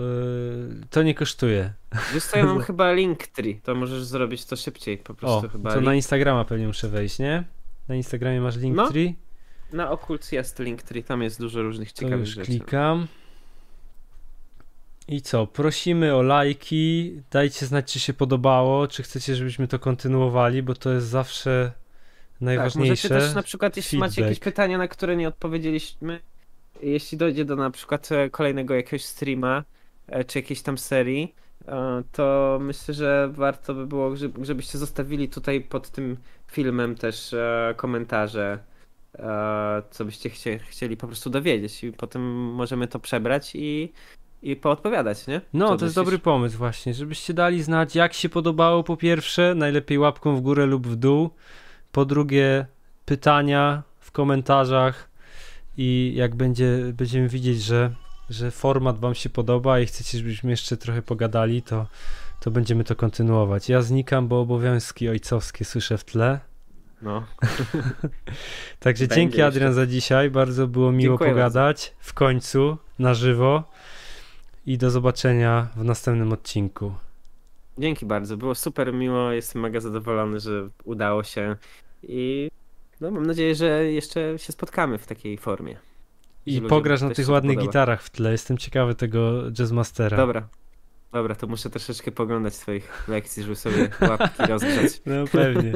Yy, 0.70 0.80
to 0.90 1.02
nie 1.02 1.14
kosztuje. 1.14 1.72
Wiesz 2.14 2.24
co, 2.24 2.38
ja 2.38 2.46
mam 2.46 2.60
chyba 2.70 2.92
Linktree, 2.92 3.60
to 3.60 3.74
możesz 3.74 4.04
zrobić 4.04 4.44
to 4.44 4.56
szybciej, 4.56 4.98
po 4.98 5.14
prostu 5.14 5.46
O, 5.46 5.50
chyba. 5.50 5.74
to 5.74 5.80
na 5.80 5.90
link- 5.90 5.94
Instagrama 5.96 6.44
pewnie 6.44 6.66
muszę 6.66 6.88
wejść, 6.88 7.18
nie? 7.18 7.44
Na 7.88 7.94
Instagramie 7.94 8.40
masz 8.40 8.56
No. 8.56 8.62
Linktree? 8.62 9.14
Na 9.72 9.90
Okult 9.90 10.32
jest 10.32 10.58
link, 10.58 10.82
który 10.82 11.02
tam 11.02 11.22
jest 11.22 11.40
dużo 11.40 11.62
różnych 11.62 11.92
To 11.92 11.98
ciekawych 12.00 12.20
już 12.26 12.28
rzeczy. 12.28 12.46
klikam. 12.46 13.06
I 15.08 15.22
co? 15.22 15.46
Prosimy 15.46 16.14
o 16.14 16.22
lajki. 16.22 17.12
Dajcie 17.30 17.66
znać, 17.66 17.92
czy 17.92 18.00
się 18.00 18.14
podobało, 18.14 18.86
czy 18.88 19.02
chcecie, 19.02 19.36
żebyśmy 19.36 19.68
to 19.68 19.78
kontynuowali, 19.78 20.62
bo 20.62 20.74
to 20.74 20.90
jest 20.92 21.06
zawsze 21.06 21.72
Tak, 21.74 22.40
najważniejsze. 22.40 22.90
możecie 22.90 23.08
też 23.08 23.34
na 23.34 23.42
przykład, 23.42 23.76
jeśli 23.76 23.98
macie 23.98 24.22
jakieś 24.22 24.36
feedback. 24.38 24.44
pytania, 24.54 24.78
na 24.78 24.88
które 24.88 25.16
nie 25.16 25.28
odpowiedzieliśmy, 25.28 26.20
jeśli 26.82 27.18
dojdzie 27.18 27.44
do 27.44 27.56
na 27.56 27.70
przykład 27.70 28.12
e, 28.12 28.30
kolejnego 28.30 28.74
jakiegoś 28.74 29.04
streama, 29.04 29.64
e, 30.06 30.24
czy 30.24 30.38
jakiejś 30.38 30.62
tam 30.62 30.78
serii, 30.78 31.34
e, 31.68 32.02
to 32.12 32.58
myślę, 32.62 32.94
że 32.94 33.28
warto 33.32 33.74
by 33.74 33.86
było, 33.86 34.16
żeby- 34.16 34.44
żebyście 34.44 34.78
zostawili 34.78 35.28
tutaj 35.28 35.60
pod 35.60 35.90
tym 35.90 36.16
filmem 36.46 36.94
też 36.94 37.34
komentarze, 37.76 38.58
co 39.90 40.04
byście 40.04 40.30
chcie, 40.30 40.58
chcieli 40.58 40.96
po 40.96 41.06
prostu 41.06 41.30
dowiedzieć 41.30 41.84
i 41.84 41.92
potem 41.92 42.22
możemy 42.52 42.88
to 42.88 42.98
przebrać 42.98 43.50
i, 43.54 43.92
i 44.42 44.56
poodpowiadać, 44.56 45.26
nie? 45.26 45.40
No, 45.52 45.76
to 45.76 45.84
jest 45.84 45.94
dobry 45.96 46.18
pomysł 46.18 46.58
właśnie, 46.58 46.94
żebyście 46.94 47.34
dali 47.34 47.62
znać, 47.62 47.94
jak 47.96 48.12
się 48.12 48.28
podobało 48.28 48.84
po 48.84 48.96
pierwsze, 48.96 49.54
najlepiej 49.54 49.98
łapką 49.98 50.36
w 50.36 50.40
górę 50.40 50.66
lub 50.66 50.86
w 50.86 50.96
dół, 50.96 51.30
po 51.92 52.04
drugie 52.04 52.66
pytania 53.04 53.82
w 54.00 54.12
komentarzach 54.12 55.07
i 55.78 56.12
jak 56.16 56.34
będzie, 56.34 56.92
będziemy 56.94 57.28
widzieć, 57.28 57.62
że, 57.62 57.94
że 58.30 58.50
format 58.50 58.98
wam 58.98 59.14
się 59.14 59.30
podoba 59.30 59.80
i 59.80 59.86
chcecie, 59.86 60.18
żebyśmy 60.18 60.50
jeszcze 60.50 60.76
trochę 60.76 61.02
pogadali, 61.02 61.62
to, 61.62 61.86
to 62.40 62.50
będziemy 62.50 62.84
to 62.84 62.96
kontynuować. 62.96 63.68
Ja 63.68 63.82
znikam, 63.82 64.28
bo 64.28 64.40
obowiązki 64.40 65.08
ojcowskie 65.08 65.64
słyszę 65.64 65.98
w 65.98 66.04
tle. 66.04 66.40
No. 67.02 67.24
Także 68.80 69.04
Będzie 69.04 69.16
dzięki 69.16 69.36
jeszcze. 69.36 69.46
Adrian 69.46 69.74
za 69.74 69.86
dzisiaj, 69.86 70.30
bardzo 70.30 70.66
było 70.66 70.92
miło 70.92 71.12
Dziękuję 71.12 71.30
pogadać 71.30 71.94
w 71.98 72.14
końcu, 72.14 72.76
na 72.98 73.14
żywo 73.14 73.64
i 74.66 74.78
do 74.78 74.90
zobaczenia 74.90 75.68
w 75.76 75.84
następnym 75.84 76.32
odcinku. 76.32 76.92
Dzięki 77.78 78.06
bardzo, 78.06 78.36
było 78.36 78.54
super 78.54 78.92
miło, 78.92 79.32
jestem 79.32 79.62
mega 79.62 79.80
zadowolony, 79.80 80.40
że 80.40 80.68
udało 80.84 81.22
się 81.22 81.56
i 82.02 82.50
no, 83.00 83.10
mam 83.10 83.26
nadzieję, 83.26 83.54
że 83.54 83.84
jeszcze 83.84 84.38
się 84.38 84.52
spotkamy 84.52 84.98
w 84.98 85.06
takiej 85.06 85.38
formie. 85.38 85.76
I 86.46 86.60
pograsz 86.62 87.02
na 87.02 87.10
tych 87.10 87.28
ładnych 87.28 87.56
podoba. 87.56 87.70
gitarach 87.70 88.02
w 88.02 88.10
tle. 88.10 88.32
Jestem 88.32 88.58
ciekawy 88.58 88.94
tego 88.94 89.42
jazzmastera. 89.58 90.16
Dobra, 90.16 90.48
dobra, 91.12 91.34
to 91.34 91.46
muszę 91.46 91.70
troszeczkę 91.70 92.12
poglądać 92.12 92.56
twoich 92.56 93.08
lekcji, 93.08 93.42
żeby 93.42 93.56
sobie 93.56 93.88
łapki 94.00 94.42
rozgrzać. 94.52 95.00
No 95.06 95.14
pewnie. 95.32 95.72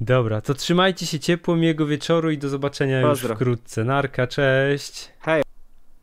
Dobra, 0.00 0.40
to 0.40 0.54
trzymajcie 0.54 1.06
się 1.06 1.18
ciepło, 1.20 1.56
miłego 1.56 1.86
wieczoru 1.86 2.30
i 2.30 2.38
do 2.38 2.48
zobaczenia 2.48 3.02
Pozdro. 3.02 3.28
już 3.28 3.36
wkrótce. 3.36 3.84
Narka, 3.84 4.26
cześć. 4.26 5.12
Hej! 5.20 5.43